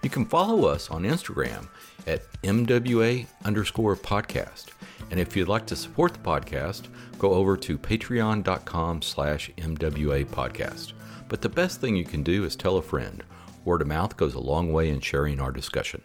You 0.02 0.10
can 0.10 0.26
follow 0.26 0.64
us 0.64 0.90
on 0.90 1.04
Instagram 1.04 1.68
at 2.06 2.30
MWA 2.42 3.26
underscore 3.44 3.94
podcast. 3.94 4.66
And 5.10 5.18
if 5.18 5.36
you'd 5.36 5.48
like 5.48 5.66
to 5.66 5.76
support 5.76 6.14
the 6.14 6.20
podcast, 6.20 6.88
go 7.18 7.32
over 7.32 7.56
to 7.56 7.78
patreon.com 7.78 9.02
slash 9.02 9.50
MWA 9.56 10.24
podcast. 10.26 10.92
But 11.28 11.42
the 11.42 11.48
best 11.48 11.80
thing 11.80 11.96
you 11.96 12.04
can 12.04 12.22
do 12.22 12.44
is 12.44 12.56
tell 12.56 12.76
a 12.76 12.82
friend. 12.82 13.22
Word 13.64 13.82
of 13.82 13.88
mouth 13.88 14.16
goes 14.16 14.34
a 14.34 14.40
long 14.40 14.72
way 14.72 14.88
in 14.88 15.00
sharing 15.00 15.40
our 15.40 15.52
discussion. 15.52 16.02